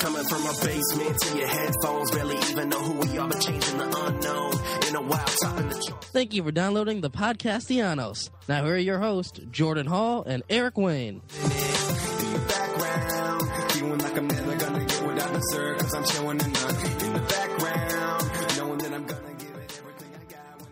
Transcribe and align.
Coming 0.00 0.24
from 0.24 0.46
a 0.46 0.52
basement 0.64 1.18
to 1.20 1.38
your 1.38 1.46
headphones. 1.46 2.10
Barely 2.10 2.38
even 2.50 2.68
know 2.70 2.80
who 2.80 3.06
we 3.06 3.18
are, 3.18 3.28
but 3.28 3.38
changing 3.38 3.76
the 3.76 3.84
unknown. 3.84 4.52
In 4.88 4.96
a 4.96 5.02
while, 5.02 5.26
topping 5.42 5.68
the 5.68 5.84
chart. 5.86 6.04
Thank 6.06 6.32
you 6.32 6.42
for 6.42 6.50
downloading 6.50 7.02
the 7.02 7.10
podcast, 7.10 7.68
Podcastellanos. 7.68 8.30
Now 8.48 8.64
here 8.64 8.74
are 8.74 8.78
your 8.78 8.98
hosts, 8.98 9.38
Jordan 9.50 9.86
Hall 9.86 10.24
and 10.24 10.42
Eric 10.48 10.78
Wayne. 10.78 11.20
In 11.42 11.48
the 12.32 12.44
background, 12.48 13.72
feeling 13.72 13.98
like 13.98 14.16
I'm 14.16 14.26
never 14.26 14.56
gonna 14.56 14.84
get 14.86 15.02
I 15.02 15.32
deserve. 15.34 15.78
Cause 15.78 15.94
I'm 15.94 16.04
chilling 16.04 16.40
in 16.40 16.52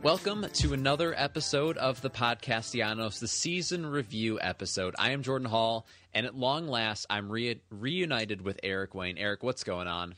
Welcome 0.08 0.46
to 0.54 0.72
another 0.72 1.12
episode 1.14 1.76
of 1.76 2.00
the 2.00 2.08
Podcastellanos, 2.08 3.20
the 3.20 3.28
season 3.28 3.84
review 3.84 4.38
episode. 4.40 4.94
I 4.98 5.10
am 5.10 5.22
Jordan 5.22 5.46
Hall, 5.46 5.86
and 6.14 6.24
at 6.24 6.34
long 6.34 6.66
last, 6.66 7.04
I'm 7.10 7.30
re- 7.30 7.60
reunited 7.68 8.40
with 8.40 8.58
Eric 8.62 8.94
Wayne. 8.94 9.18
Eric, 9.18 9.42
what's 9.42 9.64
going 9.64 9.86
on? 9.86 10.14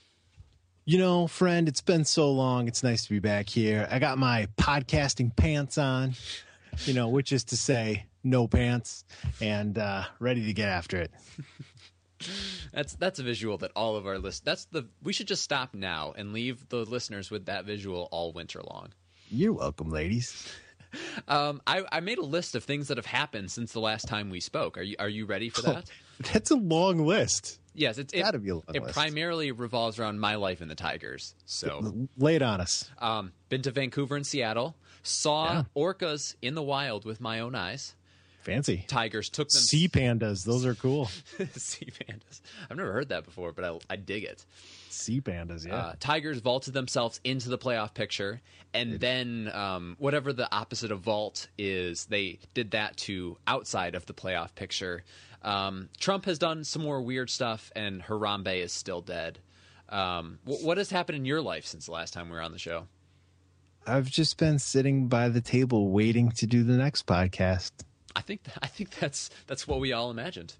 You 0.84 0.98
know, 0.98 1.26
friend, 1.26 1.66
it's 1.66 1.80
been 1.80 2.04
so 2.04 2.30
long. 2.30 2.68
It's 2.68 2.84
nice 2.84 3.02
to 3.02 3.10
be 3.10 3.18
back 3.18 3.48
here. 3.48 3.88
I 3.90 3.98
got 3.98 4.16
my 4.16 4.46
podcasting 4.56 5.34
pants 5.34 5.76
on, 5.76 6.14
you 6.84 6.94
know, 6.94 7.08
which 7.08 7.32
is 7.32 7.42
to 7.46 7.56
say, 7.56 8.06
no 8.22 8.46
pants, 8.46 9.04
and 9.40 9.76
uh, 9.76 10.04
ready 10.20 10.46
to 10.46 10.52
get 10.52 10.68
after 10.68 10.98
it. 10.98 11.10
That's 12.72 12.94
that's 12.96 13.18
a 13.18 13.22
visual 13.22 13.56
that 13.58 13.72
all 13.74 13.96
of 13.96 14.06
our 14.06 14.18
list. 14.18 14.44
That's 14.44 14.66
the 14.66 14.86
we 15.02 15.14
should 15.14 15.26
just 15.26 15.42
stop 15.42 15.74
now 15.74 16.12
and 16.14 16.34
leave 16.34 16.68
the 16.68 16.84
listeners 16.84 17.30
with 17.30 17.46
that 17.46 17.64
visual 17.64 18.10
all 18.12 18.34
winter 18.34 18.60
long. 18.62 18.90
You're 19.30 19.52
welcome, 19.52 19.90
ladies. 19.90 20.48
Um, 21.28 21.62
I, 21.66 21.84
I 21.92 22.00
made 22.00 22.18
a 22.18 22.24
list 22.24 22.56
of 22.56 22.64
things 22.64 22.88
that 22.88 22.96
have 22.96 23.06
happened 23.06 23.50
since 23.52 23.72
the 23.72 23.80
last 23.80 24.08
time 24.08 24.28
we 24.28 24.40
spoke. 24.40 24.76
Are 24.76 24.82
you 24.82 24.96
are 24.98 25.08
you 25.08 25.24
ready 25.26 25.48
for 25.48 25.62
that? 25.62 25.88
That's 26.32 26.50
a 26.50 26.56
long 26.56 27.06
list. 27.06 27.60
yes, 27.74 27.96
it's 27.98 28.12
it, 28.12 28.20
Gotta 28.22 28.38
be 28.40 28.50
a 28.50 28.54
long 28.56 28.64
it 28.74 28.82
list. 28.82 28.94
primarily 28.94 29.52
revolves 29.52 29.98
around 30.00 30.18
my 30.18 30.34
life 30.34 30.60
in 30.60 30.66
the 30.68 30.74
Tigers. 30.74 31.34
So 31.46 32.08
Lay 32.18 32.34
it 32.36 32.42
on 32.42 32.60
us. 32.60 32.90
Um, 32.98 33.32
been 33.48 33.62
to 33.62 33.70
Vancouver 33.70 34.16
and 34.16 34.26
Seattle. 34.26 34.74
Saw 35.04 35.52
Yeah. 35.52 35.62
orcas 35.76 36.34
in 36.42 36.54
the 36.56 36.62
wild 36.62 37.04
with 37.04 37.20
my 37.20 37.38
own 37.40 37.54
eyes. 37.54 37.94
Fancy. 38.42 38.84
Tigers 38.88 39.28
took 39.28 39.48
them. 39.50 39.60
Sea 39.62 39.86
pandas. 39.88 40.44
Those 40.44 40.64
are 40.66 40.74
cool. 40.74 41.06
sea 41.56 41.86
pandas. 42.00 42.40
I've 42.68 42.76
never 42.76 42.92
heard 42.92 43.10
that 43.10 43.24
before, 43.24 43.52
but 43.52 43.64
I, 43.64 43.78
I 43.90 43.96
dig 43.96 44.24
it. 44.24 44.44
Sea 44.92 45.20
pandas, 45.20 45.66
yeah. 45.66 45.76
Uh, 45.76 45.92
Tigers 46.00 46.38
vaulted 46.40 46.74
themselves 46.74 47.20
into 47.24 47.48
the 47.48 47.58
playoff 47.58 47.94
picture, 47.94 48.40
and 48.74 49.00
then 49.00 49.50
um, 49.52 49.96
whatever 49.98 50.32
the 50.32 50.52
opposite 50.54 50.90
of 50.90 51.00
vault 51.00 51.48
is, 51.58 52.06
they 52.06 52.38
did 52.54 52.72
that 52.72 52.96
to 52.98 53.36
outside 53.46 53.94
of 53.94 54.06
the 54.06 54.14
playoff 54.14 54.54
picture. 54.54 55.04
Um, 55.42 55.88
Trump 55.98 56.24
has 56.26 56.38
done 56.38 56.64
some 56.64 56.82
more 56.82 57.00
weird 57.00 57.30
stuff, 57.30 57.72
and 57.74 58.02
Harambe 58.02 58.62
is 58.62 58.72
still 58.72 59.00
dead. 59.00 59.38
Um, 59.88 60.38
wh- 60.44 60.62
what 60.62 60.78
has 60.78 60.90
happened 60.90 61.16
in 61.16 61.24
your 61.24 61.40
life 61.40 61.66
since 61.66 61.86
the 61.86 61.92
last 61.92 62.12
time 62.12 62.28
we 62.28 62.36
were 62.36 62.42
on 62.42 62.52
the 62.52 62.58
show? 62.58 62.86
I've 63.86 64.10
just 64.10 64.36
been 64.36 64.58
sitting 64.58 65.08
by 65.08 65.28
the 65.30 65.40
table 65.40 65.88
waiting 65.90 66.30
to 66.32 66.46
do 66.46 66.62
the 66.62 66.74
next 66.74 67.06
podcast. 67.06 67.72
I 68.14 68.20
think 68.20 68.42
I 68.60 68.66
think 68.66 68.90
that's 68.98 69.30
that's 69.46 69.66
what 69.66 69.80
we 69.80 69.92
all 69.92 70.10
imagined. 70.10 70.54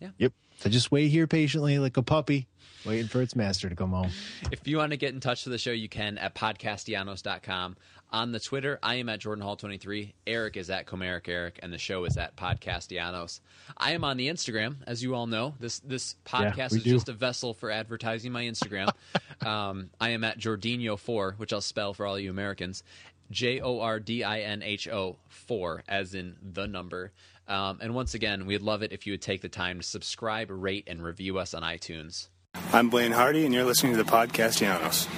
Yep. 0.00 0.32
I 0.64 0.68
just 0.68 0.90
wait 0.90 1.08
here 1.08 1.26
patiently 1.26 1.78
like 1.78 1.96
a 1.96 2.02
puppy, 2.02 2.48
waiting 2.84 3.06
for 3.06 3.22
its 3.22 3.36
master 3.36 3.68
to 3.68 3.76
come 3.76 3.90
home. 3.90 4.10
If 4.50 4.66
you 4.66 4.78
want 4.78 4.90
to 4.90 4.96
get 4.96 5.14
in 5.14 5.20
touch 5.20 5.44
with 5.44 5.52
the 5.52 5.58
show, 5.58 5.70
you 5.70 5.88
can 5.88 6.18
at 6.18 6.34
podcastellanos.com. 6.34 7.76
On 8.10 8.32
the 8.32 8.40
Twitter, 8.40 8.78
I 8.82 8.94
am 8.96 9.10
at 9.10 9.20
Jordan 9.20 9.44
Hall 9.44 9.54
23. 9.54 10.14
Eric 10.26 10.56
is 10.56 10.70
at 10.70 10.86
Comerica 10.86 11.28
Eric, 11.28 11.60
and 11.62 11.70
the 11.70 11.78
show 11.78 12.04
is 12.04 12.16
at 12.16 12.36
Podcastellanos. 12.36 13.40
I 13.76 13.92
am 13.92 14.02
on 14.02 14.16
the 14.16 14.28
Instagram, 14.28 14.76
as 14.86 15.02
you 15.02 15.14
all 15.14 15.26
know. 15.26 15.54
This 15.60 15.80
this 15.80 16.16
podcast 16.24 16.72
we 16.72 16.78
is 16.78 16.84
do. 16.84 16.92
just 16.92 17.10
a 17.10 17.12
vessel 17.12 17.52
for 17.52 17.70
advertising 17.70 18.32
my 18.32 18.44
Instagram. 18.44 18.88
um, 19.46 19.90
I 20.00 20.10
am 20.10 20.24
at 20.24 20.38
Jordinho4, 20.38 21.38
which 21.38 21.52
I'll 21.52 21.60
spell 21.60 21.92
for 21.92 22.06
all 22.06 22.18
you 22.18 22.30
Americans. 22.30 22.82
J 23.30 23.60
O 23.60 23.80
R 23.80 24.00
D 24.00 24.24
I 24.24 24.40
N 24.40 24.62
H 24.62 24.88
O 24.88 25.16
4, 25.28 25.84
as 25.86 26.14
in 26.14 26.36
the 26.42 26.66
number. 26.66 27.12
Um, 27.48 27.78
and 27.80 27.94
once 27.94 28.12
again, 28.12 28.44
we'd 28.44 28.60
love 28.60 28.82
it 28.82 28.92
if 28.92 29.06
you 29.06 29.14
would 29.14 29.22
take 29.22 29.40
the 29.40 29.48
time 29.48 29.78
to 29.78 29.82
subscribe, 29.82 30.48
rate, 30.50 30.84
and 30.86 31.02
review 31.02 31.38
us 31.38 31.54
on 31.54 31.62
iTunes. 31.62 32.28
I'm 32.72 32.90
Blaine 32.90 33.12
Hardy, 33.12 33.46
and 33.46 33.54
you're 33.54 33.64
listening 33.64 33.92
to 33.92 34.02
the 34.02 34.10
Podcastellanos. 34.10 35.08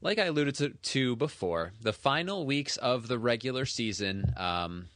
Like 0.00 0.18
I 0.18 0.24
alluded 0.24 0.56
to, 0.56 0.70
to 0.70 1.14
before, 1.14 1.72
the 1.80 1.92
final 1.92 2.44
weeks 2.44 2.76
of 2.76 3.06
the 3.06 3.18
regular 3.18 3.64
season, 3.64 4.34
um, 4.36 4.86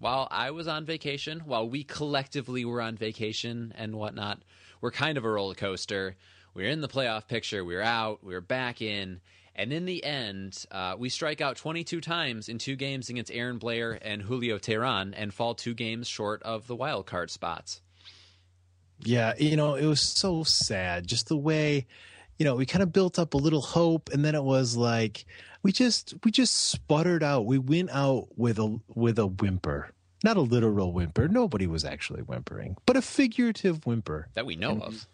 while 0.00 0.26
I 0.32 0.50
was 0.50 0.66
on 0.66 0.84
vacation, 0.84 1.42
while 1.44 1.68
we 1.68 1.84
collectively 1.84 2.64
were 2.64 2.82
on 2.82 2.96
vacation 2.96 3.72
and 3.76 3.94
whatnot, 3.94 4.40
were 4.80 4.90
kind 4.90 5.16
of 5.16 5.24
a 5.24 5.30
roller 5.30 5.54
coaster. 5.54 6.16
We're 6.52 6.68
in 6.68 6.80
the 6.80 6.88
playoff 6.88 7.28
picture, 7.28 7.64
we're 7.64 7.82
out, 7.82 8.24
we're 8.24 8.40
back 8.40 8.82
in, 8.82 9.20
and 9.54 9.72
in 9.72 9.84
the 9.84 10.02
end, 10.04 10.64
uh, 10.70 10.94
we 10.98 11.08
strike 11.08 11.40
out 11.40 11.56
22 11.56 12.00
times 12.00 12.48
in 12.48 12.58
two 12.58 12.76
games 12.76 13.08
against 13.08 13.32
Aaron 13.32 13.58
Blair 13.58 13.98
and 14.00 14.22
Julio 14.22 14.58
Teheran 14.58 15.12
and 15.16 15.34
fall 15.34 15.54
two 15.54 15.74
games 15.74 16.08
short 16.08 16.42
of 16.42 16.66
the 16.66 16.76
wild 16.76 17.06
card 17.06 17.30
spots. 17.30 17.82
Yeah, 19.02 19.34
you 19.38 19.56
know, 19.56 19.74
it 19.74 19.86
was 19.86 20.00
so 20.00 20.44
sad. 20.44 21.06
Just 21.06 21.28
the 21.28 21.36
way, 21.36 21.86
you 22.38 22.44
know, 22.44 22.54
we 22.54 22.66
kind 22.66 22.82
of 22.82 22.92
built 22.92 23.18
up 23.18 23.34
a 23.34 23.38
little 23.38 23.62
hope, 23.62 24.10
and 24.12 24.24
then 24.24 24.34
it 24.34 24.44
was 24.44 24.76
like 24.76 25.24
we 25.62 25.72
just 25.72 26.14
we 26.24 26.30
just 26.30 26.56
sputtered 26.68 27.22
out. 27.22 27.46
We 27.46 27.58
went 27.58 27.90
out 27.90 28.28
with 28.36 28.58
a 28.58 28.78
with 28.94 29.18
a 29.18 29.26
whimper, 29.26 29.90
not 30.22 30.36
a 30.36 30.42
literal 30.42 30.92
whimper. 30.92 31.28
Nobody 31.28 31.66
was 31.66 31.84
actually 31.84 32.22
whimpering, 32.22 32.76
but 32.86 32.96
a 32.96 33.02
figurative 33.02 33.86
whimper. 33.86 34.28
That 34.34 34.46
we 34.46 34.56
know 34.56 34.80
of. 34.80 35.06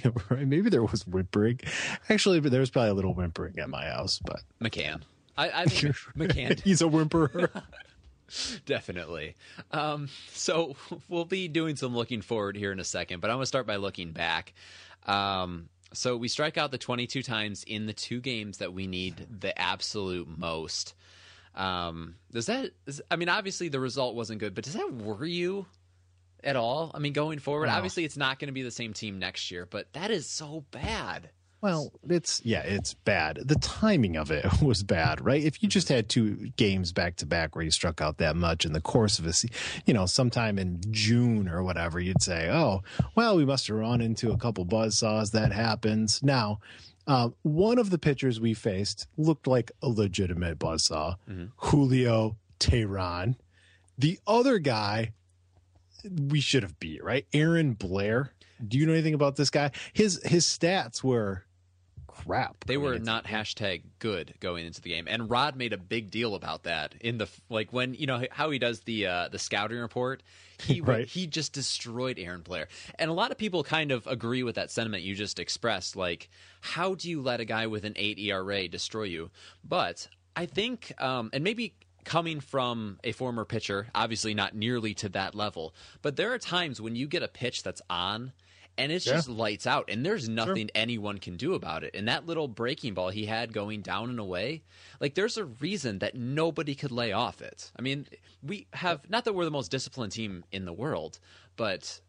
right? 0.30 0.46
Maybe 0.46 0.70
there 0.70 0.82
was 0.82 1.06
whimpering. 1.06 1.60
Actually, 2.08 2.40
but 2.40 2.50
there 2.50 2.60
was 2.60 2.70
probably 2.70 2.90
a 2.90 2.94
little 2.94 3.14
whimpering 3.14 3.58
at 3.58 3.68
my 3.68 3.86
house, 3.86 4.20
but 4.24 4.40
McCann. 4.60 5.02
I, 5.36 5.62
I 5.62 5.64
think 5.64 5.94
McCann 6.16 6.60
he's 6.60 6.82
a 6.82 6.86
whimperer. 6.86 7.62
Definitely. 8.66 9.36
Um, 9.70 10.08
so 10.30 10.76
we'll 11.08 11.24
be 11.24 11.48
doing 11.48 11.76
some 11.76 11.94
looking 11.94 12.22
forward 12.22 12.56
here 12.56 12.72
in 12.72 12.80
a 12.80 12.84
second, 12.84 13.20
but 13.20 13.30
I'm 13.30 13.36
going 13.36 13.42
to 13.42 13.46
start 13.46 13.66
by 13.66 13.76
looking 13.76 14.12
back. 14.12 14.54
Um, 15.06 15.68
so 15.92 16.16
we 16.16 16.28
strike 16.28 16.56
out 16.56 16.70
the 16.70 16.78
22 16.78 17.22
times 17.22 17.64
in 17.64 17.86
the 17.86 17.92
two 17.92 18.20
games 18.20 18.58
that 18.58 18.72
we 18.72 18.86
need 18.86 19.26
the 19.40 19.58
absolute 19.60 20.26
most. 20.38 20.94
Um, 21.54 22.14
does 22.30 22.46
that? 22.46 22.70
Is, 22.86 23.02
I 23.10 23.16
mean, 23.16 23.28
obviously 23.28 23.68
the 23.68 23.80
result 23.80 24.14
wasn't 24.14 24.40
good, 24.40 24.54
but 24.54 24.64
does 24.64 24.72
that 24.72 24.92
worry 24.94 25.32
you 25.32 25.66
at 26.44 26.56
all? 26.56 26.90
I 26.94 26.98
mean, 26.98 27.12
going 27.12 27.38
forward, 27.38 27.66
No. 27.66 27.74
obviously 27.74 28.04
it's 28.04 28.16
not 28.16 28.38
going 28.38 28.48
to 28.48 28.52
be 28.52 28.62
the 28.62 28.70
same 28.70 28.92
team 28.92 29.18
next 29.18 29.50
year, 29.50 29.66
but 29.68 29.92
that 29.92 30.10
is 30.10 30.26
so 30.26 30.64
bad. 30.70 31.30
Well, 31.60 31.92
it's 32.08 32.40
yeah, 32.44 32.62
it's 32.62 32.94
bad. 32.94 33.38
The 33.44 33.54
timing 33.54 34.16
of 34.16 34.32
it 34.32 34.44
was 34.62 34.82
bad, 34.82 35.24
right? 35.24 35.40
If 35.42 35.62
you 35.62 35.68
just 35.68 35.88
had 35.88 36.08
two 36.08 36.50
games 36.56 36.90
back 36.92 37.14
to 37.16 37.26
back 37.26 37.54
where 37.54 37.64
you 37.64 37.70
struck 37.70 38.00
out 38.00 38.18
that 38.18 38.34
much 38.34 38.64
in 38.64 38.72
the 38.72 38.80
course 38.80 39.20
of 39.20 39.26
a, 39.28 39.32
you 39.86 39.94
know, 39.94 40.04
sometime 40.06 40.58
in 40.58 40.80
June 40.90 41.48
or 41.48 41.62
whatever, 41.62 42.00
you'd 42.00 42.20
say, 42.20 42.48
"Oh, 42.50 42.82
well, 43.14 43.36
we 43.36 43.44
must 43.44 43.68
have 43.68 43.76
run 43.76 44.00
into 44.00 44.32
a 44.32 44.36
couple 44.36 44.66
buzzsaws." 44.66 45.30
That 45.30 45.52
happens. 45.52 46.20
Now, 46.22 46.58
Um, 47.06 47.34
one 47.42 47.78
of 47.78 47.90
the 47.90 47.98
pitchers 47.98 48.38
we 48.40 48.54
faced 48.54 49.08
looked 49.16 49.46
like 49.48 49.72
a 49.82 49.88
legitimate 49.88 50.58
buzzsaw, 50.60 51.16
Julio 51.56 52.36
Teheran. 52.60 53.34
The 53.98 54.18
other 54.26 54.58
guy 54.58 55.12
we 56.04 56.40
should 56.40 56.62
have 56.62 56.78
beat, 56.78 57.02
right? 57.02 57.26
Aaron 57.32 57.74
Blair. 57.74 58.32
Do 58.66 58.78
you 58.78 58.86
know 58.86 58.92
anything 58.92 59.14
about 59.14 59.36
this 59.36 59.50
guy? 59.50 59.70
His 59.92 60.20
his 60.24 60.46
stats 60.46 61.02
were 61.02 61.44
crap. 62.06 62.64
They 62.66 62.74
going 62.74 62.84
were 62.84 62.92
into 62.94 63.06
not 63.06 63.24
hashtag 63.24 63.82
good 63.98 64.34
going 64.40 64.66
into 64.66 64.80
the 64.80 64.90
game, 64.90 65.06
and 65.08 65.30
Rod 65.30 65.56
made 65.56 65.72
a 65.72 65.78
big 65.78 66.10
deal 66.10 66.34
about 66.34 66.64
that 66.64 66.94
in 67.00 67.18
the 67.18 67.28
like 67.48 67.72
when 67.72 67.94
you 67.94 68.06
know 68.06 68.24
how 68.30 68.50
he 68.50 68.58
does 68.58 68.80
the 68.80 69.06
uh, 69.06 69.28
the 69.28 69.38
scouting 69.38 69.78
report. 69.78 70.22
He 70.58 70.80
Right. 70.82 71.08
he 71.08 71.26
just 71.26 71.52
destroyed 71.52 72.18
Aaron 72.18 72.42
Blair, 72.42 72.68
and 72.98 73.10
a 73.10 73.14
lot 73.14 73.30
of 73.32 73.38
people 73.38 73.64
kind 73.64 73.90
of 73.90 74.06
agree 74.06 74.42
with 74.42 74.54
that 74.54 74.70
sentiment 74.70 75.02
you 75.02 75.14
just 75.14 75.38
expressed. 75.40 75.96
Like, 75.96 76.28
how 76.60 76.94
do 76.94 77.10
you 77.10 77.20
let 77.20 77.40
a 77.40 77.44
guy 77.44 77.66
with 77.66 77.84
an 77.84 77.94
eight 77.96 78.18
ERA 78.18 78.68
destroy 78.68 79.04
you? 79.04 79.30
But 79.64 80.06
I 80.36 80.46
think, 80.46 80.92
um, 81.02 81.30
and 81.32 81.42
maybe 81.42 81.74
coming 82.04 82.40
from 82.40 82.98
a 83.04 83.12
former 83.12 83.44
pitcher, 83.44 83.88
obviously 83.94 84.34
not 84.34 84.54
nearly 84.54 84.94
to 84.94 85.08
that 85.10 85.34
level, 85.34 85.74
but 86.02 86.16
there 86.16 86.32
are 86.32 86.38
times 86.38 86.80
when 86.80 86.96
you 86.96 87.06
get 87.06 87.22
a 87.22 87.28
pitch 87.28 87.62
that's 87.62 87.82
on 87.88 88.32
and 88.78 88.90
it's 88.90 89.06
Yeah. 89.06 89.12
just 89.14 89.28
lights 89.28 89.66
out 89.66 89.90
and 89.90 90.04
there's 90.04 90.28
nothing 90.28 90.70
anyone 90.74 91.18
can 91.18 91.36
do 91.36 91.52
about 91.54 91.84
it. 91.84 91.94
And 91.94 92.08
that 92.08 92.26
little 92.26 92.48
breaking 92.48 92.94
ball 92.94 93.10
he 93.10 93.26
had 93.26 93.52
going 93.52 93.82
down 93.82 94.08
and 94.10 94.18
away 94.18 94.62
like 95.00 95.14
there's 95.14 95.36
a 95.36 95.44
reason 95.44 95.98
that 95.98 96.14
nobody 96.14 96.74
could 96.74 96.90
lay 96.90 97.12
off 97.12 97.42
it. 97.42 97.70
I 97.78 97.82
mean 97.82 98.06
we 98.42 98.66
have 98.72 99.08
not 99.10 99.24
that 99.26 99.34
we're 99.34 99.44
the 99.44 99.50
most 99.50 99.70
disciplined 99.70 100.12
team 100.12 100.44
in 100.52 100.64
the 100.64 100.72
world 100.72 101.18
but 101.56 102.00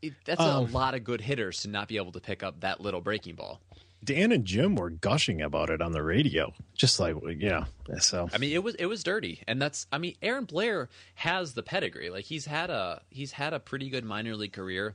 it, 0.00 0.14
that's 0.24 0.40
a 0.40 0.44
Um, 0.44 0.72
lot 0.72 0.94
of 0.94 1.04
good 1.04 1.20
hitters 1.20 1.60
to 1.62 1.68
not 1.68 1.88
be 1.88 1.96
able 1.98 2.12
to 2.12 2.20
pick 2.20 2.42
up 2.42 2.60
that 2.60 2.80
little 2.80 3.00
breaking 3.00 3.34
ball 3.34 3.60
Dan 4.02 4.32
and 4.32 4.44
Jim 4.44 4.76
were 4.76 4.90
gushing 4.90 5.42
about 5.42 5.70
it 5.70 5.82
on 5.82 5.92
the 5.92 6.02
radio, 6.02 6.52
just 6.76 7.00
like 7.00 7.16
yeah. 7.38 7.64
So 7.98 8.28
I 8.32 8.38
mean, 8.38 8.52
it 8.52 8.62
was 8.62 8.74
it 8.76 8.86
was 8.86 9.02
dirty, 9.02 9.42
and 9.48 9.60
that's 9.60 9.86
I 9.90 9.98
mean, 9.98 10.14
Aaron 10.22 10.44
Blair 10.44 10.88
has 11.16 11.54
the 11.54 11.62
pedigree. 11.62 12.10
Like 12.10 12.24
he's 12.24 12.46
had 12.46 12.70
a 12.70 13.02
he's 13.10 13.32
had 13.32 13.52
a 13.52 13.60
pretty 13.60 13.90
good 13.90 14.04
minor 14.04 14.36
league 14.36 14.52
career, 14.52 14.94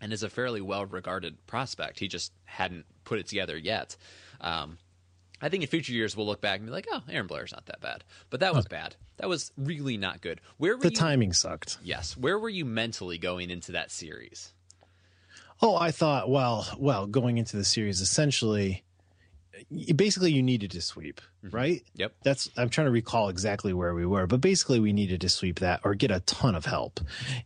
and 0.00 0.12
is 0.12 0.22
a 0.22 0.30
fairly 0.30 0.60
well 0.60 0.84
regarded 0.86 1.46
prospect. 1.46 1.98
He 2.00 2.08
just 2.08 2.32
hadn't 2.44 2.86
put 3.04 3.18
it 3.18 3.26
together 3.26 3.56
yet. 3.56 3.96
Um, 4.40 4.78
I 5.42 5.48
think 5.48 5.62
in 5.62 5.68
future 5.68 5.92
years 5.92 6.16
we'll 6.16 6.26
look 6.26 6.40
back 6.40 6.58
and 6.58 6.66
be 6.66 6.72
like, 6.72 6.86
oh, 6.90 7.02
Aaron 7.08 7.26
Blair's 7.26 7.52
not 7.52 7.66
that 7.66 7.80
bad, 7.80 8.04
but 8.28 8.40
that 8.40 8.54
was 8.54 8.66
bad. 8.66 8.96
That 9.16 9.28
was 9.28 9.52
really 9.56 9.96
not 9.96 10.20
good. 10.20 10.40
Where 10.58 10.76
were 10.76 10.82
the 10.82 10.90
you? 10.90 10.96
timing 10.96 11.32
sucked. 11.32 11.78
Yes, 11.82 12.16
where 12.16 12.38
were 12.38 12.48
you 12.48 12.64
mentally 12.64 13.16
going 13.16 13.50
into 13.50 13.72
that 13.72 13.90
series? 13.90 14.52
Oh, 15.62 15.76
I 15.76 15.90
thought, 15.90 16.30
well, 16.30 16.66
well, 16.78 17.06
going 17.06 17.38
into 17.38 17.56
the 17.56 17.64
series, 17.64 18.00
essentially, 18.00 18.82
basically, 19.94 20.32
you 20.32 20.42
needed 20.42 20.70
to 20.72 20.80
sweep, 20.80 21.20
right? 21.42 21.82
Yep. 21.96 22.12
That's 22.22 22.48
I'm 22.56 22.70
trying 22.70 22.86
to 22.86 22.90
recall 22.90 23.28
exactly 23.28 23.72
where 23.72 23.94
we 23.94 24.06
were, 24.06 24.26
but 24.26 24.40
basically, 24.40 24.80
we 24.80 24.92
needed 24.92 25.20
to 25.22 25.28
sweep 25.28 25.58
that 25.60 25.80
or 25.84 25.94
get 25.94 26.10
a 26.10 26.20
ton 26.20 26.54
of 26.54 26.64
help, 26.64 27.00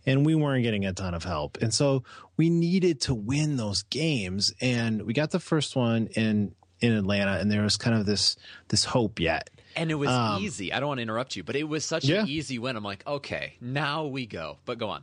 and 0.06 0.24
we 0.24 0.34
weren't 0.34 0.62
getting 0.62 0.84
a 0.86 0.92
ton 0.92 1.14
of 1.14 1.24
help, 1.24 1.58
and 1.60 1.74
so 1.74 2.04
we 2.36 2.50
needed 2.50 3.00
to 3.02 3.14
win 3.14 3.56
those 3.56 3.82
games, 3.84 4.52
and 4.60 5.02
we 5.02 5.12
got 5.12 5.30
the 5.30 5.40
first 5.40 5.74
one 5.76 6.06
in 6.14 6.54
in 6.80 6.92
Atlanta, 6.92 7.38
and 7.38 7.50
there 7.50 7.62
was 7.62 7.76
kind 7.76 7.96
of 7.96 8.06
this 8.06 8.36
this 8.68 8.84
hope 8.84 9.18
yet. 9.18 9.50
And 9.76 9.90
it 9.90 9.96
was 9.96 10.08
Um, 10.08 10.40
easy. 10.40 10.72
I 10.72 10.78
don't 10.78 10.86
want 10.88 10.98
to 10.98 11.02
interrupt 11.02 11.34
you, 11.34 11.42
but 11.42 11.56
it 11.56 11.64
was 11.64 11.84
such 11.84 12.04
Yeah. 12.04 12.22
an 12.22 12.28
easy 12.28 12.60
win. 12.60 12.76
I'm 12.76 12.84
like, 12.84 13.04
okay, 13.08 13.54
now 13.60 14.04
we 14.06 14.24
go. 14.24 14.58
But 14.66 14.78
go 14.78 14.88
on. 14.90 15.02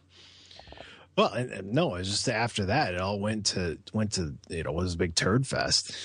Well, 1.17 1.31
and, 1.33 1.51
and 1.51 1.73
no, 1.73 1.95
it 1.95 1.99
was 1.99 2.09
just 2.09 2.29
after 2.29 2.65
that, 2.65 2.93
it 2.93 3.01
all 3.01 3.19
went 3.19 3.47
to 3.47 3.77
went 3.93 4.13
to 4.13 4.35
you 4.49 4.63
know 4.63 4.71
it 4.71 4.75
was 4.75 4.93
a 4.93 4.97
big 4.97 5.15
turd 5.15 5.45
fest. 5.45 5.95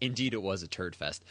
Indeed, 0.00 0.34
it 0.34 0.42
was 0.42 0.62
a 0.62 0.68
turd 0.68 0.94
fest. 0.94 1.24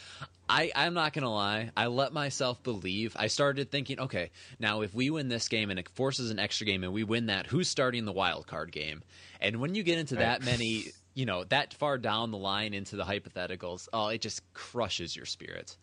I, 0.49 0.71
I'm 0.75 0.93
not 0.93 1.13
going 1.13 1.23
to 1.23 1.29
lie. 1.29 1.71
I 1.75 1.87
let 1.87 2.13
myself 2.13 2.63
believe. 2.63 3.15
I 3.19 3.27
started 3.27 3.69
thinking, 3.69 3.99
okay, 3.99 4.31
now 4.59 4.81
if 4.81 4.93
we 4.93 5.09
win 5.09 5.27
this 5.27 5.47
game 5.47 5.69
and 5.69 5.77
it 5.77 5.89
forces 5.89 6.31
an 6.31 6.39
extra 6.39 6.65
game 6.65 6.83
and 6.83 6.93
we 6.93 7.03
win 7.03 7.27
that, 7.27 7.47
who's 7.47 7.67
starting 7.67 8.05
the 8.05 8.13
wild 8.13 8.47
card 8.47 8.71
game? 8.71 9.03
And 9.41 9.59
when 9.59 9.75
you 9.75 9.83
get 9.83 9.99
into 9.99 10.15
that 10.15 10.43
many, 10.43 10.85
you 11.13 11.25
know, 11.25 11.43
that 11.45 11.73
far 11.73 11.97
down 11.97 12.31
the 12.31 12.37
line 12.37 12.73
into 12.73 12.95
the 12.95 13.03
hypotheticals, 13.03 13.89
oh, 13.91 14.07
it 14.07 14.21
just 14.21 14.41
crushes 14.53 15.15
your 15.15 15.25
spirit. 15.25 15.75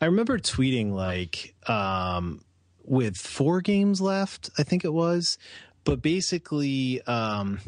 I 0.00 0.06
remember 0.06 0.38
tweeting 0.38 0.92
like 0.92 1.54
um, 1.66 2.44
with 2.84 3.16
four 3.16 3.62
games 3.62 4.00
left, 4.00 4.50
I 4.58 4.62
think 4.62 4.84
it 4.84 4.92
was, 4.92 5.38
but 5.84 6.02
basically 6.02 7.00
um, 7.02 7.60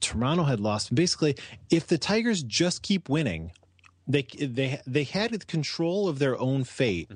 Toronto 0.00 0.44
had 0.44 0.60
lost. 0.60 0.94
Basically, 0.94 1.36
if 1.70 1.86
the 1.86 1.98
Tigers 1.98 2.42
just 2.42 2.82
keep 2.82 3.08
winning, 3.08 3.52
they 4.06 4.22
they 4.38 4.80
they 4.86 5.04
had 5.04 5.46
control 5.46 6.08
of 6.08 6.18
their 6.18 6.38
own 6.38 6.64
fate 6.64 7.10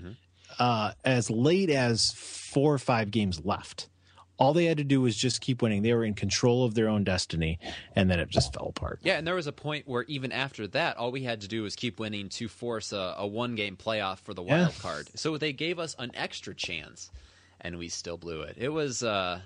uh, 0.59 0.93
as 1.05 1.31
late 1.31 1.71
as 1.71 2.13
four 2.13 2.73
or 2.75 2.79
five 2.79 3.11
games 3.11 3.41
left. 3.45 3.89
All 4.37 4.53
they 4.53 4.65
had 4.65 4.79
to 4.79 4.85
do 4.85 5.01
was 5.01 5.17
just 5.17 5.41
keep 5.41 5.63
winning. 5.63 5.83
They 5.83 5.95
were 5.95 6.05
in 6.05 6.15
control 6.15 6.65
of 6.65 6.75
their 6.75 6.89
own 6.89 7.05
destiny, 7.05 7.61
and 7.95 8.11
then 8.11 8.19
it 8.19 8.29
just 8.31 8.53
fell 8.53 8.67
apart. 8.67 8.99
Yeah, 9.05 9.17
and 9.17 9.25
there 9.25 9.37
was 9.37 9.47
a 9.47 9.53
point 9.53 9.87
where 9.87 10.03
even 10.09 10.33
after 10.33 10.67
that, 10.69 10.97
all 10.97 11.13
we 11.13 11.23
had 11.23 11.41
to 11.43 11.49
do 11.49 11.63
was 11.63 11.77
keep 11.77 12.01
winning 12.01 12.29
to 12.31 12.49
force 12.49 12.93
a, 12.93 13.15
a 13.19 13.27
one 13.29 13.55
game 13.55 13.77
playoff 13.77 14.19
for 14.19 14.35
the 14.35 14.43
Yeah. 14.43 14.63
wild 14.63 14.79
card. 14.81 15.09
So 15.15 15.39
they 15.39 15.53
gave 15.53 15.79
us 15.79 15.95
an 16.01 16.11
extra 16.15 16.53
chance, 16.53 17.13
and 17.61 17.79
we 17.79 17.89
still 17.89 18.17
blew 18.17 18.43
it. 18.43 18.57
It 18.59 18.71
was 18.71 19.05
uh, 19.05 19.41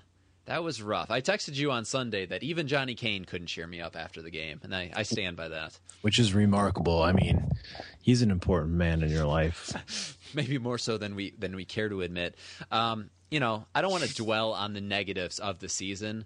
that 0.48 0.64
was 0.64 0.80
rough. 0.80 1.10
I 1.10 1.20
texted 1.20 1.56
you 1.56 1.70
on 1.70 1.84
Sunday 1.84 2.24
that 2.24 2.42
even 2.42 2.68
Johnny 2.68 2.94
Kane 2.94 3.26
couldn't 3.26 3.48
cheer 3.48 3.66
me 3.66 3.82
up 3.82 3.94
after 3.94 4.22
the 4.22 4.30
game, 4.30 4.60
and 4.62 4.74
I, 4.74 4.90
I 4.96 5.02
stand 5.02 5.36
by 5.36 5.48
that. 5.48 5.78
Which 6.00 6.18
is 6.18 6.32
remarkable. 6.32 7.02
I 7.02 7.12
mean, 7.12 7.50
he's 8.00 8.22
an 8.22 8.30
important 8.30 8.72
man 8.72 9.02
in 9.02 9.10
your 9.10 9.26
life. 9.26 10.16
Maybe 10.34 10.56
more 10.56 10.78
so 10.78 10.96
than 10.96 11.14
we 11.14 11.34
than 11.38 11.54
we 11.54 11.66
care 11.66 11.90
to 11.90 12.00
admit. 12.00 12.34
Um, 12.72 13.10
you 13.30 13.40
know, 13.40 13.66
I 13.74 13.82
don't 13.82 13.90
want 13.90 14.04
to 14.04 14.14
dwell 14.14 14.54
on 14.54 14.72
the 14.72 14.80
negatives 14.80 15.38
of 15.38 15.58
the 15.58 15.68
season, 15.68 16.24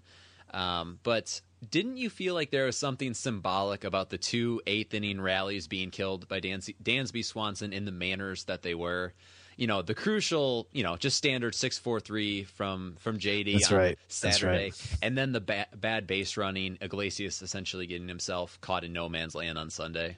um, 0.53 0.99
but 1.03 1.41
didn't 1.69 1.97
you 1.97 2.09
feel 2.09 2.33
like 2.33 2.49
there 2.49 2.65
was 2.65 2.77
something 2.77 3.13
symbolic 3.13 3.83
about 3.83 4.09
the 4.09 4.17
two 4.17 4.61
eighth 4.65 4.93
inning 4.93 5.19
rallies 5.19 5.67
being 5.67 5.91
killed 5.91 6.29
by 6.29 6.39
Dans- 6.39 6.69
Dansby 6.81 7.25
Swanson 7.25 7.73
in 7.73 7.83
the 7.83 7.91
manners 7.91 8.45
that 8.45 8.61
they 8.61 8.73
were? 8.73 9.13
You 9.57 9.67
know, 9.67 9.81
the 9.81 9.93
crucial, 9.93 10.67
you 10.71 10.83
know, 10.83 10.95
just 10.97 11.17
standard 11.17 11.53
six 11.55 11.77
four 11.77 11.99
three 11.99 12.43
from 12.43 12.95
from 12.99 13.19
JD 13.19 13.53
That's 13.53 13.71
on 13.71 13.77
right. 13.77 13.97
That's 14.07 14.15
Saturday, 14.39 14.63
right. 14.65 14.97
and 15.01 15.17
then 15.17 15.31
the 15.31 15.41
ba- 15.41 15.67
bad 15.75 16.07
base 16.07 16.37
running, 16.37 16.77
Iglesias 16.81 17.41
essentially 17.41 17.85
getting 17.87 18.07
himself 18.07 18.59
caught 18.61 18.83
in 18.83 18.93
no 18.93 19.09
man's 19.09 19.35
land 19.35 19.57
on 19.57 19.69
Sunday. 19.69 20.17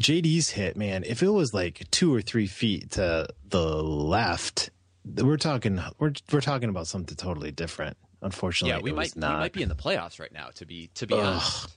JD's 0.00 0.50
hit, 0.50 0.76
man, 0.76 1.04
if 1.06 1.22
it 1.22 1.30
was 1.30 1.54
like 1.54 1.84
two 1.90 2.14
or 2.14 2.20
three 2.22 2.46
feet 2.46 2.90
to 2.92 3.26
the 3.48 3.82
left, 3.82 4.70
we're 5.16 5.36
talking 5.36 5.80
we're 5.98 6.12
we're 6.30 6.40
talking 6.40 6.68
about 6.68 6.86
something 6.86 7.16
totally 7.16 7.50
different. 7.50 7.96
Unfortunately, 8.22 8.76
yeah, 8.76 8.82
we 8.82 8.90
might 8.92 9.14
was 9.14 9.16
we 9.16 9.20
might 9.20 9.52
be 9.52 9.62
in 9.62 9.68
the 9.68 9.74
playoffs 9.74 10.18
right 10.18 10.32
now. 10.32 10.48
To 10.56 10.66
be 10.66 10.90
to 10.94 11.06
be 11.06 11.14
Ugh. 11.14 11.20
honest, 11.24 11.76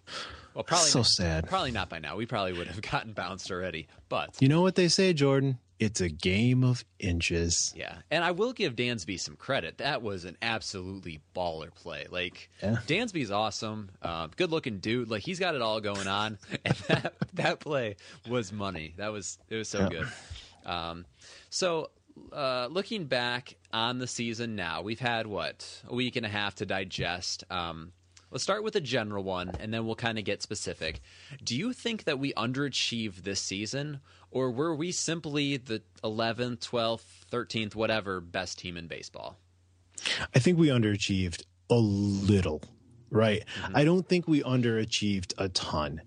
well, 0.53 0.63
probably 0.63 0.88
So 0.88 1.00
not- 1.00 1.07
sad. 1.07 1.48
Probably 1.50 1.72
not 1.72 1.89
by 1.89 2.00
now. 2.00 2.15
We 2.15 2.25
probably 2.25 2.53
would 2.53 2.67
have 2.67 2.81
gotten 2.91 3.13
bounced 3.13 3.51
already. 3.51 3.88
But 4.10 4.36
You 4.39 4.48
know 4.48 4.62
what 4.62 4.75
they 4.75 4.88
say, 4.88 5.13
Jordan? 5.13 5.57
It's 5.79 6.01
a 6.01 6.10
game 6.10 6.63
of 6.63 6.84
inches. 7.00 7.72
yeah, 7.75 7.98
and 8.10 8.24
I 8.24 8.31
will 8.31 8.51
give 8.53 8.75
Dansby 8.75 9.19
some 9.19 9.36
credit. 9.36 9.77
That 9.77 10.01
was 10.01 10.25
an 10.25 10.36
absolutely 10.41 11.19
baller 11.36 11.74
play. 11.74 12.07
Like 12.10 12.50
Yeah. 12.63 12.77
Dansby's 12.88 13.29
awesome, 13.31 13.91
uh, 14.01 14.27
good 14.36 14.50
looking 14.51 14.79
dude. 14.79 15.10
Like 15.10 15.22
he's 15.24 15.39
got 15.39 15.53
it 15.55 15.62
all 15.62 15.79
going 15.79 16.07
on, 16.07 16.39
and 16.65 16.75
that 16.88 17.13
that 17.34 17.60
play 17.60 17.96
was 18.27 18.51
money. 18.51 18.93
That 18.98 19.10
was 19.12 19.38
it 19.50 19.55
was 19.55 19.69
so 19.69 19.81
Yeah. 19.81 19.89
good. 19.89 20.07
Um, 20.65 21.05
so 21.50 21.91
uh, 22.34 22.67
looking 22.72 23.05
back 23.05 23.55
on 23.72 24.00
the 24.00 24.07
season 24.07 24.55
now, 24.55 24.81
we've 24.81 25.00
had 25.00 25.27
what 25.27 25.84
a 25.88 25.93
week 25.93 26.15
and 26.15 26.25
a 26.25 26.29
half 26.29 26.55
to 26.55 26.65
digest. 26.65 27.43
Um, 27.51 27.91
let's 28.31 28.43
start 28.43 28.63
with 28.63 28.75
a 28.75 28.81
general 28.81 29.24
one, 29.24 29.51
and 29.60 29.72
then 29.72 29.86
we'll 29.86 29.96
kind 29.96 30.17
of 30.17 30.25
get 30.25 30.41
specific. 30.41 31.01
Do 31.43 31.55
you 31.55 31.72
think 31.74 32.05
that 32.05 32.17
we 32.17 32.34
underachieved 32.34 33.24
this 33.24 33.39
season, 33.39 34.00
or 34.31 34.51
were 34.51 34.75
we 34.75 34.91
simply 34.91 35.57
the 35.57 35.81
11th, 36.03 36.60
12th, 36.60 37.25
13th, 37.31 37.75
whatever 37.75 38.19
best 38.19 38.60
team 38.60 38.77
in 38.77 38.88
baseball? 38.88 39.38
I 40.36 40.39
think 40.39 40.57
we 40.57 40.67
underachieved 40.67 41.43
a 41.69 41.75
little, 41.75 42.62
right? 43.10 43.43
Mm-hmm. 43.62 43.77
I 43.77 43.84
don't 43.84 44.07
think 44.07 44.27
we 44.27 44.41
underachieved 44.43 45.34
a 45.38 45.50
ton. 45.50 46.01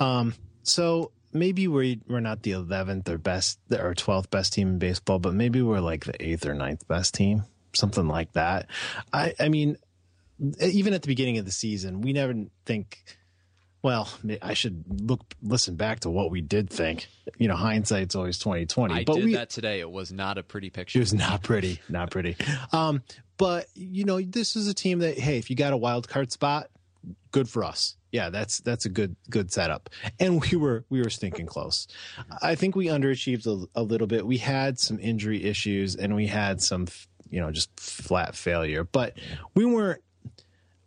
Um, 0.00 0.34
so 0.62 1.12
maybe 1.32 1.68
we're 1.68 1.96
we're 2.08 2.20
not 2.20 2.42
the 2.42 2.52
eleventh 2.52 3.08
or 3.08 3.18
best 3.18 3.58
or 3.70 3.94
twelfth 3.94 4.30
best 4.30 4.52
team 4.52 4.68
in 4.68 4.78
baseball, 4.78 5.18
but 5.18 5.34
maybe 5.34 5.60
we're 5.60 5.80
like 5.80 6.04
the 6.04 6.24
eighth 6.24 6.46
or 6.46 6.54
ninth 6.54 6.86
best 6.88 7.14
team, 7.14 7.42
something 7.74 8.08
like 8.08 8.32
that. 8.32 8.68
I 9.12 9.34
I 9.38 9.48
mean, 9.48 9.76
even 10.60 10.94
at 10.94 11.02
the 11.02 11.08
beginning 11.08 11.38
of 11.38 11.44
the 11.44 11.52
season, 11.52 12.00
we 12.00 12.12
never 12.12 12.34
think. 12.64 13.04
Well, 13.84 14.08
I 14.40 14.54
should 14.54 14.82
look 15.02 15.34
listen 15.42 15.76
back 15.76 16.00
to 16.00 16.10
what 16.10 16.30
we 16.30 16.40
did 16.40 16.70
think. 16.70 17.06
You 17.36 17.48
know, 17.48 17.54
hindsight's 17.54 18.14
always 18.14 18.38
twenty 18.38 18.64
twenty. 18.64 18.94
I 18.94 19.04
but 19.04 19.16
did 19.16 19.24
we, 19.26 19.34
that 19.34 19.50
today. 19.50 19.80
It 19.80 19.90
was 19.90 20.10
not 20.10 20.38
a 20.38 20.42
pretty 20.42 20.70
picture. 20.70 20.98
it 20.98 21.02
was 21.02 21.12
not 21.12 21.42
pretty, 21.42 21.82
not 21.90 22.10
pretty. 22.10 22.34
Um, 22.72 23.02
but 23.36 23.66
you 23.74 24.06
know, 24.06 24.22
this 24.22 24.56
is 24.56 24.68
a 24.68 24.74
team 24.74 25.00
that 25.00 25.18
hey, 25.18 25.36
if 25.36 25.50
you 25.50 25.56
got 25.56 25.74
a 25.74 25.76
wild 25.76 26.08
card 26.08 26.32
spot, 26.32 26.70
good 27.30 27.46
for 27.46 27.62
us. 27.62 27.96
Yeah, 28.10 28.30
that's 28.30 28.60
that's 28.60 28.86
a 28.86 28.88
good 28.88 29.16
good 29.28 29.52
setup. 29.52 29.90
And 30.18 30.40
we 30.40 30.56
were 30.56 30.86
we 30.88 31.02
were 31.02 31.10
stinking 31.10 31.44
close. 31.44 31.86
I 32.40 32.54
think 32.54 32.74
we 32.76 32.86
underachieved 32.86 33.46
a, 33.46 33.68
a 33.78 33.82
little 33.82 34.06
bit. 34.06 34.26
We 34.26 34.38
had 34.38 34.78
some 34.78 34.98
injury 34.98 35.44
issues 35.44 35.94
and 35.94 36.16
we 36.16 36.26
had 36.26 36.62
some 36.62 36.86
you 37.28 37.38
know 37.38 37.50
just 37.50 37.78
flat 37.78 38.34
failure, 38.34 38.84
but 38.84 39.18
we 39.54 39.66
weren't 39.66 40.02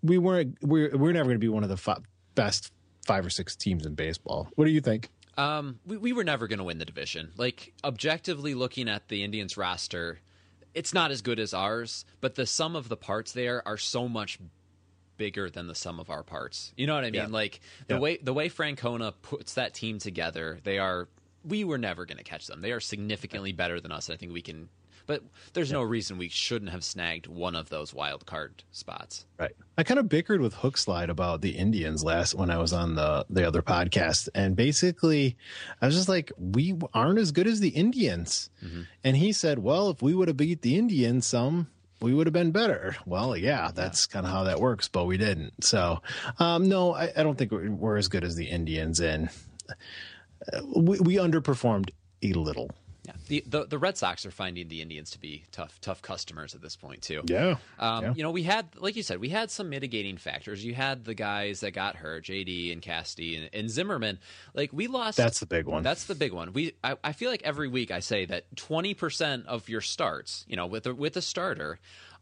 we 0.02 0.18
weren't 0.18 0.58
we're 0.64 0.98
we're 0.98 1.12
never 1.12 1.26
going 1.26 1.36
to 1.36 1.40
be 1.40 1.48
one 1.48 1.64
of 1.64 1.70
the 1.70 2.02
best 2.34 2.72
five 3.08 3.26
or 3.26 3.30
six 3.30 3.56
teams 3.56 3.86
in 3.86 3.96
baseball. 3.96 4.50
What 4.56 4.66
do 4.66 4.72
you 4.72 4.82
think? 4.82 5.10
Um, 5.38 5.80
we, 5.86 5.98
we 5.98 6.14
were 6.14 6.24
never 6.24 6.48
going 6.48 6.60
to 6.60 6.64
win 6.66 6.78
the 6.78 6.86
division. 6.86 7.32
Like 7.38 7.74
objectively 7.84 8.54
looking 8.54 8.90
at 8.90 9.08
the 9.08 9.24
Indians 9.24 9.56
roster, 9.58 10.20
it's 10.74 10.94
not 10.94 11.10
as 11.12 11.22
good 11.22 11.40
as 11.40 11.54
ours, 11.54 12.06
but 12.22 12.36
the 12.36 12.46
sum 12.46 12.76
of 12.76 12.90
the 12.90 12.98
parts 12.98 13.32
there 13.32 13.66
are 13.68 13.78
so 13.78 14.08
much 14.08 14.40
bigger 15.18 15.50
than 15.50 15.68
the 15.68 15.76
sum 15.76 16.00
of 16.00 16.10
our 16.10 16.22
parts. 16.24 16.74
You 16.76 16.86
know 16.88 16.94
what 16.96 17.04
I 17.04 17.12
mean? 17.12 17.22
Yeah. 17.22 17.28
Like 17.28 17.60
the 17.88 17.96
Yeah. 17.96 18.00
way 18.00 18.18
the 18.18 18.34
way 18.34 18.50
Francona 18.50 19.14
puts 19.22 19.56
that 19.56 19.74
team 19.74 19.98
together, 20.00 20.60
they 20.64 20.78
are 20.78 21.08
we 21.44 21.64
were 21.64 21.78
never 21.78 22.06
going 22.06 22.18
to 22.18 22.24
catch 22.24 22.48
them. 22.48 22.62
They 22.62 22.72
are 22.72 22.80
significantly 22.80 23.54
better 23.54 23.80
than 23.80 23.92
us. 23.92 24.10
I 24.10 24.18
think 24.18 24.34
we 24.34 24.42
can 24.42 24.70
but 25.08 25.24
there's 25.54 25.72
no 25.72 25.82
reason 25.82 26.18
we 26.18 26.30
shouldn't 26.30 26.72
have 26.72 26.84
snagged 26.84 27.26
one 27.26 27.56
of 27.56 27.70
those 27.70 27.94
wild 27.94 28.26
card 28.26 28.64
spots. 28.72 29.26
Right. 29.40 29.56
I 29.78 29.84
kind 29.84 30.00
of 30.00 30.08
bickered 30.08 30.42
with 30.42 30.54
Hookslide 30.54 31.10
about 31.10 31.42
the 31.42 31.58
Indians 31.58 32.04
last 32.04 32.36
when 32.36 32.52
I 32.52 32.58
was 32.58 32.74
on 32.74 32.94
the 32.96 33.26
the 33.30 33.48
other 33.48 33.62
podcast, 33.62 34.30
and 34.36 34.56
basically, 34.56 35.36
I 35.82 35.88
was 35.88 35.96
just 35.96 36.10
like, 36.10 36.32
we 36.38 36.76
aren't 36.94 37.20
as 37.20 37.32
good 37.32 37.48
as 37.48 37.60
the 37.60 37.70
Indians, 37.70 38.50
and 39.04 39.18
he 39.18 39.32
said, 39.34 39.60
well, 39.60 39.90
if 39.90 40.02
we 40.02 40.14
would 40.14 40.28
have 40.28 40.38
beat 40.38 40.62
the 40.62 40.78
Indians 40.78 41.26
some. 41.26 41.68
We 42.00 42.14
would 42.14 42.28
have 42.28 42.34
been 42.34 42.52
better. 42.52 42.96
Well, 43.08 43.36
yeah, 43.36 43.72
that's 43.74 44.06
kind 44.06 44.24
of 44.24 44.32
how 44.32 44.44
that 44.44 44.60
works, 44.60 44.88
but 44.88 45.06
we 45.06 45.18
didn't. 45.18 45.64
So, 45.64 46.04
um, 46.38 46.70
no, 46.70 46.94
I, 46.94 47.12
I 47.18 47.24
don't 47.24 47.36
think 47.36 47.52
we're, 47.52 47.72
we're 47.72 47.98
as 47.98 48.08
good 48.08 48.24
as 48.24 48.36
the 48.36 48.46
Indians, 48.46 49.00
and 49.00 49.30
uh, 50.54 50.62
we, 50.76 51.00
we 51.00 51.16
underperformed 51.16 51.90
a 52.22 52.34
little. 52.34 52.70
Yeah. 53.08 53.14
The, 53.28 53.44
the 53.48 53.66
the 53.66 53.78
Red 53.78 53.98
Sox 53.98 54.26
are 54.26 54.32
finding 54.32 54.68
the 54.68 54.82
Indians 54.82 55.12
to 55.12 55.20
be 55.20 55.46
tough 55.52 55.80
tough 55.82 56.02
customers 56.02 56.54
at 56.54 56.62
this 56.62 56.76
point 56.76 57.02
too. 57.02 57.22
Yeah. 57.26 57.56
Um, 57.80 58.04
Yeah. 58.04 58.14
You 58.16 58.24
know, 58.24 58.32
we 58.32 58.44
had, 58.44 58.68
like 58.78 58.96
you 58.98 59.04
said, 59.04 59.20
we 59.20 59.30
had 59.30 59.50
some 59.50 59.70
mitigating 59.70 60.18
factors. 60.18 60.64
You 60.64 60.74
had 60.74 61.06
the 61.06 61.14
guys 61.14 61.62
that 61.62 61.72
got 61.72 61.96
hurt, 61.96 62.26
JD 62.26 62.74
and 62.74 62.82
Casty 62.82 63.38
and, 63.40 63.50
and 63.54 63.70
Zimmermann. 63.70 64.20
Like 64.54 64.72
we 64.74 64.88
lost. 64.88 65.18
That's 65.18 65.40
the 65.40 65.46
big 65.46 65.66
one. 65.66 65.84
That's 65.84 66.04
the 66.06 66.16
big 66.16 66.34
one. 66.34 66.52
We, 66.54 66.74
I, 66.84 66.98
I 67.04 67.14
feel 67.14 67.32
like 67.32 67.44
every 67.44 67.70
week 67.70 67.92
I 67.92 68.02
say 68.02 68.26
that 68.26 68.44
twenty 68.58 68.94
percent 68.94 69.46
of 69.48 69.70
your 69.70 69.82
starts, 69.82 70.44
you 70.48 70.56
know, 70.58 70.68
with 70.68 70.86
a, 70.86 70.94
with 70.94 71.16
a 71.16 71.22
starter, 71.22 71.80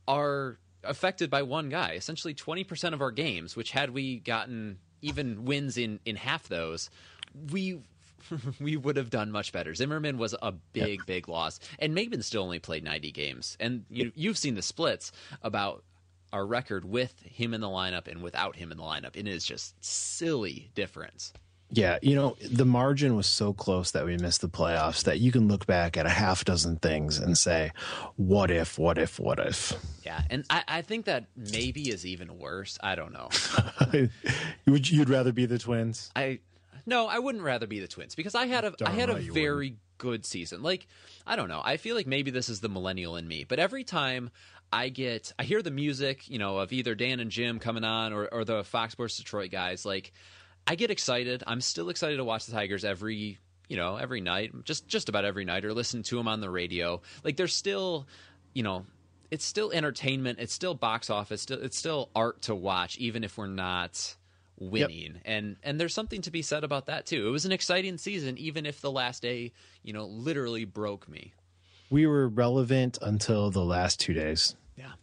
are 0.07 0.57
affected 0.83 1.31
by 1.31 1.41
one 1.41 1.69
guy. 1.69 1.93
Essentially, 1.93 2.35
twenty 2.35 2.63
percent 2.63 2.93
of 2.93 3.01
our 3.01 3.11
games, 3.11 3.55
which 3.55 3.71
had 3.71 3.89
we 3.89 4.19
gotten 4.19 4.77
even 5.01 5.45
wins 5.45 5.77
in 5.77 5.99
in 6.05 6.15
half 6.15 6.47
those, 6.47 6.89
we. 7.51 7.79
we 8.59 8.77
would 8.77 8.97
have 8.97 9.09
done 9.09 9.31
much 9.31 9.51
better. 9.51 9.73
Zimmermann 9.73 10.17
was 10.17 10.35
a 10.41 10.51
big, 10.51 11.05
big 11.05 11.27
loss, 11.27 11.59
and 11.79 11.95
Maybin 11.95 12.23
still 12.23 12.43
only 12.43 12.59
played 12.59 12.83
90 12.83 13.11
games. 13.11 13.57
And 13.59 13.85
you, 13.89 14.11
you've 14.15 14.37
seen 14.37 14.55
the 14.55 14.61
splits 14.61 15.11
about 15.41 15.83
our 16.33 16.45
record 16.45 16.85
with 16.85 17.13
him 17.21 17.53
in 17.53 17.61
the 17.61 17.67
lineup 17.67 18.07
and 18.07 18.21
without 18.21 18.55
him 18.55 18.71
in 18.71 18.77
the 18.77 18.83
lineup. 18.83 19.15
And 19.15 19.27
It 19.27 19.33
is 19.33 19.45
just 19.45 19.83
silly 19.83 20.69
difference. 20.75 21.33
Yeah, 21.71 21.97
you 22.01 22.15
know, 22.15 22.37
the 22.51 22.65
margin 22.65 23.15
was 23.15 23.25
so 23.25 23.51
close 23.51 23.91
that 23.91 24.05
we 24.05 24.17
missed 24.17 24.41
the 24.41 24.49
playoffs 24.49 25.03
that 25.05 25.19
you 25.19 25.31
can 25.31 25.47
look 25.47 25.65
back 25.65 25.97
at 25.97 26.05
a 26.05 26.09
half 26.09 26.45
dozen 26.45 26.77
things 26.77 27.17
and 27.17 27.37
say, 27.37 27.71
what 28.17 28.51
if, 28.51 28.77
what 28.77 28.97
if, 28.97 29.19
what 29.19 29.39
if? 29.39 29.73
Yeah, 30.05 30.21
and 30.29 30.45
I, 30.49 30.63
I 30.67 30.81
think 30.83 31.05
that 31.05 31.25
maybe 31.35 31.89
is 31.89 32.05
even 32.05 32.37
worse. 32.37 32.77
I 32.83 32.95
don't 32.95 33.11
know. 33.13 33.29
Would 34.67 34.89
you'd 34.91 35.09
rather 35.09 35.33
be 35.33 35.47
the 35.47 35.57
twins? 35.57 36.11
I 36.15 36.39
no, 36.85 37.07
I 37.07 37.19
wouldn't 37.19 37.43
rather 37.43 37.67
be 37.67 37.79
the 37.79 37.87
Twins 37.87 38.15
because 38.15 38.35
I 38.35 38.45
had 38.45 38.63
a 38.63 38.67
I 38.67 38.71
Darn 38.77 38.99
had 38.99 39.09
a 39.09 39.15
very 39.15 39.77
good 39.97 40.25
season. 40.25 40.61
Like 40.61 40.87
I 41.25 41.35
don't 41.35 41.49
know, 41.49 41.61
I 41.63 41.77
feel 41.77 41.95
like 41.95 42.07
maybe 42.07 42.31
this 42.31 42.49
is 42.49 42.59
the 42.59 42.69
millennial 42.69 43.15
in 43.15 43.27
me, 43.27 43.43
but 43.43 43.59
every 43.59 43.83
time 43.83 44.29
I 44.71 44.89
get 44.89 45.33
I 45.39 45.43
hear 45.43 45.61
the 45.61 45.71
music, 45.71 46.29
you 46.29 46.39
know, 46.39 46.59
of 46.59 46.71
either 46.73 46.95
Dan 46.95 47.19
and 47.19 47.31
Jim 47.31 47.59
coming 47.59 47.83
on 47.83 48.13
or 48.13 48.27
or 48.27 48.45
the 48.45 48.63
Fox 48.63 48.93
Sports 48.93 49.17
Detroit 49.17 49.51
guys, 49.51 49.85
like 49.85 50.11
I 50.67 50.75
get 50.75 50.91
excited. 50.91 51.43
I'm 51.45 51.61
still 51.61 51.89
excited 51.89 52.17
to 52.17 52.23
watch 52.23 52.45
the 52.45 52.51
Tigers 52.51 52.85
every 52.85 53.39
you 53.67 53.77
know 53.77 53.97
every 53.97 54.21
night, 54.21 54.51
just 54.63 54.87
just 54.87 55.09
about 55.09 55.25
every 55.25 55.45
night, 55.45 55.65
or 55.65 55.73
listen 55.73 56.03
to 56.03 56.15
them 56.17 56.27
on 56.27 56.41
the 56.41 56.49
radio. 56.49 57.01
Like 57.23 57.37
there's 57.37 57.53
still, 57.53 58.07
you 58.53 58.63
know. 58.63 58.85
It's 59.31 59.43
still 59.43 59.71
entertainment. 59.71 60.37
It's 60.39 60.53
still 60.53 60.75
box 60.75 61.09
office. 61.09 61.47
It's 61.49 61.75
still 61.75 62.09
art 62.15 62.43
to 62.43 62.53
watch, 62.53 62.97
even 62.99 63.23
if 63.23 63.39
we're 63.39 63.47
not 63.47 64.15
winning 64.57 65.19
and 65.25 65.57
and 65.63 65.79
there's 65.79 65.93
something 65.93 66.21
to 66.21 66.31
be 66.31 66.41
said 66.41 66.63
about 66.63 66.85
that 66.85 67.05
too 67.05 67.27
it 67.27 67.31
was 67.31 67.45
an 67.45 67.51
exciting 67.51 67.97
season 67.97 68.37
even 68.37 68.65
if 68.65 68.79
the 68.81 68.91
last 68.91 69.21
day 69.21 69.51
you 69.83 69.91
know 69.91 70.05
literally 70.05 70.63
broke 70.65 71.07
me 71.09 71.33
We 71.89 72.07
were 72.07 72.27
relevant 72.27 72.97
until 73.01 73.51
the 73.51 73.63
last 73.63 73.99
two 73.99 74.13
days. 74.13 74.55
yeah 74.77 74.93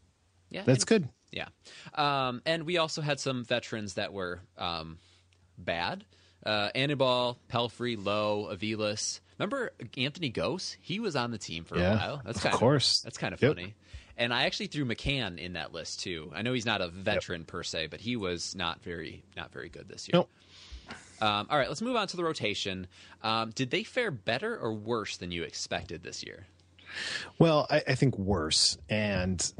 yeah 0.50 0.62
That's 0.64 0.84
good. 0.84 1.08
yeah 1.30 1.48
um 1.94 2.40
and 2.46 2.64
we 2.64 2.78
also 2.78 3.02
had 3.02 3.20
some 3.20 3.44
veterans 3.44 3.94
that 3.94 4.12
were 4.12 4.40
um 4.56 4.98
bad 5.58 6.04
uh 6.44 6.70
Anibal, 6.74 7.38
Pelfrey, 7.48 7.96
Lowe, 8.02 8.48
Avilas. 8.52 9.20
Remember 9.38 9.72
Anthony 9.96 10.30
Gose? 10.32 10.76
He 10.80 10.98
was 10.98 11.14
on 11.14 11.30
the 11.30 11.38
team 11.38 11.62
for 11.64 11.76
Yeah, 11.76 11.92
a 11.92 11.96
while. 11.96 12.22
That's 12.24 12.38
of 12.38 12.42
kind 12.44 12.54
course. 12.56 13.00
That's 13.02 13.16
kind 13.18 13.32
of 13.34 13.40
Yep. 13.40 13.54
funny. 13.56 13.74
And 14.16 14.32
I 14.32 14.44
actually 14.44 14.66
threw 14.66 14.84
McCann 14.84 15.38
in 15.38 15.54
that 15.54 15.72
list 15.72 16.00
too. 16.00 16.30
I 16.34 16.42
know 16.42 16.52
he's 16.52 16.66
not 16.66 16.80
a 16.80 16.88
veteran 16.88 17.44
per 17.44 17.62
se, 17.62 17.88
but 17.88 18.00
he 18.00 18.16
was 18.16 18.54
not 18.54 18.82
very 18.82 19.22
not 19.36 19.52
very 19.52 19.68
good 19.68 19.88
this 19.88 20.08
year. 20.08 20.12
Nope. 20.14 20.30
Um, 21.20 21.46
all 21.50 21.56
right, 21.56 21.68
let's 21.68 21.80
move 21.82 21.94
on 21.94 22.08
to 22.08 22.16
the 22.16 22.24
rotation. 22.24 22.88
Um, 23.22 23.50
did 23.50 23.70
they 23.70 23.84
fare 23.84 24.10
better 24.10 24.58
or 24.58 24.74
worse 24.74 25.16
than 25.16 25.30
you 25.30 25.44
expected 25.44 26.02
this 26.02 26.24
year? 26.24 26.46
Well, 27.38 27.66
I, 27.70 27.82
I 27.88 27.94
think 27.94 28.18
worse 28.18 28.76
and 28.88 29.52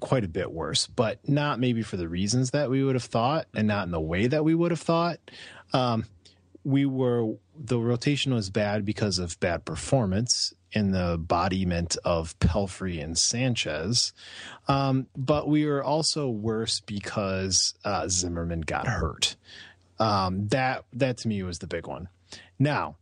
quite 0.00 0.24
a 0.24 0.28
bit 0.28 0.50
worse, 0.52 0.86
but 0.88 1.26
not 1.28 1.60
maybe 1.60 1.82
for 1.82 1.96
the 1.96 2.08
reasons 2.08 2.50
that 2.50 2.68
we 2.68 2.82
would 2.82 2.96
have 2.96 3.04
thought 3.04 3.46
and 3.54 3.68
not 3.68 3.86
in 3.86 3.92
the 3.92 4.00
way 4.00 4.26
that 4.26 4.44
we 4.44 4.54
would 4.54 4.72
have 4.72 4.80
thought. 4.80 5.18
Um, 5.72 6.04
we 6.64 6.84
were, 6.84 7.34
the 7.56 7.78
rotation 7.78 8.34
was 8.34 8.50
bad 8.50 8.84
because 8.84 9.18
of 9.18 9.38
bad 9.40 9.64
performance 9.64 10.54
in 10.72 10.90
the 10.90 11.14
embodiment 11.14 11.96
of 12.04 12.38
Pelfrey 12.40 13.02
and 13.02 13.16
Sanchez. 13.16 14.12
Um, 14.66 15.06
but 15.16 15.48
we 15.48 15.64
were 15.66 15.82
also 15.82 16.28
worse 16.28 16.80
because 16.80 17.74
uh, 17.84 18.08
Zimmermann 18.08 18.62
got 18.62 18.86
hurt. 18.88 19.36
Um, 19.98 20.48
that, 20.48 20.84
that 20.92 21.18
to 21.18 21.28
me 21.28 21.42
was 21.44 21.60
the 21.60 21.68
big 21.68 21.86
one. 21.86 22.08
Now, 22.58 22.96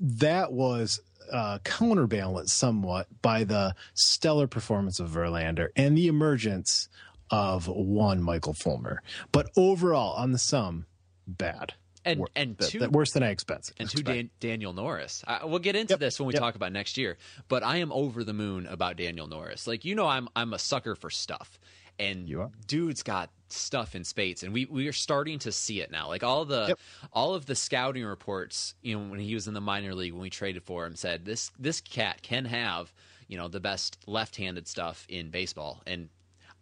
that 0.00 0.52
was 0.52 1.02
uh, 1.30 1.58
counterbalanced 1.62 2.56
somewhat 2.56 3.06
by 3.20 3.44
the 3.44 3.74
stellar 3.94 4.46
performance 4.46 4.98
of 4.98 5.10
Verlander 5.10 5.68
and 5.76 5.96
the 5.96 6.08
emergence 6.08 6.88
of 7.30 7.68
one 7.68 8.22
Michael 8.22 8.54
Fulmer. 8.54 9.02
But 9.30 9.50
overall, 9.56 10.14
on 10.14 10.32
the 10.32 10.38
sum, 10.38 10.86
bad. 11.26 11.74
And 12.04 12.20
Wor- 12.20 12.28
and 12.34 12.56
that- 12.56 12.70
two 12.70 12.78
that- 12.80 12.92
worse 12.92 13.10
than 13.12 13.22
I 13.22 13.28
expected. 13.30 13.74
and 13.78 13.88
two. 13.90 14.02
Dan- 14.02 14.30
Daniel 14.40 14.72
Norris. 14.72 15.22
I, 15.26 15.44
we'll 15.44 15.58
get 15.58 15.76
into 15.76 15.92
Yep, 15.92 16.00
this 16.00 16.18
when 16.18 16.26
we 16.28 16.32
yep. 16.34 16.40
talk 16.40 16.54
about 16.54 16.72
next 16.72 16.96
year. 16.96 17.18
But 17.48 17.62
I 17.62 17.76
am 17.78 17.92
over 17.92 18.24
the 18.24 18.32
moon 18.32 18.66
about 18.66 18.96
Daniel 18.96 19.26
Norris. 19.26 19.66
Like 19.66 19.84
you 19.84 19.94
know, 19.94 20.06
I'm 20.06 20.28
I'm 20.34 20.54
a 20.54 20.58
sucker 20.58 20.94
for 20.94 21.10
stuff, 21.10 21.58
and 21.98 22.26
dude's 22.66 23.02
got 23.02 23.30
stuff 23.48 23.94
in 23.94 24.04
spades, 24.04 24.42
and 24.42 24.52
we 24.54 24.64
we 24.64 24.88
are 24.88 24.92
starting 24.92 25.38
to 25.40 25.52
see 25.52 25.80
it 25.82 25.90
now. 25.90 26.08
Like 26.08 26.22
all 26.22 26.44
the 26.46 26.76
all 27.12 27.34
of 27.34 27.44
the 27.46 27.54
scouting 27.54 28.04
reports, 28.04 28.74
you 28.80 28.96
know, 28.98 29.10
when 29.10 29.20
he 29.20 29.34
was 29.34 29.46
in 29.46 29.52
the 29.54 29.60
minor 29.60 29.94
league 29.94 30.12
when 30.12 30.22
we 30.22 30.30
traded 30.30 30.62
for 30.62 30.86
him, 30.86 30.96
said 30.96 31.24
this 31.26 31.50
this 31.58 31.80
cat 31.82 32.22
can 32.22 32.46
have 32.46 32.92
you 33.28 33.36
know 33.36 33.48
the 33.48 33.60
best 33.60 33.98
left-handed 34.06 34.66
stuff 34.68 35.04
in 35.08 35.30
baseball, 35.30 35.82
and 35.86 36.08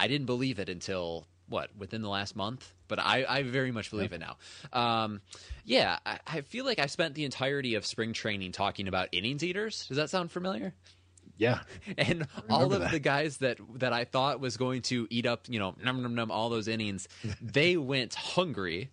I 0.01 0.09
didn't 0.09 0.27
believe 0.27 0.59
it 0.59 0.69
until 0.69 1.27
what 1.49 1.71
within 1.77 2.03
the 2.03 2.09
last 2.09 2.35
month, 2.35 2.73
but 2.89 2.99
I, 2.99 3.25
I 3.29 3.43
very 3.43 3.71
much 3.71 3.91
believe 3.91 4.13
it 4.13 4.21
now. 4.21 4.37
Um, 4.73 5.21
yeah, 5.65 5.99
I, 6.05 6.19
I 6.27 6.41
feel 6.41 6.65
like 6.65 6.79
I 6.79 6.87
spent 6.87 7.15
the 7.15 7.25
entirety 7.25 7.75
of 7.75 7.87
spring 7.87 8.13
training 8.13 8.53
talking 8.53 8.89
about 8.89 9.09
innings 9.13 9.45
eaters. 9.45 9.87
Does 9.87 9.97
that 9.99 10.11
sound 10.11 10.31
familiar? 10.31 10.75
Yeah. 11.37 11.61
And 11.97 12.27
all 12.51 12.73
of 12.73 12.81
that. 12.81 12.91
the 12.91 12.99
guys 12.99 13.39
that 13.39 13.59
that 13.77 13.93
I 13.93 14.05
thought 14.05 14.41
was 14.41 14.57
going 14.57 14.83
to 14.83 15.07
eat 15.11 15.27
up, 15.27 15.43
you 15.49 15.59
know, 15.59 15.75
num 15.83 16.03
num 16.03 16.15
num 16.15 16.31
all 16.31 16.49
those 16.49 16.69
innings, 16.69 17.09
they 17.41 17.77
went 17.77 18.15
hungry. 18.15 18.91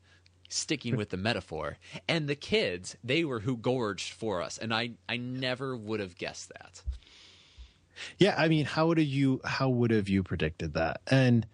Sticking 0.47 0.95
with 0.95 1.09
the 1.09 1.17
metaphor, 1.17 1.79
and 2.07 2.29
the 2.29 2.35
kids, 2.35 2.95
they 3.03 3.25
were 3.25 3.39
who 3.39 3.57
gorged 3.57 4.13
for 4.13 4.43
us, 4.43 4.59
and 4.59 4.71
I, 4.71 4.91
I 5.09 5.17
never 5.17 5.75
would 5.75 5.99
have 5.99 6.19
guessed 6.19 6.49
that. 6.49 6.83
Yeah, 8.19 8.35
I 8.37 8.47
mean, 8.47 8.65
how 8.65 8.87
would 8.87 8.99
have 8.99 9.07
you 9.07 9.41
how 9.43 9.69
would 9.69 9.91
have 9.91 10.07
you 10.07 10.21
predicted 10.23 10.73
that? 10.75 11.01
And 11.07 11.47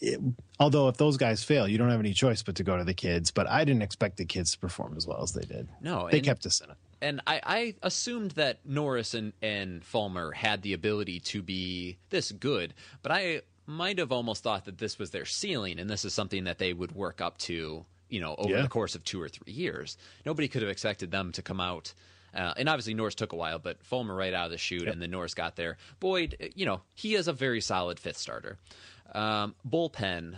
it, 0.00 0.20
although 0.58 0.88
if 0.88 0.96
those 0.96 1.16
guys 1.16 1.42
fail, 1.44 1.68
you 1.68 1.78
don't 1.78 1.90
have 1.90 2.00
any 2.00 2.12
choice 2.14 2.42
but 2.42 2.54
to 2.56 2.62
go 2.64 2.76
to 2.76 2.84
the 2.84 2.94
kids. 2.94 3.30
But 3.30 3.48
I 3.48 3.64
didn't 3.64 3.82
expect 3.82 4.16
the 4.16 4.24
kids 4.24 4.52
to 4.52 4.58
perform 4.58 4.94
as 4.96 5.06
well 5.06 5.22
as 5.22 5.32
they 5.32 5.44
did. 5.44 5.68
No, 5.80 6.08
they 6.10 6.18
and- 6.18 6.26
kept 6.26 6.46
us 6.46 6.60
in 6.60 6.70
it. 6.70 6.76
and 7.02 7.20
I, 7.26 7.40
I 7.44 7.74
assumed 7.82 8.32
that 8.32 8.58
Norris 8.64 9.14
and, 9.14 9.32
and 9.42 9.84
Fulmer 9.84 10.32
had 10.32 10.62
the 10.62 10.72
ability 10.72 11.20
to 11.20 11.42
be 11.42 11.98
this 12.10 12.32
good, 12.32 12.72
but 13.02 13.12
I 13.12 13.42
might 13.66 13.98
have 13.98 14.12
almost 14.12 14.42
thought 14.42 14.64
that 14.66 14.78
this 14.78 14.98
was 14.98 15.10
their 15.10 15.24
ceiling, 15.24 15.78
and 15.78 15.88
this 15.88 16.04
is 16.04 16.12
something 16.14 16.44
that 16.44 16.58
they 16.58 16.72
would 16.72 16.92
work 16.92 17.20
up 17.20 17.38
to, 17.38 17.84
you 18.10 18.20
know, 18.20 18.34
over 18.36 18.50
Yeah. 18.54 18.62
the 18.62 18.68
course 18.68 18.94
of 18.94 19.04
two 19.04 19.20
or 19.20 19.28
three 19.28 19.52
years. 19.52 19.96
Nobody 20.26 20.48
could 20.48 20.62
have 20.62 20.70
expected 20.70 21.10
them 21.10 21.32
to 21.32 21.42
come 21.42 21.60
out. 21.60 21.94
Uh, 22.34 22.52
and 22.56 22.68
obviously 22.68 22.94
Norris 22.94 23.14
took 23.14 23.32
a 23.32 23.36
while, 23.36 23.58
but 23.60 23.80
Fulmer 23.84 24.14
right 24.14 24.34
out 24.34 24.46
of 24.46 24.50
the 24.50 24.58
chute, 24.58 24.88
and 24.88 25.00
then 25.00 25.10
Norris 25.10 25.34
got 25.34 25.54
there. 25.56 25.76
Boyd, 26.00 26.52
you 26.56 26.66
know, 26.66 26.80
he 26.94 27.14
is 27.14 27.28
a 27.28 27.32
very 27.32 27.60
solid 27.60 27.98
fifth 28.00 28.18
starter. 28.18 28.58
Um, 29.12 29.54
bullpen, 29.68 30.36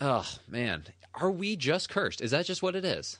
oh 0.00 0.26
man, 0.46 0.84
are 1.14 1.30
we 1.30 1.56
just 1.56 1.88
cursed? 1.88 2.20
Is 2.20 2.30
that 2.32 2.46
just 2.46 2.62
what 2.62 2.76
it 2.76 2.84
is? 2.84 3.18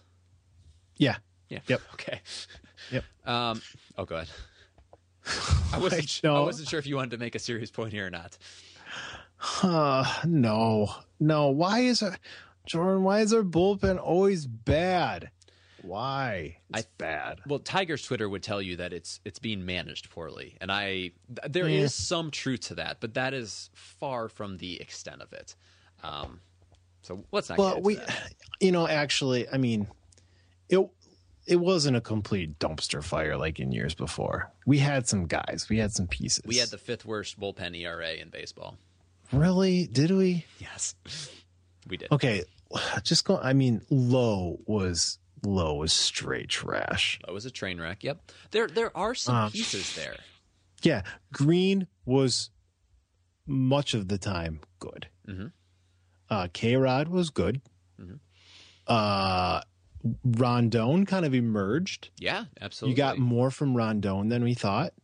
Yeah. 0.97 1.17
Yeah. 1.49 1.61
Yep. 1.67 1.81
Okay. 1.95 2.21
Yep. 2.93 3.05
Um, 3.27 3.61
oh, 3.97 4.05
go 4.05 4.17
ahead. 4.17 4.29
I 5.73 5.79
wasn't. 5.79 6.21
no. 6.23 6.37
I 6.37 6.41
wasn't 6.41 6.69
sure 6.69 6.79
if 6.79 6.87
you 6.87 6.97
wanted 6.97 7.11
to 7.11 7.19
make 7.19 7.35
a 7.35 7.39
serious 7.39 7.71
point 7.71 7.93
here 7.93 8.07
or 8.07 8.11
not. 8.11 8.39
Uh, 9.63 10.05
no, 10.25 10.91
no. 11.21 11.49
Why 11.49 11.81
is 11.81 12.03
our 12.03 12.17
Jordan? 12.67 13.03
Why 13.03 13.21
is 13.21 13.33
our 13.33 13.43
bullpen 13.43 14.01
always 14.01 14.47
bad? 14.47 15.31
Why? 15.83 16.59
It's 16.75 16.87
bad. 16.99 17.41
Well, 17.47 17.59
Tiger's 17.61 18.03
Twitter 18.03 18.29
would 18.29 18.43
tell 18.43 18.61
you 18.61 18.77
that 18.77 18.93
it's 18.93 19.21
it's 19.25 19.39
being 19.39 19.65
managed 19.65 20.11
poorly, 20.11 20.57
and 20.61 20.71
I 20.73 20.87
th- 20.93 21.13
there 21.49 21.69
is 21.69 21.81
Yeah. 21.81 21.87
some 21.89 22.31
truth 22.31 22.61
to 22.69 22.75
that, 22.77 22.99
but 23.01 23.15
that 23.15 23.35
is 23.35 23.71
far 23.75 24.29
from 24.29 24.57
the 24.59 24.81
extent 24.81 25.23
of 25.23 25.33
it. 25.33 25.55
Um, 26.03 26.41
so 27.03 27.25
let's 27.33 27.49
not. 27.49 27.59
Well, 27.59 27.81
we, 27.81 27.95
that. 27.97 28.33
you 28.61 28.73
know, 28.73 28.87
actually, 28.89 29.49
I 29.49 29.57
mean, 29.57 29.87
it 30.69 30.87
it 31.47 31.57
wasn't 31.57 31.97
a 31.97 32.01
complete 32.01 32.59
dumpster 32.59 33.03
fire 33.03 33.37
like 33.37 33.59
in 33.61 33.73
years 33.73 33.95
before. 33.95 34.53
We 34.67 34.79
had 34.79 35.07
some 35.09 35.27
guys. 35.27 35.67
We 35.71 35.79
had 35.79 35.93
some 35.93 36.07
pieces. 36.07 36.43
we 36.45 36.57
had 36.57 36.69
the 36.69 36.79
fifth 36.79 37.05
worst 37.07 37.39
bullpen 37.41 37.75
ERA 37.77 38.13
in 38.15 38.29
baseball. 38.31 38.77
really? 39.33 39.87
Did 39.87 40.11
we? 40.11 40.45
Yes, 40.59 40.95
we 41.89 41.97
did. 41.97 42.11
Okay, 42.13 42.43
just 43.03 43.25
go. 43.25 43.39
I 43.39 43.53
mean, 43.53 43.81
Lowe 43.91 44.59
was 44.67 45.19
Lowe 45.45 45.75
was 45.75 45.93
straight 45.93 46.49
trash. 46.49 47.19
Lowe 47.27 47.35
was 47.35 47.47
a 47.47 47.51
train 47.51 47.81
wreck. 47.81 48.03
Yep. 48.05 48.33
There 48.51 48.67
there 48.69 48.97
are 48.97 49.15
some 49.15 49.35
Um, 49.37 49.51
pieces 49.53 49.95
there. 49.95 50.17
Yeah, 50.83 51.03
Greene 51.33 51.87
was 52.05 52.51
much 53.47 53.95
of 53.95 54.09
the 54.09 54.19
time 54.19 54.61
good. 54.79 55.09
Mhm. 55.27 55.53
Uh, 56.31 56.49
K 56.53 56.77
Rod 56.77 57.09
was 57.09 57.31
good. 57.31 57.61
Mhm. 58.01 58.21
Uh, 58.87 59.61
Rondon 60.25 61.05
kind 61.07 61.25
of 61.27 61.35
emerged. 61.35 62.11
Yeah, 62.19 62.45
absolutely. 62.61 62.93
You 62.93 62.97
got 62.97 63.19
more 63.19 63.51
from 63.51 63.77
Rondon 63.77 64.29
than 64.29 64.45
we 64.45 64.55
thought. 64.55 64.95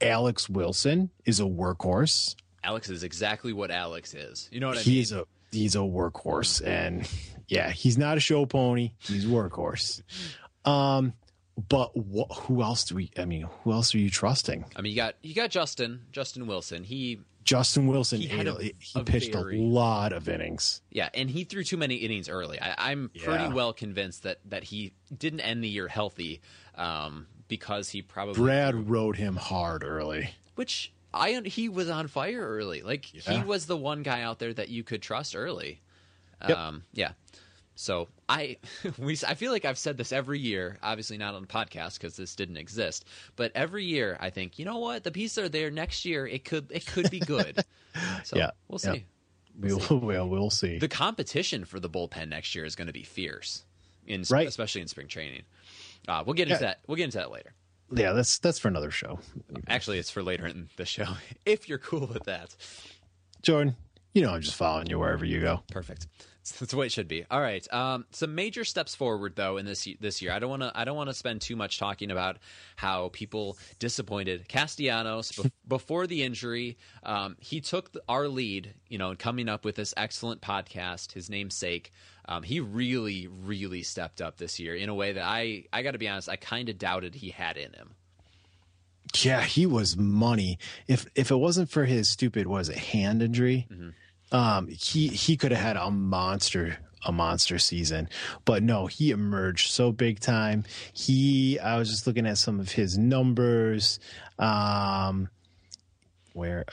Alex 0.00 0.48
Wilson 0.48 1.10
is 1.24 1.40
a 1.40 1.44
workhorse. 1.44 2.34
Alex 2.64 2.88
is 2.90 3.02
exactly 3.02 3.52
what 3.52 3.70
Alex 3.70 4.14
is. 4.14 4.48
You 4.52 4.60
know 4.60 4.68
what 4.68 4.76
I 4.76 4.80
mean? 4.80 4.84
He's 4.84 5.12
a 5.12 5.26
he's 5.52 5.74
a 5.76 5.78
workhorse, 5.80 6.66
and 6.66 7.08
yeah, 7.48 7.70
he's 7.70 7.96
not 7.98 8.16
a 8.16 8.20
show 8.20 8.46
pony. 8.46 8.92
He's 8.98 9.24
a 9.24 9.28
workhorse. 9.28 10.02
Um, 10.64 11.12
but 11.68 11.92
wh- 11.96 12.32
who 12.46 12.62
else 12.62 12.84
do 12.84 12.94
we? 12.96 13.10
I 13.18 13.24
mean, 13.24 13.46
who 13.62 13.72
else 13.72 13.94
are 13.94 13.98
you 13.98 14.10
trusting? 14.10 14.64
I 14.74 14.80
mean, 14.80 14.90
you 14.90 14.96
got 14.96 15.14
you 15.22 15.34
got 15.34 15.50
Justin 15.50 16.00
Justin 16.10 16.46
Wilson. 16.46 16.82
He 16.84 17.20
Justin 17.44 17.88
Wilson. 17.88 18.20
He 18.20 18.28
a- 18.40 18.54
he 18.54 18.72
a 18.94 19.04
pitched 19.04 19.32
very- 19.32 19.58
a 19.58 19.62
lot 19.62 20.12
of 20.12 20.28
innings. 20.28 20.80
Yeah, 20.90 21.08
and 21.12 21.28
he 21.28 21.44
threw 21.44 21.64
too 21.64 21.76
many 21.76 21.96
innings 21.96 22.28
early. 22.28 22.60
I, 22.60 22.90
I'm 22.90 23.10
pretty 23.10 23.44
Yeah. 23.44 23.52
well 23.52 23.72
convinced 23.72 24.22
that 24.22 24.38
that 24.46 24.64
he 24.64 24.92
didn't 25.16 25.40
end 25.40 25.62
the 25.62 25.68
year 25.68 25.88
healthy 25.88 26.40
um, 26.76 27.26
because 27.48 27.90
he 27.90 28.00
probably 28.00 28.34
Brad 28.34 28.88
rode 28.88 29.16
him 29.16 29.36
hard 29.36 29.84
early. 29.84 30.30
which 30.54 30.92
I 31.14 31.40
he 31.44 31.68
was 31.68 31.88
on 31.90 32.08
fire 32.08 32.40
early. 32.40 32.82
Like 32.82 33.04
he 33.04 33.42
was 33.42 33.66
the 33.66 33.76
one 33.76 34.02
guy 34.02 34.22
out 34.22 34.38
there 34.38 34.52
that 34.54 34.68
you 34.68 34.82
could 34.84 35.02
trust 35.02 35.36
early. 35.36 35.80
Yep. 36.48 36.56
Um, 36.58 36.82
yeah. 36.92 37.12
So 37.74 38.08
I 38.28 38.58
we 38.98 39.16
I 39.26 39.34
feel 39.34 39.52
like 39.52 39.64
I've 39.64 39.78
said 39.78 39.96
this 39.96 40.12
every 40.12 40.38
year. 40.38 40.78
Obviously 40.82 41.18
not 41.18 41.34
on 41.34 41.42
the 41.42 41.48
podcast 41.48 41.98
because 41.98 42.16
this 42.16 42.34
didn't 42.34 42.56
exist. 42.56 43.04
But 43.36 43.52
every 43.54 43.84
year 43.84 44.16
I 44.20 44.30
think 44.30 44.58
you 44.58 44.64
know 44.64 44.78
what 44.78 45.04
the 45.04 45.10
pieces 45.10 45.38
are 45.38 45.48
there. 45.48 45.70
Next 45.70 46.04
year 46.04 46.26
it 46.26 46.44
could 46.44 46.70
it 46.70 46.86
could 46.86 47.10
be 47.10 47.20
good. 47.20 47.64
so 48.24 48.36
Yeah. 48.36 48.50
we'll 48.68 48.80
Yeah. 48.82 48.92
see. 48.94 49.04
We'll, 49.58 50.00
well, 50.00 50.28
we'll 50.30 50.48
see. 50.48 50.78
The 50.78 50.88
competition 50.88 51.66
for 51.66 51.78
the 51.78 51.90
bullpen 51.90 52.30
next 52.30 52.54
year 52.54 52.64
is 52.64 52.74
going 52.74 52.86
to 52.86 52.92
be 52.94 53.02
fierce, 53.02 53.64
in 54.06 54.24
Right. 54.30 54.48
especially 54.48 54.80
in 54.80 54.88
spring 54.88 55.08
training. 55.08 55.42
Uh, 56.08 56.22
we'll 56.24 56.32
get 56.32 56.48
into 56.48 56.54
Yeah. 56.54 56.68
that. 56.68 56.80
We'll 56.86 56.96
get 56.96 57.04
into 57.04 57.18
that 57.18 57.30
later. 57.30 57.52
Yeah, 57.94 58.12
that's 58.12 58.38
that's 58.38 58.58
for 58.58 58.68
another 58.68 58.90
show. 58.90 59.18
Actually, 59.68 59.98
it's 59.98 60.10
for 60.10 60.22
later 60.22 60.46
in 60.46 60.68
the 60.76 60.84
show 60.84 61.06
if 61.46 61.68
you're 61.68 61.78
cool 61.78 62.06
with 62.06 62.24
that. 62.24 62.54
Jordan, 63.42 63.76
you 64.12 64.22
know 64.22 64.32
I'm 64.34 64.40
just 64.40 64.56
following 64.56 64.88
you 64.88 64.98
wherever 64.98 65.24
you 65.24 65.40
go. 65.40 65.62
Perfect. 65.70 66.06
That's 66.42 66.72
the 66.72 66.76
way 66.76 66.86
it 66.86 66.92
should 66.92 67.06
be. 67.06 67.24
All 67.30 67.40
right. 67.40 67.72
Um, 67.72 68.04
some 68.10 68.34
major 68.34 68.64
steps 68.64 68.96
forward 68.96 69.36
though 69.36 69.58
in 69.58 69.66
this 69.66 69.86
this 70.00 70.20
year. 70.20 70.32
I 70.32 70.40
don't 70.40 70.50
want 70.50 70.62
to. 70.62 70.72
I 70.74 70.84
don't 70.84 70.96
want 70.96 71.08
to 71.08 71.14
spend 71.14 71.40
too 71.40 71.54
much 71.54 71.78
talking 71.78 72.10
about 72.10 72.38
how 72.74 73.10
people 73.12 73.58
disappointed 73.78 74.48
Castellanos 74.48 75.30
bef- 75.32 75.52
before 75.68 76.08
the 76.08 76.24
injury. 76.24 76.78
Um, 77.04 77.36
he 77.38 77.60
took 77.60 77.92
the, 77.92 78.02
our 78.08 78.26
lead. 78.26 78.74
You 78.88 78.98
know, 78.98 79.10
in 79.10 79.16
coming 79.16 79.48
up 79.48 79.64
with 79.64 79.76
this 79.76 79.94
excellent 79.96 80.40
podcast. 80.40 81.12
His 81.12 81.30
namesake. 81.30 81.92
Um, 82.26 82.42
he 82.42 82.60
really, 82.60 83.28
really 83.28 83.82
stepped 83.82 84.20
up 84.20 84.36
this 84.36 84.60
year 84.60 84.74
in 84.74 84.88
a 84.88 84.94
way 84.94 85.12
that 85.12 85.24
I. 85.24 85.64
I 85.72 85.82
got 85.82 85.92
to 85.92 85.98
be 85.98 86.08
honest. 86.08 86.28
I 86.28 86.36
kind 86.36 86.68
of 86.68 86.78
doubted 86.78 87.14
he 87.14 87.30
had 87.30 87.56
in 87.56 87.72
him. 87.72 87.94
Yeah, 89.20 89.42
he 89.42 89.66
was 89.66 89.96
money. 89.96 90.58
If 90.86 91.06
if 91.14 91.30
it 91.30 91.36
wasn't 91.36 91.70
for 91.70 91.84
his 91.84 92.08
stupid 92.08 92.46
was 92.46 92.68
it 92.68 92.78
hand 92.78 93.22
injury, 93.22 93.66
um, 94.30 94.68
he 94.68 95.08
he 95.08 95.36
could 95.36 95.52
have 95.52 95.60
had 95.60 95.76
a 95.76 95.90
monster 95.90 96.78
a 97.04 97.12
monster 97.12 97.58
season. 97.58 98.08
But 98.44 98.62
no, 98.62 98.86
he 98.86 99.10
emerged 99.10 99.70
so 99.70 99.92
big 99.92 100.20
time. 100.20 100.64
He 100.92 101.58
I 101.58 101.76
was 101.76 101.90
just 101.90 102.06
looking 102.06 102.26
at 102.26 102.38
some 102.38 102.60
of 102.60 102.72
his 102.72 102.96
numbers. 102.96 103.98
Um 104.38 105.28
where 106.34 106.64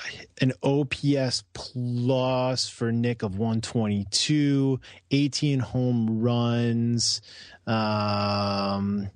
an 0.41 0.53
OPS 0.63 1.43
plus 1.53 2.69
for 2.69 2.91
Nick 2.91 3.23
of 3.23 3.37
122, 3.37 4.79
18 5.11 5.59
home 5.59 6.21
runs. 6.21 7.21
Um, 7.67 9.09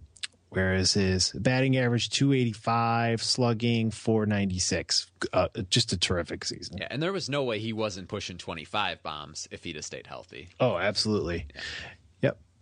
where 0.53 0.75
is 0.75 0.93
his 0.93 1.31
batting 1.31 1.77
average 1.77 2.09
285, 2.11 3.23
slugging 3.23 3.91
496. 3.91 5.07
Uh, 5.31 5.47
just 5.69 5.93
a 5.93 5.97
terrific 5.97 6.45
season. 6.45 6.77
Yeah, 6.79 6.87
and 6.91 7.01
there 7.01 7.11
was 7.11 7.29
no 7.29 7.43
way 7.43 7.59
he 7.59 7.73
wasn't 7.73 8.07
pushing 8.07 8.37
25 8.37 9.01
bombs 9.01 9.47
if 9.51 9.63
he'd 9.63 9.75
have 9.75 9.85
stayed 9.85 10.07
healthy. 10.07 10.49
Oh, 10.59 10.77
absolutely. 10.77 11.47
Yep. 11.55 11.63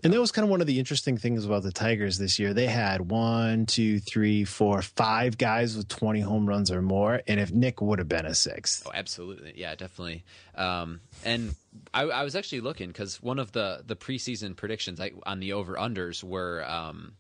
And 0.04 0.12
that 0.12 0.20
was 0.20 0.32
kind 0.32 0.44
of 0.44 0.50
one 0.50 0.62
of 0.62 0.68
the 0.68 0.80
interesting 0.80 1.18
things 1.18 1.46
about 1.46 1.64
the 1.64 1.72
Tigers 1.72 2.18
this 2.18 2.40
year. 2.40 2.54
They 2.54 2.66
had 2.66 3.12
one, 3.12 3.68
two, 3.68 4.00
three, 4.00 4.46
four, 4.46 4.82
five 4.82 5.38
guys 5.38 5.78
with 5.78 5.88
20 5.90 6.22
home 6.22 6.48
runs 6.48 6.72
or 6.72 6.82
more. 6.82 7.22
And 7.28 7.40
if 7.40 7.52
Nick 7.52 7.82
would 7.82 8.00
have 8.00 8.10
been 8.10 8.26
a 8.26 8.34
sixth, 8.34 8.84
Oh, 8.88 8.92
absolutely. 8.94 9.54
Yeah, 9.56 9.76
definitely. 9.76 10.24
Um, 10.56 11.02
and 11.24 11.54
I, 11.94 12.04
I 12.04 12.24
was 12.24 12.36
actually 12.36 12.62
looking 12.62 12.88
because 12.88 13.22
one 13.22 13.38
of 13.40 13.52
the 13.52 13.84
the 13.86 13.96
preseason 13.96 14.56
predictions 14.56 15.00
I, 15.00 15.12
on 15.26 15.40
the 15.40 15.54
over 15.54 15.76
unders 15.76 16.24
were 16.24 16.66
um, 16.68 17.14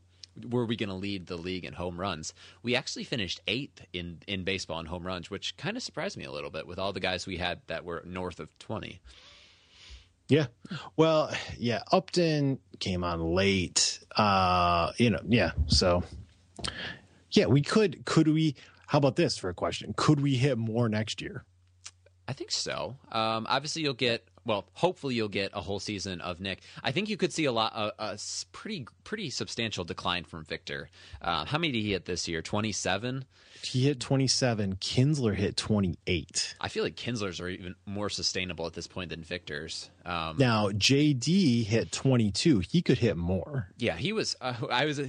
were 0.49 0.65
we 0.65 0.75
going 0.75 0.89
to 0.89 0.95
lead 0.95 1.27
the 1.27 1.37
league 1.37 1.65
in 1.65 1.73
home 1.73 1.99
runs? 1.99 2.33
We 2.63 2.75
actually 2.75 3.03
finished 3.03 3.41
eighth 3.47 3.85
in 3.93 4.19
in 4.27 4.43
baseball 4.43 4.79
in 4.79 4.87
home 4.87 5.05
runs, 5.05 5.29
which 5.29 5.55
kind 5.57 5.77
of 5.77 5.83
surprised 5.83 6.17
me 6.17 6.23
a 6.25 6.31
little 6.31 6.49
bit 6.49 6.65
with 6.65 6.79
all 6.79 6.93
the 6.93 6.99
guys 6.99 7.27
we 7.27 7.37
had 7.37 7.61
that 7.67 7.85
were 7.85 8.01
north 8.05 8.39
of 8.39 8.57
twenty. 8.57 9.01
Yeah. 10.31 10.45
Well, 10.95 11.35
yeah, 11.57 11.83
Upton 11.91 12.59
came 12.79 13.03
on 13.03 13.19
late. 13.19 13.99
Uh, 14.15 14.93
you 14.95 15.09
know, 15.09 15.19
yeah. 15.27 15.51
So 15.67 16.03
yeah, 17.31 17.47
we 17.47 17.61
could 17.61 18.05
could 18.05 18.29
we 18.29 18.55
how 18.87 18.97
about 18.97 19.17
this 19.17 19.37
for 19.37 19.49
a 19.49 19.53
question? 19.53 19.93
Could 19.97 20.21
we 20.21 20.35
hit 20.35 20.57
more 20.57 20.87
next 20.87 21.21
year? 21.21 21.43
I 22.29 22.33
think 22.33 22.51
so. 22.51 22.95
Um, 23.11 23.45
obviously, 23.49 23.81
you'll 23.81 23.93
get 23.93 24.25
well. 24.45 24.69
Hopefully, 24.71 25.15
you'll 25.15 25.27
get 25.27 25.51
a 25.53 25.59
whole 25.59 25.81
season 25.81 26.21
of 26.21 26.39
Nick. 26.39 26.61
I 26.81 26.93
think 26.93 27.09
you 27.09 27.17
could 27.17 27.33
see 27.33 27.43
a 27.43 27.51
lot, 27.51 27.73
a 27.75 28.17
pretty, 28.53 28.87
pretty 29.03 29.29
substantial 29.31 29.83
decline 29.83 30.23
from 30.23 30.45
Victor. 30.45 30.89
Uh, 31.21 31.43
how 31.43 31.57
many 31.57 31.73
did 31.73 31.81
he 31.81 31.91
hit 31.91 32.05
this 32.05 32.29
year? 32.29 32.41
Twenty 32.41 32.71
seven. 32.71 33.25
He 33.63 33.83
hit 33.85 33.99
27, 33.99 34.75
Kinsler 34.75 35.35
hit 35.35 35.55
28. 35.57 36.55
I 36.59 36.67
feel 36.67 36.83
like 36.83 36.95
Kinsler's 36.95 37.39
are 37.39 37.47
even 37.49 37.75
more 37.85 38.09
sustainable 38.09 38.65
at 38.65 38.73
this 38.73 38.87
point 38.87 39.09
than 39.09 39.23
Victor's. 39.23 39.89
Um, 40.05 40.37
Now, 40.37 40.69
JD 40.69 41.65
hit 41.65 41.91
22. 41.91 42.59
He 42.59 42.81
could 42.81 42.97
hit 42.97 43.17
more. 43.17 43.67
yeah, 43.77 43.95
he 43.95 44.13
was. 44.13 44.35
Uh, 44.41 44.53
I 44.71 44.85
was 44.85 44.99
uh, 44.99 45.07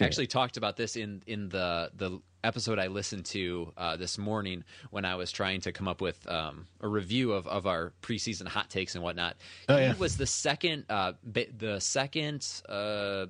actually 0.00 0.26
talked 0.26 0.56
about 0.56 0.76
this 0.76 0.96
in 0.96 1.22
in 1.26 1.48
the 1.48 1.90
the 1.96 2.20
episode 2.44 2.76
I 2.80 2.88
listened 2.88 3.24
to 3.26 3.72
uh, 3.76 3.96
this 3.96 4.18
morning 4.18 4.64
when 4.90 5.04
I 5.04 5.14
was 5.14 5.30
trying 5.30 5.60
to 5.60 5.70
come 5.70 5.86
up 5.86 6.00
with 6.00 6.28
um, 6.28 6.66
a 6.80 6.88
review 6.88 7.30
of, 7.32 7.46
of 7.46 7.68
our 7.68 7.92
preseason 8.02 8.48
hot 8.48 8.68
takes 8.68 8.96
and 8.96 9.04
whatnot. 9.04 9.36
Oh, 9.68 9.76
he 9.76 9.84
yeah. 9.84 9.94
was 9.94 10.16
the 10.16 10.26
second 10.26 10.84
uh, 10.90 11.12
ba- 11.22 11.52
the 11.56 11.78
second 11.80 12.44
uh, 12.68 13.26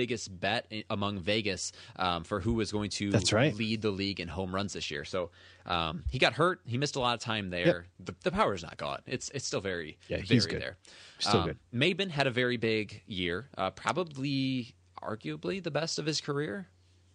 biggest 0.00 0.26
bet 0.40 0.62
among 0.88 1.18
Vegas 1.20 1.72
um, 1.96 2.22
for 2.24 2.38
who 2.40 2.52
was 2.54 2.70
going 2.70 2.90
to 3.00 3.10
That's 3.10 3.32
right. 3.32 3.52
lead 3.62 3.82
the 3.82 3.90
league 3.90 4.20
in 4.20 4.28
home 4.28 4.54
runs 4.54 4.72
this 4.74 4.90
year. 4.92 5.04
So 5.04 5.30
um, 5.66 6.04
he 6.08 6.18
got 6.18 6.32
hurt. 6.34 6.60
He 6.66 6.78
missed 6.78 6.96
a 6.96 7.00
lot 7.00 7.14
of 7.14 7.20
time 7.20 7.50
there. 7.50 7.86
The, 7.98 8.14
the 8.22 8.30
power's 8.30 8.62
not 8.62 8.76
gone. 8.76 9.00
It's 9.06 9.28
it's 9.34 9.46
still 9.46 9.60
very 9.60 9.98
Yeah, 10.08 10.18
very 10.18 10.26
he's 10.28 10.46
good. 10.46 10.62
there. 10.62 10.76
Still 11.18 11.40
Um, 11.40 11.46
good. 11.48 11.58
Maybin 11.74 12.10
had 12.10 12.26
a 12.26 12.30
very 12.30 12.56
big 12.58 13.02
year. 13.06 13.48
Uh, 13.58 13.70
probably, 13.70 14.74
arguably, 15.02 15.62
the 15.62 15.70
best 15.72 15.98
of 15.98 16.06
his 16.06 16.20
career, 16.20 16.68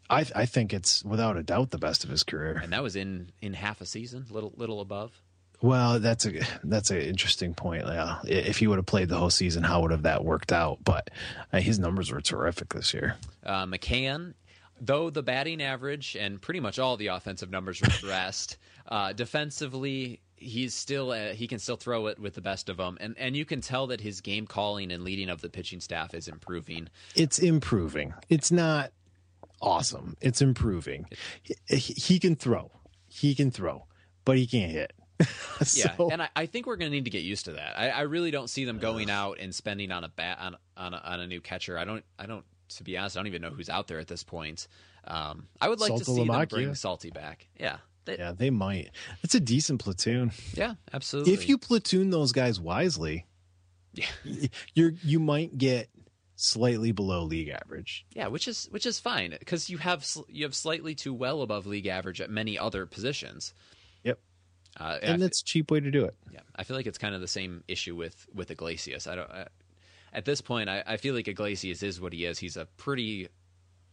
I 0.10 0.26
I 0.36 0.46
think 0.46 0.74
it's 0.74 1.04
without 1.06 1.38
a 1.38 1.43
doubt 1.43 1.72
the 1.72 1.78
best 1.88 2.04
of 2.04 2.10
his 2.10 2.24
career. 2.24 2.60
and 2.63 2.74
that 2.74 2.84
was 2.84 2.96
in 2.96 3.32
in 3.41 3.54
half 3.54 3.80
a 3.82 3.86
season, 3.86 4.26
little 4.30 4.54
little 4.58 4.82
above. 4.82 5.12
Well, 5.63 6.02
that's 6.02 6.26
a 6.26 6.41
that's 6.65 6.91
an 6.91 6.97
interesting 6.99 7.54
point. 7.54 7.86
Yeah, 7.88 8.19
if 8.26 8.58
he 8.58 8.67
would 8.67 8.78
have 8.80 8.86
played 8.86 9.08
the 9.08 9.17
whole 9.17 9.30
season, 9.30 9.63
how 9.63 9.82
would 9.82 9.91
have 9.91 10.04
that 10.04 10.26
worked 10.26 10.52
out? 10.52 10.80
But 10.84 11.10
uh, 11.54 11.62
his 11.62 11.80
numbers 11.80 12.12
were 12.12 12.19
terrific 12.19 12.73
this 12.73 12.93
year. 12.93 13.15
Uh, 13.45 13.65
McCann, 13.65 14.34
though 14.82 15.10
the 15.10 15.23
batting 15.23 15.63
average 15.63 16.17
and 16.19 16.41
pretty 16.41 16.60
much 16.60 16.80
all 16.80 16.97
the 16.97 17.08
offensive 17.08 17.49
numbers 17.49 17.80
regressed, 17.80 18.58
uh, 18.89 19.13
defensively 19.13 20.19
he's 20.36 20.73
still 20.73 21.12
uh, 21.12 21.30
he 21.30 21.47
can 21.47 21.60
still 21.60 21.78
throw 21.78 22.08
it 22.08 22.19
with 22.19 22.34
the 22.34 22.41
best 22.41 22.67
of 22.67 22.76
them, 22.76 22.97
and 22.99 23.15
and 23.17 23.38
you 23.38 23.45
can 23.45 23.62
tell 23.62 23.88
that 23.88 24.02
his 24.02 24.19
game 24.19 24.45
calling 24.45 24.91
and 24.91 25.06
leading 25.06 25.30
of 25.30 25.39
the 25.39 25.47
pitching 25.49 25.80
staff 25.80 26.13
is 26.13 26.28
improving. 26.28 26.89
It's 27.15 27.39
improving. 27.39 28.13
It's 28.28 28.52
not 28.52 28.91
awesome. 29.62 30.17
It's 30.19 30.41
improving. 30.41 31.06
He- 31.69 31.80
he 31.80 32.19
can 32.19 32.36
throw. 32.36 32.69
He 33.08 33.34
can 33.34 33.49
throw, 33.49 33.86
but 34.26 34.36
he 34.38 34.45
can't 34.45 34.69
hit. 34.73 34.91
Yeah, 35.74 35.96
and 36.12 36.22
I, 36.22 36.30
I 36.36 36.46
think 36.46 36.66
we're 36.66 36.76
going 36.76 36.92
to 36.92 36.96
need 36.96 37.06
to 37.06 37.12
get 37.12 37.24
used 37.24 37.46
to 37.46 37.54
that. 37.54 37.80
I, 37.80 37.90
I 37.90 38.02
really 38.02 38.32
don't 38.32 38.50
see 38.50 38.66
them 38.66 38.80
going 38.80 39.10
out 39.10 39.38
and 39.40 39.54
spending 39.56 39.92
on 39.92 40.04
a 40.04 40.10
bat 40.10 40.38
on 40.42 40.58
on 40.76 40.94
a, 40.94 40.98
on 40.98 41.20
a 41.22 41.28
new 41.28 41.40
catcher. 41.42 41.78
I 41.78 41.86
don't. 41.86 42.04
I 42.20 42.26
don't. 42.26 42.44
To 42.78 42.84
be 42.84 42.98
honest, 42.98 43.16
I 43.16 43.20
don't 43.20 43.28
even 43.28 43.42
know 43.42 43.50
who's 43.52 43.70
out 43.70 43.88
there 43.88 44.00
at 44.00 44.08
this 44.08 44.24
point. 44.24 44.68
Um, 45.06 45.48
I 45.62 45.70
would 45.70 45.80
like 45.80 45.96
to 45.96 46.04
Salty 46.06 46.22
see 46.24 46.28
them 46.28 46.48
bring 46.48 46.76
Salty 46.76 47.12
back. 47.12 47.48
Yeah, 47.60 47.78
they- 48.06 48.18
yeah, 48.18 48.34
they 48.36 48.50
might. 48.50 48.90
It's 49.22 49.36
a 49.36 49.40
decent 49.40 49.82
platoon. 49.82 50.32
yeah, 50.54 50.74
absolutely. 50.92 51.34
If 51.34 51.48
you 51.48 51.58
platoon 51.58 52.10
those 52.10 52.32
guys 52.32 52.60
wisely, 52.60 53.26
Yeah. 53.94 54.06
you're 54.74 54.94
you 55.04 55.20
might 55.20 55.58
get 55.58 55.90
slightly 56.36 56.92
below 56.92 57.24
league 57.24 57.50
average. 57.50 58.06
Yeah, 58.14 58.28
which 58.28 58.48
is 58.48 58.68
which 58.72 58.86
is 58.86 59.00
fine 59.00 59.36
because 59.40 59.70
you 59.70 59.78
have 59.78 60.06
you 60.28 60.44
have 60.46 60.56
slightly 60.56 60.96
too 60.96 61.14
well 61.14 61.42
above 61.42 61.66
league 61.68 61.88
average 61.88 62.20
at 62.22 62.30
many 62.30 62.58
other 62.58 62.86
positions. 62.86 63.54
Uh, 64.80 64.98
And 65.02 65.22
that's 65.22 65.42
a 65.42 65.44
cheap 65.46 65.70
way 65.72 65.80
to 65.80 65.92
do 65.92 66.06
it. 66.06 66.16
yeah, 66.32 66.40
I 66.56 66.64
feel 66.64 66.76
like 66.76 66.88
it's 66.88 66.98
kind 66.98 67.14
of 67.16 67.22
the 67.22 67.28
same 67.28 67.64
issue 67.68 67.96
with 67.96 68.28
with 68.34 68.50
Iglesias. 68.52 69.08
I 69.08 69.16
don't. 69.16 69.30
I, 69.30 69.48
at 70.14 70.26
this 70.26 70.42
point, 70.42 70.70
I, 70.70 70.84
I 70.86 70.98
feel 70.98 71.16
like 71.16 71.28
Iglesias 71.28 71.82
is 71.84 72.00
what 72.00 72.14
he 72.14 72.26
is. 72.26 72.38
He's 72.40 72.58
a 72.58 72.66
pretty 72.78 73.30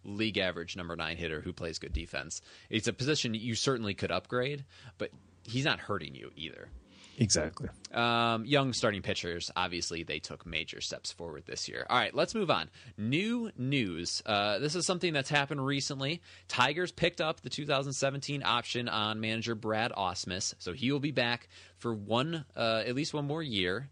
league 0.04 0.38
average 0.38 0.76
number 0.76 0.96
nine 0.96 1.16
hitter 1.16 1.40
who 1.40 1.52
plays 1.52 1.78
good 1.78 1.92
defense. 1.92 2.40
It's 2.70 2.88
a 2.88 2.92
position 2.92 3.34
you 3.34 3.54
certainly 3.54 3.94
could 3.94 4.10
upgrade, 4.10 4.64
but 4.98 5.10
he's 5.46 5.64
not 5.64 5.80
hurting 5.80 6.14
you 6.14 6.30
either. 6.36 6.68
Exactly. 7.18 7.68
Um, 7.92 8.44
young 8.46 8.72
starting 8.72 9.02
pitchers, 9.02 9.50
obviously, 9.54 10.02
they 10.02 10.18
took 10.20 10.46
major 10.46 10.80
steps 10.80 11.12
forward 11.12 11.44
this 11.46 11.68
year. 11.68 11.86
All 11.90 11.98
right, 11.98 12.14
let's 12.14 12.34
move 12.34 12.50
on. 12.50 12.70
New 12.96 13.50
news. 13.58 14.22
Uh, 14.24 14.58
this 14.58 14.74
is 14.74 14.86
something 14.86 15.12
that's 15.12 15.28
happened 15.28 15.64
recently. 15.64 16.22
Tigers 16.48 16.92
picked 16.92 17.20
up 17.20 17.40
the 17.42 17.50
2017 17.50 18.42
option 18.42 18.88
on 18.88 19.20
manager 19.20 19.54
Brad 19.54 19.92
Ausmus, 19.92 20.54
so 20.58 20.72
he 20.72 20.90
will 20.92 21.00
be 21.00 21.10
back 21.12 21.48
for 21.76 21.92
one, 21.92 22.44
uh, 22.56 22.82
at 22.86 22.94
least 22.94 23.12
one 23.12 23.26
more 23.26 23.42
year. 23.42 23.90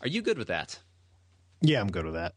Are 0.00 0.08
you 0.08 0.20
good 0.20 0.38
with 0.38 0.48
that? 0.48 0.80
Yeah, 1.60 1.80
I'm 1.80 1.90
good 1.90 2.04
with 2.04 2.14
that. 2.14 2.34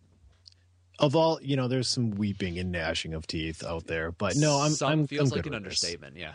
Of 0.99 1.15
all, 1.15 1.39
you 1.41 1.55
know, 1.55 1.67
there's 1.67 1.87
some 1.87 2.11
weeping 2.11 2.57
and 2.57 2.71
gnashing 2.71 3.13
of 3.13 3.27
teeth 3.27 3.63
out 3.63 3.85
there, 3.87 4.11
but 4.11 4.33
no, 4.35 4.59
I'm. 4.59 4.71
Some 4.71 4.91
I'm 4.91 5.07
feels 5.07 5.31
I'm 5.31 5.37
like 5.37 5.45
an 5.45 5.53
with 5.53 5.63
this. 5.63 5.83
understatement. 5.83 6.17
Yeah. 6.17 6.33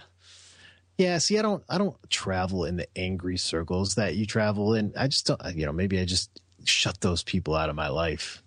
Yeah, 1.03 1.19
see, 1.19 1.39
I 1.39 1.43
don't, 1.43 1.65
I 1.69 1.79
don't 1.79 1.97
travel 2.11 2.65
in 2.65 2.77
the 2.77 2.87
angry 2.97 3.37
circles 3.37 3.97
that 3.97 4.15
you 4.15 4.27
travel 4.27 4.75
in. 4.75 4.93
I 4.97 5.09
just 5.09 5.27
don't, 5.27 5.41
you 5.57 5.67
know, 5.67 5.73
maybe 5.73 5.99
I 5.99 6.05
just 6.05 6.41
shut 6.65 7.01
those 7.01 7.23
people 7.23 7.55
out 7.55 7.69
of 7.69 7.77
my 7.77 7.89
life. 7.89 8.43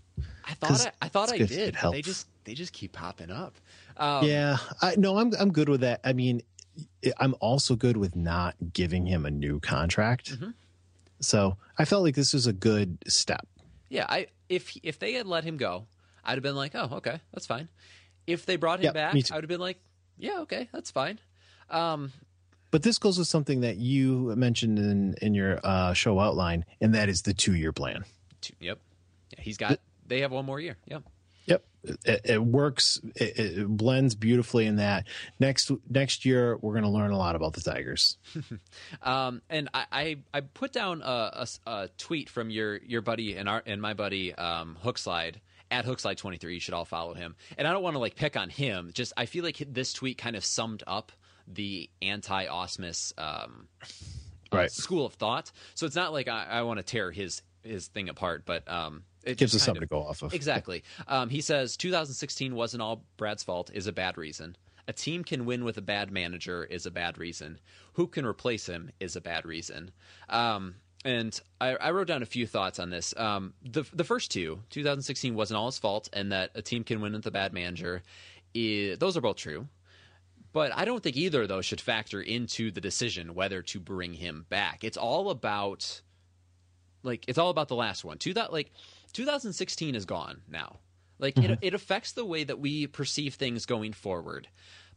I 0.47 0.53
thought 0.53 0.87
I, 0.87 1.05
I 1.05 1.09
thought 1.09 1.33
I 1.33 1.37
did. 1.37 1.75
They 1.91 2.01
just 2.01 2.27
they 2.45 2.53
just 2.53 2.71
keep 2.71 2.93
popping 2.93 3.31
up. 3.31 3.55
Um, 3.97 4.25
yeah, 4.25 4.57
I 4.81 4.95
no, 4.95 5.17
I'm, 5.17 5.33
I'm 5.39 5.51
good 5.51 5.69
with 5.69 5.81
that. 5.81 5.99
I 6.03 6.13
mean, 6.13 6.41
I'm 7.17 7.35
also 7.39 7.75
good 7.75 7.97
with 7.97 8.15
not 8.15 8.55
giving 8.73 9.05
him 9.05 9.25
a 9.25 9.31
new 9.31 9.59
contract. 9.59 10.33
Mm-hmm. 10.33 10.51
So 11.19 11.57
I 11.77 11.85
felt 11.85 12.03
like 12.03 12.15
this 12.15 12.33
was 12.33 12.47
a 12.47 12.53
good 12.53 12.97
step. 13.07 13.47
Yeah, 13.89 14.05
I 14.07 14.27
if 14.49 14.77
if 14.83 14.99
they 14.99 15.13
had 15.13 15.25
let 15.25 15.43
him 15.43 15.57
go, 15.57 15.87
I'd 16.23 16.33
have 16.33 16.43
been 16.43 16.55
like, 16.55 16.71
oh, 16.75 16.89
okay, 16.97 17.19
that's 17.33 17.45
fine. 17.45 17.67
If 18.27 18.45
they 18.45 18.55
brought 18.55 18.79
him 18.79 18.85
Yeah, 18.85 18.91
back. 18.91 19.15
I 19.31 19.35
would 19.35 19.43
have 19.43 19.49
been 19.49 19.59
like, 19.59 19.79
yeah, 20.17 20.39
okay, 20.41 20.69
that's 20.71 20.91
fine. 20.91 21.19
Um, 21.69 22.11
But 22.75 22.83
this 22.83 22.97
goes 22.97 23.17
with 23.17 23.29
something 23.29 23.61
that 23.61 23.77
you 23.77 24.35
mentioned 24.35 24.79
in 24.79 25.15
in 25.21 25.33
your 25.33 25.61
uh, 25.63 25.93
show 25.93 26.19
outline, 26.19 26.65
and 26.81 26.93
that 26.93 27.07
is 27.07 27.21
the 27.21 27.33
two 27.33 27.55
year 27.55 27.71
plan. 27.71 28.03
yep, 28.59 28.79
yeah, 29.29 29.41
he's 29.41 29.55
got. 29.55 29.79
They 30.05 30.19
have 30.19 30.33
one 30.33 30.45
more 30.45 30.59
year. 30.59 30.75
Yep. 30.87 31.03
Yep, 31.45 31.63
it, 32.03 32.21
it 32.25 32.43
works. 32.43 32.99
It, 33.15 33.39
it 33.39 33.67
blends 33.69 34.13
beautifully 34.13 34.65
in 34.65 34.75
that. 34.75 35.07
Next 35.39 35.71
next 35.89 36.25
year, 36.25 36.57
we're 36.57 36.73
going 36.73 36.83
to 36.83 36.89
learn 36.89 37.11
a 37.11 37.17
lot 37.17 37.37
about 37.37 37.53
the 37.53 37.61
Tigers. 37.61 38.17
Um, 39.01 39.41
and 39.49 39.69
I, 39.73 39.85
I, 39.89 40.17
I 40.33 40.41
put 40.41 40.73
down 40.73 41.01
a 41.01 41.87
tweet 41.97 42.29
from 42.29 42.49
your 42.49 42.75
your 42.79 43.01
buddy 43.01 43.37
and 43.37 43.47
our 43.47 43.63
and 43.65 43.81
my 43.81 43.93
buddy 43.93 44.35
um, 44.35 44.77
Hookslide 44.83 45.35
at 45.71 45.85
Hookslide 45.85 46.17
twenty 46.17 46.35
three. 46.35 46.55
You 46.55 46.59
should 46.59 46.73
all 46.73 46.83
follow 46.83 47.13
him. 47.13 47.37
And 47.57 47.69
I 47.69 47.71
don't 47.71 47.83
want 47.83 47.93
to 47.93 47.99
like 47.99 48.17
pick 48.17 48.35
on 48.35 48.49
him. 48.49 48.91
Just 48.93 49.13
I 49.15 49.27
feel 49.27 49.45
like 49.45 49.63
this 49.65 49.93
tweet 49.93 50.17
kind 50.17 50.35
of 50.35 50.43
summed 50.43 50.83
up 50.85 51.13
the 51.47 51.89
anti 52.01 52.45
Ausmus 52.45 53.13
um, 53.17 53.67
uh, 54.51 54.67
school 54.67 55.05
of 55.05 55.13
thought. 55.13 55.51
So 55.73 55.85
it's 55.85 55.95
not 55.95 56.13
like 56.13 56.27
I, 56.27 56.45
I 56.45 56.61
want 56.63 56.79
to 56.79 56.83
tear 56.83 57.11
his 57.11 57.41
his 57.63 57.87
thing 57.87 58.09
apart, 58.09 58.43
but 58.45 58.69
um, 58.69 59.03
it 59.23 59.37
Gives 59.37 59.55
us 59.55 59.63
something 59.63 59.81
to 59.81 59.87
go 59.87 60.03
off 60.03 60.21
of. 60.21 60.33
Exactly. 60.33 60.83
Um, 61.07 61.29
he 61.29 61.41
says 61.41 61.77
2016 61.77 62.55
wasn't 62.55 62.81
all 62.81 63.03
Brad's 63.17 63.43
fault 63.43 63.71
is 63.73 63.87
a 63.87 63.91
bad 63.91 64.17
reason. 64.17 64.55
A 64.87 64.93
team 64.93 65.23
can 65.23 65.45
win 65.45 65.63
with 65.63 65.77
a 65.77 65.81
bad 65.81 66.11
manager 66.11 66.63
is 66.63 66.85
a 66.85 66.91
bad 66.91 67.17
reason. 67.17 67.59
Who 67.93 68.07
can 68.07 68.25
replace 68.25 68.67
him 68.67 68.91
is 68.99 69.15
a 69.15 69.21
bad 69.21 69.45
reason. 69.45 69.91
Um, 70.29 70.75
and 71.03 71.39
I, 71.59 71.75
I 71.75 71.91
wrote 71.91 72.07
down 72.07 72.21
a 72.21 72.27
few 72.27 72.45
thoughts 72.45 72.79
on 72.79 72.91
this. 72.91 73.15
Um, 73.17 73.53
the 73.63 73.83
the 73.93 74.03
first 74.03 74.31
two, 74.31 74.59
2016 74.69 75.33
wasn't 75.35 75.57
all 75.57 75.67
his 75.67 75.79
fault, 75.79 76.09
and 76.13 76.31
that 76.31 76.51
a 76.55 76.61
team 76.61 76.83
can 76.83 77.01
win 77.01 77.13
with 77.13 77.25
a 77.25 77.31
bad 77.31 77.53
manager. 77.53 78.03
i 78.55 78.95
those 78.99 79.17
are 79.17 79.21
both 79.21 79.37
true. 79.37 79.67
But 80.55 80.71
I 80.73 80.85
don't 80.85 81.03
think 81.03 81.17
either 81.17 81.41
of 81.41 81.49
those 81.49 81.65
should 81.65 81.81
factor 81.81 82.21
into 82.21 82.71
the 82.71 82.79
decision 82.79 83.35
whether 83.35 83.61
to 83.63 83.79
bring 83.81 84.13
him 84.13 84.45
back. 84.47 84.85
It's 84.85 84.95
all 84.95 85.29
about 85.29 86.01
like 87.03 87.25
it's 87.27 87.37
all 87.37 87.49
about 87.49 87.67
the 87.67 87.75
last 87.75 88.05
one. 88.05 88.19
Two 88.19 88.33
that 88.35 88.53
like 88.53 88.71
2016 89.11 89.95
is 89.95 90.05
gone 90.05 90.39
now. 90.49 90.77
Like 91.19 91.37
it, 91.37 91.43
mm-hmm. 91.43 91.53
it 91.61 91.73
affects 91.73 92.13
the 92.13 92.23
way 92.23 92.45
that 92.45 92.57
we 92.57 92.87
perceive 92.87 93.33
things 93.33 93.65
going 93.65 93.91
forward, 93.91 94.47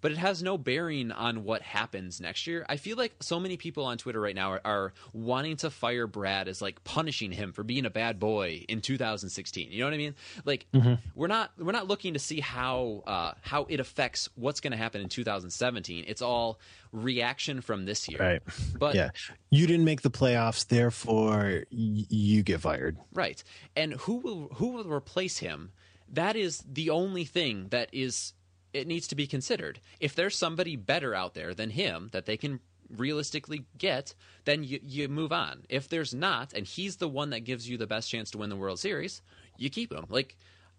but 0.01 0.13
it 0.13 0.19
has 0.19 0.43
no 0.43 0.57
bearing 0.59 1.11
on 1.13 1.45
what 1.45 1.63
happens 1.63 2.21
next 2.21 2.47
year. 2.47 2.65
I 2.69 2.77
feel 2.77 2.97
like 2.97 3.15
so 3.21 3.41
many 3.41 3.57
people 3.57 3.85
on 3.85 3.99
Twitter 3.99 4.21
right 4.21 4.35
now 4.35 4.53
are, 4.53 4.61
are 4.65 4.93
wanting 5.13 5.57
to 5.59 5.71
fire 5.71 6.07
Brad 6.07 6.49
as 6.49 6.63
like 6.63 6.85
punishing 6.85 7.33
him 7.33 7.53
for 7.53 7.63
being 7.65 7.85
a 7.87 7.91
bad 7.91 8.19
boy 8.19 8.65
in 8.69 8.81
2016. 8.81 9.71
You 9.73 9.81
know 9.81 9.87
what 9.87 9.95
I 9.95 9.97
mean? 9.97 10.15
Like 10.45 10.67
we're 11.15 11.27
not 11.27 11.51
we're 11.59 11.73
not 11.73 11.89
looking 11.89 12.13
to 12.15 12.19
see 12.19 12.41
how 12.41 13.03
uh, 13.07 13.33
how 13.43 13.67
it 13.69 13.81
affects 13.81 14.29
what's 14.35 14.61
going 14.61 14.73
to 14.73 14.77
happen 14.77 15.01
in 15.01 15.09
2017. 15.09 16.05
It's 16.07 16.23
all 16.23 16.61
reaction 16.93 17.61
from 17.61 17.85
this 17.85 18.09
year. 18.09 18.19
Right. 18.19 18.43
But 18.79 18.95
yeah, 18.95 19.11
you 19.51 19.67
didn't 19.67 19.85
make 19.85 20.03
the 20.03 20.11
playoffs, 20.11 20.67
therefore 20.67 21.65
y- 21.71 22.07
you 22.09 22.43
get 22.43 22.61
fired. 22.61 22.97
Right. 23.13 23.43
And 23.77 23.95
who 23.95 24.17
will 24.17 24.49
who 24.55 24.69
will 24.69 24.89
replace 24.91 25.39
him? 25.39 25.73
That 26.11 26.37
is 26.37 26.65
the 26.67 26.89
only 26.91 27.25
thing 27.25 27.67
that 27.69 27.91
is 27.93 28.33
it 28.79 28.87
needs 28.87 29.09
to 29.09 29.14
be 29.14 29.27
considered. 29.27 29.81
If 30.01 30.14
there's 30.14 30.37
somebody 30.37 30.77
better 30.77 31.14
out 31.14 31.35
there 31.35 31.55
than 31.55 31.71
him 31.71 32.09
that 32.12 32.27
they 32.27 32.37
can 32.37 32.61
realistically 32.97 33.67
get, 33.77 34.14
then 34.45 34.64
you, 34.64 34.81
you 34.83 35.09
move 35.09 35.33
on. 35.33 35.64
If 35.69 35.88
there's 35.88 36.14
not, 36.14 36.53
and 36.55 36.67
he's 36.67 36.97
the 36.97 37.09
one 37.09 37.31
that 37.31 37.41
gives 37.41 37.69
you 37.69 37.77
the 37.77 37.87
best 37.87 38.11
chance 38.11 38.31
to 38.31 38.38
win 38.38 38.51
the 38.51 38.57
World 38.57 38.79
Series, 38.79 39.23
you 39.57 39.69
keep 39.71 39.93
him. 39.93 40.07
Like 40.09 40.37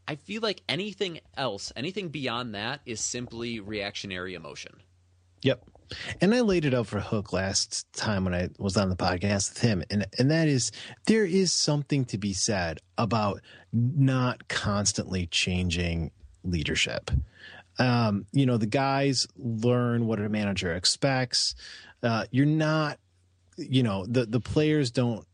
I 0.07 0.15
feel 0.15 0.41
like 0.41 0.63
anything 0.67 1.19
else, 1.37 1.71
anything 1.75 2.09
beyond 2.09 2.55
that 2.55 2.81
is 2.85 2.99
simply 2.99 3.59
reactionary 3.59 4.33
emotion. 4.33 4.73
Yep. 5.43 5.63
And 6.21 6.33
I 6.33 6.41
laid 6.41 6.65
it 6.65 6.73
out 6.73 6.87
for 6.87 6.99
Hook 6.99 7.33
last 7.33 7.91
time 7.93 8.25
when 8.25 8.33
I 8.33 8.49
was 8.57 8.77
on 8.77 8.89
the 8.89 8.95
podcast 8.95 9.53
with 9.53 9.61
him. 9.61 9.83
And 9.89 10.05
and 10.17 10.31
that 10.31 10.47
is 10.47 10.71
there 11.05 11.25
is 11.25 11.53
something 11.53 12.05
to 12.05 12.17
be 12.17 12.33
said 12.33 12.79
about 12.97 13.41
not 13.71 14.47
constantly 14.47 15.27
changing 15.27 16.11
leadership. 16.43 17.11
Um, 17.79 18.25
you 18.31 18.45
know, 18.45 18.57
the 18.57 18.65
guys 18.67 19.25
learn 19.37 20.05
what 20.05 20.19
a 20.19 20.27
manager 20.29 20.73
expects. 20.73 21.55
Uh, 22.03 22.25
you're 22.31 22.45
not, 22.45 22.99
you 23.57 23.83
know, 23.83 24.05
the 24.05 24.25
the 24.25 24.39
players 24.39 24.91
don't 24.91 25.25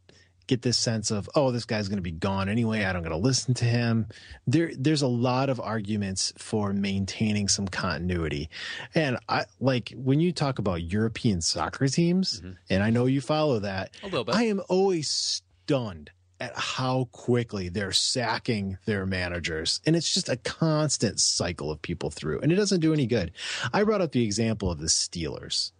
get 0.47 0.61
this 0.61 0.77
sense 0.77 1.09
of 1.09 1.27
oh 1.33 1.49
this 1.49 1.65
guy's 1.65 1.87
going 1.89 1.97
to 1.97 2.03
be 2.03 2.11
gone 2.11 2.49
anyway 2.49 2.83
i 2.83 2.93
don't 2.93 3.01
going 3.01 3.09
to 3.11 3.17
listen 3.17 3.55
to 3.55 3.65
him 3.65 4.05
there 4.45 4.69
there's 4.77 5.01
a 5.01 5.07
lot 5.07 5.49
of 5.49 5.59
arguments 5.59 6.31
for 6.37 6.71
maintaining 6.71 7.47
some 7.47 7.67
continuity 7.67 8.47
and 8.93 9.17
i 9.27 9.43
like 9.59 9.91
when 9.95 10.19
you 10.19 10.31
talk 10.31 10.59
about 10.59 10.83
european 10.83 11.41
soccer 11.41 11.87
teams 11.87 12.43
and 12.69 12.83
i 12.83 12.91
know 12.91 13.07
you 13.07 13.21
follow 13.21 13.57
that 13.57 13.89
A 14.03 14.05
little 14.05 14.23
bit. 14.23 14.35
i 14.35 14.43
am 14.43 14.61
always 14.69 15.09
stunned 15.09 16.11
at 16.39 16.51
how 16.55 17.07
quickly 17.11 17.69
they're 17.69 17.91
sacking 17.91 18.77
their 18.85 19.05
managers. 19.05 19.79
And 19.85 19.95
it's 19.95 20.13
just 20.13 20.29
a 20.29 20.37
constant 20.37 21.19
cycle 21.19 21.71
of 21.71 21.81
people 21.81 22.09
through 22.09 22.41
and 22.41 22.51
it 22.51 22.55
doesn't 22.55 22.81
do 22.81 22.93
any 22.93 23.05
good. 23.07 23.31
I 23.73 23.83
brought 23.83 24.01
up 24.01 24.11
the 24.11 24.23
example 24.23 24.69
of 24.71 24.79
the 24.79 24.87
steelers 24.87 25.71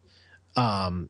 um 0.56 1.10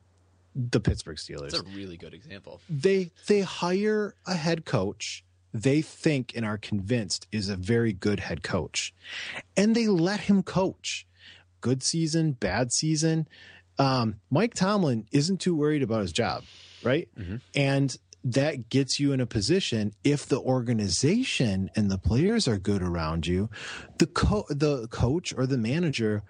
the 0.54 0.80
pittsburgh 0.80 1.18
steelers. 1.18 1.48
It's 1.48 1.60
a 1.60 1.62
really 1.76 1.96
good 1.96 2.14
example. 2.14 2.60
they 2.68 3.10
they 3.26 3.40
hire 3.42 4.14
a 4.26 4.34
head 4.34 4.64
coach 4.64 5.22
they 5.54 5.80
think 5.82 6.32
and 6.34 6.44
are 6.44 6.58
convinced 6.58 7.26
is 7.32 7.48
a 7.48 7.56
very 7.56 7.92
good 7.92 8.20
head 8.20 8.42
coach 8.42 8.92
and 9.56 9.74
they 9.74 9.86
let 9.86 10.20
him 10.20 10.42
coach. 10.42 11.06
Good 11.60 11.82
season 11.82 12.32
bad 12.32 12.72
season. 12.72 13.28
Um, 13.78 14.16
mike 14.30 14.54
tomlin 14.54 15.06
isn't 15.12 15.38
too 15.40 15.54
worried 15.54 15.82
about 15.82 16.00
his 16.00 16.12
job 16.12 16.42
right? 16.82 17.08
And 17.54 17.96
that 18.32 18.68
gets 18.70 18.98
you 18.98 19.12
in 19.12 19.20
a 19.20 19.26
position 19.26 19.92
if 20.02 20.26
the 20.26 20.40
organization 20.40 21.70
and 21.76 21.90
the 21.90 21.98
players 21.98 22.48
are 22.48 22.58
good 22.58 22.82
around 22.82 23.26
you 23.26 23.48
the 23.98 24.06
co- 24.06 24.46
the 24.48 24.88
coach 24.88 25.32
or 25.36 25.46
the 25.46 25.58
manager 25.58 26.22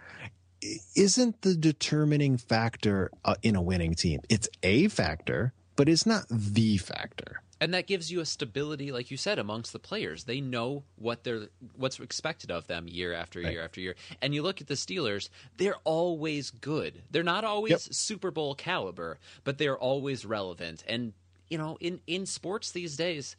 isn't 0.94 1.42
the 1.42 1.54
determining 1.54 2.36
factor 2.36 3.10
uh, 3.24 3.34
in 3.42 3.54
a 3.54 3.62
winning 3.62 3.94
team. 3.94 4.20
It's 4.28 4.48
a 4.62 4.88
factor 4.88 5.52
but 5.76 5.90
it's 5.90 6.06
not 6.06 6.24
the 6.30 6.78
factor. 6.78 7.42
And 7.60 7.74
that 7.74 7.86
gives 7.86 8.10
you 8.10 8.20
a 8.20 8.24
stability 8.26 8.92
like 8.92 9.10
you 9.10 9.16
said 9.16 9.38
amongst 9.38 9.72
the 9.72 9.78
players. 9.78 10.24
They 10.24 10.40
know 10.40 10.84
what 10.96 11.24
they're 11.24 11.48
what's 11.76 12.00
expected 12.00 12.50
of 12.50 12.66
them 12.66 12.88
year 12.88 13.12
after 13.12 13.40
year 13.40 13.62
after 13.62 13.80
year. 13.80 13.94
And 14.20 14.34
you 14.34 14.42
look 14.42 14.60
at 14.60 14.66
the 14.66 14.74
steelers 14.74 15.28
they're 15.56 15.76
always 15.84 16.50
good. 16.50 17.02
They're 17.10 17.22
not 17.22 17.44
always 17.44 17.70
Yep. 17.70 17.80
super 17.94 18.30
bowl 18.30 18.54
caliber 18.54 19.18
but 19.44 19.58
they're 19.58 19.78
always 19.78 20.24
relevant. 20.26 20.82
And 20.86 21.12
you 21.48 21.58
know 21.58 21.76
in 21.80 22.00
in 22.06 22.26
sports 22.26 22.72
these 22.72 22.96
days 22.96 23.36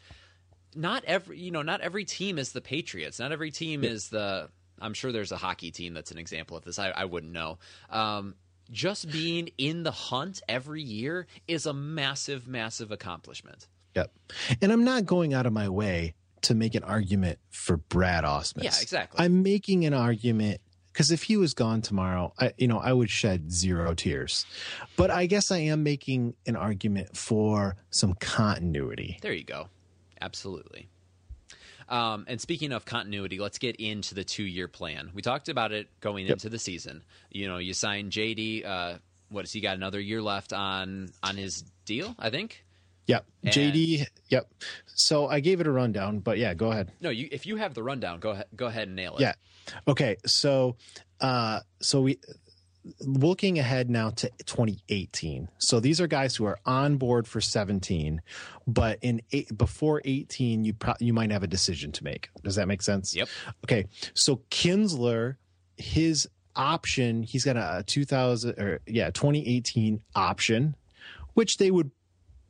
not 0.75 1.03
every 1.05 1.37
you 1.39 1.51
know 1.51 1.61
not 1.61 1.81
every 1.81 2.05
team 2.05 2.37
is 2.37 2.51
the 2.51 2.61
patriots 2.61 3.19
not 3.19 3.31
every 3.31 3.51
team 3.51 3.83
is 3.83 4.09
the 4.09 4.49
i'm 4.79 4.93
sure 4.93 5.11
there's 5.11 5.31
a 5.31 5.37
hockey 5.37 5.71
team 5.71 5.93
that's 5.93 6.11
an 6.11 6.17
example 6.17 6.57
of 6.57 6.63
this 6.63 6.79
i, 6.79 6.89
I 6.89 7.05
wouldn't 7.05 7.33
know 7.33 7.57
um, 7.89 8.35
just 8.69 9.09
being 9.11 9.49
in 9.57 9.83
the 9.83 9.91
hunt 9.91 10.41
every 10.47 10.81
year 10.81 11.25
is 11.47 11.65
a 11.65 11.73
massive 11.73 12.47
massive 12.47 12.91
accomplishment 12.91 13.67
Yep. 13.97 14.11
And 14.61 14.71
I'm 14.71 14.83
not 14.83 15.07
going 15.07 15.33
out 15.33 15.47
of 15.47 15.53
my 15.53 15.69
way 15.69 16.13
to 16.43 16.53
make 16.53 16.75
an 16.75 16.83
argument 16.83 17.39
for 17.49 17.77
Brad 17.77 18.23
Ausmus. 18.23 18.63
Yeah, 18.63 18.73
exactly. 18.79 19.25
I'm 19.25 19.41
making 19.41 19.85
an 19.85 19.95
argument 19.95 20.61
because 20.97 21.11
if 21.11 21.21
he 21.21 21.37
was 21.37 21.53
gone 21.53 21.83
tomorrow, 21.83 22.33
I, 22.39 22.53
you 22.57 22.67
know, 22.67 22.79
I 22.79 22.91
would 22.91 23.11
shed 23.11 23.51
zero 23.51 23.93
tears. 23.93 24.47
But 24.95 25.11
I 25.11 25.27
guess 25.27 25.51
I 25.51 25.59
am 25.59 25.83
making 25.83 26.33
an 26.47 26.55
argument 26.55 27.15
for 27.15 27.75
some 27.91 28.15
continuity. 28.15 29.19
There 29.21 29.31
you 29.31 29.43
go. 29.43 29.69
Absolutely. 30.19 30.89
Um, 31.87 32.25
and 32.27 32.41
speaking 32.41 32.71
of 32.71 32.85
continuity, 32.85 33.37
let's 33.37 33.59
get 33.59 33.75
into 33.75 34.15
the 34.15 34.23
two-year 34.23 34.67
plan. 34.67 35.11
We 35.13 35.21
talked 35.21 35.49
about 35.49 35.71
it 35.71 35.87
going 36.01 36.25
into 36.25 36.49
the 36.49 36.57
season. 36.57 37.03
You 37.29 37.47
know, 37.47 37.59
you 37.59 37.75
signed 37.75 38.11
JD. 38.11 38.65
Uh, 38.65 38.97
what 39.29 39.43
has 39.43 39.53
he 39.53 39.61
got? 39.61 39.75
Another 39.75 39.99
year 39.99 40.23
left 40.23 40.51
on 40.51 41.09
on 41.21 41.37
his 41.37 41.61
deal, 41.85 42.15
I 42.17 42.31
think. 42.31 42.65
Yep. 43.05 43.23
And- 43.43 43.53
JD. 43.53 44.07
Yep. 44.29 44.51
So 44.95 45.27
I 45.27 45.41
gave 45.41 45.61
it 45.61 45.67
a 45.67 45.71
rundown, 45.71 46.21
but 46.21 46.39
yeah, 46.39 46.55
go 46.55 46.71
ahead. 46.71 46.91
No, 47.01 47.11
you 47.11 47.29
if 47.31 47.45
you 47.45 47.57
have 47.57 47.75
the 47.75 47.83
rundown, 47.83 48.19
go 48.19 48.31
ahead, 48.31 48.47
go 48.55 48.65
ahead 48.65 48.87
and 48.87 48.95
nail 48.95 49.15
it. 49.17 49.21
Yeah. 49.21 49.33
Okay. 49.87 50.17
So, 50.25 50.75
uh, 51.21 51.59
so 51.81 52.01
we 52.01 52.19
looking 53.01 53.59
ahead 53.59 53.89
now 53.89 54.09
to 54.11 54.29
2018. 54.45 55.49
So 55.57 55.79
these 55.79 55.99
are 55.99 56.07
guys 56.07 56.35
who 56.35 56.45
are 56.45 56.57
on 56.65 56.97
board 56.97 57.27
for 57.27 57.41
17, 57.41 58.21
but 58.65 58.99
in 59.01 59.21
eight, 59.31 59.55
before 59.57 60.01
18, 60.05 60.63
you 60.63 60.73
pro- 60.73 60.93
you 60.99 61.13
might 61.13 61.31
have 61.31 61.43
a 61.43 61.47
decision 61.47 61.91
to 61.93 62.03
make. 62.03 62.29
Does 62.43 62.55
that 62.55 62.67
make 62.67 62.81
sense? 62.81 63.15
Yep. 63.15 63.29
Okay. 63.65 63.85
So 64.13 64.41
Kinsler, 64.49 65.35
his 65.75 66.27
option, 66.55 67.23
he's 67.23 67.43
got 67.43 67.57
a 67.57 67.83
2000 67.85 68.59
or 68.59 68.79
yeah, 68.87 69.09
2018 69.11 70.01
option, 70.15 70.75
which 71.33 71.57
they 71.57 71.71
would 71.71 71.91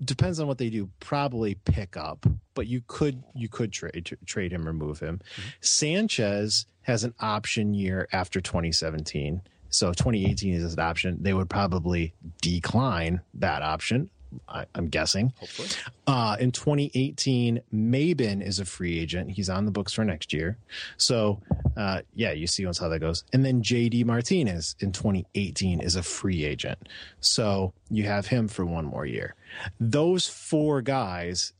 depends 0.03 0.39
on 0.39 0.47
what 0.47 0.59
they 0.59 0.69
do 0.69 0.89
probably 0.99 1.55
pick 1.55 1.97
up 1.97 2.25
but 2.57 2.65
you 2.67 2.81
could 2.87 3.21
you 3.35 3.47
could 3.47 3.71
trade 3.71 4.17
trade 4.25 4.51
him 4.51 4.65
remove 4.65 4.99
him 4.99 5.21
sanchez 5.61 6.65
has 6.81 7.03
an 7.03 7.13
option 7.19 7.73
year 7.75 8.07
after 8.11 8.41
2017 8.41 9.41
so 9.69 9.91
2018 9.93 10.53
is 10.55 10.73
an 10.73 10.79
option 10.79 11.17
they 11.21 11.33
would 11.33 11.49
probably 11.49 12.13
decline 12.41 13.21
that 13.35 13.61
option 13.61 14.09
I, 14.49 14.65
i'm 14.75 14.87
guessing 14.87 15.33
Hopefully. 15.39 15.69
uh, 16.07 16.35
in 16.39 16.51
2018, 16.51 17.61
Maybin 17.73 18.41
is 18.41 18.59
a 18.59 18.65
free 18.65 18.97
agent. 18.99 19.31
He's 19.31 19.49
on 19.49 19.65
the 19.65 19.71
books 19.71 19.93
for 19.93 20.03
next 20.05 20.31
year. 20.33 20.57
So, 20.97 21.41
uh, 21.75 22.01
yeah, 22.13 22.31
you 22.31 22.47
see 22.47 22.63
how 22.63 22.71
that 22.71 22.99
goes. 22.99 23.23
And 23.33 23.45
then 23.45 23.61
JD 23.61 24.05
Martinez 24.05 24.75
in 24.79 24.91
2018 24.93 25.81
is 25.81 25.95
a 25.97 26.03
free 26.03 26.45
agent. 26.45 26.87
So 27.19 27.73
you 27.89 28.03
have 28.03 28.27
him 28.27 28.47
for 28.47 28.65
one 28.65 28.85
more 28.85 29.05
year. 29.05 29.35
Those 29.81 30.27
four 30.27 30.81
guys, 30.81 31.53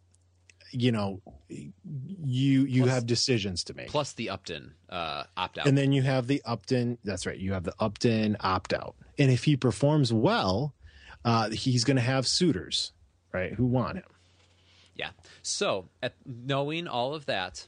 you 0.71 0.91
know, 0.91 1.21
you 1.49 2.63
you 2.65 2.84
Plus- 2.84 2.93
have 2.93 3.06
decisions 3.06 3.63
to 3.65 3.73
make. 3.73 3.88
Plus 3.89 4.13
the 4.13 4.30
Upton 4.30 4.73
uh, 4.89 5.23
opt 5.36 5.58
out. 5.58 5.67
And 5.67 5.77
then 5.77 5.91
you 5.91 6.01
have 6.03 6.27
the 6.27 6.41
Upton. 6.45 6.97
That's 7.03 7.25
right. 7.25 7.38
You 7.38 7.53
have 7.53 7.63
the 7.63 7.73
Upton 7.80 8.38
opt 8.39 8.73
out. 8.73 8.95
And 9.17 9.32
if 9.32 9.43
he 9.43 9.56
performs 9.58 10.12
well, 10.13 10.73
uh, 11.25 11.49
he's 11.49 11.84
going 11.84 11.97
to 11.97 12.03
have 12.03 12.27
suitors, 12.27 12.91
right, 13.34 13.53
who 13.53 13.65
want 13.65 13.97
him. 13.97 14.03
Yeah. 14.95 15.10
So, 15.41 15.89
at, 16.01 16.15
knowing 16.25 16.88
all 16.88 17.13
of 17.13 17.25
that, 17.27 17.67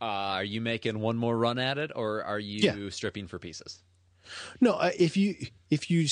uh, 0.00 0.04
are 0.04 0.44
you 0.44 0.60
making 0.60 0.98
one 1.00 1.16
more 1.16 1.36
run 1.36 1.58
at 1.58 1.78
it, 1.78 1.90
or 1.94 2.22
are 2.24 2.38
you 2.38 2.60
Yeah. 2.60 2.88
stripping 2.90 3.26
for 3.26 3.38
pieces? 3.38 3.82
No, 4.60 4.72
uh, 4.72 4.90
if 4.98 5.16
you 5.16 5.34
if 5.70 5.90
you 5.90 6.06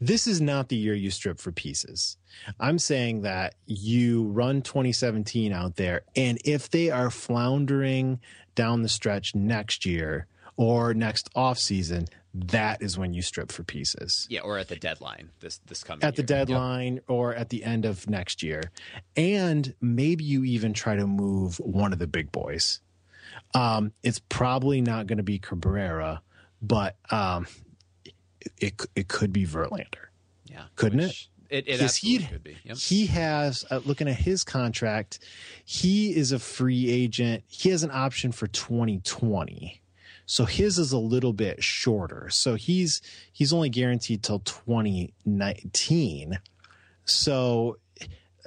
this 0.00 0.26
is 0.26 0.40
not 0.40 0.68
the 0.68 0.76
year 0.76 0.94
you 0.94 1.10
strip 1.10 1.38
for 1.38 1.52
pieces. 1.52 2.16
I'm 2.60 2.78
saying 2.78 3.22
that 3.22 3.54
you 3.66 4.24
run 4.24 4.62
2017 4.62 5.52
out 5.52 5.76
there 5.76 6.02
and 6.14 6.38
if 6.44 6.70
they 6.70 6.90
are 6.90 7.10
floundering 7.10 8.20
down 8.54 8.82
the 8.82 8.88
stretch 8.88 9.34
next 9.34 9.86
year 9.86 10.26
or 10.56 10.94
next 10.94 11.28
off 11.34 11.58
season, 11.58 12.06
that 12.34 12.82
is 12.82 12.98
when 12.98 13.14
you 13.14 13.22
strip 13.22 13.50
for 13.50 13.62
pieces. 13.62 14.26
Yeah, 14.28 14.40
or 14.40 14.58
at 14.58 14.68
the 14.68 14.76
deadline 14.76 15.30
this 15.40 15.58
this 15.66 15.82
coming 15.82 16.04
At 16.04 16.16
the 16.16 16.22
year. 16.22 16.38
Yep. 16.38 16.48
deadline 16.48 17.00
or 17.08 17.34
at 17.34 17.48
the 17.48 17.64
end 17.64 17.84
of 17.84 18.08
next 18.08 18.42
year. 18.42 18.70
And 19.16 19.74
maybe 19.80 20.24
you 20.24 20.44
even 20.44 20.72
try 20.72 20.96
to 20.96 21.06
move 21.06 21.58
one 21.58 21.92
of 21.92 21.98
the 21.98 22.06
big 22.06 22.32
boys. 22.32 22.80
Um, 23.54 23.92
it's 24.02 24.20
probably 24.28 24.80
not 24.80 25.06
going 25.06 25.18
to 25.18 25.22
be 25.22 25.38
Cabrera, 25.38 26.22
but 26.62 26.96
um, 27.10 27.46
it 28.58 28.80
it 28.94 29.08
could 29.08 29.32
be 29.32 29.44
Verlander, 29.46 30.06
Yeah, 30.46 30.64
couldn't 30.76 30.98
which- 31.00 31.28
It, 31.48 31.68
it 31.68 31.80
absolutely 31.80 32.24
he- 32.26 32.32
could 32.32 32.42
be. 32.44 32.56
Yep. 32.64 32.76
He 32.78 33.06
has 33.06 33.64
uh, 33.70 33.80
looking 33.84 34.08
at 34.08 34.16
his 34.16 34.42
contract, 34.44 35.20
he 35.64 36.14
is 36.16 36.32
a 36.32 36.38
free 36.40 36.90
agent. 36.90 37.44
He 37.46 37.68
has 37.70 37.82
an 37.84 37.90
option 37.92 38.32
for 38.32 38.46
2020. 38.48 39.80
So 40.28 40.44
his 40.44 40.76
is 40.78 40.90
a 40.90 40.98
little 40.98 41.32
bit 41.32 41.62
shorter. 41.62 42.28
So 42.30 42.56
he's 42.56 43.00
he's 43.32 43.52
only 43.52 43.68
guaranteed 43.68 44.24
till 44.24 44.40
2019. 44.40 46.38
So 47.04 47.78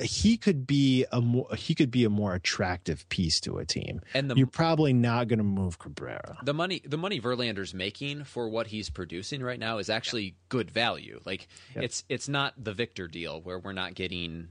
he 0.01 0.37
could 0.37 0.65
be 0.67 1.05
a 1.11 1.21
more 1.21 1.47
he 1.55 1.75
could 1.75 1.91
be 1.91 2.03
a 2.03 2.09
more 2.09 2.33
attractive 2.33 3.07
piece 3.09 3.39
to 3.41 3.57
a 3.57 3.65
team. 3.65 4.01
And 4.13 4.29
the- 4.29 4.35
you're 4.35 4.47
probably 4.47 4.93
not 4.93 5.27
going 5.27 5.39
to 5.39 5.43
move 5.43 5.79
Cabrera. 5.79 6.37
the 6.43 6.53
money 6.53 6.81
the 6.85 6.97
money 6.97 7.19
Verlander's 7.19 7.73
making 7.73 8.23
for 8.23 8.47
what 8.49 8.67
he's 8.67 8.89
producing 8.89 9.41
right 9.43 9.59
now 9.59 9.77
is 9.77 9.89
actually 9.89 10.35
good 10.49 10.71
value. 10.71 11.19
Like 11.25 11.47
it's 11.75 12.03
it's 12.09 12.27
not 12.29 12.53
the 12.57 12.73
Victor 12.73 13.07
deal 13.07 13.41
where 13.41 13.59
we're 13.59 13.73
not 13.73 13.93
getting 13.93 14.49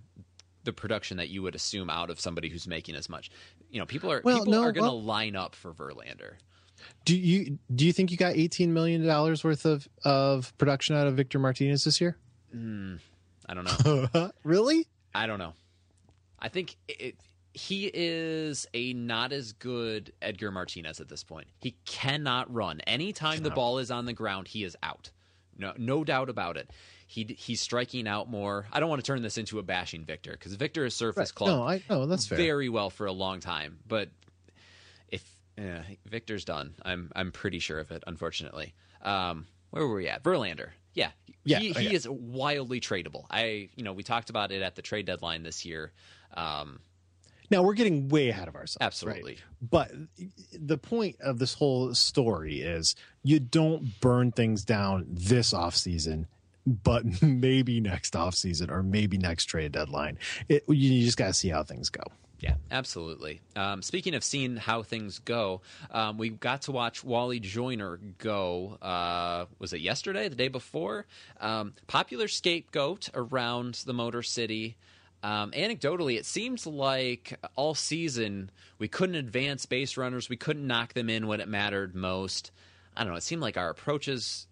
the 0.64 0.72
production 0.72 1.16
that 1.16 1.28
you 1.28 1.42
would 1.42 1.54
assume 1.54 1.88
out 1.88 2.10
of 2.10 2.20
somebody 2.20 2.48
who's 2.48 2.66
making 2.66 2.94
as 2.94 3.08
much. 3.08 3.30
You 3.70 3.78
know, 3.80 3.86
people 3.86 4.10
are 4.12 4.20
Well, 4.24 4.38
people 4.40 4.52
no, 4.52 4.60
are 4.62 4.72
going 4.72 4.84
to 4.84 4.90
well- 4.90 5.02
line 5.02 5.36
up 5.36 5.54
for 5.54 5.72
Verlander. 5.72 6.34
Do 7.04 7.16
you 7.16 7.58
do 7.74 7.86
you 7.86 7.92
think 7.92 8.10
you 8.10 8.16
got 8.16 8.36
18 8.36 8.72
million 8.72 9.04
dollars 9.06 9.42
worth 9.42 9.64
of 9.64 9.88
of 10.04 10.56
production 10.58 10.94
out 10.94 11.06
of 11.06 11.16
Victor 11.16 11.38
Martinez 11.38 11.84
this 11.84 12.00
year? 12.00 12.16
Hmm, 12.52 12.96
I 13.48 13.54
don't 13.54 13.64
know. 14.14 14.30
really? 14.44 14.86
I 15.14 15.26
don't 15.26 15.38
know. 15.38 15.54
I 16.38 16.48
think 16.48 16.76
it, 16.88 17.16
he 17.54 17.90
is 17.92 18.66
a 18.74 18.92
not 18.92 19.32
as 19.32 19.52
good 19.52 20.12
Edgar 20.22 20.50
Martinez 20.50 21.00
at 21.00 21.08
this 21.08 21.24
point. 21.24 21.48
He 21.60 21.76
cannot 21.84 22.52
run. 22.52 22.80
Anytime 22.82 23.42
the 23.42 23.50
ball 23.50 23.78
is 23.78 23.90
on 23.90 24.04
the 24.06 24.12
ground, 24.12 24.48
he 24.48 24.64
is 24.64 24.76
out. 24.82 25.10
No, 25.56 25.72
no 25.76 26.04
doubt 26.04 26.28
about 26.28 26.56
it. 26.56 26.70
He 27.08 27.24
he's 27.38 27.60
striking 27.60 28.06
out 28.06 28.30
more. 28.30 28.66
I 28.72 28.78
don't 28.80 28.88
want 28.88 29.02
to 29.02 29.06
turn 29.06 29.22
this 29.22 29.38
into 29.38 29.58
a 29.58 29.62
bashing 29.62 30.04
Victor 30.04 30.32
because 30.32 30.52
Victor 30.54 30.84
has 30.84 30.94
served 30.94 31.18
his 31.18 31.32
club 31.32 31.48
No, 31.50 31.62
I 31.66 31.82
no, 31.90 32.06
that's 32.06 32.26
fair. 32.26 32.38
very 32.38 32.68
well 32.68 32.90
for 32.90 33.06
a 33.06 33.12
long 33.12 33.40
time. 33.40 33.78
But 33.88 34.10
if 35.08 35.24
uh, 35.58 35.80
Victor's 36.06 36.44
done, 36.44 36.74
I'm 36.84 37.10
I'm 37.16 37.32
pretty 37.32 37.58
sure 37.58 37.80
of 37.80 37.90
it. 37.90 38.04
Unfortunately, 38.06 38.74
um, 39.02 39.46
where 39.70 39.86
were 39.86 39.96
we 39.96 40.08
at? 40.08 40.22
Verlander. 40.22 40.68
Yeah, 40.98 41.10
Yeah, 41.44 41.58
he, 41.60 41.72
he 41.72 41.94
is 41.94 42.06
wildly 42.08 42.80
tradable. 42.80 43.24
I 43.30 43.68
you 43.76 43.84
know 43.84 43.92
we 43.92 44.02
talked 44.02 44.30
about 44.30 44.52
it 44.52 44.62
at 44.62 44.74
the 44.74 44.82
trade 44.82 45.06
deadline 45.06 45.42
this 45.42 45.64
year. 45.64 45.92
Um, 46.34 46.80
Now 47.50 47.62
we're 47.62 47.74
getting 47.74 48.08
way 48.08 48.28
ahead 48.28 48.48
of 48.48 48.54
ourselves. 48.54 48.78
right? 49.04 49.16
Absolutely. 49.16 49.38
But 49.62 49.90
the 50.52 50.76
point 50.78 51.16
of 51.20 51.38
this 51.38 51.54
whole 51.54 51.94
story 51.94 52.60
is 52.60 52.94
you 53.22 53.40
don't 53.40 54.00
burn 54.00 54.32
things 54.32 54.64
down 54.64 55.06
this 55.08 55.54
off 55.54 55.74
season, 55.74 56.26
but 56.66 57.04
maybe 57.22 57.80
next 57.80 58.14
off 58.14 58.34
season 58.34 58.70
or 58.70 58.82
maybe 58.82 59.16
next 59.16 59.46
trade 59.46 59.72
deadline. 59.72 60.18
It, 60.48 60.64
you 60.68 61.02
just 61.04 61.16
got 61.16 61.28
to 61.28 61.32
see 61.34 61.48
how 61.48 61.62
things 61.62 61.88
go. 61.88 62.02
Yeah, 62.40 62.54
absolutely. 62.70 63.40
Um, 63.56 63.82
speaking 63.82 64.14
of 64.14 64.22
seeing 64.22 64.56
how 64.56 64.82
things 64.84 65.18
go, 65.18 65.60
um, 65.90 66.18
we 66.18 66.30
got 66.30 66.62
to 66.62 66.72
watch 66.72 67.02
Wally 67.02 67.40
Joyner 67.40 67.98
go. 68.18 68.78
Uh, 68.80 69.46
was 69.58 69.72
it 69.72 69.80
yesterday? 69.80 70.28
The 70.28 70.36
day 70.36 70.48
before? 70.48 71.06
Um, 71.40 71.74
popular 71.88 72.28
scapegoat 72.28 73.08
around 73.12 73.82
the 73.86 73.92
Motor 73.92 74.22
City. 74.22 74.76
Um, 75.24 75.50
anecdotally, 75.50 76.16
it 76.16 76.24
seems 76.26 76.64
like 76.64 77.36
all 77.56 77.74
season 77.74 78.52
we 78.78 78.86
couldn't 78.86 79.16
advance 79.16 79.66
base 79.66 79.96
runners. 79.96 80.28
We 80.28 80.36
couldn't 80.36 80.66
knock 80.66 80.92
them 80.92 81.10
in 81.10 81.26
when 81.26 81.40
it 81.40 81.48
mattered 81.48 81.96
most. 81.96 82.52
I 82.96 83.02
don't 83.02 83.12
know. 83.12 83.16
It 83.16 83.24
seemed 83.24 83.42
like 83.42 83.56
our 83.56 83.70
approaches 83.70 84.46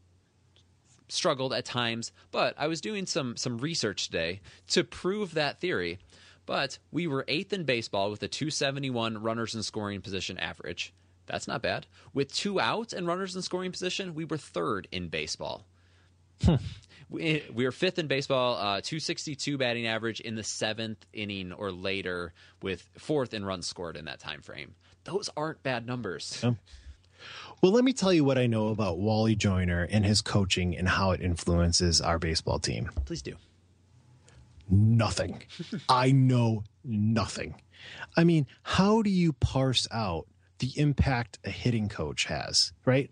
struggled 1.08 1.52
at 1.52 1.64
times, 1.64 2.10
but 2.32 2.54
I 2.58 2.66
was 2.66 2.80
doing 2.80 3.06
some 3.06 3.36
some 3.36 3.58
research 3.58 4.06
today 4.06 4.40
to 4.68 4.82
prove 4.82 5.34
that 5.34 5.60
theory. 5.60 6.00
But 6.46 6.78
we 6.92 7.06
were 7.06 7.24
eighth 7.28 7.52
in 7.52 7.64
baseball 7.64 8.10
with 8.10 8.22
a 8.22 8.28
271 8.28 9.18
runners 9.18 9.54
in 9.54 9.62
scoring 9.62 10.00
position 10.00 10.38
average. 10.38 10.94
That's 11.26 11.48
not 11.48 11.60
bad. 11.60 11.86
With 12.14 12.32
two 12.32 12.60
outs 12.60 12.92
and 12.92 13.06
runners 13.06 13.34
in 13.34 13.42
scoring 13.42 13.72
position, 13.72 14.14
we 14.14 14.24
were 14.24 14.36
third 14.36 14.86
in 14.92 15.08
baseball. 15.08 15.66
we, 17.10 17.42
we 17.52 17.64
were 17.64 17.72
fifth 17.72 17.98
in 17.98 18.06
baseball, 18.06 18.54
uh, 18.54 18.80
262 18.80 19.58
batting 19.58 19.86
average 19.86 20.20
in 20.20 20.36
the 20.36 20.44
seventh 20.44 21.04
inning 21.12 21.52
or 21.52 21.72
later, 21.72 22.32
with 22.62 22.88
fourth 22.96 23.34
in 23.34 23.44
runs 23.44 23.66
scored 23.66 23.96
in 23.96 24.04
that 24.04 24.20
time 24.20 24.40
frame. 24.40 24.76
Those 25.04 25.28
aren't 25.36 25.62
bad 25.62 25.86
numbers. 25.86 26.44
Well, 27.62 27.72
let 27.72 27.84
me 27.84 27.92
tell 27.92 28.12
you 28.12 28.22
what 28.22 28.38
I 28.38 28.46
know 28.46 28.68
about 28.68 28.98
Wally 28.98 29.34
Joyner 29.34 29.88
and 29.90 30.04
his 30.04 30.20
coaching 30.20 30.76
and 30.76 30.86
how 30.88 31.12
it 31.12 31.20
influences 31.20 32.00
our 32.00 32.18
baseball 32.18 32.58
team. 32.58 32.90
Please 33.04 33.22
do. 33.22 33.34
Nothing. 34.68 35.42
I 35.88 36.12
know 36.12 36.64
nothing. 36.84 37.60
I 38.16 38.24
mean, 38.24 38.46
how 38.62 39.02
do 39.02 39.10
you 39.10 39.32
parse 39.32 39.86
out 39.90 40.26
the 40.58 40.72
impact 40.76 41.38
a 41.44 41.50
hitting 41.50 41.88
coach 41.88 42.24
has, 42.24 42.72
right? 42.84 43.10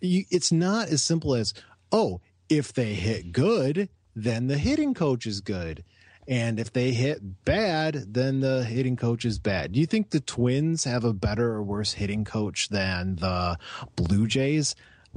You, 0.00 0.24
it's 0.30 0.50
not 0.50 0.88
as 0.88 1.02
simple 1.02 1.34
as, 1.34 1.52
oh, 1.92 2.20
if 2.48 2.72
they 2.72 2.94
hit 2.94 3.32
good, 3.32 3.88
then 4.14 4.46
the 4.46 4.58
hitting 4.58 4.94
coach 4.94 5.26
is 5.26 5.40
good. 5.40 5.84
And 6.28 6.58
if 6.58 6.72
they 6.72 6.92
hit 6.92 7.44
bad, 7.44 8.14
then 8.14 8.40
the 8.40 8.64
hitting 8.64 8.96
coach 8.96 9.24
is 9.24 9.38
bad. 9.38 9.72
Do 9.72 9.80
you 9.80 9.86
think 9.86 10.10
the 10.10 10.20
Twins 10.20 10.84
have 10.84 11.04
a 11.04 11.12
better 11.12 11.52
or 11.52 11.62
worse 11.62 11.92
hitting 11.92 12.24
coach 12.24 12.68
than 12.68 13.16
the 13.16 13.58
Blue 13.94 14.26
Jays? 14.26 14.74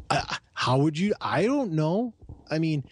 Uh, 0.09 0.35
how 0.53 0.77
would 0.77 0.99
you? 0.99 1.15
I 1.19 1.45
don't 1.45 1.71
know. 1.71 2.13
I 2.51 2.59
mean, 2.59 2.83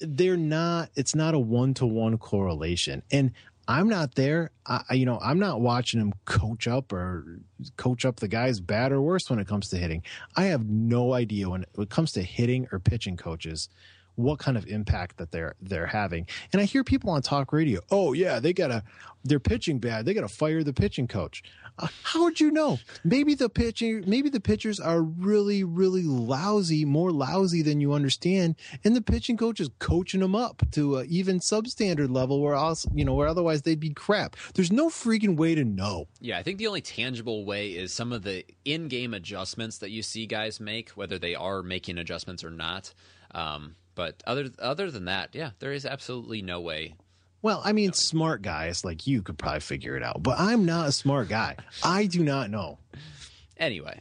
they're 0.00 0.36
not 0.36 0.90
it's 0.94 1.14
not 1.14 1.34
a 1.34 1.38
one-to-one 1.38 2.18
correlation. 2.18 3.02
And 3.10 3.32
i'm 3.66 3.88
not 3.88 4.14
there. 4.14 4.50
I, 4.66 4.94
you 4.94 5.06
know 5.06 5.18
i'm 5.22 5.38
not 5.38 5.60
watching 5.60 6.00
him 6.00 6.12
coach 6.24 6.66
up 6.66 6.92
or 6.92 7.40
coach 7.76 8.04
up 8.04 8.16
the 8.16 8.28
guys 8.28 8.60
bad 8.60 8.92
or 8.92 9.00
worse 9.02 9.28
when 9.28 9.38
it 9.38 9.48
comes 9.48 9.68
to 9.70 9.76
hitting. 9.76 10.02
I 10.36 10.44
have 10.44 10.68
no 10.68 11.12
idea 11.14 11.48
when 11.50 11.64
it 11.76 11.90
comes 11.90 12.12
to 12.12 12.22
hitting 12.22 12.68
or 12.72 12.78
pitching 12.78 13.16
coaches 13.16 13.68
what 14.18 14.38
kind 14.38 14.56
of 14.56 14.66
impact 14.66 15.16
that 15.18 15.30
they're 15.30 15.54
they're 15.60 15.86
having. 15.86 16.26
And 16.52 16.60
i 16.60 16.64
hear 16.64 16.84
people 16.84 17.10
on 17.10 17.22
talk 17.22 17.52
radio 17.52 17.80
oh 17.90 18.12
yeah 18.12 18.40
they 18.40 18.52
gotta 18.52 18.82
they're 19.24 19.40
pitching 19.40 19.78
bad. 19.78 20.04
They 20.04 20.14
gotta 20.14 20.28
fire 20.28 20.62
the 20.62 20.72
pitching 20.72 21.08
coach. 21.08 21.42
Uh, 21.78 21.88
how 22.02 22.22
would 22.24 22.40
you 22.40 22.50
know? 22.50 22.78
Maybe 23.04 23.34
the 23.34 23.48
pitching 23.48 24.04
maybe 24.06 24.28
the 24.28 24.40
pitchers 24.40 24.80
are 24.80 25.02
really 25.02 25.64
really 25.64 26.02
lousy 26.02 26.84
more 26.84 27.12
lousy 27.12 27.62
than 27.62 27.80
you 27.80 27.92
understand 27.92 28.56
and 28.84 28.96
the 28.96 29.02
pitching 29.02 29.36
coach 29.36 29.60
is 29.60 29.70
coaching 29.78 30.20
them 30.20 30.34
up 30.34 30.62
to 30.72 31.02
even 31.02 31.38
substandard 31.38 32.12
level 32.14 32.40
where 32.40 32.54
else 32.54 32.86
you 32.94 33.04
know 33.04 33.14
where 33.14 33.28
otherwise 33.28 33.62
they'd 33.62 33.80
be 33.80 33.90
crap. 33.90 34.36
There's 34.54 34.72
no 34.72 34.88
freaking 34.88 35.36
way 35.36 35.54
to 35.54 35.64
know. 35.64 36.08
Yeah, 36.20 36.38
I 36.38 36.42
think 36.42 36.58
the 36.58 36.66
only 36.66 36.80
tangible 36.80 37.44
way 37.44 37.70
is 37.70 37.92
some 37.92 38.12
of 38.12 38.22
the 38.22 38.44
in-game 38.64 39.14
adjustments 39.14 39.78
that 39.78 39.90
you 39.90 40.02
see 40.02 40.26
guys 40.26 40.60
make, 40.60 40.90
whether 40.90 41.18
they 41.18 41.34
are 41.34 41.62
making 41.62 41.98
adjustments 41.98 42.44
or 42.44 42.50
not. 42.50 42.92
Um, 43.32 43.76
but 43.98 44.22
other 44.26 44.46
other 44.60 44.90
than 44.92 45.06
that, 45.06 45.34
yeah, 45.34 45.50
there 45.58 45.72
is 45.72 45.84
absolutely 45.84 46.40
no 46.40 46.60
way. 46.60 46.94
well 47.42 47.60
i 47.64 47.72
mean 47.72 47.92
smart 47.92 48.40
guys 48.42 48.84
like 48.84 49.06
you 49.10 49.22
could 49.22 49.36
probably 49.42 49.60
figure 49.72 49.96
it 49.98 50.02
out 50.08 50.22
but 50.22 50.38
i'm 50.38 50.64
not 50.64 50.88
a 50.88 50.92
smart 50.92 51.28
guy 51.28 51.52
i 51.84 52.06
do 52.06 52.22
not 52.22 52.48
know 52.50 52.78
Anyway, 53.56 54.00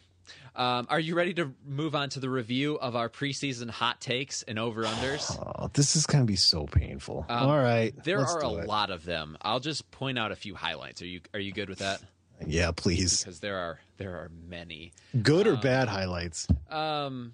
um, 0.55 0.85
are 0.89 0.99
you 0.99 1.15
ready 1.15 1.33
to 1.33 1.51
move 1.65 1.95
on 1.95 2.09
to 2.09 2.19
the 2.19 2.29
review 2.29 2.75
of 2.79 2.95
our 2.95 3.09
preseason 3.09 3.69
hot 3.71 3.99
takes 3.99 4.43
and 4.43 4.59
over/unders? 4.59 5.25
oh 5.41 5.69
this 5.73 5.95
is 5.95 6.05
gonna 6.05 6.25
be 6.25 6.35
so 6.35 6.65
painful 6.67 7.25
Um, 7.29 7.49
all 7.49 7.57
right 7.57 7.91
There 8.03 8.19
are 8.23 8.39
a 8.41 8.53
it. 8.61 8.67
lot 8.67 8.91
of 8.91 9.03
them. 9.03 9.35
I'll 9.41 9.59
just 9.59 9.89
point 9.91 10.19
out 10.19 10.31
a 10.31 10.35
few 10.35 10.53
highlights. 10.55 11.01
Are 11.01 11.07
you 11.07 11.21
are 11.33 11.39
you 11.39 11.51
good 11.53 11.69
with 11.69 11.79
that? 11.79 12.01
yeah 12.45 12.69
please 12.71 13.23
Because 13.23 13.39
there 13.39 13.57
are 13.57 13.79
there 13.97 14.13
are 14.21 14.29
many. 14.47 14.93
good 15.23 15.47
or 15.47 15.55
bad 15.57 15.87
highlights 15.87 16.47
Um, 16.69 17.33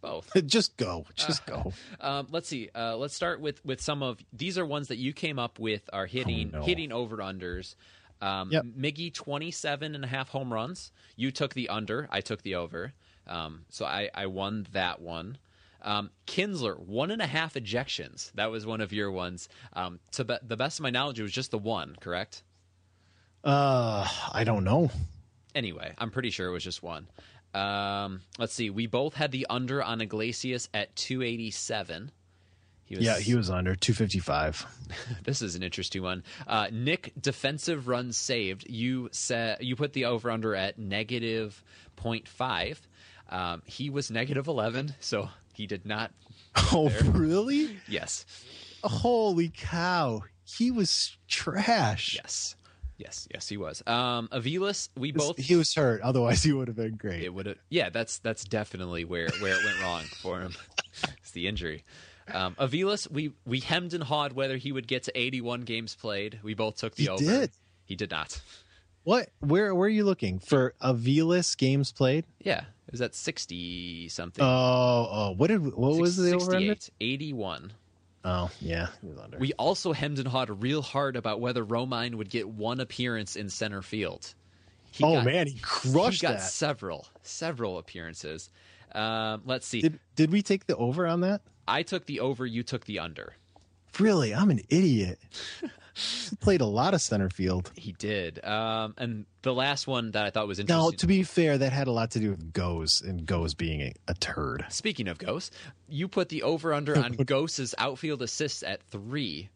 both. 0.00 0.30
just 0.46 0.76
go 0.76 1.04
just 1.14 1.44
go 1.46 1.72
Um, 2.00 2.28
let's 2.30 2.48
see. 2.48 2.68
Uh, 2.74 2.96
let's 2.96 3.14
start 3.14 3.40
with 3.40 3.64
with 3.64 3.80
some 3.80 4.02
of 4.02 4.18
these 4.32 4.56
are 4.58 4.66
ones 4.66 4.88
that 4.88 4.96
you 4.98 5.12
came 5.12 5.38
up 5.38 5.58
with 5.58 5.88
are 5.92 6.06
hitting 6.06 6.50
Oh, 6.54 6.58
no. 6.58 6.64
hitting 6.64 6.92
over 6.92 7.18
unders. 7.18 7.74
Um, 8.20 8.50
Yep. 8.50 8.64
Miggy 8.78 9.14
27 9.14 9.94
and 9.94 10.04
a 10.04 10.08
half 10.08 10.28
home 10.30 10.52
runs. 10.52 10.90
You 11.16 11.30
took 11.30 11.54
the 11.54 11.68
under. 11.68 12.08
I 12.10 12.20
took 12.20 12.42
the 12.42 12.56
over. 12.56 12.92
Um, 13.26 13.64
so 13.68 13.84
I, 13.84 14.10
I 14.14 14.26
won 14.26 14.66
that 14.72 15.00
one. 15.00 15.38
Um, 15.82 16.10
Kinsler 16.26 16.76
one 16.78 17.10
and 17.12 17.22
a 17.22 17.26
half 17.26 17.54
ejections. 17.54 18.32
That 18.32 18.50
was 18.50 18.66
one 18.66 18.80
of 18.80 18.92
your 18.92 19.12
ones. 19.12 19.48
Um, 19.74 20.00
to 20.12 20.24
be- 20.24 20.38
the 20.42 20.56
best 20.56 20.80
of 20.80 20.82
my 20.82 20.90
knowledge, 20.90 21.20
it 21.20 21.22
was 21.22 21.30
just 21.32 21.52
the 21.52 21.58
one. 21.58 21.94
Correct. 22.00 22.42
uh 23.44 24.06
i 24.32 24.42
don't 24.44 24.64
know 24.64 24.90
Anyway, 25.54 25.92
I'm 25.98 26.10
pretty 26.10 26.30
sure 26.30 26.46
it 26.48 26.52
was 26.52 26.62
just 26.62 26.82
one. 26.82 27.08
Um, 27.58 28.20
let's 28.38 28.54
see. 28.54 28.70
We 28.70 28.86
both 28.86 29.14
had 29.14 29.32
the 29.32 29.46
under 29.50 29.82
on 29.82 30.00
Iglesias 30.00 30.68
at 30.72 30.94
287. 30.96 32.12
He 32.84 32.96
was, 32.96 33.04
yeah 33.04 33.18
he 33.18 33.34
was 33.34 33.50
under 33.50 33.74
255 33.74 34.66
This 35.24 35.42
is 35.42 35.56
an 35.56 35.62
interesting 35.62 36.02
one. 36.02 36.22
Uh, 36.46 36.68
Nick 36.72 37.12
defensive 37.20 37.86
runs 37.86 38.16
saved. 38.16 38.68
You 38.68 39.08
said 39.12 39.58
you 39.60 39.76
put 39.76 39.92
the 39.92 40.06
over 40.06 40.30
under 40.30 40.54
at 40.54 40.78
negative 40.78 41.62
0.5. 41.96 42.78
Um, 43.28 43.62
he 43.66 43.90
was 43.90 44.10
negative 44.10 44.46
11, 44.46 44.94
so 45.00 45.28
he 45.52 45.66
did 45.66 45.84
not. 45.84 46.12
oh 46.72 46.90
really 47.12 47.76
Yes, 47.88 48.24
holy 48.82 49.52
cow 49.54 50.22
he 50.44 50.70
was 50.70 51.16
trash 51.26 52.14
yes, 52.14 52.56
yes, 52.98 53.26
yes. 53.32 53.48
He 53.48 53.56
was. 53.56 53.82
Um, 53.86 54.28
Aviles, 54.32 54.90
we 54.96 55.12
both. 55.12 55.38
he 55.38 55.56
was 55.56 55.74
hurt 55.74 56.02
otherwise 56.02 56.42
he 56.42 56.52
would 56.52 56.68
have 56.68 56.76
been 56.76 56.96
great 56.96 57.22
It 57.22 57.32
would 57.32 57.46
have. 57.46 57.56
Yeah, 57.70 57.88
that's 57.88 58.18
that's 58.18 58.44
definitely 58.44 59.04
where 59.04 59.28
where 59.40 59.54
it 59.58 59.64
went 59.64 59.80
wrong 59.80 60.02
for 60.02 60.40
him. 60.40 60.54
it's 61.18 61.30
the 61.30 61.48
injury. 61.48 61.84
Um, 62.32 62.54
Aviles, 62.56 63.10
we 63.10 63.32
we 63.46 63.60
hemmed 63.60 63.94
and 63.94 64.04
hawed 64.04 64.32
whether 64.34 64.56
he 64.56 64.72
would 64.72 64.86
get 64.86 65.04
to 65.04 65.18
81 65.18 65.62
games 65.62 65.94
played. 65.94 66.40
We 66.42 66.54
both 66.54 66.76
took 66.76 66.94
the 66.94 67.08
over. 67.08 67.22
He 67.22 67.28
over. 67.30 67.40
did. 67.40 67.50
He 67.84 67.96
did 67.96 68.10
not. 68.10 68.40
What? 69.04 69.30
Where? 69.40 69.74
Where 69.74 69.86
are 69.86 69.90
you 69.90 70.04
looking 70.04 70.38
for? 70.38 70.74
Aviles 70.82 71.56
games 71.56 71.92
played? 71.92 72.26
Yeah, 72.40 72.60
it 72.86 72.92
was 72.92 73.00
at 73.00 73.14
60 73.14 74.10
something. 74.10 74.44
Oh, 74.44 75.08
oh. 75.10 75.34
What 75.36 75.46
did? 75.46 75.74
What 75.74 75.98
was 75.98 76.16
the 76.16 76.34
over 76.34 76.56
under? 76.56 76.74
68, 76.74 76.90
81. 77.00 77.72
Oh, 78.24 78.50
yeah, 78.60 78.88
he 79.00 79.06
was 79.08 79.18
under. 79.18 79.38
We 79.38 79.52
also 79.54 79.92
hemmed 79.92 80.18
and 80.18 80.26
hawed 80.28 80.50
real 80.62 80.82
hard 80.82 81.16
about 81.16 81.40
whether 81.40 81.64
Romine 81.64 82.16
would 82.16 82.28
get 82.30 82.48
one 82.48 82.80
appearance 82.80 83.36
in 83.36 83.48
center 83.48 83.80
field. 83.82 84.34
He 84.90 85.04
oh 85.04 85.16
got- 85.16 85.24
man, 85.24 85.46
he 85.46 85.58
crushed 85.60 86.20
he 86.20 86.26
got 86.26 86.34
that. 86.38 86.42
several, 86.42 87.06
several 87.22 87.78
appearances. 87.78 88.50
Um, 88.92 89.42
let's 89.44 89.66
see. 89.66 89.80
Did 89.82 90.00
Did 90.16 90.32
we 90.32 90.42
take 90.42 90.66
the 90.66 90.76
over 90.76 91.06
on 91.06 91.20
that 91.20 91.42
I 91.68 91.82
took 91.82 92.06
the 92.06 92.20
over. 92.20 92.46
You 92.46 92.62
took 92.62 92.86
the 92.86 92.98
under. 92.98 93.34
really, 93.98 94.34
I'm 94.34 94.50
an 94.50 94.60
idiot. 94.70 95.18
Played 96.40 96.60
a 96.60 96.66
lot 96.66 96.94
of 96.94 97.00
center 97.00 97.28
field. 97.30 97.70
He 97.76 97.92
did. 97.92 98.44
Um, 98.44 98.94
and 98.98 99.26
the 99.42 99.52
last 99.54 99.86
one 99.86 100.12
that 100.12 100.24
I 100.24 100.30
thought 100.30 100.46
was 100.46 100.58
interesting. 100.58 100.84
Now, 100.84 100.90
to 100.96 101.06
be 101.06 101.22
fair, 101.22 101.58
that 101.58 101.72
had 101.72 101.88
a 101.88 101.92
lot 101.92 102.12
to 102.12 102.20
do 102.20 102.30
with 102.30 102.52
Gose 102.52 103.02
and 103.06 103.26
Gose 103.26 103.56
being 103.56 103.80
a, 103.82 103.92
a 104.08 104.14
turd. 104.14 104.64
Speaking 104.68 105.08
of 105.08 105.18
Gose, 105.18 105.50
you 105.88 106.08
put 106.08 106.28
the 106.28 106.42
over 106.42 106.72
under 106.72 106.96
on 106.96 107.14
Gose's 107.16 107.74
outfield 107.78 108.22
assists 108.22 108.62
at 108.62 108.82
three. 108.84 109.48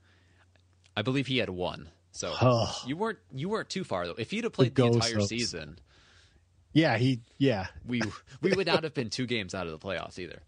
I 0.97 1.03
believe 1.03 1.27
he 1.27 1.39
had 1.39 1.51
one. 1.51 1.89
So 2.13 2.35
you 2.87 2.97
weren't 2.97 3.19
you 3.35 3.49
weren't 3.49 3.71
too 3.71 3.85
far 3.85 4.07
though. 4.07 4.15
If 4.19 4.31
he'd 4.31 4.45
have 4.45 4.53
played 4.53 4.75
the 4.75 4.83
Ghost 4.83 5.09
entire 5.09 5.21
season, 5.27 5.79
Yeah, 6.75 6.99
he. 6.99 7.21
Yeah, 7.39 7.69
we 7.87 8.03
we 8.43 8.53
would 8.53 8.67
not 8.67 8.85
have 8.85 8.93
been 8.93 9.09
two 9.09 9.27
games 9.27 9.55
out 9.55 9.67
of 9.67 9.73
the 9.73 9.79
playoffs 9.79 10.19
either. 10.19 10.43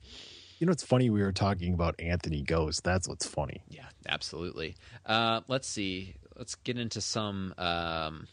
You 0.58 0.66
know 0.66 0.72
it's 0.72 0.82
funny. 0.84 1.10
We 1.10 1.20
were 1.22 1.32
talking 1.32 1.74
about 1.74 1.94
Anthony 1.98 2.42
Gose. 2.42 2.80
That's 2.82 3.08
what's 3.08 3.26
funny. 3.26 3.62
Yeah, 3.68 3.86
absolutely. 4.08 4.76
Uh, 5.04 5.40
let's 5.48 5.68
see. 5.68 6.14
Let's 6.36 6.54
get 6.56 6.78
into 6.78 7.00
some 7.00 7.54
um, 7.58 8.26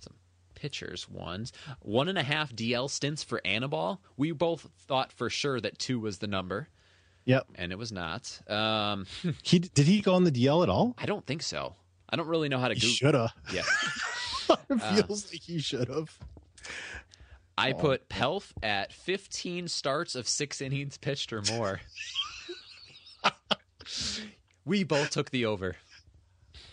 some 0.00 0.14
pitchers 0.54 1.08
ones. 1.08 1.52
One 1.80 2.08
and 2.08 2.18
a 2.18 2.22
half 2.22 2.52
DL 2.52 2.90
stints 2.90 3.22
for 3.22 3.40
Anibal. 3.44 4.00
We 4.16 4.32
both 4.32 4.68
thought 4.86 5.12
for 5.12 5.30
sure 5.30 5.60
that 5.60 5.78
two 5.78 5.98
was 6.00 6.18
the 6.18 6.26
number, 6.26 6.68
Yep. 7.24 7.46
and 7.54 7.72
it 7.72 7.78
was 7.78 7.92
not. 7.92 8.40
Um, 8.50 9.06
He 9.42 9.58
did 9.60 9.86
he 9.86 10.00
go 10.00 10.14
on 10.14 10.24
the 10.24 10.32
DL 10.32 10.62
at 10.62 10.68
all? 10.68 10.94
I 10.98 11.06
don't 11.06 11.26
think 11.26 11.42
so. 11.42 11.74
I 12.08 12.16
don't 12.16 12.28
really 12.28 12.48
know 12.48 12.58
how 12.58 12.68
to. 12.68 12.74
He 12.74 12.88
shoulda. 12.88 13.32
Yeah. 13.52 13.62
it 14.68 14.78
feels 15.06 15.32
like 15.32 15.40
he 15.42 15.58
should 15.60 15.88
have. 15.88 16.16
I 17.58 17.72
put 17.72 18.08
Pelf 18.08 18.52
at 18.62 18.92
15 18.92 19.68
starts 19.68 20.14
of 20.14 20.28
six 20.28 20.60
innings 20.60 20.96
pitched 20.96 21.32
or 21.32 21.42
more. 21.52 21.80
we 24.64 24.84
both 24.84 25.10
took 25.10 25.30
the 25.30 25.46
over. 25.46 25.76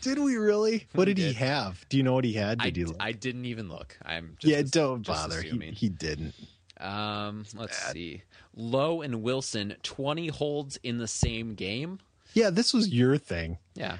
Did 0.01 0.19
we 0.19 0.37
really? 0.37 0.87
What 0.93 1.07
We 1.07 1.13
did 1.13 1.21
he 1.21 1.33
have? 1.33 1.85
Do 1.89 1.97
you 1.97 2.03
know 2.03 2.13
what 2.13 2.23
he 2.23 2.33
had? 2.33 2.59
I, 2.61 2.69
Did 2.69 2.87
he? 2.87 2.95
I 2.99 3.11
didn't 3.11 3.45
even 3.45 3.67
look. 3.67 3.97
I'm 4.05 4.37
just, 4.39 4.51
yeah, 4.51 4.61
don't 4.65 5.03
just 5.03 5.21
bother. 5.21 5.41
He, 5.41 5.57
he 5.71 5.89
didn't. 5.89 6.33
Um, 6.79 7.45
let's 7.53 7.77
see. 7.91 8.23
Lowe 8.55 9.01
and 9.01 9.21
Wilson, 9.21 9.75
20 9.83 10.29
holds 10.29 10.77
in 10.83 10.97
the 10.97 11.07
same 11.07 11.55
game. 11.55 11.99
Yeah, 12.33 12.49
this 12.49 12.73
was 12.73 12.87
your 12.89 13.17
thing. 13.17 13.57
Yeah. 13.75 13.97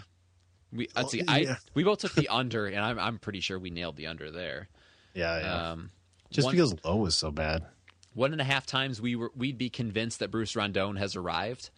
We 0.72 0.88
let's 0.96 1.12
see. 1.12 1.22
Oh, 1.22 1.32
I 1.32 1.58
we 1.74 1.84
both 1.84 2.00
took 2.00 2.14
the 2.14 2.28
under, 2.30 2.68
and 2.68 2.80
I'm 2.80 3.00
I'm 3.00 3.18
pretty 3.18 3.40
sure 3.40 3.58
we 3.58 3.72
nailed 3.72 3.96
the 3.96 4.06
under 4.06 4.30
there. 4.30 4.70
Yeah, 5.16 5.40
yeah. 5.40 5.72
Um, 5.72 5.90
Just 6.32 6.46
one- 6.46 6.56
because 6.56 6.76
Lowe 6.84 7.06
is 7.06 7.16
so 7.16 7.32
bad. 7.32 7.66
one 8.14 8.32
and 8.32 8.42
a 8.42 8.46
half 8.46 8.66
times 8.66 9.00
we 9.02 9.16
were 9.16 9.32
we'd 9.36 9.58
be 9.58 9.70
convinced 9.70 10.20
that 10.20 10.30
Bruce 10.32 10.56
Rondon 10.56 10.96
has 10.98 11.16
arrived. 11.16 11.70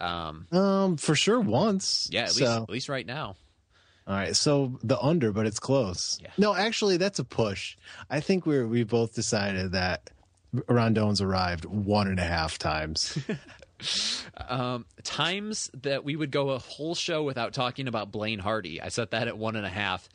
Um, 0.00 0.46
Um, 0.52 0.96
for 0.96 1.14
sure 1.16 1.40
once. 1.40 2.08
yeah, 2.12 2.22
at 2.24 2.30
So- 2.32 2.40
least 2.44 2.52
at 2.62 2.70
least 2.70 2.88
right 2.88 3.06
now. 3.06 3.36
All 4.06 4.14
right, 4.14 4.34
so 4.34 4.78
the 4.82 4.98
under, 5.00 5.32
but 5.32 5.44
it's 5.46 5.58
close. 5.60 6.18
Yeah. 6.22 6.30
No, 6.38 6.54
actually, 6.54 6.96
that's 6.96 7.18
a 7.18 7.24
push. 7.24 7.76
I 8.08 8.20
think 8.20 8.46
we're 8.46 8.66
we 8.66 8.84
both 8.84 9.14
decided 9.14 9.72
that 9.72 10.08
Rondon's 10.66 11.20
arrived 11.20 11.64
one 11.66 12.06
and 12.08 12.18
a 12.18 12.24
half 12.24 12.58
times. 12.58 13.18
Um, 14.48 14.86
times 15.04 15.70
that 15.82 16.02
we 16.04 16.16
would 16.16 16.32
go 16.32 16.50
a 16.50 16.58
whole 16.58 16.96
show 16.96 17.22
without 17.22 17.52
talking 17.52 17.86
about 17.86 18.10
Blaine 18.10 18.40
Hardy. 18.40 18.80
I 18.82 18.88
set 18.88 19.12
that 19.12 19.28
at 19.28 19.38
one 19.38 19.54
and 19.54 19.64
a 19.64 19.68
half, 19.70 20.08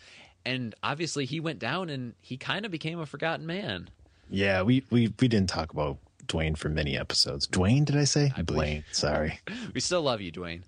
and 0.45 0.75
obviously 0.83 1.25
he 1.25 1.39
went 1.39 1.59
down 1.59 1.89
and 1.89 2.13
he 2.21 2.37
kind 2.37 2.65
of 2.65 2.71
became 2.71 2.99
a 2.99 3.05
forgotten 3.05 3.45
man. 3.45 3.89
yeah, 4.29 4.61
we 4.61 4.83
we 4.89 5.13
we 5.19 5.27
didn't 5.27 5.49
talk 5.49 5.71
about 5.71 5.97
Dwayne 6.27 6.57
for 6.57 6.69
many 6.69 6.97
episodes. 6.97 7.47
Dwayne, 7.47 7.85
did 7.85 7.97
I 7.97 8.05
say? 8.05 8.31
I 8.37 8.41
Blaine. 8.43 8.83
Sorry. 8.91 9.39
We 9.73 9.81
still 9.81 10.01
love 10.01 10.21
you, 10.21 10.31
Dwayne. 10.31 10.61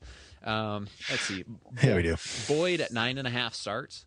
Um, 0.43 0.88
let's 1.09 1.23
see. 1.23 1.43
Yeah, 1.84 1.95
we 1.95 2.03
do. 2.03 2.15
Boyd 2.47 2.82
at 2.82 2.91
nine 2.91 3.17
and 3.17 3.28
a 3.28 3.32
half 3.32 3.53
starts. 3.55 4.05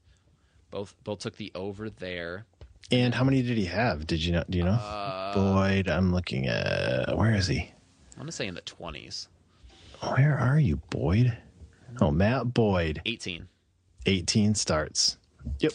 Both 0.71 0.95
both 1.05 1.21
took 1.21 1.37
the 1.37 1.51
over 1.55 1.89
there. 1.91 2.45
And 2.91 3.15
how 3.15 3.25
many 3.25 3.43
did 3.43 3.59
he 3.59 3.67
have? 3.67 4.07
Did 4.07 4.25
you 4.25 4.33
know? 4.33 4.45
Do 4.49 4.59
you 4.59 4.65
know? 4.65 4.71
Uh, 4.73 5.35
Boyd, 5.35 5.89
I'm 5.89 6.13
looking 6.13 6.47
at. 6.47 7.17
Where 7.17 7.35
is 7.35 7.47
he? 7.47 7.73
I'm 8.17 8.23
gonna 8.23 8.33
say 8.33 8.47
in 8.47 8.55
the 8.55 8.61
twenties. 8.63 9.29
Where 10.01 10.39
are 10.39 10.59
you, 10.61 10.77
Boyd? 10.91 11.37
Oh, 12.01 12.11
Matt 12.11 12.55
Boyd, 12.55 13.03
18. 13.07 13.49
18 14.07 14.55
starts. 14.55 15.17
Yep. 15.61 15.73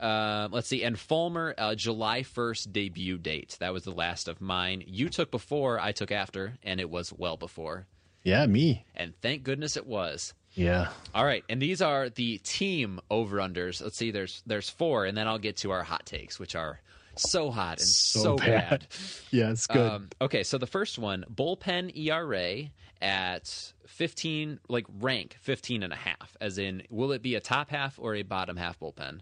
Uh, 0.00 0.48
let's 0.50 0.68
see. 0.68 0.82
And 0.82 0.98
Fulmer, 0.98 1.54
uh, 1.56 1.74
July 1.74 2.22
1st 2.22 2.72
debut 2.72 3.18
date. 3.18 3.56
That 3.60 3.72
was 3.72 3.84
the 3.84 3.92
last 3.92 4.28
of 4.28 4.40
mine. 4.40 4.84
You 4.86 5.08
took 5.08 5.30
before, 5.30 5.80
I 5.80 5.92
took 5.92 6.12
after, 6.12 6.54
and 6.62 6.80
it 6.80 6.90
was 6.90 7.12
well 7.12 7.36
before. 7.36 7.86
Yeah, 8.22 8.46
me. 8.46 8.84
And 8.94 9.14
thank 9.20 9.44
goodness 9.44 9.76
it 9.76 9.86
was. 9.86 10.34
Yeah. 10.54 10.88
All 11.14 11.24
right, 11.24 11.44
and 11.48 11.60
these 11.60 11.82
are 11.82 12.08
the 12.08 12.38
team 12.38 13.00
over 13.10 13.38
unders. 13.38 13.82
Let's 13.82 13.96
see, 13.96 14.10
there's 14.10 14.42
there's 14.46 14.70
four, 14.70 15.04
and 15.04 15.16
then 15.16 15.26
I'll 15.26 15.38
get 15.38 15.56
to 15.58 15.72
our 15.72 15.82
hot 15.82 16.06
takes, 16.06 16.38
which 16.38 16.54
are 16.54 16.80
so 17.16 17.50
hot 17.50 17.78
and 17.78 17.88
so, 17.88 18.36
bad. 18.36 18.86
Yeah, 19.30 19.50
it's 19.50 19.66
good. 19.66 19.90
Um, 19.90 20.08
okay, 20.20 20.44
so 20.44 20.58
the 20.58 20.66
first 20.66 20.98
one, 20.98 21.24
bullpen 21.32 21.96
ERA 21.96 22.70
at 23.02 23.72
15, 23.86 24.60
like 24.68 24.86
rank 25.00 25.36
15 25.40 25.82
and 25.82 25.92
a 25.92 25.96
half, 25.96 26.36
as 26.40 26.58
in, 26.58 26.82
will 26.88 27.12
it 27.12 27.20
be 27.22 27.34
a 27.34 27.40
top 27.40 27.70
half 27.70 27.98
or 27.98 28.14
a 28.14 28.22
bottom 28.22 28.56
half 28.56 28.78
bullpen? 28.78 29.20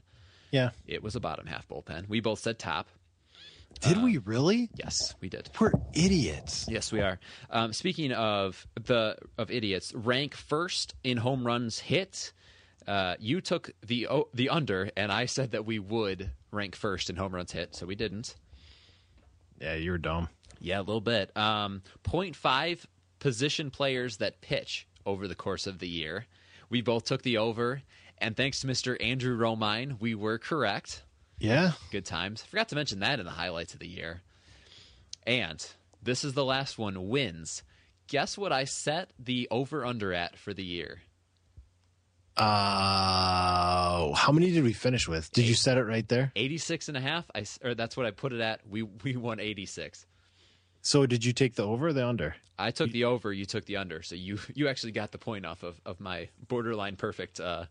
yeah. 0.51 0.70
It 0.86 1.03
was 1.03 1.16
a 1.16 1.20
bottom 1.20 1.47
half 1.47 1.66
bullpen. 1.68 2.09
We 2.09 2.20
both 2.20 2.40
said 2.40 2.59
top. 2.59 2.88
Did 3.80 4.03
we 4.03 4.18
really? 4.18 4.70
Yes, 4.74 5.14
we 5.20 5.28
did. 5.28 5.51
We're 5.59 5.72
idiots. 5.95 6.66
Yes, 6.68 6.93
we 6.93 7.01
are. 7.01 7.18
Um, 7.51 7.72
speaking 7.72 8.12
of 8.12 8.66
the 8.74 9.16
of 9.38 9.51
idiots, 9.51 9.95
rank 9.95 10.34
first 10.34 10.95
in 11.03 11.16
home 11.16 11.45
runs 11.47 11.78
hit. 11.78 12.32
Uh, 12.87 13.16
you 13.18 13.41
took 13.41 13.70
the 13.87 14.09
oh, 14.09 14.28
the 14.35 14.49
under, 14.49 14.91
and 14.97 15.12
I 15.12 15.26
said 15.26 15.53
that 15.53 15.64
we 15.64 15.78
would 15.78 16.30
rank 16.51 16.74
first 16.76 17.11
in 17.11 17.16
home 17.16 17.35
runs 17.35 17.53
hit, 17.53 17.74
so 17.74 17.87
we 17.87 17.95
didn't. 17.95 18.35
Yeah, 19.61 19.74
you're 19.74 19.99
dumb. 19.99 20.28
Yeah, 20.61 20.78
a 20.78 20.83
little 20.83 21.01
bit. 21.01 21.37
Um, 21.37 21.83
0.5 22.05 22.85
position 23.18 23.70
players 23.70 24.18
that 24.18 24.41
pitch 24.41 24.87
over 25.07 25.28
the 25.28 25.35
course 25.35 25.66
of 25.66 25.78
the 25.78 25.89
year. 25.89 26.26
We 26.70 26.83
both 26.83 27.05
took 27.05 27.22
the 27.22 27.39
over, 27.39 27.83
and 28.18 28.37
thanks 28.37 28.61
to 28.61 28.66
Mr. 28.66 28.97
Andrew 29.03 29.37
Romine, 29.37 30.01
we 30.01 30.14
were 30.14 30.39
correct. 30.39 31.03
Yeah. 31.39 31.72
Good 31.91 32.05
times. 32.05 32.43
Forgot 32.43 32.68
to 32.68 32.76
mention 32.76 33.01
that 33.01 33.18
in 33.18 33.26
the 33.26 33.33
highlights 33.33 33.74
of 33.74 33.80
the 33.80 33.89
year. 33.89 34.22
And 35.26 35.64
this 36.03 36.24
is 36.24 36.35
the 36.35 36.45
last 36.45 36.78
one 36.78 37.09
wins. 37.09 37.62
Guess 38.07 38.39
what 38.39 38.53
I 38.53 38.64
set 38.64 39.11
the 39.18 39.49
over 39.51 39.85
under 39.85 40.12
at 40.12 40.37
for 40.39 40.55
the 40.55 40.64
year? 40.64 41.03
Uh, 42.37 44.12
how 44.14 44.33
many 44.33 44.51
did 44.53 44.64
we 44.64 44.72
finish 44.72 45.07
with? 45.07 45.30
Did 45.33 45.47
you 45.47 45.55
set 45.55 45.76
it 45.76 45.85
right 45.85 46.07
there? 46.09 46.33
86 46.35 46.89
and 46.89 46.97
a 46.97 47.01
half. 47.01 47.30
I, 47.35 47.45
or 47.62 47.74
that's 47.74 47.97
what 47.97 48.07
I 48.07 48.11
put 48.11 48.33
it 48.33 48.41
at. 48.41 48.61
We 48.68 48.83
we 48.83 49.16
won 49.16 49.39
86. 49.41 50.07
So 50.80 51.07
did 51.07 51.24
you 51.24 51.33
take 51.33 51.55
the 51.55 51.64
over 51.64 51.89
or 51.89 51.93
the 51.93 52.07
under? 52.07 52.35
I 52.59 52.70
took 52.70 52.91
the 52.91 53.05
over, 53.05 53.33
you 53.33 53.45
took 53.45 53.64
the 53.66 53.76
under. 53.76 54.03
So 54.03 54.14
you 54.14 54.39
you 54.55 54.68
actually 54.68 54.93
got 54.93 55.12
the 55.12 55.18
point 55.18 55.47
off 55.47 55.62
of, 55.62 55.80
of 55.85 56.01
my 56.01 56.28
borderline 56.49 56.97
perfect 56.97 57.39
uh 57.41 57.66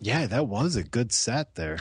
Yeah, 0.00 0.26
that 0.26 0.46
was 0.48 0.76
a 0.76 0.82
good 0.82 1.12
set 1.12 1.54
there. 1.54 1.78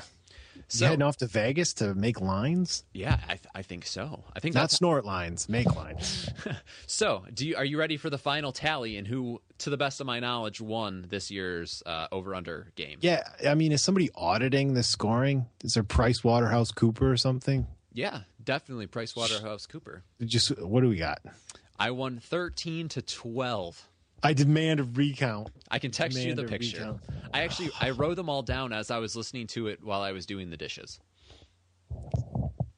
So- 0.68 0.86
you 0.86 0.90
heading 0.90 1.04
off 1.04 1.18
to 1.18 1.28
Vegas 1.28 1.74
to 1.76 1.94
make 1.96 2.22
lines? 2.22 2.84
Yeah, 2.94 3.20
I, 3.26 3.36
th- 3.36 3.48
I 3.54 3.62
think 3.62 3.86
so. 3.86 4.24
I 4.36 4.40
think 4.40 4.56
Not 4.56 4.72
snort 4.72 5.06
lines, 5.06 5.48
make 5.50 5.74
lines. 5.76 6.30
so. 6.88 7.24
Do 7.34 7.48
you 7.48 7.56
are 7.56 7.66
you 7.66 7.78
ready 7.78 7.98
for 7.98 8.10
the 8.10 8.18
final 8.18 8.52
tally 8.52 8.98
and 8.98 9.08
who, 9.08 9.42
to 9.60 9.70
the 9.70 9.78
best 9.78 10.00
of 10.02 10.08
my 10.08 10.20
knowledge, 10.20 10.60
won 10.62 11.06
this 11.10 11.30
year's 11.32 11.84
uh, 11.86 12.08
over 12.12 12.34
under 12.36 12.72
game? 12.76 13.00
yeah, 13.02 13.24
I 13.48 13.56
mean, 13.56 13.72
is 13.72 13.84
somebody 13.84 14.10
auditing 14.16 14.74
the 14.74 14.84
scoring? 14.84 15.46
Is 15.64 15.74
there 15.76 15.84
Price 15.84 16.24
Waterhouse 16.24 16.72
Cooper 16.72 17.12
or 17.12 17.18
something? 17.18 17.68
Yeah, 17.94 18.22
definitely 18.44 18.88
Price 18.88 19.16
Waterhouse 19.16 19.66
Cooper. 19.66 20.04
Just 20.24 20.50
what 20.62 20.82
do 20.82 20.90
we 20.90 20.98
got? 20.98 21.22
I 21.80 21.92
won 21.92 22.20
13 22.20 22.90
to 22.90 23.02
12. 23.02 23.88
I 24.26 24.34
demand 24.34 24.80
a 24.80 24.84
recount. 24.84 25.50
I 25.70 25.80
can 25.80 25.92
text 25.92 26.18
you 26.18 26.34
the 26.34 26.44
picture. 26.44 26.78
recount. 26.80 27.02
I 27.34 27.42
actually 27.42 27.70
I 27.80 27.92
wrote 27.92 28.16
them 28.16 28.30
all 28.30 28.42
down 28.42 28.74
as 28.74 28.92
I 28.92 28.98
was 28.98 29.16
listening 29.16 29.48
to 29.48 29.68
it 29.68 29.84
while 29.84 30.02
I 30.02 30.12
was 30.12 30.26
doing 30.26 30.50
the 30.50 30.58
dishes. 30.58 31.00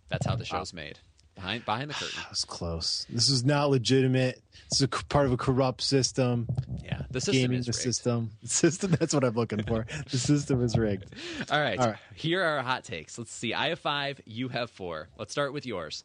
That's 0.10 0.26
how 0.26 0.36
the 0.36 0.46
show's 0.46 0.74
made. 0.74 1.00
Behind 1.36 1.64
behind 1.66 1.90
the 1.90 1.94
curtain. 1.94 2.18
That 2.18 2.30
was 2.30 2.44
close. 2.46 3.06
This 3.10 3.30
is 3.30 3.46
not 3.46 3.70
legitimate. 3.70 4.42
This 4.70 4.80
is 4.80 4.82
a 4.82 4.88
part 4.88 5.26
of 5.26 5.32
a 5.32 5.38
corrupt 5.38 5.82
system. 5.82 6.48
Yeah, 6.84 7.04
the 7.12 7.22
system 7.22 7.42
Gaming 7.44 7.60
is 7.60 7.66
the 7.68 7.72
rigged. 7.72 7.82
system. 7.84 8.32
The 8.42 8.50
system. 8.50 8.92
That's 9.00 9.14
what 9.14 9.24
I'm 9.24 9.36
looking 9.36 9.64
for. 9.64 9.86
the 10.12 10.18
system 10.18 10.64
is 10.64 10.78
rigged. 10.78 11.06
All 11.52 11.62
right. 11.62 11.80
All 11.80 11.88
right. 11.88 11.98
Here 12.16 12.44
are 12.44 12.58
our 12.58 12.64
hot 12.64 12.84
takes. 12.84 13.18
Let's 13.18 13.32
see. 13.32 13.54
I 13.54 13.70
have 13.70 13.80
five. 13.80 14.20
You 14.26 14.50
have 14.50 14.70
four. 14.72 15.10
Let's 15.18 15.32
start 15.32 15.54
with 15.54 15.66
yours. 15.66 16.04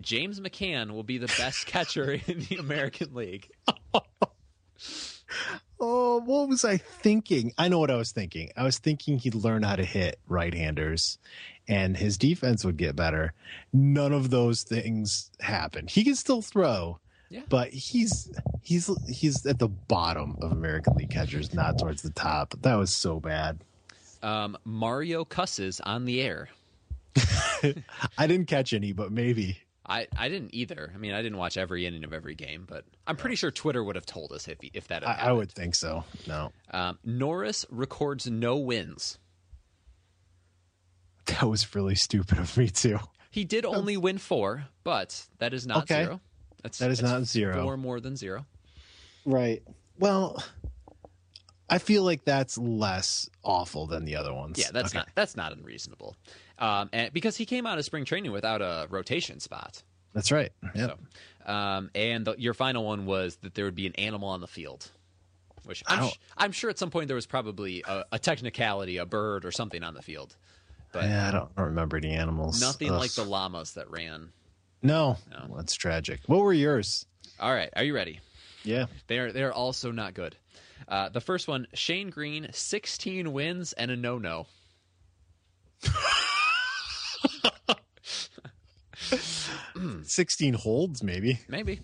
James 0.00 0.40
McCann 0.40 0.90
will 0.92 1.02
be 1.02 1.18
the 1.18 1.32
best 1.38 1.66
catcher 1.66 2.12
in 2.26 2.46
the 2.48 2.56
American 2.56 3.14
League. 3.14 3.50
Oh, 5.84 6.20
what 6.20 6.48
was 6.48 6.64
I 6.64 6.76
thinking? 6.76 7.52
I 7.58 7.66
know 7.68 7.80
what 7.80 7.90
I 7.90 7.96
was 7.96 8.12
thinking. 8.12 8.50
I 8.56 8.62
was 8.62 8.78
thinking 8.78 9.18
he'd 9.18 9.34
learn 9.34 9.64
how 9.64 9.74
to 9.74 9.84
hit 9.84 10.20
right-handers, 10.28 11.18
and 11.66 11.96
his 11.96 12.16
defense 12.16 12.64
would 12.64 12.76
get 12.76 12.94
better. 12.94 13.32
None 13.72 14.12
of 14.12 14.30
those 14.30 14.62
things 14.62 15.32
happened. 15.40 15.90
He 15.90 16.04
can 16.04 16.14
still 16.14 16.40
throw, 16.40 17.00
Yeah. 17.30 17.40
But 17.48 17.70
he's 17.70 18.30
he's 18.62 18.88
he's 19.08 19.44
at 19.44 19.58
the 19.58 19.66
bottom 19.68 20.36
of 20.40 20.52
American 20.52 20.94
League 20.94 21.10
catchers, 21.10 21.52
not 21.52 21.78
towards 21.80 22.02
the 22.02 22.10
top. 22.10 22.54
That 22.62 22.76
was 22.76 22.94
so 22.94 23.18
bad. 23.18 23.64
Um, 24.22 24.56
Mario 24.64 25.24
cusses 25.24 25.80
on 25.80 26.04
the 26.04 26.20
air. 26.22 26.48
I 28.18 28.26
didn't 28.28 28.46
catch 28.46 28.72
any, 28.72 28.92
but 28.92 29.10
maybe. 29.10 29.58
I, 29.84 30.06
I 30.16 30.28
didn't 30.28 30.54
either. 30.54 30.92
I 30.94 30.98
mean, 30.98 31.12
I 31.12 31.22
didn't 31.22 31.38
watch 31.38 31.56
every 31.56 31.86
inning 31.86 32.04
of 32.04 32.12
every 32.12 32.34
game, 32.36 32.66
but 32.68 32.84
I'm 33.06 33.16
pretty 33.16 33.34
sure 33.36 33.50
Twitter 33.50 33.82
would 33.82 33.96
have 33.96 34.06
told 34.06 34.30
us 34.32 34.46
if 34.46 34.58
if 34.72 34.88
that 34.88 35.02
had 35.02 35.18
I, 35.20 35.28
I 35.30 35.32
would 35.32 35.50
think 35.50 35.74
so. 35.74 36.04
No, 36.28 36.52
Um, 36.70 36.98
Norris 37.04 37.66
records 37.70 38.30
no 38.30 38.56
wins. 38.56 39.18
that 41.26 41.42
was 41.48 41.74
really 41.74 41.94
stupid 41.94 42.38
of 42.38 42.56
me 42.56 42.68
too. 42.68 42.98
He 43.30 43.44
did 43.44 43.64
only 43.64 43.96
win 43.96 44.18
four, 44.18 44.66
but 44.84 45.24
that 45.38 45.54
is 45.54 45.66
not 45.66 45.84
Okay. 45.84 46.04
zero. 46.04 46.20
That's, 46.62 46.78
That 46.78 46.90
is 46.90 46.98
that's 47.00 47.10
not 47.12 47.22
zero. 47.24 47.62
Four 47.62 47.76
more 47.76 47.98
than 47.98 48.14
zero. 48.16 48.46
Right. 49.24 49.62
Well, 49.98 50.42
I 51.68 51.78
feel 51.78 52.04
like 52.04 52.24
that's 52.24 52.58
less 52.58 53.28
awful 53.42 53.86
than 53.86 54.04
the 54.04 54.16
other 54.16 54.32
ones. 54.34 54.58
Yeah, 54.58 54.70
that's 54.72 54.90
Okay. 54.90 54.98
not 54.98 55.08
that's 55.14 55.34
not 55.36 55.52
unreasonable. 55.52 56.16
Um, 56.62 56.88
and 56.92 57.12
because 57.12 57.36
he 57.36 57.44
came 57.44 57.66
out 57.66 57.78
of 57.78 57.84
spring 57.84 58.04
training 58.04 58.30
without 58.32 58.62
a 58.62 58.86
rotation 58.88 59.40
spot. 59.40 59.82
That's 60.14 60.30
right. 60.30 60.52
Yeah. 60.74 60.88
So, 61.46 61.52
um, 61.52 61.90
and 61.94 62.24
the, 62.24 62.34
your 62.38 62.54
final 62.54 62.84
one 62.84 63.04
was 63.04 63.36
that 63.42 63.54
there 63.54 63.64
would 63.64 63.74
be 63.74 63.86
an 63.86 63.94
animal 63.96 64.28
on 64.28 64.40
the 64.40 64.46
field, 64.46 64.90
which 65.64 65.82
I'm, 65.88 66.08
sh- 66.08 66.18
I'm 66.38 66.52
sure 66.52 66.70
at 66.70 66.78
some 66.78 66.90
point 66.90 67.08
there 67.08 67.14
was 67.16 67.26
probably 67.26 67.82
a, 67.88 68.04
a 68.12 68.18
technicality, 68.18 68.98
a 68.98 69.06
bird 69.06 69.44
or 69.44 69.50
something 69.50 69.82
on 69.82 69.94
the 69.94 70.02
field, 70.02 70.36
but 70.92 71.04
yeah, 71.04 71.28
I 71.28 71.30
don't, 71.32 71.50
I 71.56 71.60
don't 71.62 71.68
remember 71.70 71.96
any 71.96 72.10
animals. 72.12 72.60
nothing 72.60 72.90
Ugh. 72.92 73.00
like 73.00 73.12
the 73.12 73.24
llamas 73.24 73.72
that 73.72 73.90
ran. 73.90 74.28
No, 74.82 75.16
No. 75.30 75.56
that's 75.56 75.74
tragic. 75.74 76.20
What 76.26 76.40
were 76.42 76.52
yours? 76.52 77.06
All 77.40 77.52
right, 77.52 77.70
are 77.74 77.82
you 77.84 77.94
ready? 77.94 78.20
Yeah. 78.62 78.86
They 79.08 79.18
are 79.18 79.32
they 79.32 79.42
are 79.42 79.52
also 79.52 79.90
not 79.90 80.14
good. 80.14 80.36
Uh, 80.86 81.08
the 81.08 81.20
first 81.20 81.48
one, 81.48 81.66
Shane 81.74 82.10
Greene, 82.10 82.48
16 82.52 83.32
wins 83.32 83.72
and 83.72 83.90
a 83.90 83.96
no 83.96 84.18
no. 84.18 84.46
16 90.04 90.54
holds, 90.54 91.02
maybe. 91.02 91.40
Maybe. 91.48 91.80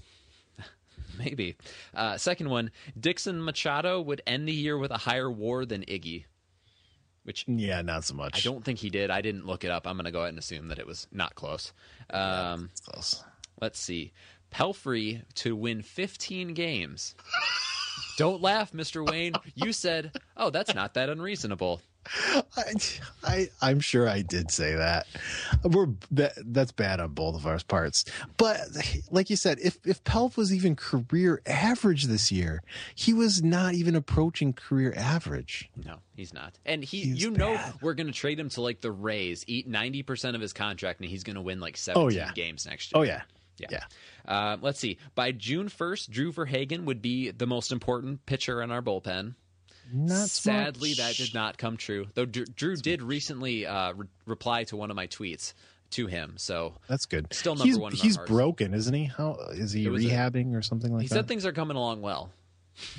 Maybe. 1.19 1.57
Uh, 1.95 2.17
second 2.17 2.49
one, 2.49 2.71
Dixon 2.99 3.45
Machado 3.45 4.01
would 4.01 4.23
end 4.27 4.47
the 4.47 4.53
year 4.53 4.79
with 4.79 4.91
a 4.93 4.99
higher 4.99 5.31
war 5.31 5.65
than 5.65 5.83
Iggy, 5.83 6.27
which 7.25 7.45
Yeah, 7.49 7.83
not 7.83 8.05
so 8.05 8.15
much. 8.15 8.39
I 8.47 8.49
don't 8.51 8.65
think 8.65 8.79
he 8.79 8.89
did. 8.89 9.11
I 9.11 9.21
didn't 9.21 9.45
look 9.47 9.65
it 9.65 9.71
up. 9.71 9.87
I'm 9.87 9.97
going 9.97 10.05
to 10.05 10.13
go 10.13 10.21
ahead 10.21 10.29
and 10.31 10.39
assume 10.39 10.69
that 10.69 10.79
it 10.79 10.87
was 10.87 11.09
not 11.11 11.35
close. 11.35 11.73
Um, 12.11 12.69
It's 12.71 12.81
close. 12.81 13.25
let's 13.61 13.81
see. 13.81 14.13
Pelfrey 14.53 15.23
to 15.37 15.57
win 15.57 15.83
15 15.83 16.55
games. 16.55 17.15
Don't 18.17 18.41
laugh, 18.41 18.73
Mr. 18.73 19.05
Wayne. 19.09 19.35
You 19.55 19.73
said, 19.73 20.13
oh, 20.37 20.51
that's 20.51 20.75
not 20.75 20.95
that 20.95 21.09
unreasonable. 21.11 21.81
I, 22.57 22.73
I, 23.23 23.49
I'm 23.61 23.81
sure 23.81 24.09
I 24.09 24.23
did 24.23 24.51
say 24.51 24.75
that. 24.75 25.07
We're 25.63 25.89
that, 26.13 26.33
that's 26.47 26.73
bad 26.73 27.01
on 27.01 27.11
both 27.13 27.35
of 27.35 27.47
our 27.47 27.59
parts. 27.69 28.05
But 28.37 28.61
like 29.11 29.29
you 29.31 29.37
said, 29.37 29.59
if 29.63 29.79
if 29.85 30.03
Pelf 30.05 30.37
was 30.37 30.55
even 30.55 30.75
career 30.77 31.43
average 31.47 32.05
this 32.05 32.33
year, 32.33 32.63
he 32.95 33.13
was 33.13 33.43
not 33.43 33.75
even 33.75 33.95
approaching 33.95 34.53
career 34.55 34.95
average. 34.97 35.69
No, 35.85 35.97
he's 36.17 36.33
not. 36.33 36.59
And 36.65 36.83
he, 36.83 37.01
He's 37.03 37.23
you 37.23 37.31
know, 37.31 37.55
bad. 37.55 37.75
we're 37.83 37.95
going 37.95 38.07
to 38.07 38.13
trade 38.13 38.41
him 38.41 38.49
to 38.51 38.63
like 38.63 38.81
the 38.81 38.93
Rays, 38.93 39.45
eat 39.47 39.71
90% 39.71 40.35
of 40.35 40.41
his 40.41 40.53
contract, 40.53 41.01
and 41.01 41.09
he's 41.11 41.25
going 41.25 41.37
to 41.37 41.43
win 41.43 41.61
like 41.61 41.77
17 41.77 42.03
Oh, 42.05 42.09
yeah. 42.09 42.33
games 42.35 42.67
next 42.67 42.93
year. 42.93 43.01
Oh 43.01 43.03
yeah, 43.05 43.23
Yeah. 43.59 43.69
yeah. 43.71 43.85
Uh, 44.27 44.57
let's 44.61 44.79
see. 44.79 44.99
By 45.15 45.33
June 45.33 45.69
1st, 45.69 46.11
Drew 46.11 46.33
Verhagen 46.33 46.85
would 46.87 47.01
be 47.03 47.31
the 47.31 47.47
most 47.47 47.73
important 47.73 48.25
pitcher 48.27 48.63
in 48.63 48.71
our 48.71 48.83
bullpen. 48.83 49.35
Not 49.93 50.29
Sadly, 50.29 50.91
much. 50.91 50.99
that 50.99 51.17
did 51.17 51.35
not 51.35 51.59
come 51.59 51.77
true. 51.77 52.07
Though 52.15 52.25
Drew, 52.27 52.45
Drew 52.45 52.77
did 52.77 53.03
recently 53.03 53.67
uh, 53.67 53.93
re- 53.95 54.07
reply 54.27 54.65
to 54.65 54.77
one 54.77 54.91
of 54.91 54.97
my 54.97 55.07
tweets 55.07 55.55
to 55.91 56.07
him. 56.07 56.35
So 56.37 56.75
That's 56.89 57.07
good. 57.07 57.33
Still 57.33 57.55
number 57.55 57.65
he's, 57.67 57.79
one 57.79 57.93
He's 57.93 58.19
broken, 58.19 58.75
isn't 58.75 58.93
he? 58.93 59.05
How 59.05 59.37
is 59.53 59.73
he 59.73 59.89
was 59.89 60.05
a- 60.05 60.09
rehabbing 60.09 60.55
or 60.55 60.63
something 60.63 60.93
like 60.93 61.03
he 61.03 61.09
that? 61.09 61.15
He 61.15 61.19
said 61.19 61.29
things 61.29 61.47
are 61.47 61.53
coming 61.53 61.77
along 61.77 62.03
well. 62.03 62.31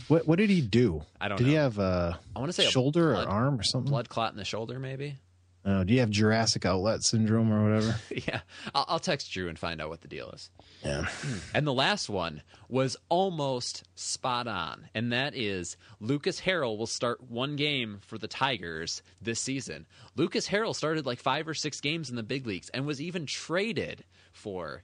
what 0.07 0.27
What 0.27 0.37
did 0.39 0.49
he 0.49 0.61
do? 0.61 1.03
I 1.21 1.27
don't 1.27 1.39
know. 1.39 1.45
Did 1.45 1.49
he 1.51 1.55
have 1.55 1.77
a 1.77 2.19
I 2.35 2.39
wanna 2.39 2.53
say 2.53 2.65
a 2.65 2.69
shoulder 2.71 3.13
blood- 3.13 3.27
or 3.27 3.31
arm 3.31 3.59
or 3.59 3.63
something? 3.63 3.89
Blood 3.91 4.09
clot 4.09 4.31
in 4.31 4.37
the 4.37 4.45
shoulder, 4.45 4.79
maybe. 4.79 5.17
Oh, 5.65 5.83
do 5.83 5.93
you 5.93 5.99
have 5.99 6.09
Jurassic 6.09 6.65
outlet 6.65 7.03
syndrome 7.03 7.51
or 7.51 7.63
whatever? 7.63 7.99
yeah, 8.27 8.41
I'll, 8.73 8.85
I'll 8.87 8.99
text 8.99 9.31
Drew 9.31 9.49
and 9.49 9.59
find 9.59 9.81
out 9.81 9.89
what 9.89 10.01
the 10.01 10.07
deal 10.07 10.31
is. 10.31 10.49
Yeah. 10.83 11.05
Hmm. 11.05 11.37
And 11.53 11.67
the 11.67 11.73
last 11.73 12.09
one 12.09 12.41
was 12.69 12.95
almost 13.09 13.83
spot 13.95 14.47
on, 14.47 14.87
and 14.93 15.11
that 15.11 15.35
is 15.35 15.75
Lucas 15.99 16.39
Harrell 16.39 16.77
will 16.77 16.87
start 16.87 17.21
one 17.29 17.57
game 17.57 17.99
for 18.05 18.17
the 18.17 18.27
Tigers 18.27 19.01
this 19.21 19.41
season. 19.41 19.85
Lucas 20.15 20.47
Harrell 20.47 20.75
started 20.75 21.05
like 21.05 21.19
five 21.19 21.47
or 21.47 21.53
six 21.53 21.81
games 21.81 22.09
in 22.09 22.15
the 22.15 22.23
big 22.23 22.47
leagues 22.47 22.69
and 22.69 22.85
was 22.85 23.01
even 23.01 23.25
traded 23.25 24.05
for. 24.31 24.83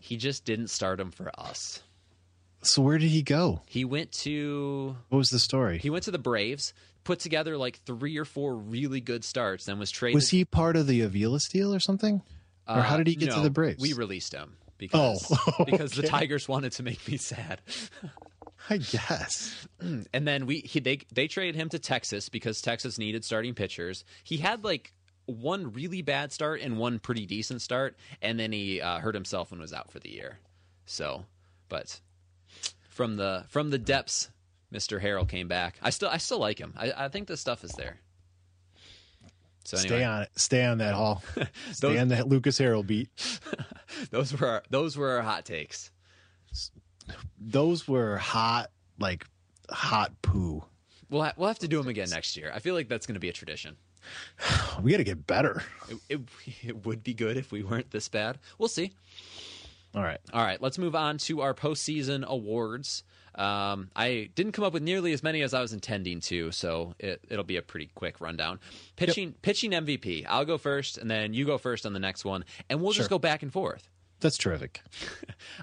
He 0.00 0.16
just 0.16 0.44
didn't 0.44 0.68
start 0.68 1.00
him 1.00 1.10
for 1.10 1.30
us. 1.38 1.82
So 2.62 2.82
where 2.82 2.98
did 2.98 3.10
he 3.10 3.22
go? 3.22 3.62
He 3.66 3.84
went 3.84 4.12
to 4.22 4.96
What 5.08 5.18
was 5.18 5.30
the 5.30 5.38
story? 5.38 5.78
he 5.78 5.90
went 5.90 6.04
to 6.04 6.10
the 6.10 6.18
Braves, 6.18 6.72
put 7.04 7.20
together 7.20 7.56
like 7.56 7.80
three 7.84 8.16
or 8.18 8.24
four 8.24 8.56
really 8.56 9.00
good 9.00 9.24
starts, 9.24 9.66
then 9.66 9.78
was 9.78 9.90
traded. 9.90 10.16
was 10.16 10.30
he 10.30 10.44
part 10.44 10.76
of 10.76 10.86
the 10.86 11.00
Aviles 11.02 11.48
deal 11.50 11.72
or 11.74 11.80
something? 11.80 12.22
Or 12.68 12.82
how 12.82 12.94
Uh, 12.94 12.98
did 12.98 13.06
he 13.06 13.14
get 13.14 13.28
no, 13.28 13.36
to 13.36 13.40
the 13.42 13.50
Braves? 13.50 13.80
We 13.80 13.92
released 13.92 14.32
him 14.32 14.56
because 14.78 15.24
Oh, 15.30 15.64
because 15.64 15.92
the 15.92 16.00
okay. 16.02 16.08
Tigers 16.08 16.48
wanted 16.48 16.72
to 16.72 16.82
make 16.82 17.06
me 17.06 17.16
sad. 17.16 17.60
I 18.70 18.78
guess. 18.78 19.68
And 20.12 20.26
then 20.26 20.46
we 20.46 20.60
he, 20.60 20.80
they 20.80 20.98
they 21.14 21.28
traded 21.28 21.54
him 21.54 21.68
to 21.68 21.78
Texas 21.78 22.28
because 22.28 22.60
Texas 22.60 22.98
needed 22.98 23.24
starting 23.24 23.54
pitchers. 23.54 24.04
He 24.24 24.38
had 24.38 24.64
like 24.64 24.92
one 25.26 25.72
really 25.72 26.02
bad 26.02 26.32
start 26.32 26.60
and 26.62 26.78
one 26.78 26.98
pretty 26.98 27.26
decent 27.26 27.60
start, 27.62 27.96
and 28.22 28.40
then 28.40 28.50
he 28.52 28.80
uh, 28.80 28.98
hurt 28.98 29.14
himself 29.14 29.52
and 29.52 29.60
was 29.60 29.72
out 29.72 29.90
for 29.92 29.98
the 30.00 30.10
year. 30.10 30.38
So, 30.86 31.26
but 31.68 32.00
from 32.96 33.16
the 33.16 33.44
from 33.48 33.68
the 33.68 33.76
depths, 33.78 34.30
Mister 34.70 34.98
Harrell 34.98 35.28
came 35.28 35.48
back. 35.48 35.76
I 35.82 35.90
still 35.90 36.08
I 36.08 36.16
still 36.16 36.38
like 36.38 36.58
him. 36.58 36.72
I, 36.78 36.92
I 36.96 37.08
think 37.08 37.28
the 37.28 37.36
stuff 37.36 37.62
is 37.62 37.72
there. 37.72 37.98
So 39.64 39.76
anyway, 39.76 39.96
Stay 39.96 40.04
on 40.04 40.22
it. 40.22 40.30
Stay 40.36 40.64
on 40.64 40.78
that 40.78 40.94
hall. 40.94 41.22
Stay 41.72 41.88
Those- 41.88 42.00
on 42.00 42.08
that 42.08 42.28
Lucas 42.28 42.58
Harrell 42.58 42.86
beat. 42.86 43.10
those 44.10 44.32
were 44.38 44.48
our, 44.48 44.62
those 44.70 44.96
were 44.96 45.10
our 45.10 45.22
hot 45.22 45.44
takes. 45.44 45.90
Those 47.38 47.86
were 47.86 48.16
hot, 48.16 48.70
like 48.98 49.26
hot 49.70 50.12
poo. 50.22 50.64
We'll 51.10 51.22
ha- 51.22 51.34
we'll 51.36 51.48
have 51.48 51.58
to 51.60 51.68
do 51.68 51.76
them 51.78 51.88
again 51.88 52.08
next 52.10 52.36
year. 52.36 52.50
I 52.54 52.60
feel 52.60 52.74
like 52.74 52.88
that's 52.88 53.06
going 53.06 53.14
to 53.14 53.20
be 53.20 53.28
a 53.28 53.32
tradition. 53.32 53.76
We 54.82 54.90
got 54.90 54.98
to 54.98 55.04
get 55.04 55.26
better. 55.26 55.62
It, 55.88 55.98
it, 56.10 56.20
it 56.62 56.86
would 56.86 57.02
be 57.02 57.14
good 57.14 57.36
if 57.38 57.50
we 57.50 57.62
weren't 57.62 57.90
this 57.90 58.08
bad. 58.08 58.38
We'll 58.58 58.68
see. 58.68 58.92
All 59.96 60.02
right. 60.02 60.20
All 60.34 60.42
right, 60.42 60.60
let's 60.60 60.76
move 60.76 60.94
on 60.94 61.16
to 61.18 61.40
our 61.40 61.54
postseason 61.54 62.22
awards. 62.24 63.02
Um, 63.34 63.90
I 63.96 64.28
didn't 64.34 64.52
come 64.52 64.64
up 64.64 64.74
with 64.74 64.82
nearly 64.82 65.14
as 65.14 65.22
many 65.22 65.40
as 65.40 65.54
I 65.54 65.62
was 65.62 65.72
intending 65.72 66.20
to, 66.20 66.52
so 66.52 66.94
it, 66.98 67.22
it'll 67.30 67.44
be 67.44 67.56
a 67.56 67.62
pretty 67.62 67.90
quick 67.94 68.20
rundown. 68.20 68.60
Pitching, 68.96 69.34
pitching 69.40 69.70
MVP. 69.72 70.26
I'll 70.28 70.44
go 70.44 70.58
first, 70.58 70.98
and 70.98 71.10
then 71.10 71.32
you 71.32 71.46
go 71.46 71.56
first 71.56 71.86
on 71.86 71.94
the 71.94 71.98
next 71.98 72.26
one, 72.26 72.44
and 72.68 72.82
we'll 72.82 72.92
just 72.92 73.08
go 73.08 73.18
back 73.18 73.42
and 73.42 73.50
forth. 73.50 73.88
That's 74.20 74.36
terrific. 74.36 74.82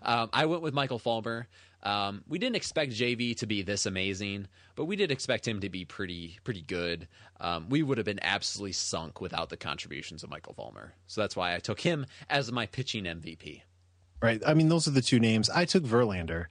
Um, 0.01 0.29
I 0.33 0.45
went 0.45 0.61
with 0.61 0.73
Michael 0.73 0.99
Fulmer. 0.99 1.47
Um, 1.83 2.23
we 2.27 2.37
didn't 2.39 2.55
expect 2.55 2.91
JV 2.91 3.37
to 3.37 3.45
be 3.45 3.61
this 3.61 3.85
amazing, 3.85 4.47
but 4.75 4.85
we 4.85 4.95
did 4.95 5.11
expect 5.11 5.47
him 5.47 5.59
to 5.61 5.69
be 5.69 5.85
pretty 5.85 6.39
pretty 6.43 6.61
good. 6.61 7.07
Um, 7.39 7.69
we 7.69 7.83
would 7.83 7.97
have 7.97 8.05
been 8.05 8.19
absolutely 8.21 8.73
sunk 8.73 9.21
without 9.21 9.49
the 9.49 9.57
contributions 9.57 10.23
of 10.23 10.29
Michael 10.29 10.53
Fulmer, 10.53 10.93
so 11.07 11.21
that's 11.21 11.35
why 11.35 11.55
I 11.55 11.59
took 11.59 11.79
him 11.79 12.05
as 12.29 12.51
my 12.51 12.65
pitching 12.65 13.05
MVP. 13.05 13.61
Right. 14.23 14.41
I 14.47 14.53
mean, 14.53 14.69
those 14.69 14.87
are 14.87 14.91
the 14.91 15.01
two 15.01 15.19
names. 15.19 15.49
I 15.49 15.65
took 15.65 15.83
Verlander 15.83 16.45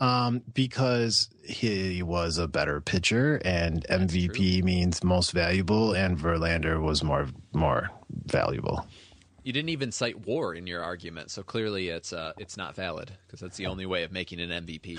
um, 0.00 0.42
because 0.52 1.28
he 1.44 2.02
was 2.02 2.36
a 2.36 2.48
better 2.48 2.80
pitcher, 2.80 3.40
and 3.44 3.86
MVP 3.88 4.64
means 4.64 5.04
most 5.04 5.30
valuable, 5.30 5.92
and 5.92 6.18
Verlander 6.18 6.82
was 6.82 7.04
more 7.04 7.28
more 7.52 7.90
valuable. 8.26 8.84
You 9.44 9.52
didn't 9.52 9.68
even 9.68 9.92
cite 9.92 10.26
WAR 10.26 10.54
in 10.54 10.66
your 10.66 10.82
argument, 10.82 11.30
so 11.30 11.44
clearly 11.44 11.90
it's 11.90 12.12
uh, 12.12 12.32
it's 12.38 12.56
not 12.56 12.74
valid 12.74 13.12
because 13.26 13.38
that's 13.38 13.56
the 13.56 13.66
only 13.66 13.86
way 13.86 14.02
of 14.02 14.10
making 14.10 14.40
an 14.40 14.50
MVP. 14.50 14.98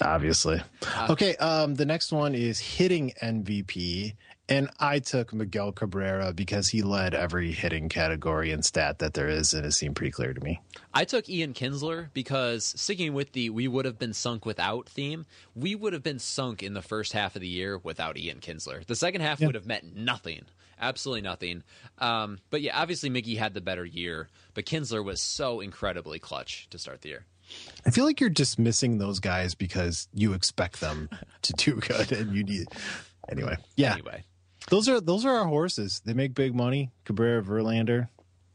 Obviously. 0.06 0.62
Okay. 1.10 1.34
Um, 1.36 1.74
the 1.74 1.86
next 1.86 2.12
one 2.12 2.36
is 2.36 2.60
hitting 2.60 3.12
MVP, 3.20 4.14
and 4.48 4.70
I 4.78 5.00
took 5.00 5.32
Miguel 5.32 5.72
Cabrera 5.72 6.32
because 6.32 6.68
he 6.68 6.82
led 6.82 7.14
every 7.14 7.52
hitting 7.52 7.88
category 7.88 8.52
and 8.52 8.64
stat 8.64 9.00
that 9.00 9.14
there 9.14 9.28
is, 9.28 9.52
and 9.54 9.66
it 9.66 9.72
seemed 9.72 9.96
pretty 9.96 10.12
clear 10.12 10.32
to 10.32 10.40
me. 10.40 10.60
I 10.94 11.04
took 11.04 11.28
Ian 11.28 11.52
Kinsler 11.52 12.08
because 12.12 12.72
sticking 12.76 13.12
with 13.12 13.32
the 13.32 13.50
"we 13.50 13.66
would 13.66 13.84
have 13.84 13.98
been 13.98 14.12
sunk 14.12 14.46
without" 14.46 14.88
theme, 14.88 15.26
we 15.54 15.74
would 15.74 15.92
have 15.92 16.02
been 16.02 16.18
sunk 16.18 16.62
in 16.62 16.74
the 16.74 16.82
first 16.82 17.12
half 17.12 17.34
of 17.34 17.42
the 17.42 17.48
year 17.48 17.78
without 17.78 18.16
Ian 18.16 18.40
Kinsler. 18.40 18.86
The 18.86 18.94
second 18.94 19.22
half 19.22 19.40
would 19.40 19.54
have 19.56 19.66
meant 19.66 19.96
nothing, 19.96 20.44
absolutely 20.80 21.22
nothing. 21.22 21.62
Um, 21.98 22.38
but 22.50 22.62
yeah, 22.62 22.78
obviously 22.78 23.10
Miggy 23.10 23.36
had 23.36 23.54
the 23.54 23.60
better 23.60 23.84
year, 23.84 24.28
but 24.54 24.64
Kinsler 24.64 25.04
was 25.04 25.20
so 25.20 25.60
incredibly 25.60 26.18
clutch 26.18 26.68
to 26.70 26.78
start 26.78 27.02
the 27.02 27.08
year. 27.10 27.24
I 27.84 27.90
feel 27.90 28.04
like 28.04 28.20
you're 28.20 28.30
dismissing 28.30 28.98
those 28.98 29.20
guys 29.20 29.54
because 29.54 30.08
you 30.12 30.32
expect 30.32 30.80
them 30.80 31.08
to 31.42 31.52
do 31.52 31.74
good 31.74 32.12
and 32.12 32.34
you 32.34 32.44
need 32.44 32.66
anyway. 33.28 33.56
Yeah. 33.76 33.92
Anyway, 33.94 34.24
Those 34.68 34.88
are 34.88 35.00
those 35.00 35.24
are 35.24 35.36
our 35.36 35.46
horses. 35.46 36.00
They 36.04 36.12
make 36.14 36.34
big 36.34 36.54
money. 36.54 36.90
Cabrera, 37.04 37.42
Verlander. 37.42 38.08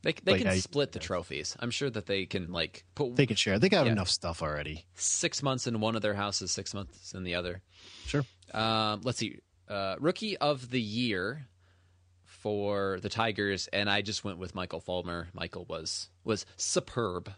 they 0.03 0.13
they 0.23 0.31
Like, 0.33 0.41
can 0.41 0.49
I- 0.49 0.59
split 0.59 0.91
the 0.91 0.99
trophies. 0.99 1.55
I'm 1.59 1.71
sure 1.71 1.89
that 1.89 2.05
they 2.05 2.25
can 2.25 2.51
like 2.51 2.83
put 2.95 3.15
They 3.15 3.25
can 3.25 3.35
share. 3.37 3.59
They 3.59 3.69
got 3.69 3.85
Yeah. 3.85 3.93
enough 3.93 4.09
stuff 4.09 4.41
already. 4.41 4.85
six 4.95 5.41
months 5.41 5.67
in 5.67 5.79
one 5.79 5.95
of 5.95 6.01
their 6.01 6.15
houses, 6.15 6.51
six 6.51 6.73
months 6.73 7.13
in 7.13 7.23
the 7.23 7.35
other. 7.35 7.61
Sure. 8.05 8.25
Um, 8.53 9.01
let's 9.03 9.19
see. 9.19 9.39
Uh, 9.69 9.95
rookie 9.99 10.35
of 10.37 10.69
the 10.69 10.81
year 10.81 11.47
for 12.25 12.99
the 13.01 13.09
Tigers, 13.09 13.67
and 13.71 13.89
I 13.89 14.01
just 14.01 14.23
went 14.23 14.37
with 14.37 14.55
Michael 14.55 14.79
Fulmer. 14.81 15.29
Michael 15.33 15.65
was 15.65 16.09
was 16.23 16.45
superb, 16.57 17.31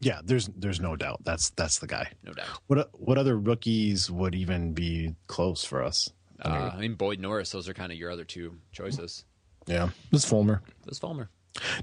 Yeah, 0.00 0.20
there's 0.22 0.48
there's 0.56 0.80
no 0.80 0.96
doubt. 0.96 1.24
That's 1.24 1.50
that's 1.50 1.78
the 1.78 1.86
guy. 1.86 2.12
no 2.22 2.32
doubt. 2.34 2.46
What 2.66 2.90
what 2.92 3.18
other 3.18 3.36
rookies 3.38 4.10
would 4.10 4.34
even 4.34 4.74
be 4.74 5.14
close 5.26 5.64
for 5.64 5.82
us? 5.82 6.10
Uh, 6.44 6.72
I 6.74 6.80
mean, 6.80 6.94
Boyd 6.94 7.20
Norris. 7.20 7.50
Those 7.50 7.68
are 7.68 7.74
kind 7.74 7.92
of 7.92 7.98
your 7.98 8.10
other 8.10 8.24
two 8.24 8.56
choices. 8.72 9.24
Yeah, 9.66 9.90
this 10.10 10.24
Fulmer. 10.24 10.62
It 10.82 10.88
was 10.88 10.98
Fulmer. 10.98 11.30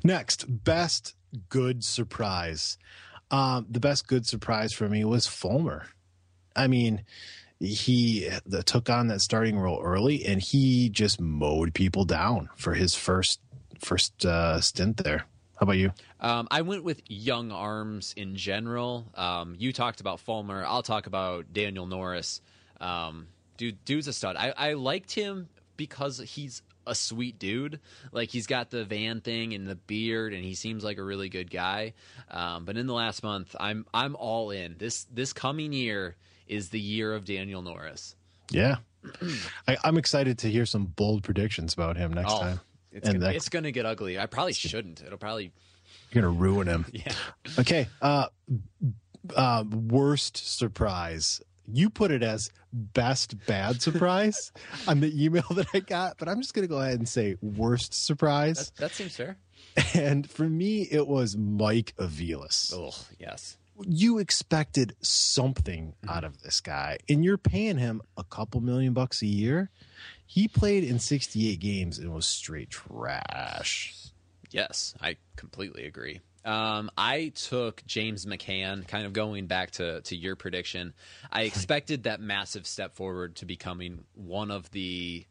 Next, 0.04 0.46
best 0.48 1.16
good 1.50 1.84
surprise. 1.84 2.78
Um, 3.32 3.66
the 3.70 3.80
best 3.80 4.08
good 4.08 4.26
surprise 4.26 4.74
for 4.74 4.90
me 4.90 5.06
was 5.06 5.26
Fulmer. 5.26 5.88
I 6.56 6.68
mean, 6.68 7.04
he 7.60 8.30
the, 8.46 8.64
took 8.64 8.90
on 8.90 9.08
that 9.08 9.22
starting 9.22 9.58
role 9.58 9.82
early, 9.82 10.26
and 10.26 10.42
he 10.42 10.90
just 10.90 11.20
mowed 11.20 11.74
people 11.74 12.06
down 12.06 12.50
for 12.56 12.74
his 12.74 12.94
first 12.94 13.40
first 13.80 14.26
uh, 14.26 14.60
stint 14.62 14.98
there. 14.98 15.26
How 15.60 15.66
about 15.66 15.78
you? 15.78 15.92
Um, 16.20 16.48
I 16.50 16.62
went 16.62 16.84
with 16.84 17.02
young 17.08 17.52
arms 17.52 18.14
in 18.18 18.36
general. 18.36 19.12
Um, 19.16 19.56
you 19.58 19.72
talked 19.72 20.02
about 20.02 20.20
Fulmer. 20.20 20.66
I'll 20.66 20.84
talk 20.84 21.06
about 21.06 21.54
Daniel 21.54 21.86
Norris. 21.86 22.42
Um, 22.80 23.28
dude, 23.58 23.84
dude's 23.86 24.08
a 24.08 24.14
stud. 24.14 24.36
I, 24.36 24.54
I 24.58 24.74
liked 24.74 25.12
him 25.14 25.50
because 25.78 26.20
he's 26.20 26.62
a 26.88 26.96
sweet 26.96 27.38
dude. 27.40 27.80
Like 28.12 28.30
he's 28.30 28.48
got 28.48 28.70
the 28.70 28.84
van 28.84 29.22
thing 29.22 29.54
and 29.54 29.68
the 29.68 29.76
beard, 29.76 30.34
and 30.34 30.44
he 30.44 30.56
seems 30.56 30.84
like 30.84 30.98
a 30.98 31.04
really 31.04 31.30
good 31.30 31.50
guy. 31.52 31.94
Um, 32.30 32.66
but 32.66 32.78
in 32.78 32.88
the 32.88 32.94
last 32.94 33.24
month, 33.24 33.56
I'm 33.60 33.86
I'm 33.94 34.16
all 34.16 34.52
in. 34.52 34.76
This 34.78 35.06
this 35.14 35.34
coming 35.34 35.74
year 35.74 36.16
is 36.48 36.70
the 36.70 36.80
year 36.80 37.14
of 37.14 37.26
Daniel 37.26 37.62
Norris. 37.62 38.16
Yeah, 38.50 38.78
I, 39.68 39.78
I'm 39.84 39.98
excited 39.98 40.40
to 40.40 40.50
hear 40.50 40.66
some 40.66 40.86
bold 40.86 41.24
predictions 41.24 41.74
about 41.74 41.98
him 41.98 42.14
next 42.14 42.32
time. 42.32 42.60
Oh, 42.62 42.66
it's 42.92 43.08
And 43.08 43.22
gonna, 43.22 43.34
it's 43.34 43.50
gonna 43.50 43.72
get 43.72 43.86
ugly. 43.86 44.20
I 44.20 44.26
probably 44.26 44.54
shouldn't. 44.54 45.02
It'll 45.02 45.18
probably 45.18 45.52
You're 46.12 46.24
gonna 46.24 46.34
ruin 46.34 46.68
him. 46.68 46.86
yeah. 46.92 47.14
Okay. 47.60 47.88
Uh, 48.02 48.28
uh, 49.36 49.64
worst 49.70 50.38
surprise. 50.38 51.42
You 51.68 51.90
put 51.90 52.12
it 52.12 52.24
as 52.24 52.50
best 52.74 53.46
bad 53.46 53.82
surprise 53.82 54.52
on 54.88 55.00
the 55.00 55.24
email 55.24 55.46
that 55.52 55.68
I 55.74 55.80
got, 55.80 56.18
but 56.18 56.28
I'm 56.28 56.42
just 56.42 56.54
gonna 56.54 56.68
go 56.68 56.80
ahead 56.80 57.00
and 57.00 57.08
say 57.08 57.38
worst 57.42 57.94
surprise. 57.94 58.72
That, 58.72 58.82
that 58.82 58.92
seems 58.92 59.16
fair. 59.16 59.38
And 59.94 60.30
for 60.30 60.44
me, 60.50 60.82
it 60.82 61.08
was 61.08 61.38
Mike 61.38 61.94
Aviles. 61.98 62.74
Oh 62.76 62.94
yes. 63.20 63.58
You 63.88 64.20
expected 64.20 64.96
something 65.02 65.96
out 66.08 66.24
of 66.24 66.44
this 66.44 66.62
guy, 66.62 67.00
and 67.10 67.26
you're 67.26 67.38
paying 67.38 67.78
him 67.78 68.02
a 68.16 68.24
couple 68.24 68.62
million 68.62 68.94
bucks 68.94 69.22
a 69.24 69.28
year. 69.28 69.72
He 70.26 70.48
played 70.48 70.84
in 70.84 71.00
68 71.00 71.60
games 71.60 71.98
and 71.98 72.14
was 72.14 72.28
straight 72.28 72.70
trash. 72.70 73.96
Yes, 74.52 74.94
I 75.02 75.18
completely 75.36 75.86
agree. 75.86 76.20
Um, 76.44 76.90
I 76.98 77.32
took 77.36 77.86
James 77.86 78.26
McCann, 78.26 78.88
kind 78.88 79.06
of 79.06 79.14
going 79.14 79.46
back 79.46 79.72
to, 79.72 80.02
to 80.02 80.16
your 80.16 80.36
prediction. 80.36 80.94
I 81.32 81.44
expected 81.44 82.04
that 82.04 82.20
massive 82.20 82.66
step 82.66 82.96
forward 82.96 83.36
to 83.38 83.46
becoming 83.46 84.06
one 84.16 84.50
of 84.50 84.70
the 84.72 85.26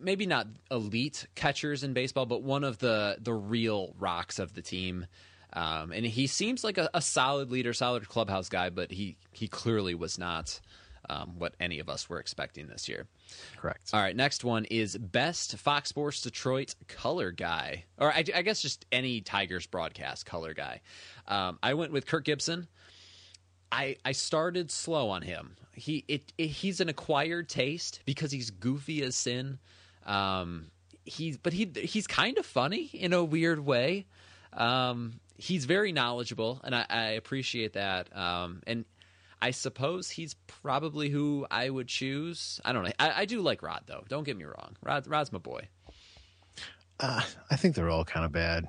maybe 0.00 0.26
not 0.26 0.46
elite 0.70 1.26
catchers 1.34 1.84
in 1.84 1.92
baseball, 1.92 2.26
but 2.26 2.42
one 2.42 2.64
of 2.64 2.78
the 2.78 3.16
the 3.20 3.34
real 3.34 3.94
rocks 3.98 4.38
of 4.38 4.54
the 4.54 4.62
team. 4.62 5.06
Um, 5.52 5.92
and 5.92 6.06
he 6.06 6.26
seems 6.26 6.62
like 6.62 6.78
a, 6.78 6.88
a 6.94 7.02
solid 7.02 7.50
leader, 7.50 7.72
solid 7.72 8.08
clubhouse 8.08 8.48
guy, 8.48 8.70
but 8.70 8.90
he 8.90 9.16
he 9.32 9.46
clearly 9.46 9.94
was 9.94 10.18
not 10.18 10.60
um, 11.08 11.34
what 11.38 11.54
any 11.60 11.78
of 11.78 11.88
us 11.88 12.08
were 12.08 12.18
expecting 12.18 12.66
this 12.66 12.88
year. 12.88 13.06
Correct. 13.56 13.90
All 13.92 14.00
right, 14.00 14.16
next 14.16 14.44
one 14.44 14.64
is 14.66 14.96
best 14.96 15.56
Fox 15.58 15.88
Sports 15.88 16.22
Detroit 16.22 16.74
color 16.88 17.30
guy, 17.30 17.84
or 17.98 18.12
I, 18.12 18.24
I 18.34 18.42
guess 18.42 18.62
just 18.62 18.86
any 18.90 19.20
Tigers 19.20 19.66
broadcast 19.66 20.26
color 20.26 20.54
guy. 20.54 20.80
Um, 21.28 21.58
I 21.62 21.74
went 21.74 21.92
with 21.92 22.06
Kirk 22.06 22.24
Gibson. 22.24 22.68
I 23.72 23.96
I 24.04 24.12
started 24.12 24.70
slow 24.70 25.10
on 25.10 25.22
him. 25.22 25.56
He 25.72 26.04
it, 26.08 26.32
it 26.38 26.46
he's 26.46 26.80
an 26.80 26.88
acquired 26.88 27.48
taste 27.48 28.00
because 28.04 28.32
he's 28.32 28.50
goofy 28.50 29.02
as 29.02 29.14
sin. 29.14 29.58
Um, 30.06 30.70
he's 31.04 31.36
but 31.36 31.52
he 31.52 31.70
he's 31.74 32.06
kind 32.06 32.38
of 32.38 32.46
funny 32.46 32.90
in 32.92 33.12
a 33.12 33.22
weird 33.22 33.60
way. 33.60 34.06
Um, 34.52 35.20
he's 35.36 35.64
very 35.64 35.92
knowledgeable, 35.92 36.60
and 36.64 36.74
I, 36.74 36.86
I 36.88 37.04
appreciate 37.10 37.74
that. 37.74 38.14
Um, 38.16 38.62
and 38.66 38.84
I 39.42 39.52
suppose 39.52 40.10
he's 40.10 40.34
probably 40.46 41.08
who 41.08 41.46
I 41.50 41.70
would 41.70 41.88
choose. 41.88 42.60
I 42.64 42.72
don't 42.72 42.84
know. 42.84 42.92
I, 42.98 43.22
I 43.22 43.24
do 43.24 43.40
like 43.40 43.62
Rod 43.62 43.84
though. 43.86 44.04
Don't 44.08 44.24
get 44.24 44.36
me 44.36 44.44
wrong. 44.44 44.76
Rod, 44.82 45.06
Rod's 45.06 45.32
my 45.32 45.38
boy. 45.38 45.68
Uh, 47.02 47.22
I 47.50 47.56
think 47.56 47.74
they're 47.74 47.88
all 47.88 48.04
kind 48.04 48.26
of 48.26 48.32
bad, 48.32 48.68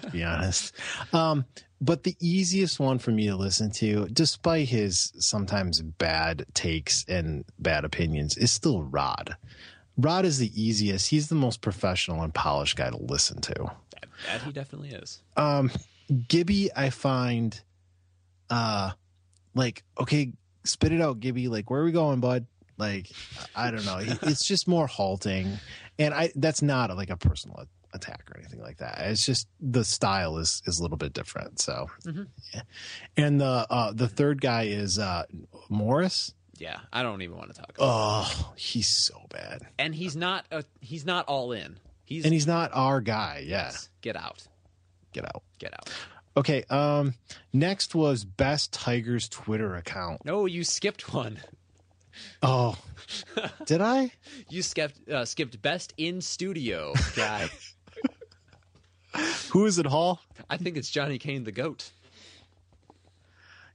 to 0.00 0.10
be 0.10 0.24
honest. 0.24 0.74
Um, 1.12 1.44
but 1.78 2.04
the 2.04 2.16
easiest 2.20 2.80
one 2.80 2.98
for 2.98 3.10
me 3.10 3.26
to 3.26 3.36
listen 3.36 3.70
to, 3.72 4.08
despite 4.08 4.68
his 4.68 5.12
sometimes 5.18 5.82
bad 5.82 6.46
takes 6.54 7.04
and 7.06 7.44
bad 7.58 7.84
opinions, 7.84 8.38
is 8.38 8.50
still 8.50 8.82
Rod. 8.82 9.36
Rod 9.98 10.24
is 10.24 10.38
the 10.38 10.50
easiest. 10.60 11.10
He's 11.10 11.28
the 11.28 11.34
most 11.34 11.60
professional 11.60 12.22
and 12.22 12.32
polished 12.32 12.76
guy 12.76 12.88
to 12.88 12.96
listen 12.96 13.42
to. 13.42 13.54
That, 13.90 14.06
that 14.26 14.42
he 14.42 14.52
definitely 14.52 14.90
is. 14.90 15.20
Um, 15.36 15.70
Gibby, 16.28 16.70
I 16.74 16.88
find, 16.88 17.60
uh, 18.48 18.92
like 19.56 19.82
okay, 19.98 20.32
spit 20.64 20.92
it 20.92 21.00
out, 21.00 21.20
Gibby. 21.20 21.48
Like, 21.48 21.70
where 21.70 21.80
are 21.80 21.84
we 21.84 21.92
going, 21.92 22.20
bud? 22.20 22.46
Like, 22.78 23.10
I 23.54 23.70
don't 23.70 23.84
know. 23.86 23.98
It's 24.22 24.46
just 24.46 24.68
more 24.68 24.86
halting, 24.86 25.58
and 25.98 26.14
I 26.14 26.30
that's 26.36 26.62
not 26.62 26.94
like 26.96 27.10
a 27.10 27.16
personal 27.16 27.66
attack 27.94 28.30
or 28.30 28.38
anything 28.38 28.60
like 28.60 28.76
that. 28.78 28.98
It's 29.06 29.24
just 29.24 29.48
the 29.60 29.82
style 29.84 30.36
is 30.38 30.62
is 30.66 30.78
a 30.78 30.82
little 30.82 30.98
bit 30.98 31.12
different. 31.14 31.60
So, 31.60 31.86
yeah. 32.04 32.60
and 33.16 33.40
the 33.40 33.66
uh 33.70 33.92
the 33.92 34.08
third 34.08 34.40
guy 34.40 34.64
is 34.64 34.98
uh 34.98 35.24
Morris. 35.70 36.34
Yeah, 36.58 36.78
I 36.92 37.02
don't 37.02 37.20
even 37.22 37.36
want 37.36 37.54
to 37.54 37.60
talk. 37.60 37.70
about 37.76 37.78
Oh, 37.80 38.52
he's 38.56 38.88
so 38.88 39.26
bad, 39.30 39.66
And 39.78 39.94
he's 39.94 40.16
not 40.16 40.46
a, 40.50 40.64
he's 40.80 41.04
not 41.04 41.26
all 41.26 41.52
in. 41.52 41.78
He's 42.04 42.24
and 42.24 42.32
he's 42.32 42.46
not 42.46 42.70
our 42.72 43.00
guy. 43.00 43.44
Yeah, 43.46 43.72
get 44.00 44.16
out, 44.16 44.46
get 45.12 45.24
out. 45.24 45.42
get 45.58 45.74
out. 45.74 45.90
Okay. 46.36 46.64
Um. 46.70 47.14
Next 47.52 47.94
was 47.94 48.24
best 48.24 48.72
Tigers 48.72 49.28
Twitter 49.28 49.74
account. 49.76 50.24
No, 50.24 50.46
you 50.46 50.64
skipped 50.64 51.12
one. 51.12 51.38
Oh, 52.42 52.76
did 53.66 53.80
I? 53.80 54.12
You 54.48 54.62
skipped 54.62 55.08
uh, 55.08 55.24
skipped 55.24 55.60
best 55.62 55.94
in 55.96 56.20
studio 56.20 56.92
guy. 57.16 57.48
Who 59.50 59.64
is 59.64 59.78
it, 59.78 59.86
Hall? 59.86 60.20
I 60.50 60.56
think 60.58 60.76
it's 60.76 60.90
Johnny 60.90 61.18
Kane 61.18 61.44
the 61.44 61.52
goat. 61.52 61.90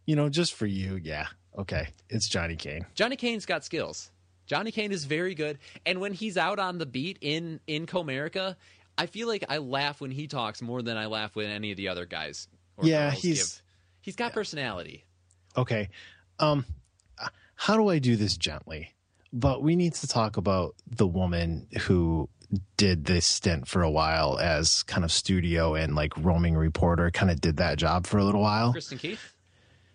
You 0.05 0.15
know, 0.15 0.29
just 0.29 0.53
for 0.53 0.65
you, 0.65 0.99
yeah. 1.01 1.27
Okay, 1.57 1.89
it's 2.09 2.27
Johnny 2.27 2.55
Kane. 2.55 2.85
Johnny 2.95 3.15
Kane's 3.15 3.45
got 3.45 3.63
skills. 3.65 4.11
Johnny 4.45 4.71
Kane 4.71 4.91
is 4.91 5.05
very 5.05 5.33
good, 5.33 5.59
and 5.85 5.99
when 5.99 6.13
he's 6.13 6.37
out 6.37 6.59
on 6.59 6.77
the 6.77 6.85
beat 6.85 7.17
in 7.21 7.59
in 7.67 7.85
Comerica, 7.85 8.55
I 8.97 9.05
feel 9.07 9.27
like 9.27 9.45
I 9.49 9.57
laugh 9.57 10.01
when 10.01 10.11
he 10.11 10.27
talks 10.27 10.61
more 10.61 10.81
than 10.81 10.97
I 10.97 11.07
laugh 11.07 11.35
when 11.35 11.49
any 11.49 11.71
of 11.71 11.77
the 11.77 11.87
other 11.87 12.05
guys. 12.05 12.47
Or 12.77 12.85
Yeah, 12.85 13.11
he's- 13.11 13.55
give. 13.55 13.61
he's 14.01 14.15
got 14.15 14.33
personality. 14.33 15.05
Okay, 15.57 15.89
um, 16.39 16.65
how 17.55 17.75
do 17.75 17.87
I 17.89 17.99
do 17.99 18.15
this 18.15 18.37
gently? 18.37 18.93
But 19.33 19.61
we 19.61 19.75
need 19.75 19.93
to 19.95 20.07
talk 20.07 20.37
about 20.37 20.75
the 20.87 21.07
woman 21.07 21.67
who 21.83 22.29
did 22.77 23.05
this 23.05 23.25
stint 23.25 23.67
for 23.67 23.81
a 23.81 23.89
while 23.89 24.37
as 24.39 24.83
kind 24.83 25.05
of 25.05 25.11
studio 25.11 25.73
and 25.75 25.95
like 25.95 26.11
roaming 26.17 26.55
reporter. 26.55 27.09
Kind 27.11 27.31
of 27.31 27.39
did 27.39 27.57
that 27.57 27.77
job 27.77 28.05
for 28.07 28.17
a 28.17 28.23
little 28.25 28.41
while. 28.41 28.71
Kristen 28.73 28.97
Keith, 28.97 29.33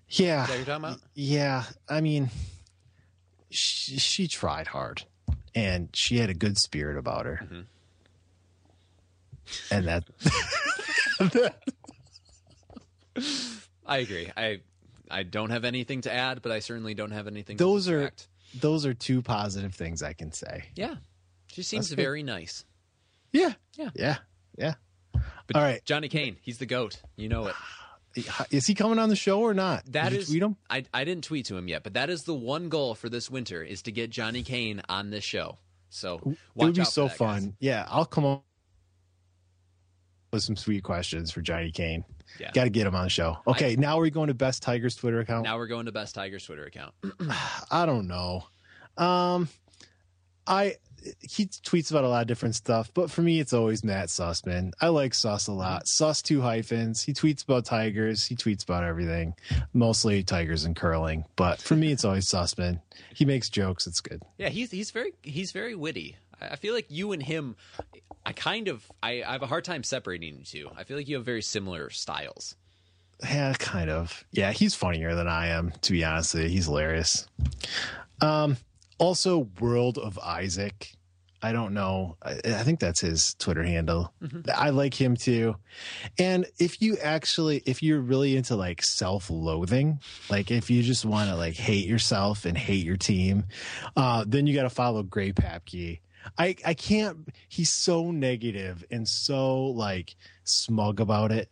Yeah, 0.09 0.42
is 0.44 0.49
that 0.49 0.57
you're 0.57 0.64
talking 0.66 0.84
about? 0.84 1.01
yeah. 1.14 1.64
I 1.88 2.01
mean, 2.01 2.30
she, 3.51 3.99
she 3.99 4.26
tried 4.28 4.68
hard, 4.68 5.05
and 5.55 5.88
she 5.94 6.18
had 6.18 6.30
a 6.30 6.34
good 6.34 6.59
spirit 6.59 6.97
about 6.99 7.26
her, 7.26 7.40
Mm-hmm. 7.44 7.61
And 9.70 9.86
that 9.86 10.05
I 13.86 13.99
agree. 13.99 14.30
I 14.36 14.61
I 15.11 15.22
don't 15.22 15.51
have 15.51 15.64
anything 15.64 16.03
to 16.03 16.12
add, 16.12 16.42
but 16.42 16.53
I 16.53 16.59
certainly 16.59 16.94
don't 16.94 17.12
have 17.12 17.26
anything. 17.26 17.57
those 17.57 17.88
are 17.88 18.11
those 18.61 18.84
are 18.86 18.94
two 18.94 19.22
positive 19.22 19.74
things 19.74 20.03
I 20.03 20.12
can 20.12 20.32
say. 20.32 20.64
yeah. 20.74 20.97
She 21.49 21.62
seems 21.62 21.86
That's 21.88 21.97
good. 21.97 22.03
very 22.03 22.22
nice. 22.22 22.64
Yeah. 23.32 23.53
Yeah. 23.78 23.90
Yeah. 23.94 24.16
Yeah. 24.59 24.74
But 25.12 25.57
All 25.57 25.62
right. 25.62 25.82
Johnny 25.86 26.09
Kane, 26.09 26.36
he's 26.42 26.59
the 26.59 26.66
goat. 26.66 27.01
You 27.16 27.28
know 27.30 27.47
it. 27.47 27.55
Is 28.51 28.66
he 28.66 28.74
coming 28.74 28.99
on 28.99 29.09
the 29.11 29.16
show 29.16 29.40
or 29.40 29.55
not? 29.55 29.84
That 29.92 30.11
Did 30.11 30.14
you 30.14 30.20
is, 30.20 30.28
tweet 30.28 30.42
him. 30.42 30.57
I 30.68 30.84
I 30.92 31.05
didn't 31.05 31.24
tweet 31.24 31.47
to 31.47 31.57
him 31.57 31.68
yet, 31.68 31.82
but 31.82 31.94
that 31.94 32.11
is 32.11 32.24
the 32.24 32.34
one 32.34 32.68
goal 32.68 32.94
for 32.94 33.09
this 33.09 33.30
winter 33.30 33.62
is 33.62 33.82
to 33.82 33.92
get 33.92 34.11
Johnny 34.11 34.42
Kane 34.42 34.82
on 34.88 35.11
this 35.11 35.24
show. 35.24 35.59
So 35.88 36.20
It 36.26 36.36
would 36.57 36.74
be 36.74 36.84
so 36.84 37.09
that, 37.09 37.16
fun. 37.16 37.44
guys. 37.44 37.53
Yeah, 37.61 37.86
I'll 37.88 38.05
come 38.07 38.24
on 38.24 38.40
with 40.31 40.43
some 40.43 40.57
sweet 40.57 40.83
questions 40.83 41.31
for 41.31 41.41
Johnny 41.41 41.70
Kane. 41.70 42.05
Yeah. 42.39 42.51
Got 42.53 42.64
to 42.64 42.70
get 42.70 42.87
him 42.87 42.95
on 42.95 43.05
the 43.05 43.11
show. 43.11 43.39
Okay, 43.47 43.77
now 43.77 43.99
we're 43.99 44.11
going 44.11 44.29
to 44.29 44.35
Best 44.35 44.62
Tigers 44.62 44.97
Twitter 44.97 45.20
account. 45.20 45.45
Now 45.45 45.57
we're 45.57 45.68
going 45.68 45.87
to 45.87 45.93
Best 45.93 46.14
Tigers 46.14 46.45
Twitter 46.45 46.64
account. 46.64 46.95
I 47.70 47.87
don't 47.87 48.09
know. 48.09 48.45
Um, 48.97 49.49
I 50.47 50.77
he 51.20 51.47
tweets 51.47 51.91
about 51.91 52.05
a 52.05 52.09
lot 52.09 52.22
of 52.22 52.27
different 52.27 52.55
stuff, 52.55 52.91
but 52.95 53.11
for 53.11 53.22
me, 53.22 53.39
it's 53.39 53.53
always 53.53 53.85
Matt 53.85 54.09
Sussman. 54.09 54.72
I 54.81 54.89
like 54.89 55.14
Suss 55.14 55.47
a 55.47 55.53
lot. 55.53 55.87
Suss 55.87 56.22
two 56.22 56.41
hyphens. 56.41 57.03
He 57.03 57.12
tweets 57.12 57.45
about 57.45 57.64
tigers. 57.64 58.27
He 58.27 58.35
tweets 58.35 58.64
about 58.64 58.85
everything, 58.85 59.35
mostly 59.72 60.22
tigers 60.22 60.64
and 60.64 60.74
curling. 60.74 61.24
But 61.37 61.61
for 61.61 61.77
me, 61.77 61.93
it's 61.93 62.05
always 62.05 62.27
Sussman. 62.27 62.81
He 63.14 63.24
makes 63.24 63.49
jokes. 63.49 63.87
It's 63.87 64.01
good. 64.01 64.22
Yeah, 64.39 64.49
he's 64.49 64.70
he's 64.70 64.91
very 64.91 65.12
he's 65.22 65.53
very 65.53 65.74
witty. 65.74 66.16
I 66.41 66.57
feel 66.57 66.74
like 66.74 66.87
you 66.89 67.12
and 67.12 67.22
him, 67.22 67.57
I 68.24 68.32
kind 68.32 68.68
of 68.68 68.91
I, 69.03 69.22
I 69.22 69.32
have 69.32 69.43
a 69.43 69.47
hard 69.47 69.64
time 69.64 69.82
separating 69.82 70.39
you 70.39 70.45
two. 70.45 70.70
I 70.76 70.84
feel 70.84 70.97
like 70.97 71.09
you 71.09 71.16
have 71.16 71.24
very 71.24 71.43
similar 71.43 71.91
styles. 71.91 72.57
Yeah, 73.22 73.55
kind 73.59 73.89
of. 73.91 74.24
Yeah, 74.30 74.53
he's 74.53 74.74
funnier 74.74 75.14
than 75.14 75.28
I 75.28 75.49
am. 75.49 75.72
To 75.82 75.93
be 75.93 76.05
honest, 76.05 76.37
he's 76.37 76.66
hilarious. 76.66 77.26
Um, 78.20 78.59
also, 78.99 79.49
World 79.61 79.97
of 79.99 80.18
Isaac. 80.18 80.93
I 81.43 81.53
don't 81.53 81.74
know. 81.74 82.16
I, 82.22 82.32
I 82.45 82.62
think 82.62 82.80
that's 82.80 83.01
his 83.01 83.34
Twitter 83.34 83.62
handle. 83.62 84.12
I 84.53 84.70
like 84.70 84.99
him 84.99 85.16
too. 85.16 85.57
And 86.18 86.47
if 86.59 86.80
you 86.82 86.97
actually, 86.97 87.62
if 87.66 87.82
you're 87.82 88.01
really 88.01 88.37
into 88.37 88.57
like 88.57 88.82
self-loathing, 88.82 90.01
like 90.30 90.51
if 90.51 90.70
you 90.70 90.82
just 90.82 91.05
want 91.05 91.28
to 91.28 91.37
like 91.37 91.55
hate 91.55 91.87
yourself 91.87 92.47
and 92.47 92.57
hate 92.57 92.84
your 92.84 92.97
team, 92.97 93.45
uh, 93.97 94.24
then 94.26 94.47
you 94.47 94.55
got 94.55 94.62
to 94.62 94.70
follow 94.70 95.03
Gray 95.03 95.32
Papke. 95.32 96.01
I 96.39 96.57
I 96.64 96.74
can't. 96.74 97.29
He's 97.49 97.70
so 97.70 98.11
negative 98.11 98.85
and 98.91 99.09
so 99.09 99.64
like 99.66 100.16
smug 100.45 101.01
about 101.01 101.33
it 101.33 101.51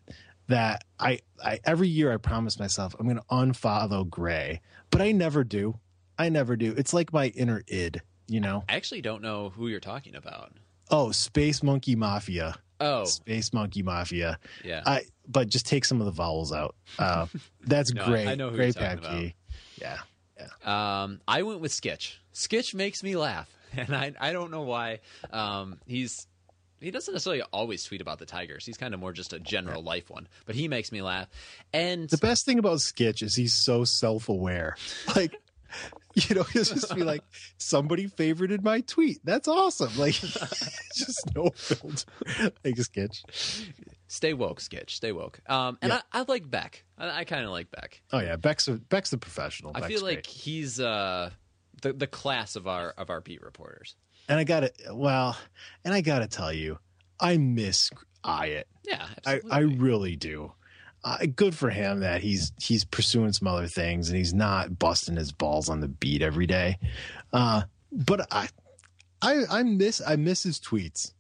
that 0.49 0.85
I, 1.01 1.21
I 1.43 1.61
every 1.65 1.89
year 1.89 2.13
I 2.13 2.17
promise 2.19 2.59
myself 2.59 2.95
I'm 2.99 3.07
going 3.07 3.17
to 3.19 3.25
unfollow 3.31 4.09
Gray, 4.09 4.61
but 4.91 5.01
I 5.01 5.13
never 5.13 5.43
do. 5.45 5.79
I 6.19 6.29
never 6.29 6.55
do. 6.57 6.75
It's 6.77 6.93
like 6.95 7.13
my 7.13 7.29
inner 7.29 7.63
id, 7.67 8.01
you 8.29 8.41
know. 8.41 8.63
I 8.69 8.75
actually 8.75 9.01
don't 9.03 9.23
know 9.23 9.51
who 9.51 9.69
you're 9.69 9.81
talking 9.81 10.15
about. 10.15 10.53
Oh, 10.91 11.11
Space 11.13 11.63
Monkey 11.63 11.97
Mafia. 11.97 12.57
Oh, 12.79 13.05
Space 13.05 13.53
Monkey 13.53 13.83
Mafia. 13.83 14.39
yeah. 14.65 14.83
I 14.85 15.05
but 15.27 15.49
just 15.49 15.67
take 15.67 15.85
some 15.87 16.01
of 16.01 16.05
the 16.05 16.13
vowels 16.13 16.53
out. 16.53 16.75
Uh, 16.99 17.27
that's 17.63 17.93
No, 17.95 18.05
great. 18.05 18.29
I 18.29 18.35
know 18.35 18.51
who 18.51 18.57
great 18.57 18.77
you're 18.77 18.85
talking 18.97 19.03
Papke. 19.03 19.35
Yeah. 19.81 19.99
Um, 20.65 21.21
I 21.27 21.43
went 21.43 21.61
with 21.61 21.73
Skitch. 21.73 22.17
Skitch 22.35 22.75
makes 22.75 23.03
me 23.03 23.17
laugh, 23.17 23.49
and 23.87 23.95
I 23.95 24.13
I 24.21 24.33
don't 24.33 24.51
know 24.51 24.63
why. 24.63 25.01
Um, 25.33 25.79
he's 25.87 26.27
he 26.81 26.91
doesn't 26.91 27.15
necessarily 27.15 27.43
always 27.53 27.85
tweet 27.85 28.01
about 28.01 28.19
the 28.19 28.27
Tigers. 28.27 28.67
He's 28.67 28.77
kind 28.77 28.93
of 28.93 29.01
more 29.01 29.13
just 29.13 29.33
a 29.33 29.39
general 29.41 29.83
life 29.83 30.11
one, 30.11 30.29
but 30.45 30.55
he 30.55 30.69
makes 30.69 30.93
me 30.93 31.01
laugh. 31.03 31.29
And 31.73 32.11
The 32.11 32.19
best 32.19 32.45
thing 32.45 32.59
about 32.59 32.79
Skitch 32.79 33.23
is 33.23 33.35
he's 33.35 33.55
so 33.55 33.85
self-aware. 33.85 34.77
Like, 35.17 35.37
you 36.15 36.37
know, 36.37 36.45
he'll 36.45 36.63
just 36.63 36.95
be 36.95 37.03
like, 37.03 37.25
"Somebody 37.59 38.07
favorited 38.09 38.63
my 38.63 38.81
tweet. 38.83 39.19
That's 39.25 39.49
awesome!" 39.49 39.91
Like, 39.99 40.15
just 40.95 41.35
no 41.35 41.51
filter. 41.51 42.05
Like 42.65 42.77
Skitch. 42.77 43.25
stay 44.07 44.35
woke, 44.35 44.61
Skitch. 44.61 44.91
Stay 44.91 45.11
woke. 45.11 45.41
Um, 45.51 45.77
and 45.83 45.91
Yeah. 45.93 46.01
I, 46.13 46.21
I 46.21 46.25
like 46.29 46.49
Beck. 46.49 46.85
I, 46.97 47.21
I 47.21 47.25
kind 47.25 47.45
of 47.45 47.51
like 47.51 47.71
Beck. 47.73 48.03
Oh 48.13 48.21
yeah, 48.21 48.37
Beck's 48.37 48.69
a, 48.69 48.75
Beck's 48.75 49.11
the 49.11 49.19
professional. 49.19 49.73
I 49.75 49.81
Beck's 49.81 49.93
feel 49.95 50.03
like 50.03 50.15
great. 50.25 50.27
he's 50.27 50.79
uh 50.79 51.31
the 51.85 51.93
the 51.93 52.07
class 52.09 52.57
of 52.57 52.67
our 52.67 52.91
of 52.99 53.11
our 53.11 53.21
beat 53.21 53.43
reporters. 53.43 53.95
and 54.29 54.39
I 54.39 54.45
got 54.45 54.61
to 54.61 54.73
well, 54.93 55.37
and 55.85 55.95
I 55.95 56.01
got 56.01 56.19
to 56.21 56.27
tell 56.27 56.53
you, 56.53 56.79
I 57.21 57.37
miss 57.37 57.91
Iott. 58.25 58.65
Yeah, 58.85 59.07
I. 59.25 59.41
I 59.51 59.59
really 59.61 60.17
do. 60.17 60.53
Uh, 61.05 61.19
good 61.37 61.55
for 61.55 61.69
him 61.69 62.01
that 62.01 62.23
he's 62.23 62.53
he's 62.59 62.85
pursuing 62.85 63.33
some 63.33 63.47
other 63.47 63.67
things 63.69 64.09
and 64.09 64.17
he's 64.17 64.33
not 64.33 64.79
busting 64.79 65.17
his 65.17 65.33
balls 65.33 65.69
on 65.69 65.81
the 65.81 65.89
beat 65.89 66.23
every 66.23 66.47
day. 66.47 66.79
Uh, 67.33 67.63
but 67.93 68.27
I, 68.33 68.49
I 69.21 69.43
I 69.51 69.63
miss 69.63 70.01
I 70.07 70.17
miss 70.17 70.43
his 70.43 70.59
tweets. 70.59 71.13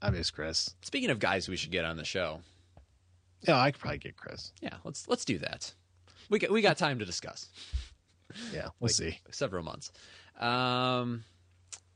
I 0.00 0.10
miss 0.10 0.30
Chris. 0.30 0.74
Speaking 0.82 1.10
of 1.10 1.18
guys, 1.18 1.48
we 1.48 1.56
should 1.56 1.72
get 1.72 1.84
on 1.84 1.96
the 1.96 2.04
show. 2.04 2.40
Yeah, 3.42 3.58
I 3.58 3.72
could 3.72 3.80
probably 3.80 3.98
get 3.98 4.16
Chris. 4.16 4.52
Yeah, 4.60 4.76
let's 4.84 5.08
let's 5.08 5.24
do 5.24 5.38
that. 5.38 5.74
We 6.30 6.38
got 6.38 6.50
we 6.52 6.62
got 6.62 6.78
time 6.78 7.00
to 7.00 7.04
discuss. 7.04 7.48
Yeah, 8.52 8.62
we'll 8.80 8.88
Like, 8.88 8.90
see. 8.92 9.20
Several 9.30 9.62
months. 9.62 9.92
Um. 10.38 11.24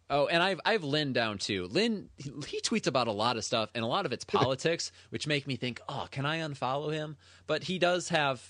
Oh, 0.09 0.29
and 0.29 0.41
I've 0.41 0.61
I've 0.65 0.85
Lynn 0.85 1.13
down 1.13 1.39
too. 1.39 1.67
Lynn 1.67 2.11
he, 2.17 2.31
he 2.47 2.61
tweets 2.61 2.87
about 2.87 3.09
a 3.09 3.13
lot 3.13 3.37
of 3.37 3.45
stuff, 3.45 3.71
and 3.75 3.83
a 3.85 3.89
lot 3.89 4.07
of 4.07 4.13
it's 4.13 4.25
politics, 4.37 4.93
which 5.11 5.27
make 5.27 5.47
me 5.49 5.57
think, 5.57 5.81
oh, 5.89 6.07
can 6.11 6.25
I 6.25 6.39
unfollow 6.39 6.93
him? 6.93 7.17
But 7.49 7.65
he 7.65 7.79
does 7.81 8.09
have 8.11 8.41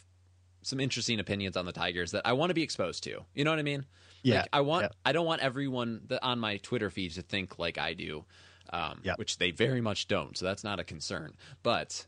some 0.63 0.81
interesting 0.81 1.19
opinions 1.21 1.57
on 1.57 1.65
the 1.65 1.73
Tigers 1.73 2.11
that 2.11 2.23
I 2.27 2.35
want 2.35 2.51
to 2.51 2.55
be 2.55 2.63
exposed 2.63 3.05
to. 3.05 3.25
You 3.35 3.45
know 3.45 3.51
what 3.53 3.59
I 3.59 3.63
mean? 3.63 3.87
Yeah, 4.23 4.41
Like, 4.41 4.49
I 4.53 4.61
want. 4.63 4.83
yeah. 4.83 4.89
I 5.05 5.13
don't 5.13 5.25
want 5.25 5.41
everyone 5.41 6.03
that 6.09 6.23
on 6.23 6.41
my 6.41 6.57
Twitter 6.59 6.91
feed 6.91 7.13
to 7.13 7.23
think 7.23 7.59
like 7.59 7.79
I 7.79 7.95
do, 7.95 8.25
um, 8.71 9.01
Yeah. 9.05 9.15
which 9.17 9.39
they 9.39 9.53
very 9.53 9.81
much 9.81 10.09
don't. 10.09 10.37
So 10.37 10.45
that's 10.45 10.65
not 10.65 10.81
a 10.81 10.85
concern. 10.85 11.37
But 11.63 12.05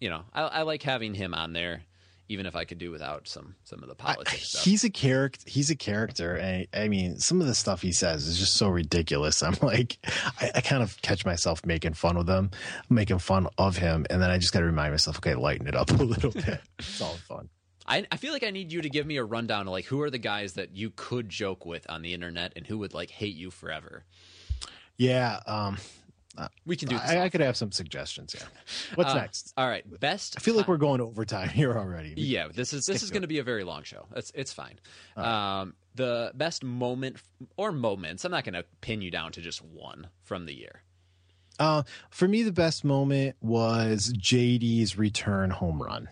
you 0.00 0.08
know, 0.10 0.22
I, 0.32 0.42
I 0.42 0.62
like 0.62 0.82
having 0.82 1.14
him 1.14 1.34
on 1.34 1.52
there, 1.52 1.82
even 2.28 2.46
if 2.46 2.56
I 2.56 2.64
could 2.64 2.78
do 2.78 2.90
without 2.90 3.28
some 3.28 3.54
some 3.64 3.82
of 3.82 3.88
the 3.88 3.94
I- 4.00 4.14
politics 4.14 4.48
stuff. 4.50 4.64
he's 4.64 4.84
a 4.84 4.90
character. 4.90 5.44
He's 5.48 5.70
a 5.70 5.76
character, 5.76 6.34
and 6.36 6.66
I 6.74 6.88
mean, 6.88 7.18
some 7.18 7.40
of 7.40 7.46
the 7.46 7.54
stuff 7.54 7.82
he 7.82 7.92
says 7.92 8.26
is 8.26 8.38
just 8.38 8.54
so 8.54 8.68
ridiculous. 8.68 9.42
I'm 9.44 9.56
like, 9.62 9.98
I, 10.40 10.50
I 10.56 10.60
kind 10.60 10.82
of 10.82 11.00
catch 11.02 11.24
myself 11.24 11.64
making 11.64 11.94
fun 11.94 12.16
of 12.16 12.26
them, 12.26 12.50
making 12.90 13.18
fun 13.18 13.48
of 13.58 13.76
him, 13.76 14.06
and 14.10 14.20
then 14.20 14.30
I 14.30 14.38
just 14.38 14.52
got 14.52 14.60
to 14.60 14.66
remind 14.66 14.92
myself, 14.92 15.18
okay, 15.18 15.34
lighten 15.34 15.66
it 15.66 15.74
up 15.74 15.90
a 15.90 15.94
little 16.02 16.30
bit. 16.32 16.60
it's 16.78 17.00
all 17.00 17.16
fun. 17.28 17.48
I, 17.88 18.04
I 18.10 18.16
feel 18.16 18.32
like 18.32 18.42
I 18.42 18.50
need 18.50 18.72
you 18.72 18.82
to 18.82 18.88
give 18.90 19.06
me 19.06 19.16
a 19.16 19.22
rundown 19.24 19.68
of 19.68 19.72
like 19.72 19.84
who 19.84 20.00
are 20.02 20.10
the 20.10 20.18
guys 20.18 20.54
that 20.54 20.74
you 20.74 20.90
could 20.96 21.28
joke 21.28 21.64
with 21.64 21.86
on 21.88 22.02
the 22.02 22.14
internet 22.14 22.52
and 22.56 22.66
who 22.66 22.78
would 22.78 22.92
like 22.94 23.10
hate 23.10 23.36
you 23.36 23.50
forever. 23.52 24.02
Yeah, 24.96 25.38
um, 25.46 25.76
We 26.64 26.76
can 26.76 26.88
do 26.88 26.98
this. 26.98 27.08
I, 27.10 27.22
I 27.24 27.28
could 27.28 27.40
have 27.40 27.56
some 27.56 27.72
suggestions. 27.72 28.34
Yeah. 28.36 28.44
What's 28.94 29.10
Uh, 29.12 29.14
next? 29.14 29.52
All 29.56 29.66
right, 29.68 29.84
best. 30.00 30.34
I 30.36 30.40
feel 30.40 30.54
like 30.54 30.68
we're 30.68 30.76
going 30.76 31.00
overtime 31.00 31.48
here 31.60 31.76
already. 31.76 32.14
Yeah, 32.16 32.48
this 32.48 32.72
is 32.72 32.86
this 32.86 33.02
is 33.02 33.10
going 33.10 33.22
to 33.22 33.28
be 33.28 33.38
a 33.38 33.44
very 33.44 33.64
long 33.64 33.82
show. 33.84 34.06
It's 34.14 34.32
it's 34.34 34.52
fine. 34.52 34.78
Um, 35.16 35.74
the 35.94 36.32
best 36.34 36.62
moment 36.64 37.16
or 37.56 37.72
moments. 37.72 38.24
I'm 38.24 38.30
not 38.32 38.44
going 38.44 38.54
to 38.54 38.64
pin 38.80 39.00
you 39.02 39.10
down 39.10 39.32
to 39.32 39.40
just 39.40 39.62
one 39.62 40.08
from 40.22 40.46
the 40.46 40.54
year. 40.54 40.82
Uh, 41.58 41.82
for 42.10 42.28
me, 42.28 42.42
the 42.42 42.52
best 42.52 42.84
moment 42.84 43.34
was 43.40 44.12
JD's 44.12 44.98
return 44.98 45.48
home 45.50 45.82
run. 45.82 46.10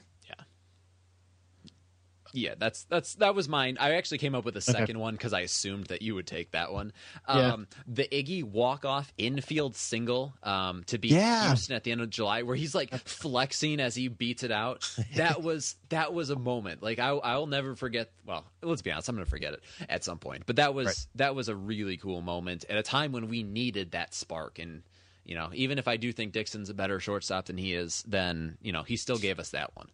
Yeah, 2.37 2.55
that's 2.59 2.85
that's 2.85 3.15
that 3.17 3.35
was 3.35 3.49
mine. 3.49 3.77
I 3.79 3.93
actually 3.95 4.19
came 4.19 4.35
up 4.35 4.45
with 4.45 4.57
a 4.57 4.61
second 4.61 4.99
one 4.99 5.15
because 5.15 5.33
I 5.33 5.41
assumed 5.41 5.87
that 5.87 6.03
you 6.03 6.17
would 6.17 6.27
take 6.27 6.51
that 6.51 6.73
one. 6.73 6.93
Yeah. 7.29 7.53
Um, 7.53 7.69
The 7.87 8.05
Iggy 8.09 8.43
walk 8.43 8.85
off 8.85 9.13
infield 9.17 9.77
single 9.77 10.35
um, 10.43 10.83
to 10.89 10.99
beat 10.99 11.13
Yeah. 11.13 11.47
Houston 11.47 11.77
at 11.77 11.85
the 11.85 11.93
end 11.93 12.01
of 12.01 12.11
July, 12.11 12.43
where 12.43 12.57
he's 12.57 12.75
like 12.75 12.93
flexing 13.07 13.79
as 13.81 13.95
he 13.95 14.09
beats 14.09 14.43
it 14.43 14.51
out. 14.51 14.91
That 15.15 15.43
was 15.45 15.77
that 15.91 16.13
was 16.13 16.31
a 16.31 16.37
moment. 16.37 16.83
Like 16.83 16.99
I 16.99 17.11
I'll 17.11 17.47
never 17.47 17.77
forget. 17.77 18.11
Well, 18.27 18.45
let's 18.63 18.83
be 18.83 18.91
honest, 18.91 19.09
I'm 19.09 19.15
gonna 19.15 19.27
forget 19.27 19.53
it 19.55 19.61
at 19.89 20.03
some 20.03 20.19
point. 20.19 20.43
But 20.45 20.57
that 20.57 20.75
was 20.75 20.87
Right. 20.87 20.97
that 21.15 21.35
was 21.37 21.49
a 21.49 21.55
really 21.55 21.97
cool 21.97 22.21
moment 22.21 22.65
at 22.69 22.77
a 22.77 22.83
time 22.83 23.13
when 23.13 23.29
we 23.29 23.43
needed 23.45 23.93
that 23.93 24.13
spark 24.13 24.59
and. 24.59 24.83
You 25.27 25.35
know, 25.37 25.49
even 25.55 25.79
if 25.79 25.89
I 25.89 25.97
do 25.97 26.13
think 26.13 26.33
Dixon's 26.35 26.69
a 26.69 26.75
better 26.75 27.01
shortstop 27.01 27.47
than 27.47 27.57
he 27.57 27.73
is, 27.73 28.05
then 28.07 28.59
you 28.61 28.73
know 28.73 28.83
he 28.83 28.99
still 28.99 29.17
gave 29.17 29.39
us 29.39 29.53
that 29.53 29.75
one. 29.75 29.89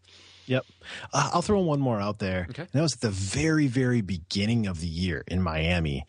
Yep. 0.51 0.65
Uh, 1.13 1.31
I'll 1.33 1.43
throw 1.43 1.61
one 1.61 1.81
more 1.81 2.01
out 2.01 2.19
there. 2.19 2.47
Okay. 2.51 2.63
And 2.63 2.71
that 2.73 2.83
was 2.83 2.95
at 2.95 3.01
the 3.01 3.11
very, 3.11 3.69
very 3.69 4.01
beginning 4.01 4.67
of 4.67 4.81
the 4.81 4.89
year 4.89 5.23
in 5.29 5.41
Miami. 5.43 6.05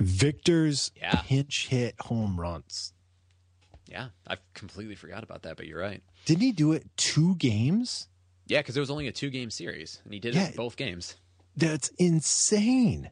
Victor's 0.00 0.90
Yeah. 0.96 1.22
pinch 1.24 1.68
hit 1.68 1.94
home 2.00 2.38
runs. 2.38 2.92
Yeah, 3.86 4.08
I 4.26 4.36
completely 4.54 4.96
forgot 4.96 5.22
about 5.22 5.42
that, 5.42 5.56
but 5.56 5.66
you're 5.66 5.80
right. 5.80 6.02
Didn't 6.24 6.42
he 6.42 6.50
do 6.52 6.72
it 6.72 6.84
two 6.96 7.36
games? 7.36 8.08
Yeah, 8.46 8.58
because 8.60 8.76
it 8.76 8.80
was 8.80 8.90
only 8.90 9.06
a 9.06 9.12
two 9.12 9.30
game 9.30 9.50
series, 9.50 10.00
and 10.04 10.12
he 10.12 10.18
did 10.20 10.34
Yeah. 10.34 10.48
it 10.48 10.56
both 10.56 10.76
games. 10.76 11.14
That's 11.56 11.88
insane 11.98 13.10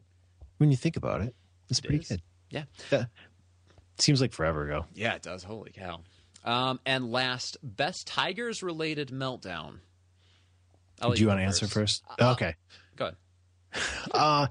when 0.57 0.71
you 0.71 0.77
think 0.77 0.97
about 0.97 1.21
it. 1.21 1.33
It's 1.69 1.79
pretty 1.79 1.99
is. 1.99 2.09
good. 2.09 2.21
Yeah. 2.49 2.65
That 2.89 3.09
seems 3.97 4.19
like 4.21 4.33
forever 4.33 4.65
ago. 4.65 4.85
Yeah, 4.93 5.13
it 5.15 5.21
does. 5.23 5.43
Holy 5.43 5.71
cow. 5.71 6.01
Um, 6.43 6.79
and 6.85 7.11
last, 7.11 7.57
best 7.63 8.05
Tigers 8.05 8.61
related 8.61 9.07
meltdown. 9.09 9.79
I'll 11.01 11.15
you 11.17 11.25
go 11.25 11.29
want 11.29 11.39
to 11.39 11.43
answer 11.45 11.67
first? 11.67 12.03
okay. 12.19 12.55
Go 12.95 13.05
ahead. 13.05 13.15
Uh, 14.11 14.47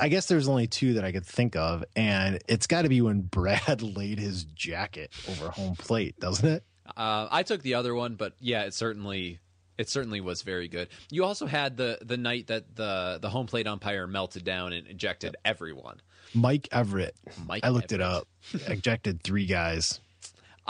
I 0.00 0.08
guess 0.08 0.26
there's 0.26 0.48
only 0.48 0.66
two 0.66 0.94
that 0.94 1.04
I 1.04 1.12
could 1.12 1.24
think 1.24 1.56
of, 1.56 1.84
and 1.94 2.40
it's 2.48 2.66
got 2.66 2.82
to 2.82 2.88
be 2.88 3.00
when 3.00 3.20
Brad 3.20 3.80
laid 3.96 4.18
his 4.18 4.44
jacket 4.44 5.12
over 5.30 5.50
home 5.50 5.76
plate, 5.76 6.18
doesn't 6.18 6.48
it? 6.48 6.64
Uh, 6.96 7.28
I 7.30 7.42
took 7.42 7.62
the 7.62 7.74
other 7.74 7.94
one, 7.94 8.16
but 8.16 8.34
yeah, 8.40 8.64
it 8.64 8.74
certainly 8.74 9.38
It 9.78 9.88
certainly 9.88 10.20
was 10.20 10.42
very 10.42 10.68
good. 10.68 10.88
You 11.10 11.24
also 11.24 11.46
had 11.46 11.76
the 11.76 11.98
the 12.02 12.16
night 12.16 12.48
that 12.48 12.74
the 12.76 13.18
the 13.22 13.30
home 13.30 13.46
plate 13.46 13.66
umpire 13.66 14.06
melted 14.06 14.44
down 14.44 14.72
and 14.72 14.86
ejected 14.88 15.36
everyone. 15.44 16.00
Mike 16.34 16.68
Everitt. 16.72 17.12
Mike 17.46 17.64
I 17.64 17.68
looked 17.68 17.90
Everitt. 17.90 17.94
it 17.94 18.00
up. 18.00 18.28
Ejected 18.68 19.22
three 19.22 19.46
guys. 19.46 20.00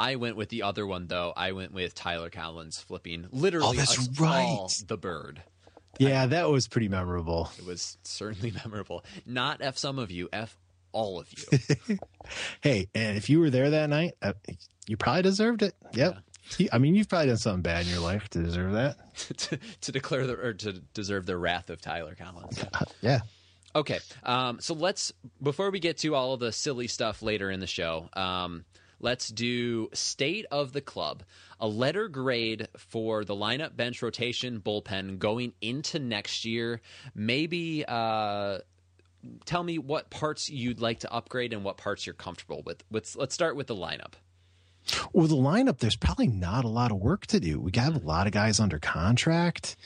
I 0.03 0.17
went 0.17 0.37
with 0.37 0.49
the 0.49 0.63
other 0.63 0.87
one 0.87 1.07
though. 1.07 1.33
I 1.37 1.53
went 1.53 1.73
with 1.73 1.95
Tyler 1.95 2.29
Collins 2.31 2.81
flipping 2.81 3.27
literally 3.31 3.69
Oh, 3.69 3.73
that's 3.73 4.09
right. 4.21 4.43
all 4.45 4.71
the 4.87 4.97
bird. 4.97 5.43
Yeah, 5.99 6.27
that 6.27 6.51
was 6.51 6.67
pretty 6.69 6.89
memorable. 6.89 7.51
It 7.59 7.67
was 7.67 7.99
certainly 8.03 8.51
memorable. 8.65 9.05
Not 9.27 9.63
f 9.63 9.77
some 9.79 9.99
of 9.99 10.11
you, 10.11 10.29
f 10.33 10.57
all 10.93 11.21
of 11.21 11.29
you. 11.89 11.99
Hey, 12.63 12.89
and 12.95 13.17
if 13.17 13.29
you 13.31 13.41
were 13.41 13.51
there 13.51 13.71
that 13.71 13.89
night, 13.91 14.13
uh, 14.23 14.33
you 14.87 14.97
probably 14.97 15.23
deserved 15.23 15.63
it. 15.63 15.75
Yep. 15.95 16.19
You- 16.59 16.69
I 16.73 16.79
mean, 16.79 16.95
you've 16.95 17.09
probably 17.09 17.29
done 17.29 17.37
something 17.39 17.63
bad 17.63 17.87
in 17.87 17.91
your 17.93 18.01
life 18.01 18.29
to 18.31 18.43
deserve 18.43 18.73
that. 18.73 18.97
to, 19.39 19.59
to 19.83 19.93
declare 19.93 20.27
the 20.27 20.35
or 20.37 20.53
to 20.55 20.73
deserve 20.95 21.27
the 21.27 21.37
wrath 21.37 21.71
of 21.71 21.81
Tyler 21.81 22.15
Collins. 22.15 22.63
Yeah. 23.01 23.21
Okay, 23.75 24.01
um, 24.25 24.61
so 24.61 24.75
let's 24.75 25.13
before 25.43 25.71
we 25.71 25.81
get 25.81 25.97
to 25.99 26.15
all 26.15 26.35
of 26.35 26.41
the 26.41 26.53
silly 26.53 26.89
stuff 26.89 27.23
later 27.23 27.51
in 27.51 27.59
the 27.61 27.67
show, 27.67 28.09
um, 28.13 28.65
let's 29.03 29.29
do 29.29 29.91
state 29.93 30.47
of 30.51 30.73
the 30.73 30.81
club, 30.81 31.23
a 31.61 31.69
letter 31.69 32.09
grade 32.09 32.69
for 32.77 33.25
the 33.25 33.35
lineup, 33.35 33.77
bench, 33.77 34.01
rotation, 34.01 34.61
bullpen 34.61 35.19
going 35.19 35.53
into 35.61 35.99
next 35.99 36.45
year. 36.45 36.81
Maybe 37.15 37.85
uh, 37.87 38.59
tell 39.45 39.63
me 39.63 39.79
what 39.79 40.11
parts 40.11 40.49
you'd 40.49 40.81
like 40.81 41.01
to 41.01 41.13
upgrade 41.13 41.53
and 41.53 41.65
what 41.65 41.77
parts 41.77 42.07
you're 42.07 42.15
comfortable 42.15 42.63
with. 42.65 42.83
Let's 42.91 43.17
let's 43.17 43.35
start 43.35 43.57
with 43.57 43.67
the 43.67 43.77
lineup. 43.77 44.15
Well, 45.13 45.29
the 45.29 45.37
lineup, 45.37 45.79
there's 45.79 45.97
probably 45.97 46.27
not 46.27 46.65
a 46.65 46.69
lot 46.69 46.91
of 46.91 46.99
work 46.99 47.27
to 47.29 47.39
do. 47.39 47.61
We 47.61 47.71
got 47.71 47.95
a 47.95 47.99
lot 47.99 48.27
of 48.27 48.33
guys 48.33 48.59
under 48.59 48.81
contract. 48.81 49.77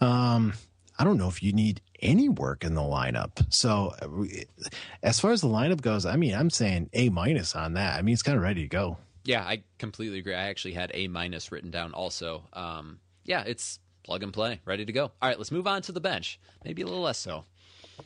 Um, 0.00 0.54
I 0.98 1.04
don't 1.04 1.18
know 1.18 1.28
if 1.28 1.42
you 1.42 1.52
need 1.52 1.80
any 2.00 2.28
work 2.28 2.64
in 2.64 2.74
the 2.74 2.82
lineup. 2.82 3.44
So, 3.52 3.94
uh, 4.00 4.64
as 5.02 5.20
far 5.20 5.32
as 5.32 5.40
the 5.40 5.48
lineup 5.48 5.80
goes, 5.80 6.06
I 6.06 6.16
mean, 6.16 6.34
I'm 6.34 6.50
saying 6.50 6.90
A 6.92 7.08
minus 7.08 7.54
on 7.54 7.74
that. 7.74 7.98
I 7.98 8.02
mean, 8.02 8.12
it's 8.12 8.22
kind 8.22 8.36
of 8.36 8.42
ready 8.42 8.62
to 8.62 8.68
go. 8.68 8.96
Yeah, 9.24 9.42
I 9.42 9.62
completely 9.78 10.18
agree. 10.18 10.34
I 10.34 10.48
actually 10.48 10.74
had 10.74 10.90
a 10.94 11.08
minus 11.08 11.52
written 11.52 11.70
down 11.70 11.92
also. 11.92 12.44
Um, 12.52 13.00
yeah, 13.24 13.44
it's 13.46 13.78
plug 14.02 14.22
and 14.22 14.32
play, 14.32 14.60
ready 14.64 14.84
to 14.84 14.92
go. 14.92 15.04
All 15.04 15.28
right, 15.28 15.38
let's 15.38 15.52
move 15.52 15.66
on 15.66 15.82
to 15.82 15.92
the 15.92 16.00
bench. 16.00 16.40
Maybe 16.64 16.82
a 16.82 16.86
little 16.86 17.02
less 17.02 17.18
so. 17.18 17.44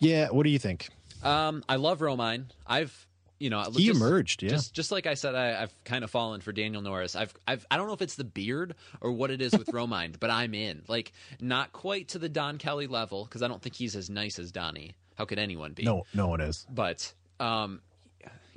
Yeah. 0.01 0.29
What 0.31 0.43
do 0.43 0.51
you 0.51 0.59
think? 0.59 0.89
Um, 1.23 1.65
I 1.69 1.77
love 1.77 2.01
Romine. 2.01 2.47
I've 2.67 3.07
you 3.45 3.51
know 3.51 3.63
He 3.77 3.91
emerged, 3.91 4.43
yeah. 4.43 4.49
Just 4.49 4.73
just 4.73 4.91
like 4.91 5.07
I 5.07 5.13
said, 5.13 5.35
I, 5.35 5.61
I've 5.63 5.85
kind 5.85 6.03
of 6.03 6.11
fallen 6.11 6.41
for 6.41 6.51
Daniel 6.51 6.81
Norris. 6.81 7.15
I've 7.15 7.35
I've 7.47 7.67
I 7.71 7.77
don't 7.77 7.87
know 7.87 7.93
if 7.93 8.01
it's 8.01 8.15
the 8.15 8.25
beard 8.25 8.75
or 9.03 9.13
what 9.13 9.31
it 9.31 9.43
is 9.43 9.53
with 9.53 9.67
Romine, 9.73 10.19
but 10.19 10.31
I'm 10.31 10.55
in. 10.55 10.81
Like 10.89 11.13
not 11.43 11.71
quite 11.75 12.09
to 12.09 12.19
the 12.19 12.31
Don 12.31 12.57
Kelly 12.57 12.87
level 12.87 13.25
because 13.25 13.43
I 13.43 13.49
don't 13.49 13.61
think 13.61 13.75
he's 13.75 13.97
as 13.97 14.09
nice 14.09 14.39
as 14.39 14.51
Donnie. 14.51 14.95
How 15.17 15.27
could 15.27 15.39
anyone 15.39 15.75
be? 15.75 15.83
No, 15.83 16.05
no 16.15 16.27
one 16.27 16.41
is. 16.41 16.67
But 16.71 17.13
um, 17.39 17.83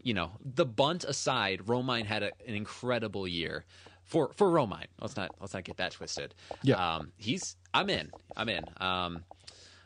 you 0.01 0.13
know, 0.13 0.31
the 0.41 0.65
bunt 0.65 1.03
aside, 1.03 1.63
Romine 1.65 2.05
had 2.05 2.23
a, 2.23 2.31
an 2.47 2.55
incredible 2.55 3.27
year 3.27 3.65
for 4.05 4.31
for 4.37 4.49
Romine. 4.49 4.87
Let's 5.01 5.17
not 5.17 5.35
let's 5.41 5.53
not 5.53 5.65
get 5.65 5.75
that 5.77 5.91
twisted. 5.91 6.33
Yeah. 6.63 6.95
Um, 6.95 7.11
he's 7.17 7.57
I'm 7.73 7.89
in. 7.89 8.09
I'm 8.37 8.47
in. 8.47 8.63
Um, 8.77 9.25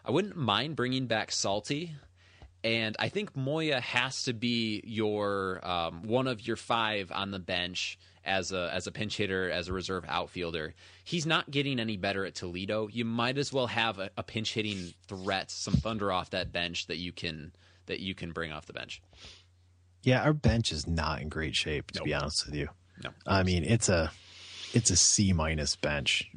I 0.05 0.11
wouldn't 0.11 0.37
mind 0.37 0.75
bringing 0.75 1.07
back 1.07 1.31
Salty. 1.31 1.95
And 2.63 2.95
I 2.99 3.09
think 3.09 3.35
Moya 3.35 3.81
has 3.81 4.23
to 4.23 4.33
be 4.33 4.81
your 4.85 5.65
um, 5.67 6.03
one 6.03 6.27
of 6.27 6.45
your 6.45 6.55
five 6.55 7.11
on 7.11 7.31
the 7.31 7.39
bench 7.39 7.97
as 8.23 8.51
a 8.51 8.69
as 8.71 8.85
a 8.85 8.91
pinch 8.91 9.17
hitter, 9.17 9.49
as 9.49 9.67
a 9.67 9.73
reserve 9.73 10.05
outfielder. 10.07 10.75
He's 11.03 11.25
not 11.25 11.49
getting 11.49 11.79
any 11.79 11.97
better 11.97 12.25
at 12.25 12.35
Toledo. 12.35 12.87
You 12.87 13.03
might 13.05 13.37
as 13.37 13.51
well 13.51 13.67
have 13.67 13.97
a, 13.99 14.11
a 14.15 14.23
pinch 14.23 14.53
hitting 14.53 14.93
threat, 15.07 15.49
some 15.49 15.73
thunder 15.73 16.11
off 16.11 16.29
that 16.31 16.51
bench 16.51 16.87
that 16.87 16.97
you 16.97 17.11
can 17.11 17.51
that 17.87 17.99
you 17.99 18.13
can 18.13 18.31
bring 18.31 18.51
off 18.51 18.67
the 18.67 18.73
bench. 18.73 19.01
Yeah, 20.03 20.23
our 20.23 20.33
bench 20.33 20.71
is 20.71 20.87
not 20.87 21.21
in 21.21 21.29
great 21.29 21.55
shape, 21.55 21.91
to 21.91 22.03
be 22.03 22.13
honest 22.13 22.45
with 22.45 22.55
you. 22.55 22.69
No. 23.03 23.09
I 23.25 23.43
mean, 23.43 23.63
it's 23.63 23.89
a 23.89 24.11
it's 24.73 24.89
a 24.89 24.95
C 24.95 25.33
minus 25.33 25.75
bench. 25.75 26.29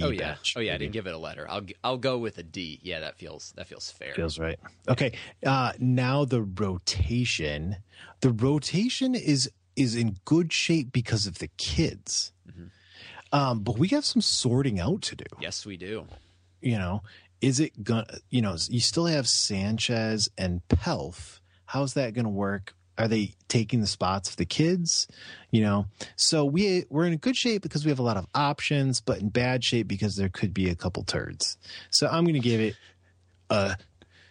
D 0.00 0.02
oh 0.04 0.10
yeah, 0.10 0.34
bench. 0.34 0.54
oh 0.56 0.60
yeah. 0.60 0.74
I 0.74 0.78
didn't 0.78 0.92
give 0.92 1.06
it 1.06 1.14
a 1.14 1.18
letter. 1.18 1.46
I'll 1.48 1.64
I'll 1.82 1.96
go 1.98 2.18
with 2.18 2.38
a 2.38 2.42
D. 2.42 2.78
Yeah, 2.82 3.00
that 3.00 3.16
feels 3.16 3.52
that 3.56 3.66
feels 3.66 3.90
fair. 3.90 4.12
Feels 4.14 4.38
right. 4.38 4.58
Okay. 4.88 5.12
Uh 5.44 5.72
now 5.78 6.24
the 6.24 6.42
rotation. 6.42 7.76
The 8.20 8.30
rotation 8.30 9.14
is 9.14 9.50
is 9.74 9.94
in 9.94 10.16
good 10.24 10.52
shape 10.52 10.92
because 10.92 11.26
of 11.26 11.38
the 11.38 11.48
kids. 11.56 12.32
Um, 13.32 13.60
but 13.60 13.76
we 13.76 13.88
have 13.88 14.04
some 14.04 14.22
sorting 14.22 14.78
out 14.78 15.02
to 15.02 15.16
do. 15.16 15.24
yes, 15.40 15.66
we 15.66 15.76
do. 15.76 16.06
You 16.60 16.78
know, 16.78 17.02
is 17.40 17.58
it 17.60 17.82
gonna 17.82 18.06
you 18.30 18.40
know, 18.40 18.56
you 18.68 18.80
still 18.80 19.06
have 19.06 19.28
Sanchez 19.28 20.30
and 20.38 20.66
Pelf. 20.68 21.40
How's 21.66 21.94
that 21.94 22.14
gonna 22.14 22.30
work? 22.30 22.74
Are 22.98 23.08
they 23.08 23.34
taking 23.48 23.80
the 23.80 23.86
spots 23.86 24.30
of 24.30 24.36
the 24.36 24.46
kids? 24.46 25.06
You 25.50 25.62
know, 25.62 25.86
so 26.16 26.44
we 26.44 26.84
we're 26.88 27.06
in 27.06 27.16
good 27.18 27.36
shape 27.36 27.62
because 27.62 27.84
we 27.84 27.90
have 27.90 27.98
a 27.98 28.02
lot 28.02 28.16
of 28.16 28.26
options, 28.34 29.00
but 29.00 29.18
in 29.20 29.28
bad 29.28 29.64
shape 29.64 29.88
because 29.88 30.16
there 30.16 30.28
could 30.28 30.54
be 30.54 30.70
a 30.70 30.74
couple 30.74 31.02
turds. 31.04 31.58
So 31.90 32.06
I'm 32.06 32.24
going 32.24 32.34
to 32.34 32.40
give 32.40 32.60
it 32.60 32.76
a 33.50 33.76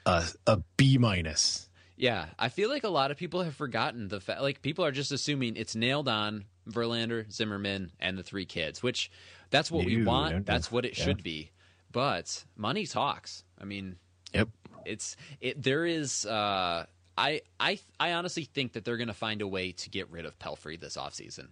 a 0.06 0.24
a 0.48 0.62
B 0.78 0.98
minus. 0.98 1.70
Yeah, 1.98 2.26
I 2.38 2.50
feel 2.50 2.70
like 2.70 2.84
a 2.84 2.90
lot 2.90 3.12
of 3.12 3.18
people 3.18 3.44
have 3.44 3.56
forgotten 3.56 4.10
the 4.10 4.20
fact. 4.20 4.42
Like 4.42 4.62
people 4.62 4.84
are 4.84 4.92
just 4.92 5.12
assuming 5.12 5.56
it's 5.56 5.76
nailed 5.76 6.10
on 6.10 6.46
Verlander, 6.70 7.32
Zimmermann, 7.32 7.92
and 8.00 8.18
the 8.18 8.24
three 8.24 8.46
kids, 8.46 8.84
which 8.84 9.10
that's 9.50 9.72
what 9.72 9.86
we 9.86 10.04
want. 10.04 10.46
That's 10.46 10.72
what 10.72 10.86
it 10.86 10.98
yeah. 10.98 11.06
should 11.06 11.24
be. 11.24 11.52
But 11.92 12.44
money 12.58 12.86
talks. 12.86 13.44
I 13.60 13.64
mean, 13.64 13.96
Yep. 14.34 14.50
it's 14.86 15.16
it. 15.40 15.62
There 15.62 15.86
is. 15.86 16.26
Uh, 16.26 16.86
I 17.18 17.42
I 17.60 17.80
I 18.00 18.14
honestly 18.14 18.44
think 18.44 18.74
that 18.74 18.86
they're 18.86 18.98
going 18.98 19.08
to 19.08 19.14
find 19.14 19.42
a 19.42 19.48
way 19.48 19.72
to 19.72 19.90
get 19.90 20.10
rid 20.10 20.26
of 20.26 20.38
Pelfrey 20.40 20.80
this 20.80 20.98
offseason, 20.98 21.50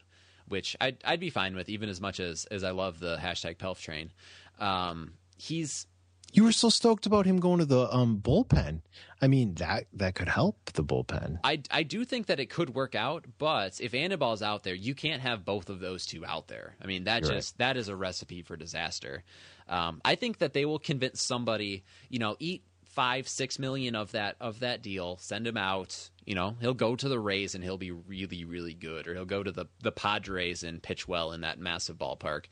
which 0.48 0.76
I'd 0.82 0.98
I'd 1.06 1.20
be 1.20 1.30
fine 1.30 1.56
with, 1.56 1.70
even 1.70 1.90
as 1.90 2.02
much 2.02 2.20
as 2.20 2.46
as 2.46 2.64
I 2.64 2.72
love 2.72 3.00
the 3.00 3.18
hashtag 3.18 3.58
Pelf 3.58 3.82
train. 3.82 4.12
Um, 4.60 5.14
he's 5.38 5.88
You 6.34 6.44
were 6.44 6.52
so 6.52 6.70
stoked 6.70 7.06
about 7.06 7.26
him 7.26 7.40
going 7.40 7.60
to 7.60 7.66
the 7.66 7.94
um 7.94 8.20
bullpen. 8.22 8.82
I 9.22 9.28
mean 9.28 9.54
that 9.56 9.86
that 9.94 10.16
could 10.16 10.28
help 10.28 10.72
the 10.74 10.84
bullpen. 10.84 11.40
I, 11.46 11.62
I 11.72 11.84
do 11.84 12.04
think 12.04 12.26
that 12.28 12.40
it 12.42 12.50
could 12.50 12.76
work 12.76 12.94
out, 12.94 13.26
but 13.38 13.80
if 13.80 13.94
Anibal's 13.94 14.42
out 14.42 14.64
there, 14.64 14.74
you 14.76 14.94
can't 14.96 15.22
have 15.22 15.46
both 15.46 15.70
of 15.70 15.80
those 15.80 16.06
two 16.06 16.26
out 16.26 16.50
there. 16.50 16.76
I 16.82 16.88
mean, 16.88 17.06
that 17.06 17.22
You're 17.22 17.32
just 17.32 17.58
that 17.60 17.78
is 17.78 17.88
a 17.88 17.96
recipe 17.96 18.42
for 18.42 18.58
disaster. 18.58 19.24
Um, 19.70 20.02
I 20.04 20.16
think 20.16 20.40
that 20.40 20.52
they 20.52 20.66
will 20.66 20.80
convince 20.80 21.22
somebody, 21.22 21.86
you 22.10 22.20
know, 22.20 22.36
eat 22.40 22.64
five, 22.94 23.28
six 23.28 23.60
million 23.60 23.96
of 23.96 24.12
that 24.12 24.36
of 24.40 24.60
that 24.60 24.82
deal, 24.82 25.18
send 25.18 25.48
him 25.48 25.58
out. 25.58 26.10
You 26.26 26.36
know, 26.36 26.56
he'll 26.62 26.74
go 26.74 26.96
to 26.96 27.10
the 27.10 27.20
Rays 27.20 27.56
and 27.56 27.64
he'll 27.64 27.78
be 27.78 27.92
really, 27.92 28.46
really 28.46 28.74
good, 28.74 29.08
or 29.08 29.14
he'll 29.14 29.26
go 29.26 29.44
to 29.44 29.52
the 29.52 29.66
the 29.82 29.92
Padres 29.92 30.64
and 30.64 30.82
pitch 30.82 31.08
well 31.08 31.32
in 31.32 31.42
that 31.42 31.60
massive 31.60 31.98
ballpark. 31.98 32.46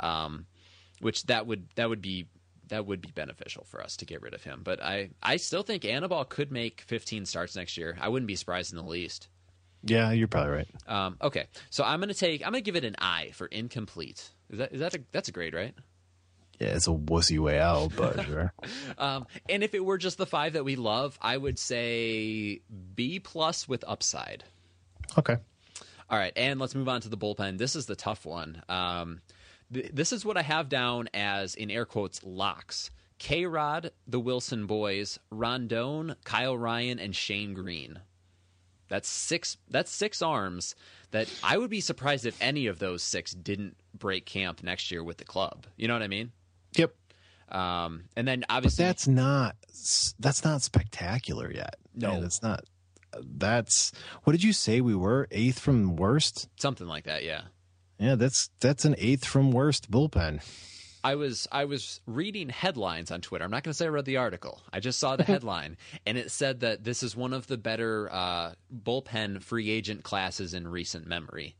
Um, 0.00 0.46
which 1.00 1.24
that 1.24 1.46
would 1.46 1.66
that 1.74 1.88
would 1.88 2.02
be 2.02 2.26
that 2.68 2.86
would 2.86 3.00
be 3.00 3.10
beneficial 3.10 3.64
for 3.64 3.82
us 3.82 3.96
to 3.98 4.06
get 4.06 4.22
rid 4.22 4.34
of 4.34 4.42
him. 4.42 4.62
But 4.64 4.82
I 4.82 5.10
I 5.22 5.36
still 5.36 5.62
think 5.62 5.84
Anibal 5.84 6.24
could 6.24 6.50
make 6.50 6.82
15 6.82 7.26
starts 7.26 7.56
next 7.56 7.76
year. 7.76 7.96
I 8.00 8.08
wouldn't 8.08 8.26
be 8.26 8.36
surprised 8.36 8.72
in 8.72 8.78
the 8.78 8.84
least. 8.84 9.28
Yeah, 9.82 10.10
you're 10.10 10.26
probably 10.26 10.52
right. 10.52 10.68
Um, 10.86 11.16
okay, 11.22 11.46
so 11.70 11.84
I'm 11.84 12.00
gonna 12.00 12.14
take 12.14 12.42
I'm 12.42 12.52
gonna 12.52 12.60
give 12.60 12.76
it 12.76 12.84
an 12.84 12.96
I 12.98 13.30
for 13.34 13.46
incomplete. 13.46 14.30
Is 14.50 14.58
that 14.58 14.72
is 14.72 14.80
that 14.80 14.94
a, 14.94 15.00
that's 15.12 15.28
a 15.28 15.32
grade, 15.32 15.54
right? 15.54 15.74
Yeah, 16.58 16.68
it's 16.68 16.86
a 16.86 16.90
wussy 16.92 17.38
way 17.38 17.58
out, 17.58 17.92
but 17.96 18.24
sure. 18.24 18.52
Um, 18.98 19.26
and 19.48 19.62
if 19.62 19.74
it 19.74 19.84
were 19.84 19.98
just 19.98 20.16
the 20.16 20.26
five 20.26 20.54
that 20.54 20.64
we 20.64 20.76
love, 20.76 21.18
I 21.20 21.36
would 21.36 21.58
say 21.58 22.62
B 22.94 23.20
plus 23.20 23.68
with 23.68 23.84
upside. 23.86 24.44
Okay. 25.18 25.36
All 26.08 26.18
right, 26.18 26.32
and 26.36 26.58
let's 26.60 26.74
move 26.74 26.88
on 26.88 27.00
to 27.02 27.08
the 27.08 27.16
bullpen. 27.16 27.58
This 27.58 27.76
is 27.76 27.86
the 27.86 27.96
tough 27.96 28.24
one. 28.24 28.62
Um, 28.68 29.20
th- 29.72 29.90
this 29.92 30.12
is 30.12 30.24
what 30.24 30.36
I 30.36 30.42
have 30.42 30.68
down 30.68 31.08
as 31.12 31.54
in 31.54 31.70
air 31.70 31.84
quotes 31.84 32.22
locks: 32.22 32.90
K 33.18 33.44
Rod, 33.44 33.90
the 34.06 34.20
Wilson 34.20 34.66
boys, 34.66 35.18
Rondon, 35.30 36.14
Kyle 36.24 36.56
Ryan, 36.56 36.98
and 36.98 37.14
Shane 37.14 37.54
Greene. 37.54 38.00
That's 38.88 39.08
six. 39.08 39.56
That's 39.68 39.90
six 39.90 40.22
arms. 40.22 40.74
That 41.10 41.28
I 41.42 41.58
would 41.58 41.70
be 41.70 41.80
surprised 41.80 42.24
if 42.24 42.40
any 42.40 42.66
of 42.66 42.78
those 42.78 43.02
six 43.02 43.32
didn't 43.32 43.76
break 43.92 44.26
camp 44.26 44.62
next 44.62 44.90
year 44.90 45.02
with 45.02 45.18
the 45.18 45.24
club. 45.24 45.66
You 45.76 45.88
know 45.88 45.94
what 45.94 46.02
I 46.02 46.08
mean? 46.08 46.30
Yep. 46.78 46.94
Um, 47.50 48.04
and 48.16 48.26
then 48.26 48.40
But 48.40 48.54
obviously 48.56 48.84
that's 48.84 49.06
not 49.06 49.56
that's 50.18 50.44
not 50.44 50.62
spectacular 50.62 51.52
yet. 51.52 51.76
No. 51.94 52.12
Man, 52.12 52.24
it's 52.24 52.42
not. 52.42 52.64
That's 53.20 53.92
what 54.24 54.32
did 54.32 54.42
you 54.42 54.52
say 54.52 54.80
we 54.80 54.94
were 54.94 55.28
eighth 55.30 55.58
from 55.58 55.96
worst? 55.96 56.48
something 56.56 56.86
like 56.86 57.04
that. 57.04 57.24
Yeah. 57.24 57.42
Yeah, 57.98 58.16
that's 58.16 58.50
that's 58.60 58.84
an 58.84 58.94
eighth 58.98 59.24
from 59.24 59.52
worst 59.52 59.90
bullpen. 59.90 60.42
I 61.02 61.14
was 61.14 61.46
I 61.52 61.66
was 61.66 62.00
reading 62.06 62.48
headlines 62.48 63.12
on 63.12 63.20
Twitter. 63.20 63.44
I'm 63.44 63.50
not 63.50 63.62
going 63.62 63.70
to 63.70 63.76
say 63.76 63.84
I 63.86 63.88
read 63.88 64.06
the 64.06 64.16
article. 64.16 64.60
I 64.72 64.80
just 64.80 64.98
saw 64.98 65.14
the 65.14 65.22
headline, 65.32 65.76
and 66.04 66.18
it 66.18 66.32
said 66.32 66.60
that 66.60 66.82
this 66.82 67.04
is 67.04 67.14
one 67.14 67.32
of 67.32 67.46
the 67.46 67.56
better 67.56 68.12
uh, 68.12 68.52
bullpen 68.76 69.40
free 69.40 69.70
agent 69.70 70.02
classes 70.02 70.52
in 70.52 70.66
recent 70.66 71.06
memory. 71.06 71.54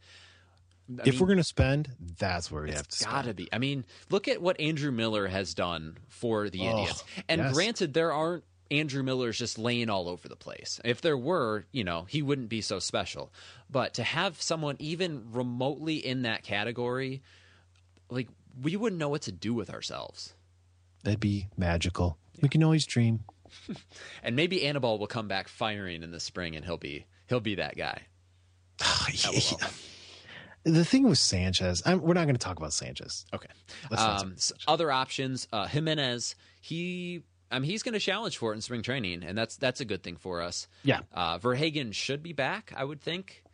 I 0.88 1.02
if 1.04 1.14
mean, 1.14 1.20
we're 1.20 1.26
gonna 1.28 1.42
spend, 1.44 1.90
that's 2.18 2.50
where 2.50 2.62
we 2.62 2.70
have 2.70 2.82
to 2.82 2.84
it's 2.86 2.98
spend. 2.98 3.12
gotta 3.14 3.34
be. 3.34 3.48
I 3.52 3.58
mean, 3.58 3.84
look 4.10 4.28
at 4.28 4.40
what 4.40 4.60
Andrew 4.60 4.92
Miller 4.92 5.26
has 5.26 5.54
done 5.54 5.98
for 6.08 6.48
the 6.48 6.60
Oh, 6.68 6.82
idiots. 6.82 7.04
And 7.28 7.40
yes. 7.40 7.52
granted, 7.54 7.92
there 7.94 8.12
aren't 8.12 8.44
Andrew 8.70 9.02
Millers 9.02 9.38
just 9.38 9.58
laying 9.58 9.90
all 9.90 10.08
over 10.08 10.28
the 10.28 10.36
place. 10.36 10.80
If 10.84 11.00
there 11.00 11.16
were, 11.16 11.66
you 11.72 11.84
know, 11.84 12.04
he 12.08 12.22
wouldn't 12.22 12.48
be 12.48 12.60
so 12.60 12.78
special. 12.78 13.32
But 13.70 13.94
to 13.94 14.02
have 14.04 14.40
someone 14.42 14.76
even 14.78 15.32
remotely 15.32 15.96
in 15.96 16.22
that 16.22 16.42
category, 16.42 17.22
like 18.10 18.28
we 18.60 18.76
wouldn't 18.76 18.98
know 18.98 19.08
what 19.08 19.22
to 19.22 19.32
do 19.32 19.54
with 19.54 19.70
ourselves. 19.70 20.34
That'd 21.04 21.20
be 21.20 21.48
magical. 21.56 22.18
We 22.42 22.48
can 22.48 22.62
always 22.62 22.86
dream. 22.86 23.20
And 24.22 24.34
maybe 24.34 24.66
Anibal 24.66 24.98
will 24.98 25.06
come 25.06 25.28
back 25.28 25.46
firing 25.48 26.02
in 26.02 26.10
the 26.10 26.18
spring, 26.20 26.56
and 26.56 26.64
he'll 26.64 26.76
be 26.76 27.06
he'll 27.28 27.40
be 27.40 27.54
that 27.56 27.76
guy. 27.76 28.02
The 30.72 30.84
thing 30.84 31.08
with 31.08 31.18
Sanchez, 31.18 31.82
I'm, 31.86 32.02
we're 32.02 32.14
not 32.14 32.24
going 32.24 32.34
to 32.34 32.44
talk 32.44 32.58
about 32.58 32.72
Sanchez. 32.72 33.24
Okay. 33.32 33.48
Um, 33.96 34.32
s- 34.36 34.52
other 34.66 34.90
options, 34.90 35.46
uh, 35.52 35.66
Jimenez. 35.66 36.34
He, 36.60 37.22
I 37.52 37.60
mean, 37.60 37.70
he's 37.70 37.84
going 37.84 37.92
to 37.94 38.00
challenge 38.00 38.36
for 38.36 38.50
it 38.52 38.56
in 38.56 38.60
spring 38.60 38.82
training, 38.82 39.22
and 39.22 39.38
that's 39.38 39.56
that's 39.56 39.80
a 39.80 39.84
good 39.84 40.02
thing 40.02 40.16
for 40.16 40.42
us. 40.42 40.66
Yeah. 40.82 41.00
Uh, 41.14 41.38
Verhagen 41.38 41.92
should 41.92 42.20
be 42.22 42.32
back, 42.32 42.72
I 42.76 42.82
would 42.84 43.00
think. 43.00 43.44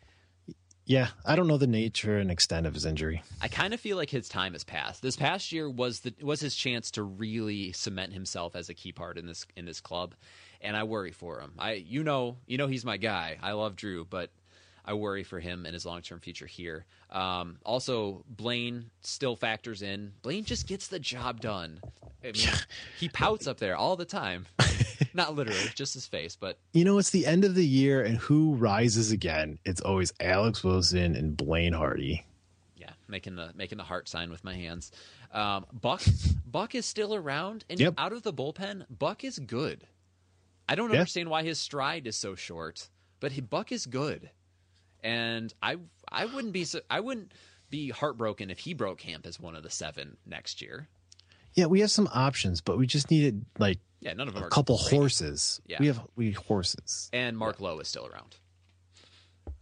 Yeah, 0.85 1.09
I 1.25 1.37
don't 1.37 1.47
know 1.47 1.59
the 1.59 1.67
nature 1.69 2.19
and 2.19 2.31
extent 2.31 2.67
of 2.67 2.75
his 2.75 2.85
injury. 2.85 3.23
I 3.41 3.47
kind 3.49 3.73
of 3.73 3.79
feel 3.79 3.97
like 3.97 4.11
his 4.11 4.29
time 4.29 4.53
has 4.55 4.65
passed. 4.65 5.01
This 5.01 5.15
past 5.15 5.53
year 5.53 5.71
was 5.71 6.01
the 6.01 6.13
was 6.23 6.41
his 6.41 6.57
chance 6.57 6.91
to 6.93 7.03
really 7.05 7.73
cement 7.73 8.13
himself 8.13 8.57
as 8.57 8.69
a 8.69 8.75
key 8.75 8.91
part 8.91 9.17
in 9.17 9.27
this 9.27 9.47
in 9.57 9.65
this 9.65 9.81
club, 9.81 10.15
and 10.61 10.77
I 10.77 10.83
worry 10.83 11.13
for 11.13 11.41
him. 11.41 11.53
I 11.59 11.75
you 11.75 12.03
know 12.03 12.39
you 12.47 12.59
know 12.59 12.67
he's 12.67 12.85
my 12.85 12.97
guy. 12.97 13.37
I 13.43 13.53
love 13.53 13.77
Drew, 13.77 14.05
but 14.05 14.31
I 14.85 14.95
worry 14.95 15.23
for 15.23 15.39
him 15.41 15.65
and 15.65 15.75
his 15.75 15.87
long 15.87 16.03
term 16.03 16.19
future 16.21 16.47
here. 16.47 16.85
Um, 17.11 17.59
also, 17.65 18.25
Blaine 18.29 18.91
still 19.03 19.37
factors 19.37 19.83
in. 19.83 20.13
Blaine 20.23 20.45
just 20.45 20.67
gets 20.67 20.89
the 20.89 20.99
job 20.99 21.41
done. 21.41 21.81
I 22.25 22.33
mean, 22.33 22.49
he 22.99 23.09
pouts 23.09 23.47
up 23.47 23.59
there 23.59 23.77
all 23.77 23.97
the 23.97 24.05
time. 24.05 24.47
Not 25.15 25.35
literally, 25.35 25.61
just 25.75 25.95
his 25.95 26.07
face, 26.07 26.37
but 26.37 26.57
You 26.73 26.85
know, 26.85 26.99
it's 26.99 27.11
the 27.11 27.27
end 27.27 27.45
of 27.45 27.55
the 27.55 27.67
year, 27.67 28.03
and 28.03 28.17
who 28.19 28.55
rises 28.55 29.11
again? 29.13 29.59
It's 29.65 29.81
always 29.81 30.13
Alex 30.21 30.63
Wilson 30.65 31.15
and 31.17 31.37
Blaine 31.37 31.73
Hardy. 31.75 32.25
yeah, 32.77 32.91
making 33.09 33.37
the 33.37 33.51
making 33.55 33.79
the 33.79 33.85
heart 33.85 34.09
sign 34.09 34.31
with 34.31 34.43
my 34.45 34.55
hands. 34.55 34.91
Um, 35.33 35.67
Buck 35.73 36.03
Buck 36.47 36.75
is 36.75 36.87
still 36.87 37.15
around, 37.15 37.65
and 37.71 37.79
Yep. 37.81 37.95
out 37.99 38.13
of 38.13 38.23
the 38.23 38.33
bullpen, 38.33 38.87
Buck 38.89 39.23
is 39.25 39.39
good. 39.39 39.87
I 40.69 40.75
don't 40.77 40.91
Yeah. 40.91 40.99
understand 41.01 41.29
why 41.29 41.43
his 41.43 41.59
stride 41.59 42.07
is 42.07 42.17
so 42.17 42.35
short, 42.35 42.89
but 43.21 43.33
he, 43.33 43.41
Buck 43.41 43.71
is 43.73 43.87
good, 43.87 44.31
and 45.03 45.53
I 45.63 45.77
I 46.11 46.27
wouldn't 46.27 46.53
be 46.53 46.65
so, 46.65 46.81
I 46.91 47.01
wouldn't 47.01 47.33
be 47.71 47.89
heartbroken 47.91 48.51
if 48.51 48.59
he 48.59 48.75
broke 48.75 48.99
camp 48.99 49.27
as 49.27 49.41
one 49.41 49.57
of 49.57 49.63
the 49.63 49.71
seven 49.71 50.17
next 50.27 50.61
year. 50.63 50.89
Yeah, 51.55 51.67
we 51.67 51.81
have 51.81 51.91
some 51.91 52.09
options, 52.13 52.61
but 52.61 52.79
we 52.79 52.87
just 52.87 53.11
needed 53.11 53.45
like 53.59 53.79
Yeah, 54.01 54.13
none 54.15 54.29
of 54.29 54.35
them 54.35 54.45
a 54.45 54.49
couple 54.49 54.77
great. 54.79 54.91
horses. 54.99 55.61
Yeah. 55.67 55.77
We 55.81 55.87
have 55.89 56.01
we 56.17 56.33
horses. 56.33 57.09
and 57.13 57.37
Mark 57.37 57.61
Lowe 57.61 57.79
is 57.81 57.89
still 57.89 58.07
around. 58.07 58.37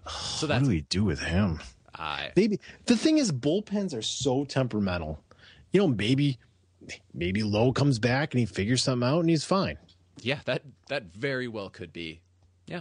So 0.08 0.46
what 0.48 0.62
do 0.62 0.68
we 0.68 0.80
do 0.82 1.04
with 1.04 1.20
him? 1.20 1.60
I 1.94 2.30
Maybe 2.36 2.58
the 2.86 2.96
thing 2.96 3.18
is 3.18 3.30
bullpens 3.32 3.94
are 3.94 4.02
so 4.02 4.44
temperamental. 4.44 5.22
You 5.72 5.80
know, 5.82 5.88
maybe 5.88 6.38
maybe 7.12 7.42
Lowe 7.42 7.72
comes 7.72 7.98
back 7.98 8.32
and 8.34 8.40
he 8.40 8.46
figures 8.46 8.82
something 8.82 9.06
out 9.08 9.20
and 9.20 9.28
he's 9.30 9.44
fine. 9.44 9.78
yeah 10.22 10.38
that 10.46 10.62
that 10.88 11.12
very 11.14 11.48
well 11.48 11.68
could 11.70 11.92
be. 11.92 12.20
Yeah, 12.66 12.80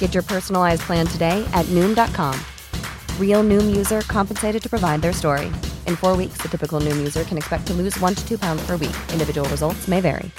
Get 0.00 0.12
your 0.12 0.24
personalized 0.24 0.82
plan 0.82 1.06
today 1.06 1.48
at 1.52 1.64
Noom.com. 1.66 2.34
Real 3.18 3.44
Noom 3.44 3.74
user 3.74 4.00
compensated 4.02 4.62
to 4.62 4.68
provide 4.68 5.00
their 5.00 5.12
story. 5.12 5.46
In 5.86 5.94
four 5.94 6.16
weeks, 6.16 6.38
the 6.42 6.48
typical 6.48 6.80
Noom 6.80 6.98
user 6.98 7.22
can 7.22 7.38
expect 7.38 7.66
to 7.68 7.72
lose 7.74 7.98
one 8.00 8.16
to 8.16 8.28
two 8.28 8.36
pounds 8.36 8.66
per 8.66 8.76
week. 8.76 8.96
Individual 9.12 9.48
results 9.48 9.86
may 9.88 10.00
vary. 10.00 10.30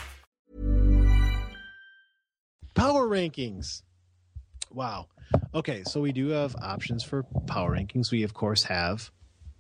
Power 2.74 3.08
rankings. 3.08 3.84
Wow. 4.72 5.08
Okay, 5.54 5.84
so 5.84 6.02
we 6.02 6.12
do 6.12 6.30
have 6.30 6.56
options 6.62 7.04
for 7.04 7.24
power 7.46 7.72
rankings. 7.78 8.12
We 8.12 8.24
of 8.24 8.34
course 8.34 8.64
have 8.64 9.12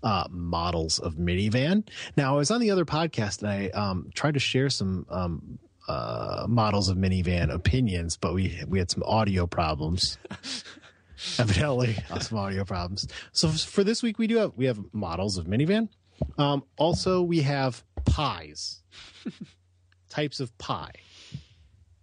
uh, 0.04 0.26
models 0.30 1.00
of 1.00 1.16
minivan. 1.16 1.88
Now, 2.18 2.34
I 2.34 2.38
was 2.38 2.50
on 2.52 2.62
the 2.62 2.72
other 2.72 2.86
podcast 2.86 3.44
and 3.44 3.52
I 3.52 3.70
um, 3.70 4.10
tried 4.16 4.34
to 4.34 4.40
share 4.40 4.70
some 4.70 5.06
um, 5.10 5.60
uh, 5.92 6.46
models 6.48 6.90
of 6.90 6.98
minivan 6.98 7.52
opinions, 7.52 8.18
but 8.18 8.34
we 8.34 8.62
we 8.68 8.80
had 8.80 8.90
some 8.90 9.04
audio 9.04 9.46
problems. 9.48 10.18
Evidently, 11.38 11.96
uh, 12.10 12.20
some 12.20 12.38
audio 12.40 12.64
problems. 12.66 13.08
So 13.32 13.50
for 13.50 13.84
this 13.84 14.02
week, 14.02 14.18
we 14.18 14.28
do 14.28 14.38
have 14.38 14.54
we 14.56 14.66
have 14.66 14.80
models 14.94 15.38
of 15.38 15.46
minivan. 15.46 15.90
Um, 16.38 16.64
also, 16.78 17.22
we 17.22 17.42
have 17.42 17.84
pies, 18.06 18.82
types 20.10 20.40
of 20.40 20.56
pie. 20.58 20.92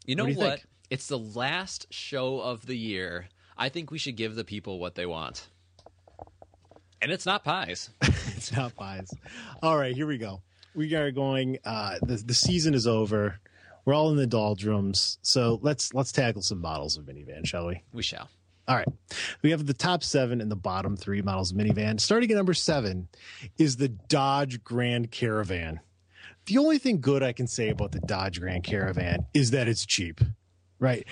You 0.07 0.17
know 0.17 0.25
What 0.25 0.37
what? 0.37 0.45
you 0.45 0.51
think? 0.51 0.65
It's 0.91 1.07
the 1.09 1.19
last 1.19 1.87
show 1.91 2.41
of 2.41 2.67
the 2.67 2.77
year. 2.77 3.29
I 3.57 3.69
think 3.69 3.91
we 3.91 3.99
should 3.99 4.17
give 4.17 4.35
the 4.37 4.45
people 4.45 4.79
what 4.79 4.95
they 4.95 5.05
want. 5.07 5.49
And 7.03 7.13
it's 7.13 7.27
not 7.27 7.45
pies. 7.45 7.91
it's 8.03 8.53
not 8.53 8.75
pies. 8.77 9.11
All 9.63 9.77
right, 9.77 9.95
here 9.95 10.07
we 10.07 10.19
go. 10.19 10.43
We 10.75 10.95
are 10.95 11.11
going. 11.11 11.59
Uh, 11.65 11.99
the 12.03 12.17
the 12.17 12.35
season 12.35 12.75
is 12.75 12.87
over. 12.87 13.41
We're 13.89 13.95
all 13.95 14.11
in 14.11 14.19
the 14.19 14.27
doldrums. 14.27 15.17
So 15.23 15.59
let's 15.63 15.95
let's 15.95 16.13
tackle 16.13 16.43
some 16.43 16.61
models 16.61 16.99
of 16.99 17.07
minivan, 17.07 17.47
shall 17.47 17.69
we? 17.69 17.85
We 17.91 18.03
shall. 18.03 18.29
All 18.69 18.77
right. 18.77 18.87
We 19.41 19.51
have 19.51 19.65
the 19.65 19.73
top 19.73 20.05
seven 20.05 20.43
and 20.43 20.51
the 20.51 20.57
bottom 20.57 20.95
three 20.95 21.23
models 21.23 21.53
of 21.53 21.57
minivan. 21.57 21.99
Starting 21.99 22.31
at 22.31 22.37
number 22.37 22.53
seven 22.53 23.09
is 23.57 23.79
the 23.79 23.89
Dodge 23.89 24.63
Grand 24.63 25.11
Caravan. 25.11 25.81
The 26.45 26.59
only 26.59 26.77
thing 26.77 27.01
good 27.01 27.23
I 27.23 27.33
can 27.33 27.47
say 27.47 27.71
about 27.71 27.93
the 27.93 28.01
Dodge 28.01 28.39
Grand 28.41 28.63
Caravan 28.63 29.25
is 29.33 29.53
that 29.53 29.69
it's 29.69 29.87
cheap, 29.87 30.21
right? 30.79 31.07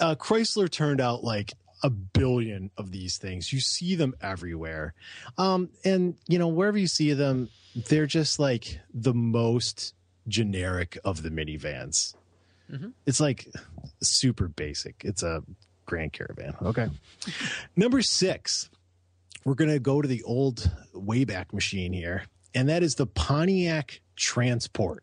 Uh, 0.00 0.16
Chrysler 0.16 0.68
turned 0.68 1.00
out 1.00 1.22
like 1.22 1.52
a 1.84 1.90
billion 1.90 2.72
of 2.76 2.90
these 2.90 3.18
things. 3.18 3.52
You 3.52 3.60
see 3.60 3.94
them 3.94 4.16
everywhere. 4.20 4.94
Um, 5.38 5.70
and, 5.84 6.16
you 6.26 6.40
know, 6.40 6.48
wherever 6.48 6.76
you 6.76 6.88
see 6.88 7.12
them, 7.12 7.50
they're 7.76 8.06
just 8.06 8.40
like 8.40 8.80
the 8.92 9.14
most 9.14 9.94
generic 10.30 10.96
of 11.04 11.22
the 11.22 11.30
minivans. 11.30 12.14
Mhm. 12.70 12.92
It's 13.06 13.20
like 13.20 13.48
super 14.00 14.48
basic. 14.48 15.02
It's 15.04 15.22
a 15.22 15.42
Grand 15.86 16.12
Caravan. 16.12 16.54
Okay. 16.62 16.88
Number 17.76 18.00
six, 18.00 18.70
we're 19.44 19.54
going 19.54 19.70
to 19.70 19.80
go 19.80 20.00
to 20.00 20.06
the 20.08 20.22
old 20.22 20.70
Wayback 20.94 21.52
Machine 21.52 21.92
here, 21.92 22.24
and 22.54 22.68
that 22.68 22.82
is 22.82 22.94
the 22.94 23.06
Pontiac 23.06 24.00
Transport. 24.16 25.02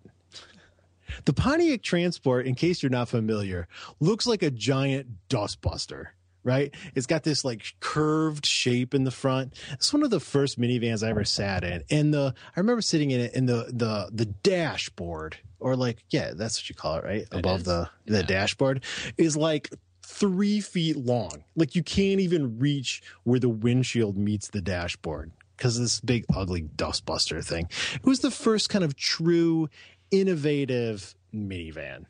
The 1.26 1.34
Pontiac 1.34 1.82
Transport, 1.84 2.46
in 2.48 2.56
case 2.56 2.82
you're 2.84 2.90
not 2.90 3.10
familiar, 3.10 3.68
looks 4.00 4.28
like 4.28 4.44
a 4.44 4.52
giant 4.52 5.08
dustbuster, 5.30 6.08
right? 6.48 6.74
It's 6.96 7.06
got 7.06 7.24
this 7.24 7.46
like 7.46 7.74
curved 7.80 8.46
shape 8.46 8.96
in 8.96 9.04
the 9.04 9.12
front. 9.12 9.54
It's 9.74 9.94
one 9.94 10.02
of 10.04 10.10
the 10.10 10.20
first 10.20 10.60
minivans 10.60 11.06
I 11.06 11.10
ever 11.12 11.26
sat 11.26 11.64
in. 11.64 11.84
And 11.92 12.14
the 12.14 12.34
I 12.56 12.60
remember 12.60 12.82
sitting 12.82 13.12
in 13.12 13.20
it 13.20 13.36
in 13.36 13.46
the 13.46 13.66
the 13.72 14.10
the 14.12 14.26
dashboard 14.26 15.38
or 15.60 15.76
like 15.76 15.98
yeah, 16.10 16.32
that's 16.34 16.58
what 16.60 16.70
you 16.70 16.76
call 16.76 16.96
it, 16.96 17.04
right? 17.04 17.28
Above 17.32 17.60
is. 17.60 17.66
the 17.66 17.90
the 18.06 18.20
Yeah. 18.22 18.26
dashboard 18.26 18.84
is 19.18 19.36
like 19.38 19.70
three 20.04 20.62
feet 20.62 20.96
long. 20.98 21.44
Like 21.56 21.76
you 21.76 21.84
can't 21.84 22.22
even 22.22 22.58
reach 22.60 23.04
where 23.24 23.40
the 23.40 23.50
windshield 23.50 24.18
meets 24.18 24.48
the 24.50 24.62
dashboard 24.62 25.32
because 25.58 25.78
this 25.80 26.00
big 26.00 26.26
ugly 26.34 26.62
dustbuster 26.64 27.44
thing. 27.44 27.68
It 27.96 28.06
was 28.06 28.22
the 28.22 28.32
first 28.32 28.70
kind 28.70 28.84
of 28.86 28.96
true 28.96 29.70
innovative 30.12 31.14
minivan. 31.34 32.06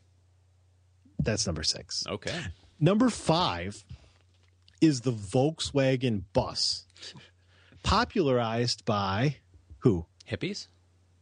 That's 1.19 1.45
number 1.47 1.63
six. 1.63 2.05
Okay. 2.07 2.39
Number 2.79 3.09
five 3.09 3.83
is 4.82 5.01
the 5.01 5.11
Volkswagen 5.11 6.23
bus, 6.34 6.86
popularized 7.84 8.86
by 8.86 9.38
who? 9.80 10.05
Hippies? 10.30 10.67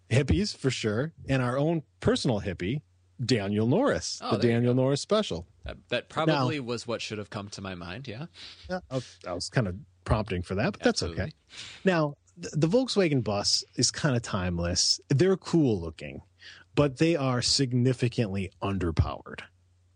Hippies, 0.09 0.55
for 0.55 0.69
sure. 0.69 1.13
And 1.27 1.41
our 1.41 1.57
own 1.57 1.83
personal 1.99 2.41
hippie, 2.41 2.81
Daniel 3.23 3.67
Norris, 3.67 4.19
Oh, 4.23 4.37
the 4.37 4.47
Daniel 4.47 4.73
Norris 4.73 5.01
special. 5.01 5.47
That, 5.89 6.09
probably 6.09 6.59
was 6.59 6.85
what 6.85 7.01
should 7.01 7.17
have 7.17 7.29
come 7.29 7.49
to 7.49 7.61
my 7.61 7.73
mind. 7.75 8.07
Yeah. 8.07 8.27
Yeah, 8.69 8.79
I 8.89 8.95
was- 8.95 9.19
I 9.27 9.33
was 9.33 9.49
kind 9.49 9.67
of 9.67 9.75
prompting 10.03 10.43
for 10.43 10.55
that, 10.55 10.73
but 10.73 10.83
that's 10.83 11.01
okay. 11.01 11.31
Now, 11.83 12.15
the 12.37 12.67
Volkswagen 12.67 13.23
bus 13.23 13.63
is 13.75 13.89
kind 13.89 14.15
of 14.15 14.21
timeless. 14.21 14.99
They're 15.09 15.37
cool 15.37 15.79
looking, 15.81 16.21
but 16.75 16.97
they 16.97 17.15
are 17.15 17.41
significantly 17.41 18.51
underpowered, 18.61 19.41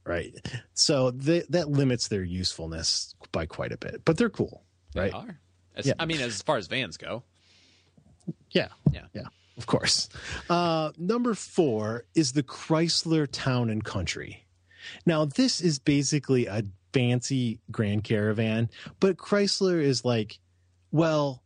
right? 0.10 0.34
So 0.74 1.12
they, 1.12 1.44
that 1.50 1.70
limits 1.70 2.08
their 2.08 2.24
usefulness 2.24 3.14
by 3.32 3.46
quite 3.46 3.72
a 3.72 3.78
bit, 3.78 4.02
but 4.06 4.18
they're 4.18 4.30
cool, 4.30 4.64
right? 4.96 5.12
They 5.12 5.18
are. 5.18 5.40
As, 5.76 5.86
Yeah. 5.86 5.94
I 6.00 6.06
mean, 6.06 6.20
as 6.20 6.42
far 6.42 6.58
as 6.58 6.66
vans 6.68 6.98
go. 6.98 7.24
Yeah. 8.52 8.70
Yeah. 8.92 9.06
Yeah. 9.14 9.28
Of 9.58 9.68
course. 9.68 10.10
Uh, 10.50 10.92
number 10.98 11.36
four 11.36 12.06
is 12.16 12.32
the 12.32 12.42
Chrysler 12.44 13.28
Town 13.32 13.70
and 13.70 13.84
Country. 13.84 14.48
Now, 15.06 15.26
this 15.26 15.62
is 15.62 15.78
basically 15.78 16.48
a 16.48 16.64
fancy 16.92 17.60
Grand 17.72 18.04
Caravan, 18.04 18.70
but 19.00 19.18
Chrysler 19.18 19.80
is 19.80 20.04
like, 20.04 20.40
well, 20.92 21.44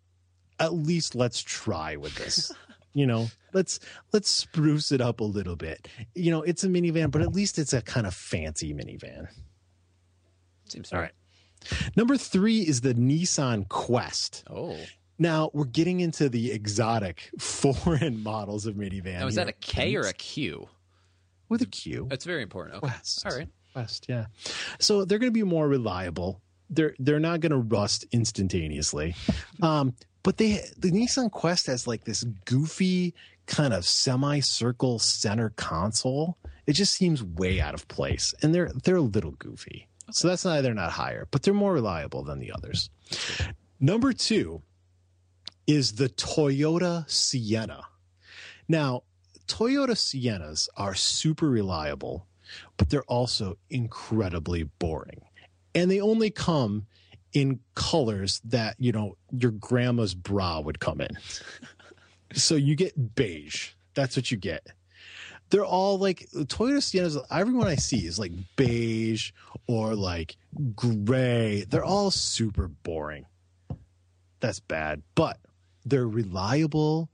at 0.59 0.73
least 0.73 1.15
let's 1.15 1.41
try 1.41 1.97
with 1.97 2.15
this. 2.15 2.49
you 2.93 3.05
know, 3.05 3.27
let's 3.53 3.79
let's 4.11 4.29
spruce 4.29 4.91
it 4.91 5.01
up 5.01 5.19
a 5.19 5.23
little 5.23 5.55
bit. 5.55 5.87
You 6.15 6.31
know, 6.31 6.41
it's 6.41 6.63
a 6.63 6.67
minivan, 6.67 7.11
but 7.11 7.21
at 7.21 7.33
least 7.33 7.59
it's 7.59 7.73
a 7.73 7.81
kind 7.81 8.07
of 8.07 8.13
fancy 8.13 8.73
minivan. 8.73 9.27
Seems 10.65 10.91
All 10.93 10.99
right. 10.99 11.11
Number 11.95 12.17
three 12.17 12.61
is 12.61 12.81
the 12.81 12.93
Nissan 12.93 13.67
Quest. 13.69 14.43
Oh. 14.49 14.77
Now 15.19 15.49
we're 15.53 15.65
getting 15.65 15.99
into 15.99 16.27
the 16.29 16.51
exotic 16.51 17.29
foreign 17.39 18.21
models 18.21 18.65
of 18.65 18.75
minivan. 18.75 19.19
Now, 19.19 19.27
is 19.27 19.35
that 19.35 19.49
a 19.49 19.53
K 19.53 19.95
or 19.95 20.01
a 20.01 20.13
Q? 20.13 20.67
with 21.53 21.61
a 21.61 21.67
Q? 21.67 22.07
That's 22.09 22.25
very 22.25 22.41
important. 22.41 22.77
Okay. 22.77 22.87
Quest. 22.87 23.25
All 23.25 23.35
right. 23.35 23.47
Quest, 23.73 24.07
yeah. 24.09 24.25
So 24.79 25.05
they're 25.05 25.19
going 25.19 25.31
to 25.31 25.39
be 25.39 25.43
more 25.43 25.67
reliable. 25.67 26.41
They're 26.69 26.95
they're 26.99 27.19
not 27.19 27.39
going 27.39 27.51
to 27.51 27.57
rust 27.57 28.05
instantaneously. 28.11 29.15
Um, 29.61 29.95
but 30.23 30.37
they 30.37 30.65
the 30.77 30.91
Nissan 30.91 31.29
Quest 31.29 31.67
has 31.67 31.87
like 31.87 32.05
this 32.05 32.23
goofy 32.45 33.13
kind 33.45 33.73
of 33.73 33.85
semicircle 33.85 34.99
center 34.99 35.51
console. 35.51 36.37
It 36.65 36.73
just 36.73 36.93
seems 36.93 37.23
way 37.23 37.59
out 37.59 37.73
of 37.73 37.87
place, 37.87 38.33
and 38.41 38.55
they're 38.55 38.71
they're 38.83 38.95
a 38.95 39.01
little 39.01 39.31
goofy. 39.31 39.87
So 40.11 40.27
that's 40.27 40.45
why 40.45 40.61
they're 40.61 40.73
not 40.73 40.91
higher, 40.91 41.27
but 41.31 41.43
they're 41.43 41.53
more 41.53 41.73
reliable 41.73 42.23
than 42.23 42.39
the 42.39 42.51
others. 42.51 42.89
Number 43.79 44.13
two 44.13 44.61
is 45.67 45.93
the 45.93 46.09
Toyota 46.09 47.09
Sienna. 47.09 47.83
Now, 48.67 49.03
Toyota 49.47 49.91
Siennas 49.91 50.67
are 50.77 50.95
super 50.95 51.49
reliable, 51.49 52.27
but 52.77 52.89
they're 52.89 53.03
also 53.03 53.57
incredibly 53.69 54.63
boring. 54.63 55.21
And 55.75 55.89
they 55.89 55.99
only 55.99 56.29
come 56.29 56.87
in 57.33 57.59
colors 57.75 58.41
that, 58.45 58.75
you 58.79 58.91
know, 58.91 59.17
your 59.31 59.51
grandma's 59.51 60.13
bra 60.13 60.59
would 60.59 60.79
come 60.79 61.01
in. 61.01 61.09
so 62.33 62.55
you 62.55 62.75
get 62.75 63.15
beige. 63.15 63.71
That's 63.95 64.15
what 64.15 64.31
you 64.31 64.37
get. 64.37 64.67
They're 65.49 65.65
all 65.65 65.99
like 65.99 66.27
Toyota 66.33 66.77
Siennas. 66.77 67.23
Everyone 67.29 67.67
I 67.67 67.75
see 67.75 68.07
is 68.07 68.17
like 68.17 68.31
beige 68.55 69.31
or 69.67 69.93
like 69.93 70.35
gray. 70.75 71.65
They're 71.69 71.83
all 71.83 72.09
super 72.09 72.67
boring. 72.67 73.25
That's 74.39 74.59
bad, 74.59 75.03
but 75.13 75.37
they're 75.85 76.07
reliable. 76.07 77.09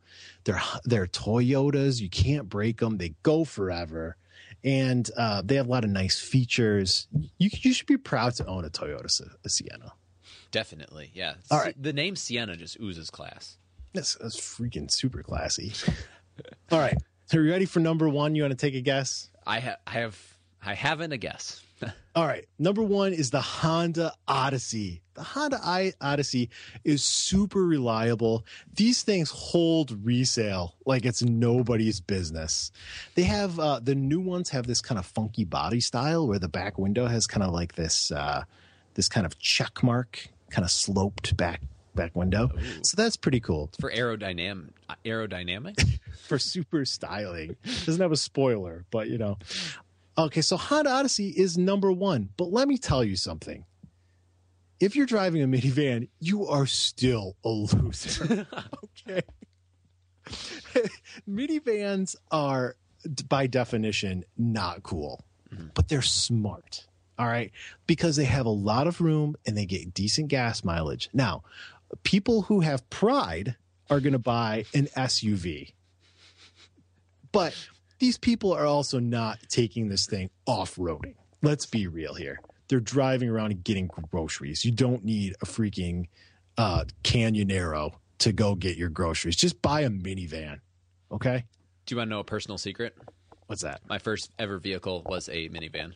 They're 0.45 0.61
they're 0.85 1.07
Toyotas. 1.07 1.99
You 1.99 2.09
can't 2.09 2.47
break 2.47 2.79
them. 2.79 2.97
They 2.97 3.13
go 3.23 3.43
forever, 3.43 4.15
and 4.63 5.09
uh, 5.17 5.41
they 5.43 5.55
have 5.55 5.67
a 5.67 5.69
lot 5.69 5.83
of 5.83 5.89
nice 5.89 6.19
features. 6.19 7.07
You 7.37 7.49
you 7.51 7.73
should 7.73 7.87
be 7.87 7.97
proud 7.97 8.35
to 8.35 8.45
own 8.45 8.63
a 8.63 8.69
Toyota 8.69 9.09
Sienna. 9.47 9.91
Definitely. 10.51 11.11
Yeah. 11.13 11.35
All 11.51 11.59
right. 11.59 11.75
The 11.81 11.93
name 11.93 12.15
Sienna 12.15 12.55
just 12.55 12.79
oozes 12.79 13.09
class. 13.09 13.57
That's 13.93 14.15
that's 14.15 14.39
freaking 14.39 14.91
super 14.91 15.23
classy. 15.23 15.73
All 16.71 16.79
right, 16.79 16.95
are 17.33 17.41
you 17.41 17.51
ready 17.51 17.65
for 17.65 17.79
number 17.79 18.07
one? 18.07 18.35
You 18.35 18.43
want 18.43 18.51
to 18.51 18.57
take 18.57 18.75
a 18.75 18.81
guess? 18.81 19.29
I, 19.45 19.59
ha- 19.59 19.77
I 19.85 19.91
have. 19.91 20.17
I 20.63 20.73
haven't 20.73 21.11
a 21.11 21.17
guess. 21.17 21.61
All 22.15 22.25
right. 22.27 22.45
Number 22.59 22.83
one 22.83 23.13
is 23.13 23.31
the 23.31 23.41
Honda 23.41 24.13
Odyssey. 24.27 25.01
The 25.15 25.23
Honda 25.23 25.59
I- 25.63 25.93
Odyssey 26.01 26.49
is 26.83 27.03
super 27.03 27.65
reliable. 27.65 28.45
These 28.75 29.03
things 29.03 29.31
hold 29.31 30.05
resale 30.05 30.75
like 30.85 31.05
it's 31.05 31.21
nobody's 31.23 31.99
business. 31.99 32.71
They 33.15 33.23
have 33.23 33.59
uh, 33.59 33.79
the 33.81 33.95
new 33.95 34.19
ones 34.19 34.49
have 34.49 34.67
this 34.67 34.81
kind 34.81 34.99
of 34.99 35.05
funky 35.05 35.45
body 35.45 35.79
style 35.79 36.27
where 36.27 36.39
the 36.39 36.49
back 36.49 36.77
window 36.77 37.07
has 37.07 37.25
kind 37.25 37.43
of 37.43 37.53
like 37.53 37.75
this 37.75 38.11
uh, 38.11 38.43
this 38.95 39.07
kind 39.09 39.25
of 39.25 39.39
check 39.39 39.81
mark, 39.81 40.27
kind 40.49 40.65
of 40.65 40.71
sloped 40.71 41.35
back 41.37 41.61
back 41.95 42.15
window. 42.15 42.49
So 42.83 42.95
that's 42.95 43.17
pretty 43.17 43.39
cool 43.39 43.69
For 43.79 43.91
aerodynam- 43.91 44.69
aerodynamic? 45.05 45.99
for 46.27 46.39
super 46.39 46.85
styling. 46.85 47.55
Doesn't 47.85 48.01
have 48.01 48.11
a 48.11 48.17
spoiler, 48.17 48.85
but 48.91 49.09
you 49.09 49.17
know. 49.17 49.37
Okay, 50.17 50.41
so 50.41 50.57
Honda 50.57 50.91
Odyssey 50.91 51.29
is 51.29 51.57
number 51.57 51.91
one. 51.91 52.29
But 52.37 52.51
let 52.51 52.67
me 52.67 52.77
tell 52.77 53.03
you 53.03 53.15
something. 53.15 53.65
If 54.79 54.95
you're 54.95 55.05
driving 55.05 55.43
a 55.43 55.47
minivan, 55.47 56.07
you 56.19 56.47
are 56.47 56.65
still 56.65 57.35
a 57.43 57.49
loser. 57.49 58.47
okay. 59.07 59.21
Minivans 61.27 62.15
are, 62.31 62.75
by 63.27 63.47
definition, 63.47 64.23
not 64.37 64.83
cool, 64.83 65.23
mm-hmm. 65.53 65.67
but 65.73 65.89
they're 65.89 66.01
smart. 66.01 66.87
All 67.19 67.27
right. 67.27 67.51
Because 67.85 68.15
they 68.15 68.23
have 68.23 68.45
a 68.45 68.49
lot 68.49 68.87
of 68.87 69.01
room 69.01 69.35
and 69.45 69.55
they 69.55 69.65
get 69.65 69.93
decent 69.93 70.29
gas 70.29 70.63
mileage. 70.63 71.09
Now, 71.13 71.43
people 72.03 72.43
who 72.43 72.61
have 72.61 72.89
pride 72.89 73.57
are 73.89 73.99
going 73.99 74.13
to 74.13 74.19
buy 74.19 74.65
an 74.73 74.87
SUV. 74.95 75.73
But 77.33 77.53
these 77.99 78.17
people 78.17 78.53
are 78.53 78.65
also 78.65 78.99
not 78.99 79.39
taking 79.49 79.89
this 79.89 80.07
thing 80.07 80.29
off 80.47 80.77
roading. 80.77 81.15
Let's 81.41 81.65
be 81.65 81.87
real 81.87 82.13
here. 82.13 82.39
They're 82.69 82.79
driving 82.79 83.29
around 83.29 83.51
and 83.51 83.63
getting 83.63 83.87
groceries. 83.87 84.63
You 84.63 84.71
don't 84.71 85.03
need 85.03 85.35
a 85.41 85.45
freaking 85.45 86.07
uh, 86.57 86.85
Canyonero 87.03 87.93
to 88.19 88.31
go 88.31 88.55
get 88.55 88.77
your 88.77 88.89
groceries. 88.89 89.35
Just 89.35 89.61
buy 89.61 89.81
a 89.81 89.89
minivan. 89.89 90.59
Okay. 91.11 91.43
Do 91.85 91.95
you 91.95 91.97
want 91.97 92.07
to 92.07 92.11
know 92.11 92.19
a 92.19 92.23
personal 92.23 92.57
secret? 92.57 92.95
What's 93.47 93.63
that? 93.63 93.81
My 93.89 93.97
first 93.97 94.31
ever 94.37 94.59
vehicle 94.59 95.03
was 95.05 95.27
a 95.29 95.49
minivan. 95.49 95.93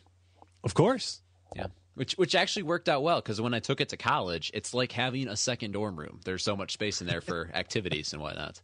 Of 0.64 0.74
course. 0.74 1.20
Yeah. 1.54 1.66
Which 1.94 2.14
which 2.14 2.34
actually 2.34 2.64
worked 2.64 2.88
out 2.88 3.04
well 3.04 3.20
because 3.20 3.40
when 3.40 3.54
I 3.54 3.60
took 3.60 3.80
it 3.80 3.90
to 3.90 3.96
college, 3.96 4.50
it's 4.52 4.74
like 4.74 4.90
having 4.90 5.28
a 5.28 5.36
second 5.36 5.72
dorm 5.72 5.96
room. 5.96 6.18
There's 6.24 6.42
so 6.42 6.56
much 6.56 6.72
space 6.72 7.00
in 7.00 7.06
there 7.06 7.20
for 7.20 7.50
activities 7.54 8.12
and 8.12 8.20
whatnot. 8.20 8.60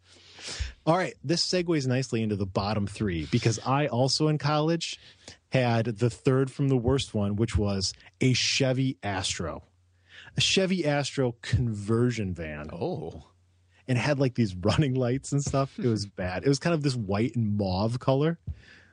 All 0.85 0.97
right, 0.97 1.15
this 1.23 1.49
segues 1.49 1.87
nicely 1.87 2.23
into 2.23 2.35
the 2.35 2.47
bottom 2.47 2.89
three 2.89 3.29
because 3.31 3.61
I 3.65 3.87
also 3.87 4.27
in 4.27 4.39
college 4.39 4.99
had 5.53 5.85
the 5.85 6.11
third 6.11 6.51
from 6.51 6.69
the 6.69 6.77
worst 6.77 7.15
one, 7.15 7.37
which 7.37 7.57
was 7.57 7.93
a 8.21 8.33
Chevy 8.33 8.97
Astro, 9.03 9.63
a 10.37 10.41
Chevy 10.41 10.85
Astro 10.85 11.37
conversion 11.43 12.35
van. 12.35 12.71
Oh. 12.73 13.25
And 13.87 13.99
it 13.99 14.01
had 14.01 14.19
like 14.19 14.35
these 14.35 14.55
running 14.55 14.95
lights 14.95 15.33
and 15.33 15.43
stuff. 15.43 15.79
It 15.79 15.87
was 15.87 16.07
bad. 16.17 16.45
It 16.45 16.49
was 16.49 16.59
kind 16.59 16.75
of 16.75 16.83
this 16.83 16.97
white 16.97 17.37
and 17.37 17.57
mauve 17.57 18.01
color. 18.01 18.39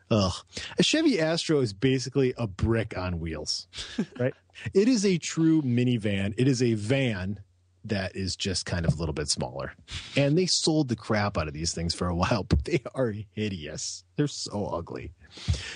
Ugh. 0.10 0.34
A 0.80 0.84
Chevy 0.84 1.20
Astro 1.20 1.60
is 1.60 1.74
basically 1.74 2.34
a 2.38 2.48
brick 2.48 2.98
on 2.98 3.20
wheels, 3.20 3.68
right? 4.20 4.34
it 4.74 4.88
is 4.88 5.06
a 5.06 5.18
true 5.18 5.62
minivan. 5.62 6.34
It 6.38 6.48
is 6.48 6.62
a 6.64 6.74
van 6.74 7.42
that 7.86 8.16
is 8.16 8.36
just 8.36 8.66
kind 8.66 8.86
of 8.86 8.94
a 8.94 8.98
little 8.98 9.14
bit 9.14 9.30
smaller. 9.30 9.74
And 10.16 10.38
they 10.38 10.46
sold 10.46 10.90
the 10.90 10.96
crap 10.96 11.38
out 11.38 11.48
of 11.48 11.54
these 11.54 11.74
things 11.74 11.94
for 11.94 12.08
a 12.08 12.16
while, 12.16 12.44
but 12.50 12.66
they 12.66 12.82
are 12.96 13.14
hideous. 13.34 14.04
They're 14.16 14.28
so 14.28 14.68
ugly. 14.68 15.14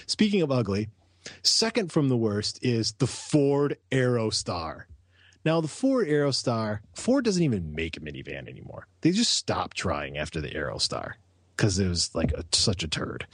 Speaking 0.08 0.42
of 0.42 0.52
ugly, 0.52 0.90
second 1.44 1.92
from 1.92 2.10
the 2.10 2.18
worst 2.18 2.60
is 2.62 2.94
the 2.94 3.08
Ford 3.08 3.78
Aerostar. 3.92 4.84
Now, 5.44 5.60
the 5.60 5.68
Ford 5.68 6.08
Aerostar, 6.08 6.80
Ford 6.94 7.26
doesn't 7.26 7.42
even 7.42 7.74
make 7.74 7.98
a 7.98 8.00
minivan 8.00 8.48
anymore. 8.48 8.88
They 9.02 9.12
just 9.12 9.32
stopped 9.32 9.76
trying 9.76 10.18
after 10.18 10.40
the 10.40 10.52
Aerostar 10.52 11.14
because 11.62 11.78
it 11.78 11.88
was 11.88 12.10
like 12.16 12.32
a, 12.32 12.44
such 12.54 12.82
a 12.82 12.88
turd. 12.88 13.28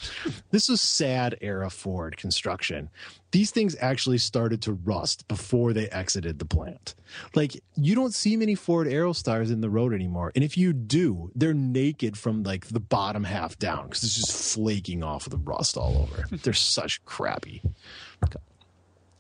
This 0.52 0.68
was 0.68 0.82
sad 0.82 1.38
era 1.40 1.70
Ford 1.70 2.18
construction. 2.18 2.90
These 3.32 3.52
things 3.52 3.78
actually 3.80 4.18
started 4.18 4.62
to 4.64 4.74
rust 4.74 5.30
before 5.30 5.72
they 5.72 5.88
exited 5.88 6.38
the 6.38 6.44
plant. 6.44 6.94
Like 7.36 7.54
you 7.76 7.96
don't 7.96 8.14
see 8.14 8.36
many 8.36 8.54
Ford 8.54 8.86
Aerostars 8.86 9.50
in 9.50 9.62
the 9.62 9.70
road 9.70 9.94
anymore, 9.94 10.34
and 10.36 10.44
if 10.44 10.58
you 10.58 10.74
do, 10.74 11.32
they're 11.36 11.54
naked 11.54 12.18
from 12.18 12.44
like 12.44 12.68
the 12.68 12.82
bottom 12.82 13.24
half 13.24 13.58
down 13.60 13.86
because 13.86 14.04
it's 14.04 14.16
just 14.16 14.54
flaking 14.54 15.04
off 15.04 15.24
with 15.24 15.32
the 15.32 15.50
rust 15.50 15.78
all 15.78 15.98
over. 15.98 16.28
they're 16.44 16.52
such 16.52 17.04
crappy. 17.06 17.62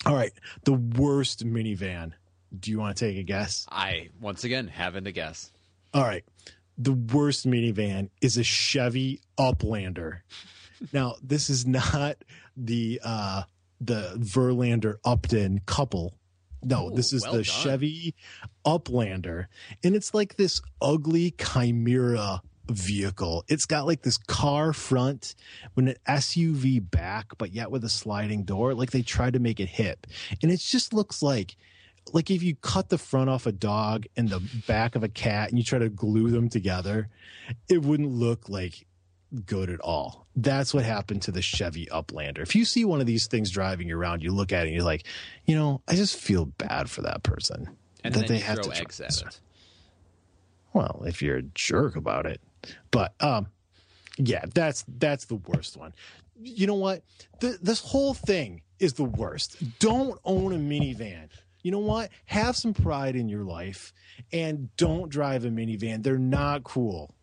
All 0.05 0.15
right, 0.15 0.33
the 0.65 0.73
worst 0.73 1.47
minivan. 1.47 2.11
Do 2.59 2.71
you 2.71 2.79
want 2.79 2.97
to 2.97 3.05
take 3.05 3.17
a 3.17 3.23
guess? 3.23 3.65
I 3.71 4.09
once 4.19 4.43
again 4.43 4.67
having 4.67 5.05
to 5.05 5.13
guess. 5.13 5.49
All 5.93 6.03
right. 6.03 6.25
The 6.77 6.93
worst 6.93 7.47
minivan 7.47 8.09
is 8.21 8.37
a 8.37 8.43
Chevy 8.43 9.21
Uplander. 9.39 10.19
now, 10.93 11.15
this 11.23 11.49
is 11.49 11.65
not 11.65 12.17
the 12.55 12.99
uh 13.03 13.43
the 13.79 14.15
Verlander 14.17 14.95
Upton 15.05 15.61
couple. 15.65 16.17
No, 16.63 16.87
Ooh, 16.87 16.95
this 16.95 17.13
is 17.13 17.23
well 17.23 17.33
the 17.33 17.37
done. 17.43 17.43
Chevy 17.43 18.15
Uplander. 18.65 19.45
And 19.83 19.95
it's 19.95 20.13
like 20.13 20.35
this 20.35 20.61
ugly 20.81 21.31
chimera 21.31 22.41
vehicle. 22.69 23.43
It's 23.47 23.65
got 23.65 23.85
like 23.85 24.01
this 24.01 24.17
car 24.17 24.73
front 24.73 25.35
with 25.75 25.87
an 25.87 25.95
SUV 26.07 26.89
back, 26.89 27.37
but 27.37 27.53
yet 27.53 27.71
with 27.71 27.83
a 27.83 27.89
sliding 27.89 28.43
door. 28.43 28.73
Like 28.73 28.91
they 28.91 29.01
tried 29.01 29.33
to 29.33 29.39
make 29.39 29.59
it 29.59 29.69
hip. 29.69 30.07
And 30.41 30.51
it 30.51 30.59
just 30.59 30.93
looks 30.93 31.21
like 31.21 31.55
like 32.13 32.31
if 32.31 32.43
you 32.43 32.55
cut 32.55 32.89
the 32.89 32.97
front 32.97 33.29
off 33.29 33.45
a 33.45 33.51
dog 33.51 34.05
and 34.15 34.29
the 34.29 34.39
back 34.67 34.95
of 34.95 35.03
a 35.03 35.09
cat 35.09 35.49
and 35.49 35.57
you 35.57 35.63
try 35.63 35.79
to 35.79 35.89
glue 35.89 36.29
them 36.29 36.49
together, 36.49 37.09
it 37.69 37.81
wouldn't 37.81 38.11
look 38.11 38.49
like 38.49 38.85
good 39.45 39.69
at 39.69 39.79
all. 39.81 40.25
That's 40.35 40.73
what 40.73 40.85
happened 40.85 41.21
to 41.23 41.31
the 41.31 41.41
Chevy 41.41 41.87
Uplander. 41.87 42.39
If 42.39 42.55
you 42.55 42.65
see 42.65 42.85
one 42.85 43.01
of 43.01 43.07
these 43.07 43.27
things 43.27 43.51
driving 43.51 43.91
around, 43.91 44.23
you 44.23 44.31
look 44.31 44.53
at 44.53 44.63
it 44.65 44.67
and 44.67 44.75
you're 44.75 44.85
like, 44.85 45.05
you 45.45 45.55
know, 45.55 45.81
I 45.87 45.95
just 45.95 46.17
feel 46.17 46.45
bad 46.45 46.89
for 46.89 47.01
that 47.01 47.23
person 47.23 47.69
And 48.03 48.13
that 48.13 48.27
they 48.27 48.39
have 48.39 48.59
throw 48.59 48.71
to 48.71 48.79
eggs 48.79 48.97
try- 48.97 49.07
at 49.07 49.21
it. 49.21 49.39
Well, 50.73 51.03
if 51.07 51.21
you're 51.21 51.37
a 51.37 51.41
jerk 51.41 51.95
about 51.95 52.25
it, 52.25 52.39
but 52.91 53.13
um, 53.19 53.47
yeah, 54.17 54.45
that's 54.53 54.85
that's 54.87 55.25
the 55.25 55.35
worst 55.35 55.75
one. 55.77 55.93
You 56.39 56.67
know 56.67 56.75
what? 56.75 57.03
Th- 57.39 57.57
this 57.61 57.79
whole 57.79 58.13
thing 58.13 58.61
is 58.79 58.93
the 58.93 59.03
worst. 59.03 59.57
Don't 59.79 60.19
own 60.23 60.53
a 60.53 60.57
minivan. 60.57 61.29
You 61.61 61.71
know 61.71 61.79
what? 61.79 62.09
Have 62.25 62.55
some 62.55 62.73
pride 62.73 63.15
in 63.15 63.29
your 63.29 63.43
life 63.43 63.93
and 64.31 64.75
don't 64.77 65.09
drive 65.09 65.45
a 65.45 65.49
minivan. 65.49 66.03
They're 66.03 66.17
not 66.17 66.63
cool. 66.63 67.13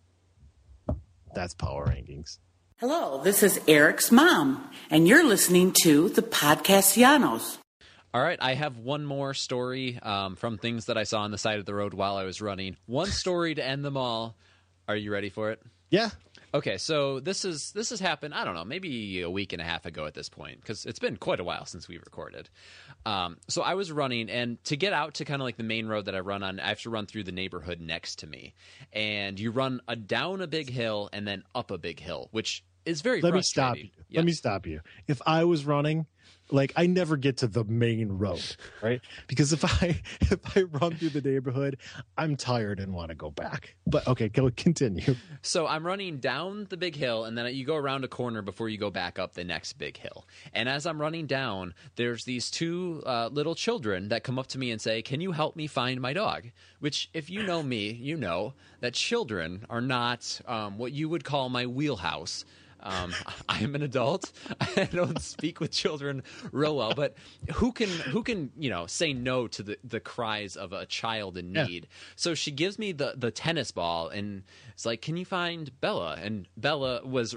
That's 1.34 1.54
power 1.54 1.86
rankings. 1.86 2.38
Hello, 2.78 3.22
this 3.22 3.42
is 3.42 3.60
Eric's 3.68 4.10
mom, 4.10 4.70
and 4.90 5.06
you're 5.06 5.24
listening 5.24 5.72
to 5.82 6.08
the 6.08 6.22
Podcastellanos. 6.22 7.58
All 8.12 8.22
right, 8.22 8.38
I 8.40 8.54
have 8.54 8.78
one 8.78 9.04
more 9.06 9.32
story 9.32 9.98
um, 10.02 10.36
from 10.36 10.58
things 10.58 10.86
that 10.86 10.98
I 10.98 11.04
saw 11.04 11.22
on 11.22 11.30
the 11.30 11.38
side 11.38 11.58
of 11.58 11.66
the 11.66 11.74
road 11.74 11.94
while 11.94 12.16
I 12.16 12.24
was 12.24 12.40
running. 12.40 12.76
One 12.86 13.08
story 13.08 13.54
to 13.54 13.66
end 13.66 13.84
them 13.84 13.96
all. 13.96 14.36
Are 14.86 14.96
you 14.96 15.12
ready 15.12 15.30
for 15.30 15.50
it? 15.50 15.62
Yeah. 15.90 16.10
Okay, 16.54 16.78
so 16.78 17.18
this 17.18 17.44
is 17.44 17.72
this 17.72 17.90
has 17.90 17.98
happened. 17.98 18.32
I 18.32 18.44
don't 18.44 18.54
know, 18.54 18.64
maybe 18.64 19.22
a 19.22 19.30
week 19.30 19.52
and 19.52 19.60
a 19.60 19.64
half 19.64 19.86
ago 19.86 20.06
at 20.06 20.14
this 20.14 20.28
point, 20.28 20.60
because 20.60 20.86
it's 20.86 21.00
been 21.00 21.16
quite 21.16 21.40
a 21.40 21.44
while 21.44 21.66
since 21.66 21.88
we 21.88 21.98
recorded. 21.98 22.48
Um, 23.04 23.38
so 23.48 23.62
I 23.62 23.74
was 23.74 23.90
running, 23.90 24.30
and 24.30 24.62
to 24.64 24.76
get 24.76 24.92
out 24.92 25.14
to 25.14 25.24
kind 25.24 25.42
of 25.42 25.46
like 25.46 25.56
the 25.56 25.64
main 25.64 25.88
road 25.88 26.04
that 26.04 26.14
I 26.14 26.20
run 26.20 26.44
on, 26.44 26.60
I 26.60 26.68
have 26.68 26.80
to 26.82 26.90
run 26.90 27.06
through 27.06 27.24
the 27.24 27.32
neighborhood 27.32 27.80
next 27.80 28.20
to 28.20 28.28
me, 28.28 28.54
and 28.92 29.38
you 29.40 29.50
run 29.50 29.80
a 29.88 29.96
down 29.96 30.40
a 30.42 30.46
big 30.46 30.70
hill 30.70 31.10
and 31.12 31.26
then 31.26 31.42
up 31.56 31.72
a 31.72 31.78
big 31.78 31.98
hill, 31.98 32.28
which 32.30 32.62
is 32.86 33.00
very 33.00 33.20
Let 33.20 33.34
me 33.34 33.42
stop 33.42 33.76
you. 33.76 33.88
Let 34.14 34.24
me 34.24 34.32
stop 34.32 34.64
you. 34.64 34.80
If 35.08 35.20
I 35.26 35.42
was 35.44 35.64
running, 35.64 36.06
like 36.54 36.72
I 36.76 36.86
never 36.86 37.16
get 37.16 37.38
to 37.38 37.46
the 37.48 37.64
main 37.64 38.12
road, 38.12 38.56
right? 38.80 39.00
Because 39.26 39.52
if 39.52 39.64
I 39.64 40.00
if 40.20 40.56
I 40.56 40.62
run 40.62 40.96
through 40.96 41.10
the 41.10 41.20
neighborhood, 41.20 41.78
I'm 42.16 42.36
tired 42.36 42.80
and 42.80 42.94
want 42.94 43.08
to 43.08 43.14
go 43.14 43.30
back. 43.30 43.74
But 43.86 44.06
okay, 44.06 44.28
go 44.28 44.50
continue. 44.56 45.16
So 45.42 45.66
I'm 45.66 45.84
running 45.84 46.18
down 46.18 46.66
the 46.70 46.76
big 46.76 46.94
hill, 46.94 47.24
and 47.24 47.36
then 47.36 47.52
you 47.54 47.66
go 47.66 47.76
around 47.76 48.04
a 48.04 48.08
corner 48.08 48.40
before 48.40 48.68
you 48.68 48.78
go 48.78 48.90
back 48.90 49.18
up 49.18 49.34
the 49.34 49.44
next 49.44 49.74
big 49.74 49.96
hill. 49.96 50.26
And 50.52 50.68
as 50.68 50.86
I'm 50.86 51.00
running 51.00 51.26
down, 51.26 51.74
there's 51.96 52.24
these 52.24 52.50
two 52.50 53.02
uh, 53.04 53.28
little 53.32 53.54
children 53.54 54.08
that 54.08 54.22
come 54.22 54.38
up 54.38 54.46
to 54.48 54.58
me 54.58 54.70
and 54.70 54.80
say, 54.80 55.02
"Can 55.02 55.20
you 55.20 55.32
help 55.32 55.56
me 55.56 55.66
find 55.66 56.00
my 56.00 56.12
dog?" 56.12 56.50
Which, 56.78 57.10
if 57.12 57.28
you 57.28 57.42
know 57.42 57.62
me, 57.62 57.90
you 57.90 58.16
know 58.16 58.54
that 58.80 58.94
children 58.94 59.66
are 59.68 59.80
not 59.80 60.40
um, 60.46 60.78
what 60.78 60.92
you 60.92 61.08
would 61.08 61.24
call 61.24 61.48
my 61.48 61.66
wheelhouse. 61.66 62.44
Um, 62.84 63.12
I'm 63.48 63.74
an 63.74 63.82
adult. 63.82 64.30
I 64.76 64.84
don't 64.84 65.20
speak 65.20 65.58
with 65.58 65.72
children 65.72 66.22
real 66.52 66.76
well, 66.76 66.94
but 66.94 67.16
who 67.54 67.72
can 67.72 67.88
who 67.88 68.22
can 68.22 68.50
you 68.56 68.70
know 68.70 68.86
say 68.86 69.12
no 69.12 69.48
to 69.48 69.62
the, 69.62 69.78
the 69.82 70.00
cries 70.00 70.54
of 70.56 70.72
a 70.72 70.86
child 70.86 71.36
in 71.36 71.52
Yeah. 71.52 71.64
need? 71.64 71.88
So 72.14 72.34
she 72.34 72.50
gives 72.50 72.78
me 72.78 72.92
the 72.92 73.14
the 73.16 73.30
tennis 73.30 73.70
ball 73.72 74.08
and 74.08 74.42
it's 74.72 74.84
like, 74.86 75.00
"Can 75.02 75.16
you 75.16 75.24
find 75.24 75.80
Bella?" 75.80 76.18
And 76.20 76.46
Bella 76.56 77.00
was 77.04 77.34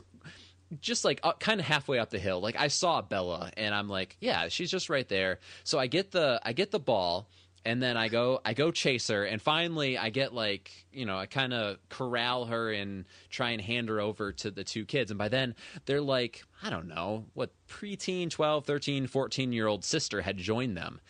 just 0.81 1.05
like 1.05 1.21
up, 1.23 1.39
kind 1.39 1.61
of 1.61 1.65
halfway 1.65 1.97
up 1.97 2.09
the 2.09 2.19
hill. 2.19 2.41
Like 2.41 2.57
I 2.59 2.67
saw 2.67 3.01
Bella 3.01 3.51
and 3.55 3.73
I'm 3.73 3.87
like, 3.87 4.17
"Yeah, 4.19 4.49
she's 4.49 4.69
just 4.69 4.89
right 4.89 5.07
there." 5.07 5.39
So 5.63 5.79
I 5.79 5.87
get 5.87 6.11
the 6.11 6.41
I 6.43 6.51
get 6.53 6.71
the 6.71 6.79
ball 6.79 7.29
and 7.68 7.84
then 7.84 7.98
I 7.98 8.07
go 8.07 8.39
I 8.45 8.53
go 8.53 8.72
chase 8.72 9.10
her 9.10 9.26
and 9.26 9.41
finally 9.41 9.98
I 9.98 10.10
get 10.10 10.34
like, 10.34 10.72
you 10.94 11.06
know, 11.06 11.18
I 11.18 11.26
kind 11.26 11.53
of 11.53 11.77
corral 11.89 12.45
her 12.45 12.72
and 12.72 13.03
try 13.30 13.49
and 13.49 13.61
hand 13.61 13.89
her 13.89 13.99
over 13.99 14.31
to 14.31 14.52
the 14.52 14.64
two 14.64 14.85
kids 14.85 15.11
and 15.11 15.18
by 15.18 15.27
then 15.27 15.53
they're 15.85 15.99
like, 15.99 16.45
I 16.64 16.69
don't 16.69 16.88
know, 16.88 17.26
what 17.34 17.52
preteen 17.68 18.30
12, 18.30 18.64
13, 18.65 19.07
14 19.07 19.52
year 19.52 19.68
old 19.68 19.84
sister 19.84 20.22
had 20.22 20.38
joined 20.38 20.77
them. 20.77 21.02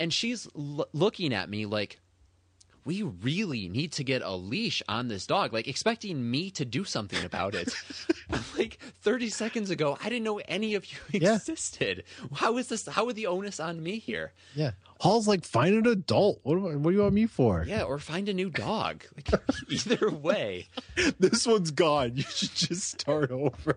And 0.00 0.12
she's 0.12 0.48
l- 0.56 0.88
looking 0.92 1.32
at 1.32 1.48
me 1.48 1.66
like 1.66 2.00
we 2.84 3.02
really 3.02 3.68
need 3.68 3.92
to 3.92 4.04
get 4.04 4.22
a 4.22 4.32
leash 4.34 4.82
on 4.88 5.08
this 5.08 5.26
dog, 5.26 5.52
like 5.52 5.68
expecting 5.68 6.30
me 6.30 6.50
to 6.52 6.64
do 6.64 6.84
something 6.84 7.24
about 7.24 7.54
it. 7.54 7.72
Like 8.56 8.78
30 9.02 9.28
seconds 9.28 9.70
ago, 9.70 9.98
I 10.02 10.08
didn't 10.08 10.24
know 10.24 10.38
any 10.48 10.74
of 10.74 10.86
you 10.90 10.98
Yeah. 11.20 11.34
existed. 11.36 12.04
How 12.34 12.56
is 12.58 12.68
this? 12.68 12.86
How 12.86 13.06
are 13.08 13.12
the 13.12 13.26
onus 13.26 13.60
on 13.60 13.82
me 13.82 13.98
here? 13.98 14.32
Yeah. 14.54 14.70
Hall's 15.00 15.26
like 15.28 15.44
find 15.44 15.74
an 15.74 15.86
adult. 15.86 16.40
What 16.42 16.54
do, 16.56 16.68
I- 16.68 16.76
what 16.76 16.90
do 16.90 16.96
you 16.96 17.02
want 17.02 17.14
me 17.14 17.26
for? 17.26 17.64
Yeah, 17.66 17.82
or 17.82 17.98
find 17.98 18.28
a 18.28 18.34
new 18.34 18.48
dog. 18.50 19.04
Like 19.16 19.40
either 19.68 20.10
way. 20.10 20.68
This 21.18 21.46
one's 21.46 21.70
gone. 21.72 22.12
You 22.16 22.22
should 22.22 22.54
just 22.54 23.00
start 23.00 23.30
over. 23.30 23.76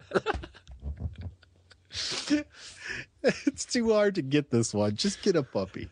it's 3.23 3.65
too 3.65 3.91
hard 3.93 4.15
to 4.15 4.21
get 4.21 4.51
this 4.51 4.73
one. 4.73 4.95
Just 4.95 5.21
get 5.21 5.35
a 5.35 5.43
puppy. 5.43 5.89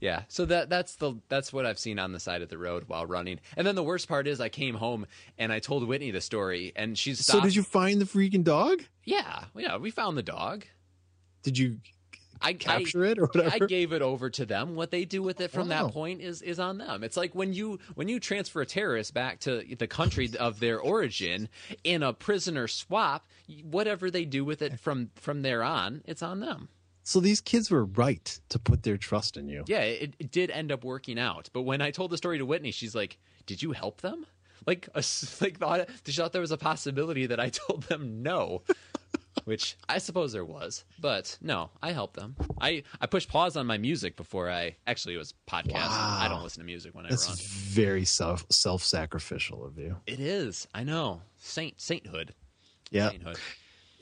Yeah. 0.00 0.22
So 0.28 0.44
that 0.46 0.68
that's 0.68 0.96
the 0.96 1.14
that's 1.28 1.52
what 1.52 1.66
I've 1.66 1.78
seen 1.78 1.98
on 1.98 2.12
the 2.12 2.20
side 2.20 2.42
of 2.42 2.48
the 2.48 2.58
road 2.58 2.84
while 2.86 3.06
running. 3.06 3.40
And 3.56 3.66
then 3.66 3.74
the 3.74 3.82
worst 3.82 4.08
part 4.08 4.26
is 4.26 4.40
I 4.40 4.48
came 4.48 4.74
home 4.74 5.06
and 5.38 5.52
I 5.52 5.60
told 5.60 5.86
Whitney 5.86 6.10
the 6.10 6.20
story 6.20 6.72
and 6.76 6.98
she's 6.98 7.24
So 7.24 7.40
did 7.40 7.54
you 7.54 7.62
find 7.62 8.00
the 8.00 8.04
freaking 8.04 8.44
dog? 8.44 8.82
Yeah. 9.04 9.44
Yeah, 9.56 9.76
we 9.78 9.90
found 9.90 10.16
the 10.16 10.22
dog. 10.22 10.64
Did 11.42 11.58
you 11.58 11.78
I 12.42 12.52
capture 12.52 13.06
I, 13.06 13.10
it 13.10 13.18
or 13.18 13.26
whatever? 13.26 13.64
I 13.64 13.66
gave 13.66 13.92
it 13.92 14.02
over 14.02 14.28
to 14.30 14.44
them. 14.44 14.74
What 14.74 14.90
they 14.90 15.04
do 15.04 15.22
with 15.22 15.40
it 15.40 15.50
from 15.50 15.68
Wow. 15.68 15.86
that 15.86 15.92
point 15.94 16.20
is 16.20 16.42
is 16.42 16.58
on 16.58 16.78
them. 16.78 17.02
It's 17.04 17.16
like 17.16 17.34
when 17.34 17.52
you 17.52 17.78
when 17.94 18.08
you 18.08 18.20
transfer 18.20 18.60
a 18.60 18.66
terrorist 18.66 19.14
back 19.14 19.40
to 19.40 19.64
the 19.78 19.86
country 19.86 20.30
of 20.38 20.60
their 20.60 20.78
origin 20.80 21.48
in 21.84 22.02
a 22.02 22.12
prisoner 22.12 22.68
swap, 22.68 23.26
whatever 23.62 24.10
they 24.10 24.24
do 24.24 24.44
with 24.44 24.60
it 24.62 24.78
from 24.80 25.10
from 25.14 25.42
there 25.42 25.62
on, 25.62 26.02
it's 26.06 26.22
on 26.22 26.40
them. 26.40 26.68
So 27.04 27.20
these 27.20 27.40
kids 27.40 27.70
were 27.70 27.84
right 27.84 28.38
to 28.48 28.58
put 28.58 28.82
their 28.82 28.96
trust 28.96 29.36
in 29.36 29.46
you. 29.48 29.62
Yeah, 29.66 29.82
it, 29.82 30.14
it 30.18 30.30
did 30.30 30.50
end 30.50 30.72
up 30.72 30.84
working 30.84 31.18
out. 31.18 31.50
But 31.52 31.62
when 31.62 31.80
I 31.82 31.90
told 31.90 32.10
the 32.10 32.16
story 32.16 32.38
to 32.38 32.46
Whitney, 32.46 32.70
she's 32.70 32.94
like, 32.94 33.18
"Did 33.46 33.62
you 33.62 33.72
help 33.72 34.00
them?" 34.00 34.26
Like, 34.66 34.88
a 34.94 35.04
like 35.40 35.58
thought 35.58 35.88
she 36.06 36.12
thought 36.12 36.32
there 36.32 36.40
was 36.40 36.50
a 36.50 36.56
possibility 36.56 37.26
that 37.26 37.38
I 37.38 37.48
told 37.50 37.84
them 37.84 38.22
no. 38.22 38.62
Which 39.44 39.76
I 39.88 39.98
suppose 39.98 40.32
there 40.32 40.44
was, 40.44 40.84
but 40.98 41.36
no, 41.42 41.68
I 41.82 41.92
helped 41.92 42.14
them. 42.14 42.34
I, 42.60 42.84
I 42.98 43.06
pushed 43.06 43.28
pause 43.28 43.56
on 43.58 43.66
my 43.66 43.76
music 43.76 44.16
before 44.16 44.48
I 44.48 44.76
actually 44.86 45.16
it 45.16 45.18
was 45.18 45.34
podcast. 45.46 45.74
I 45.88 46.28
don't 46.30 46.42
listen 46.42 46.60
to 46.62 46.64
music 46.66 46.94
when 46.94 47.04
I 47.04 47.10
That's 47.10 47.28
run. 47.28 47.36
very 47.38 48.04
self 48.06 48.46
self 48.48 48.82
sacrificial 48.82 49.66
of 49.66 49.76
you. 49.76 49.96
It 50.06 50.20
is. 50.20 50.66
I 50.72 50.84
know. 50.84 51.20
Saint 51.40 51.78
sainthood. 51.78 52.32
Yeah. 52.90 53.10
Sainthood. 53.10 53.38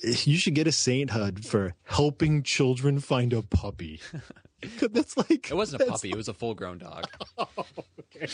You 0.02 0.36
should 0.36 0.54
get 0.54 0.66
a 0.66 0.72
sainthood 0.72 1.44
for 1.44 1.74
helping 1.84 2.42
children 2.42 2.98
find 3.00 3.32
a 3.32 3.42
puppy. 3.42 4.00
That's 4.80 5.16
like 5.16 5.50
It 5.50 5.54
wasn't 5.54 5.82
a 5.82 5.86
puppy. 5.86 6.10
It 6.10 6.16
was 6.16 6.28
a 6.28 6.34
full 6.34 6.54
grown 6.54 6.78
dog. 6.78 7.06
okay. 7.38 8.26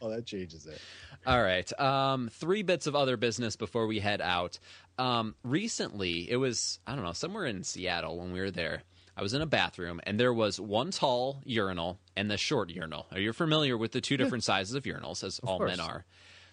Oh, 0.00 0.08
that 0.10 0.24
changes 0.24 0.66
it. 0.66 0.80
All 1.26 1.42
right. 1.42 1.70
Um, 1.78 2.30
three 2.32 2.62
bits 2.62 2.86
of 2.86 2.96
other 2.96 3.16
business 3.16 3.56
before 3.56 3.86
we 3.86 4.00
head 4.00 4.20
out. 4.20 4.58
Um, 4.98 5.34
recently, 5.42 6.30
it 6.30 6.36
was, 6.36 6.78
I 6.86 6.94
don't 6.94 7.04
know, 7.04 7.12
somewhere 7.12 7.44
in 7.44 7.62
Seattle 7.62 8.18
when 8.18 8.32
we 8.32 8.40
were 8.40 8.50
there. 8.50 8.82
I 9.16 9.22
was 9.22 9.34
in 9.34 9.42
a 9.42 9.46
bathroom 9.46 10.00
and 10.04 10.18
there 10.18 10.32
was 10.32 10.58
one 10.58 10.92
tall 10.92 11.42
urinal 11.44 11.98
and 12.16 12.30
the 12.30 12.38
short 12.38 12.70
urinal. 12.70 13.06
Are 13.12 13.20
you 13.20 13.34
familiar 13.34 13.76
with 13.76 13.92
the 13.92 14.00
two 14.00 14.16
different 14.16 14.44
sizes 14.44 14.74
of 14.74 14.84
urinals, 14.84 15.22
as 15.22 15.40
all 15.40 15.58
men 15.58 15.78
are? 15.78 16.06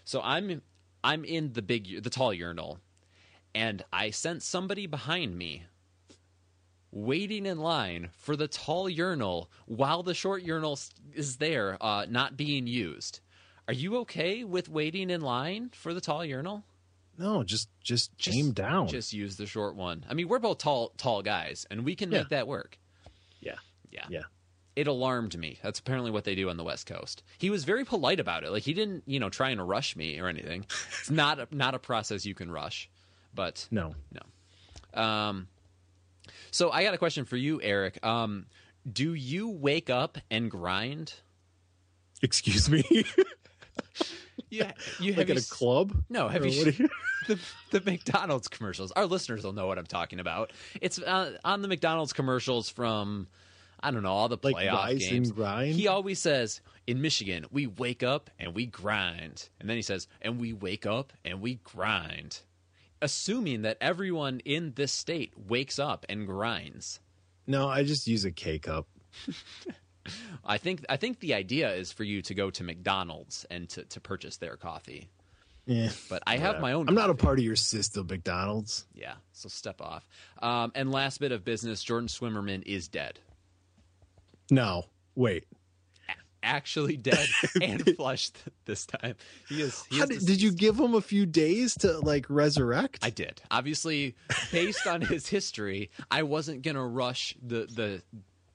So 0.03 0.21
I'm 0.21 0.61
I'm 1.01 1.23
in 1.23 1.53
the 1.53 1.61
big, 1.61 2.03
the 2.03 2.09
tall 2.09 2.33
urinal, 2.33 2.79
and 3.55 3.83
I 3.91 4.09
sent 4.11 4.43
somebody 4.43 4.85
behind 4.87 5.37
me 5.37 5.63
waiting 6.91 7.45
in 7.45 7.57
line 7.59 8.09
for 8.17 8.35
the 8.35 8.47
tall 8.47 8.89
urinal 8.89 9.49
while 9.65 10.03
the 10.03 10.13
short 10.13 10.41
urinal 10.43 10.79
is 11.13 11.37
there, 11.37 11.77
uh, 11.81 12.05
not 12.09 12.37
being 12.37 12.67
used. 12.67 13.19
Are 13.67 13.73
you 13.73 13.97
okay 13.97 14.43
with 14.43 14.69
waiting 14.69 15.09
in 15.09 15.21
line 15.21 15.69
for 15.73 15.93
the 15.93 16.01
tall 16.01 16.23
urinal? 16.23 16.63
No, 17.17 17.43
just 17.43 17.67
just 17.83 18.11
aim 18.27 18.51
down. 18.51 18.87
Just 18.87 19.11
use 19.11 19.37
the 19.37 19.47
short 19.47 19.75
one. 19.75 20.05
I 20.07 20.13
mean, 20.13 20.27
we're 20.27 20.39
both 20.39 20.59
tall, 20.59 20.93
tall 20.97 21.21
guys, 21.23 21.65
and 21.69 21.83
we 21.83 21.95
can 21.95 22.11
Yeah. 22.11 22.19
make 22.19 22.29
that 22.29 22.47
work. 22.47 22.77
yeah. 23.41 23.55
Yeah. 23.91 24.05
Yeah. 24.09 24.23
It 24.75 24.85
alarmed 24.85 25.35
me. 25.39 25.57
That's 25.63 25.79
apparently 25.79 26.11
what 26.11 26.23
they 26.23 26.35
do 26.35 26.49
on 26.51 26.57
the 26.57 26.63
West 26.63 26.85
Coast. 26.85 27.23
He 27.39 27.49
was 27.49 27.63
very 27.63 27.83
polite 27.83 28.19
about 28.19 28.43
it. 28.43 28.51
Like 28.51 28.61
he 28.61 28.73
didn't, 28.75 29.03
you 29.07 29.19
know, 29.19 29.29
try 29.29 29.49
and 29.49 29.67
rush 29.67 29.95
me 29.95 30.19
or 30.19 30.27
anything. 30.27 30.67
It's 30.99 31.09
not 31.09 31.39
a, 31.39 31.47
not 31.49 31.73
a 31.73 31.79
process 31.79 32.25
you 32.25 32.35
can 32.35 32.51
rush. 32.51 32.87
But 33.37 33.67
No. 33.71 33.95
no. 34.11 35.01
Um, 35.01 35.47
so 36.51 36.71
I 36.71 36.83
got 36.83 36.93
a 36.93 36.97
question 36.97 37.23
for 37.23 37.37
you, 37.37 37.61
Eric. 37.61 38.05
Um, 38.05 38.47
do 38.91 39.13
you 39.13 39.47
wake 39.49 39.89
up 39.89 40.17
and 40.29 40.51
grind? 40.51 41.13
Excuse 42.21 42.69
me. 42.69 42.83
Yeah, 44.49 44.71
you 45.01 45.11
like 45.11 45.17
have 45.17 45.19
at 45.23 45.27
you 45.29 45.33
a 45.33 45.37
s- 45.39 45.49
club? 45.49 46.03
No, 46.09 46.29
have 46.29 46.43
Or 46.43 46.47
you, 46.47 46.71
you- 46.71 46.89
the 47.27 47.37
the 47.71 47.81
McDonald's 47.81 48.47
commercials? 48.47 48.93
Our 48.93 49.05
listeners 49.05 49.43
will 49.43 49.51
know 49.51 49.67
what 49.67 49.77
I'm 49.77 49.85
talking 49.85 50.21
about. 50.21 50.53
It's 50.79 50.99
uh, 50.99 51.37
on 51.43 51.61
the 51.61 51.67
McDonald's 51.67 52.13
commercials 52.13 52.69
from 52.69 53.27
I 53.81 53.91
don't 53.91 54.03
know 54.03 54.13
all 54.13 54.29
the 54.29 54.37
Like 54.41 54.55
playoff 54.55 54.71
Rise 54.73 55.01
and 55.03 55.11
games. 55.11 55.31
Grind? 55.33 55.75
He 55.75 55.87
always 55.89 56.19
says 56.19 56.61
in 56.85 57.01
Michigan 57.01 57.45
we 57.51 57.67
wake 57.67 58.03
up 58.03 58.29
and 58.39 58.55
we 58.55 58.67
grind, 58.67 59.49
and 59.59 59.69
then 59.69 59.75
he 59.75 59.81
says 59.83 60.07
and 60.21 60.39
we 60.39 60.53
wake 60.53 60.85
up 60.85 61.11
and 61.25 61.41
we 61.41 61.55
grind, 61.65 62.39
assuming 63.01 63.63
that 63.63 63.77
everyone 63.81 64.39
in 64.45 64.73
this 64.75 64.91
state 64.91 65.33
wakes 65.37 65.79
up 65.79 66.05
and 66.09 66.25
grinds. 66.25 66.99
No, 67.45 67.67
I 67.67 67.83
just 67.83 68.07
use 68.07 68.25
a 68.25 68.31
K 68.31 68.59
cup. 68.59 68.87
I 70.45 70.57
think 70.57 70.85
I 70.89 70.97
think 70.97 71.19
the 71.19 71.33
idea 71.33 71.73
is 71.73 71.91
for 71.91 72.03
you 72.03 72.21
to 72.23 72.33
go 72.33 72.49
to 72.49 72.63
McDonald's 72.63 73.45
and 73.49 73.67
to, 73.69 73.83
to 73.83 73.99
purchase 73.99 74.37
their 74.37 74.55
coffee. 74.55 75.09
Yeah. 75.65 75.89
But 76.09 76.23
I 76.25 76.37
have 76.37 76.47
whatever. 76.47 76.61
my 76.61 76.71
own. 76.73 76.87
I'm 76.87 76.95
not 76.95 77.09
a 77.09 77.13
part 77.13 77.39
of 77.39 77.45
your 77.45 77.57
system, 77.57 78.07
McDonald's. 78.07 78.85
Yeah, 78.93 79.15
so 79.33 79.49
step 79.49 79.81
off. 79.81 80.07
Um, 80.41 80.71
and 80.75 80.91
last 80.91 81.19
bit 81.19 81.33
of 81.33 81.43
business: 81.43 81.83
Jordan 81.83 82.07
Swimmerman 82.07 82.63
is 82.65 82.87
dead. 82.87 83.19
No. 84.49 84.85
Wait. 85.15 85.45
Actually 86.47 86.95
dead 87.11 87.27
and 87.61 87.83
flushed 87.97 88.37
this 88.65 88.85
time. 88.85 89.15
He 89.49 89.61
is. 89.61 89.83
He 89.89 89.99
is 89.99 90.07
did, 90.07 90.25
did 90.25 90.41
you 90.41 90.51
give 90.51 90.79
him 90.79 90.95
a 90.95 91.01
few 91.01 91.25
days 91.25 91.75
to 91.79 91.99
like 91.99 92.25
resurrect? 92.29 92.99
I 93.03 93.09
did. 93.09 93.41
Obviously, 93.51 94.15
based 94.51 94.87
on 94.87 95.01
his 95.01 95.27
history, 95.27 95.91
I 96.09 96.23
wasn't 96.23 96.61
gonna 96.61 96.85
rush 96.87 97.35
the 97.45 97.65
the 97.69 98.01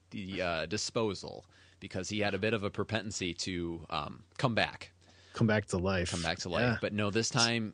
the 0.09 0.41
uh, 0.41 0.65
disposal 0.65 1.45
because 1.79 2.09
he 2.09 2.19
had 2.19 2.33
a 2.33 2.37
bit 2.39 2.53
of 2.53 2.63
a 2.63 2.69
propensity 2.69 3.33
to 3.33 3.85
um, 3.89 4.23
come 4.37 4.55
back, 4.55 4.91
Come 5.33 5.47
back 5.47 5.65
to 5.67 5.77
life. 5.77 6.11
come 6.11 6.21
back 6.21 6.39
to 6.39 6.49
life. 6.49 6.61
Yeah. 6.61 6.77
But 6.81 6.93
no, 6.93 7.09
this 7.11 7.29
time, 7.29 7.73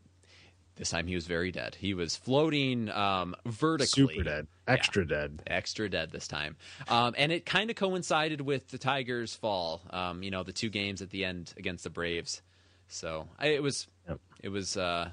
this 0.79 0.89
time 0.89 1.05
he 1.05 1.13
was 1.13 1.27
very 1.27 1.51
dead. 1.51 1.75
He 1.75 1.93
was 1.93 2.15
floating 2.15 2.89
um, 2.89 3.35
vertically. 3.45 4.15
Super 4.15 4.23
dead. 4.23 4.47
Extra 4.67 5.05
dead. 5.05 5.43
extra 5.45 5.89
dead 5.89 6.11
this 6.11 6.27
time. 6.27 6.55
Um, 6.87 7.13
and 7.17 7.31
it 7.31 7.45
kind 7.45 7.69
of 7.69 7.75
coincided 7.75 8.41
with 8.41 8.69
the 8.69 8.77
Tigers' 8.79 9.35
fall. 9.35 9.81
Um, 9.91 10.23
you 10.23 10.31
know, 10.31 10.41
the 10.43 10.53
two 10.53 10.69
games 10.69 11.01
at 11.03 11.09
the 11.11 11.25
end 11.25 11.53
against 11.57 11.83
the 11.83 11.89
Braves. 11.91 12.41
So 12.87 13.27
I, 13.37 13.47
it 13.47 13.61
was, 13.61 13.85
Yep. 14.07 14.19
it 14.41 14.49
was, 14.49 14.77
uh, 14.77 15.09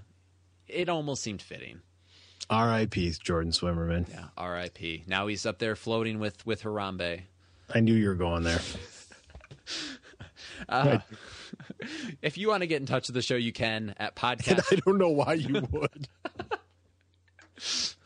it 0.68 0.88
almost 0.88 1.22
seemed 1.22 1.42
fitting. 1.42 1.80
R.I.P. 2.48 3.10
Jordan 3.22 3.50
Swimmerman. 3.50 4.08
Yeah, 4.08 4.26
R.I.P. 4.38 5.02
Now 5.08 5.26
he's 5.26 5.44
up 5.46 5.58
there 5.58 5.74
floating 5.74 6.20
with 6.20 6.46
with 6.46 6.62
Harambe. 6.62 7.22
I 7.74 7.80
knew 7.80 7.94
you 7.94 8.08
were 8.08 8.14
going 8.14 8.44
there. 8.44 8.60
Uh, 10.68 10.98
if 12.22 12.38
you 12.38 12.48
want 12.48 12.62
to 12.62 12.66
get 12.66 12.80
in 12.80 12.86
touch 12.86 13.08
with 13.08 13.14
the 13.14 13.22
show, 13.22 13.36
you 13.36 13.52
can 13.52 13.94
at 13.98 14.14
And 14.22 14.38
podcast 14.38 14.72
I 14.72 14.76
don't 14.84 14.98
know 14.98 15.10
why 15.10 15.34
you 15.34 15.66
would. 15.70 16.08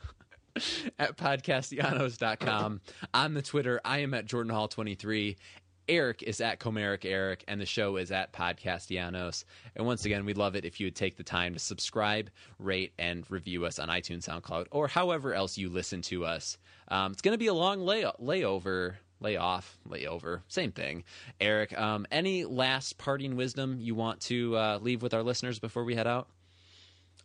at 0.98 1.16
podcastellanos.com. 1.16 2.81
On 3.14 3.35
the 3.35 3.43
Twitter, 3.43 3.81
I 3.85 3.98
am 3.98 4.14
at 4.14 4.27
Jordan 4.27 4.52
Hall 4.52 4.68
23. 4.68 5.36
Eric 5.89 6.22
is 6.22 6.40
at 6.40 6.60
Comerica 6.60 7.06
Eric, 7.06 7.44
and 7.48 7.60
the 7.60 7.66
show 7.66 7.97
is 7.97 8.12
at 8.12 8.32
Podcastellanos. 8.32 9.44
And 9.74 9.85
once 9.85 10.05
again, 10.05 10.24
we'd 10.24 10.39
love 10.39 10.55
it 10.55 10.64
if 10.64 10.78
you 10.78 10.86
would 10.86 10.94
take 10.94 11.16
the 11.16 11.24
time 11.24 11.52
to 11.55 11.59
subscribe, 11.59 12.31
rate, 12.60 12.93
and 12.97 13.28
review 13.28 13.66
us 13.66 13.81
on 13.81 13.89
iTunes, 13.89 14.28
SoundCloud, 14.28 14.66
or 14.70 14.86
however 14.86 15.35
else 15.35 15.59
you 15.59 15.68
listen 15.68 16.01
to 16.02 16.24
us. 16.24 16.59
Um, 16.89 17.10
it's 17.10 17.22
going 17.22 17.35
to 17.35 17.39
be 17.39 17.48
a 17.48 17.55
long 17.55 17.81
lay- 17.81 18.05
layover, 18.22 18.94
layoff, 19.20 19.78
layover, 19.88 20.42
same 20.48 20.72
thing. 20.72 21.05
Eric, 21.40 21.78
um, 21.78 22.06
any 22.10 22.44
last 22.44 22.98
parting 22.98 23.36
wisdom 23.36 23.78
you 23.80 23.94
want 23.94 24.20
to 24.22 24.56
uh, 24.56 24.78
leave 24.80 25.02
with 25.02 25.14
our 25.14 25.22
listeners 25.22 25.59
before 25.59 25.84
we 25.84 25.94
head 25.94 26.06
out? 26.06 26.28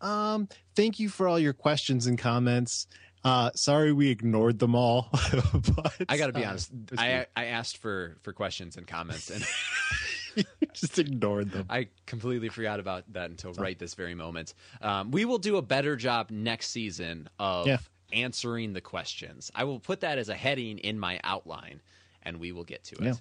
Um, 0.01 0.49
thank 0.75 0.99
you 0.99 1.09
for 1.09 1.27
all 1.27 1.39
your 1.39 1.53
questions 1.53 2.05
and 2.05 2.17
comments. 2.17 2.87
Uh, 3.23 3.49
sorry 3.55 3.91
we 3.91 4.11
ignored 4.11 4.59
them 4.59 4.75
all. 4.75 5.09
but, 5.75 5.95
I 6.07 6.17
got 6.17 6.27
to 6.27 6.33
be 6.33 6.45
uh, 6.45 6.49
honest. 6.49 6.71
I 6.95 7.25
I 7.35 7.45
asked 7.45 7.77
for 7.77 8.17
for 8.21 8.33
questions 8.33 8.77
and 8.77 8.85
comments, 8.85 9.31
and 9.31 10.45
just 10.73 10.99
ignored 10.99 11.51
them. 11.51 11.65
I 11.67 11.87
completely 12.05 12.49
forgot 12.49 12.79
about 12.79 13.11
that 13.13 13.31
until 13.31 13.53
right 13.53 13.79
this 13.79 13.95
very 13.95 14.13
moment. 14.13 14.53
Um, 14.79 15.09
we 15.09 15.25
will 15.25 15.39
do 15.39 15.57
a 15.57 15.63
better 15.63 15.95
job 15.95 16.29
next 16.29 16.69
season 16.69 17.27
of 17.39 17.65
Yeah. 17.65 17.77
Answering 18.15 18.73
the 18.73 18.81
questions. 18.81 19.51
I 19.53 19.63
will 19.65 19.79
put 19.79 20.01
that 20.01 20.17
as 20.17 20.29
a 20.29 20.35
heading 20.35 20.77
in 20.79 20.97
my 20.99 21.19
outline, 21.23 21.81
and 22.23 22.39
we 22.39 22.51
will 22.51 22.63
get 22.63 22.83
to 22.85 22.95
it. 22.95 23.03
Yeah. 23.03 23.13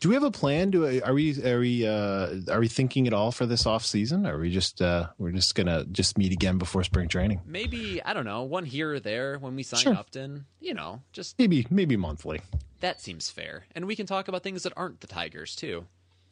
Do 0.00 0.08
we 0.10 0.14
have 0.16 0.24
a 0.24 0.30
plan? 0.30 0.70
Do 0.70 0.84
are 1.02 1.14
we 1.14 1.42
are 1.42 1.58
we 1.60 1.86
uh, 1.86 2.34
are 2.50 2.60
we 2.60 2.68
thinking 2.68 3.06
at 3.06 3.14
all 3.14 3.32
for 3.32 3.46
this 3.46 3.64
off 3.64 3.86
season? 3.86 4.26
Or 4.26 4.36
are 4.36 4.40
we 4.40 4.50
just 4.50 4.82
uh, 4.82 5.08
we're 5.16 5.30
just 5.32 5.54
gonna 5.54 5.84
just 5.86 6.18
meet 6.18 6.30
again 6.32 6.58
before 6.58 6.84
spring 6.84 7.08
training? 7.08 7.40
Maybe 7.46 8.02
I 8.02 8.12
don't 8.12 8.26
know 8.26 8.42
one 8.42 8.66
here 8.66 8.92
or 8.94 9.00
there 9.00 9.38
when 9.38 9.56
we 9.56 9.62
sign 9.62 9.80
Sure. 9.80 9.94
Upton. 9.94 10.44
You 10.60 10.74
know, 10.74 11.00
just 11.12 11.38
Maybe 11.38 11.66
maybe 11.70 11.96
monthly. 11.96 12.42
that 12.80 13.00
seems 13.00 13.30
fair, 13.30 13.64
and 13.74 13.86
we 13.86 13.96
can 13.96 14.04
talk 14.04 14.28
about 14.28 14.42
things 14.42 14.64
that 14.64 14.74
aren't 14.76 15.00
the 15.00 15.06
Tigers 15.06 15.56
too. 15.56 15.86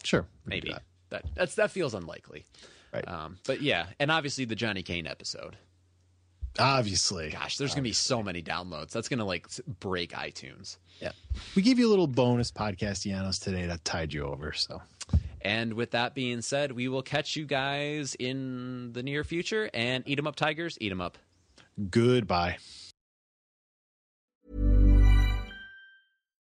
Sure, 0.04 0.26
we 0.44 0.50
can 0.50 0.60
do 0.60 0.66
Maybe 0.68 0.72
that. 0.72 0.82
that 1.10 1.24
that's 1.34 1.54
that 1.54 1.70
feels 1.70 1.94
unlikely. 1.94 2.44
Right. 2.92 3.08
Um, 3.08 3.38
but 3.46 3.62
yeah, 3.62 3.86
and 3.98 4.10
obviously 4.10 4.44
the 4.44 4.56
Johnny 4.56 4.82
Kane 4.82 5.06
episode. 5.06 5.56
Obviously, 6.58 7.30
Gosh, 7.30 7.56
there's 7.56 7.72
gonna 7.74 7.82
be 7.82 7.92
so 7.92 8.22
many 8.22 8.42
downloads. 8.42 8.90
That's 8.90 9.08
gonna 9.08 9.24
like 9.24 9.46
break 9.80 10.12
iTunes. 10.12 10.76
yeah. 11.00 11.12
We 11.56 11.62
gave 11.62 11.78
you 11.78 11.88
a 11.88 11.90
little 11.90 12.06
bonus 12.06 12.50
Podcastellanos 12.52 13.42
today 13.42 13.66
that 13.66 13.84
tied 13.84 14.12
you 14.12 14.24
over. 14.24 14.52
So 14.52 14.82
And 15.40 15.74
with 15.74 15.90
that 15.92 16.14
being 16.14 16.40
said, 16.40 16.70
we 16.72 16.86
will 16.88 17.02
catch 17.02 17.34
you 17.36 17.46
guys 17.46 18.14
in 18.18 18.92
the 18.92 19.02
near 19.02 19.24
future. 19.24 19.68
And 19.74 20.04
eat 20.06 20.18
'em 20.18 20.26
up, 20.26 20.36
Tigers. 20.36 20.78
Eat 20.80 20.92
'em 20.92 21.00
up. 21.00 21.18
goodbye. 21.90 22.58